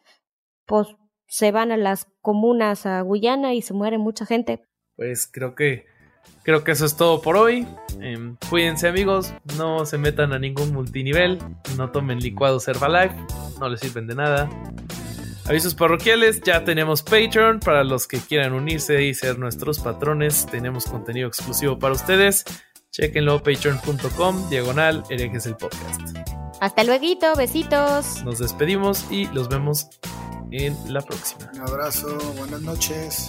pues 0.66 0.88
se 1.26 1.52
van 1.52 1.72
a 1.72 1.76
las 1.76 2.06
comunas 2.20 2.86
a 2.86 3.00
Guyana 3.02 3.54
y 3.54 3.62
se 3.62 3.74
muere 3.74 3.98
mucha 3.98 4.26
gente. 4.26 4.66
Pues 4.96 5.26
creo 5.26 5.54
que 5.54 5.86
creo 6.42 6.64
que 6.64 6.72
eso 6.72 6.84
es 6.84 6.96
todo 6.96 7.22
por 7.22 7.36
hoy. 7.36 7.66
Em, 8.00 8.36
cuídense 8.48 8.88
amigos, 8.88 9.32
no 9.56 9.86
se 9.86 9.98
metan 9.98 10.32
a 10.32 10.38
ningún 10.38 10.72
multinivel, 10.72 11.38
no 11.76 11.90
tomen 11.90 12.18
licuados 12.18 12.68
Herbalife, 12.68 13.14
no 13.58 13.68
les 13.68 13.80
sirven 13.80 14.06
de 14.06 14.14
nada. 14.14 14.50
Avisos 15.46 15.74
parroquiales, 15.74 16.42
ya 16.42 16.64
tenemos 16.64 17.02
Patreon 17.02 17.60
para 17.60 17.82
los 17.82 18.06
que 18.06 18.18
quieran 18.18 18.52
unirse 18.52 19.02
y 19.02 19.14
ser 19.14 19.38
nuestros 19.38 19.80
patrones. 19.80 20.46
Tenemos 20.46 20.84
contenido 20.84 21.26
exclusivo 21.26 21.78
para 21.78 21.94
ustedes. 21.94 22.44
Chequenlo 22.92 23.42
patreon.com, 23.42 24.48
diagonal, 24.48 25.02
herejes 25.10 25.46
el 25.46 25.56
podcast. 25.56 26.29
Hasta 26.60 26.84
luego, 26.84 27.06
besitos. 27.36 28.22
Nos 28.22 28.38
despedimos 28.38 29.10
y 29.10 29.26
los 29.28 29.48
vemos 29.48 29.88
en 30.50 30.76
la 30.92 31.00
próxima. 31.00 31.50
Un 31.54 31.60
abrazo, 31.60 32.18
buenas 32.36 32.60
noches. 32.60 33.28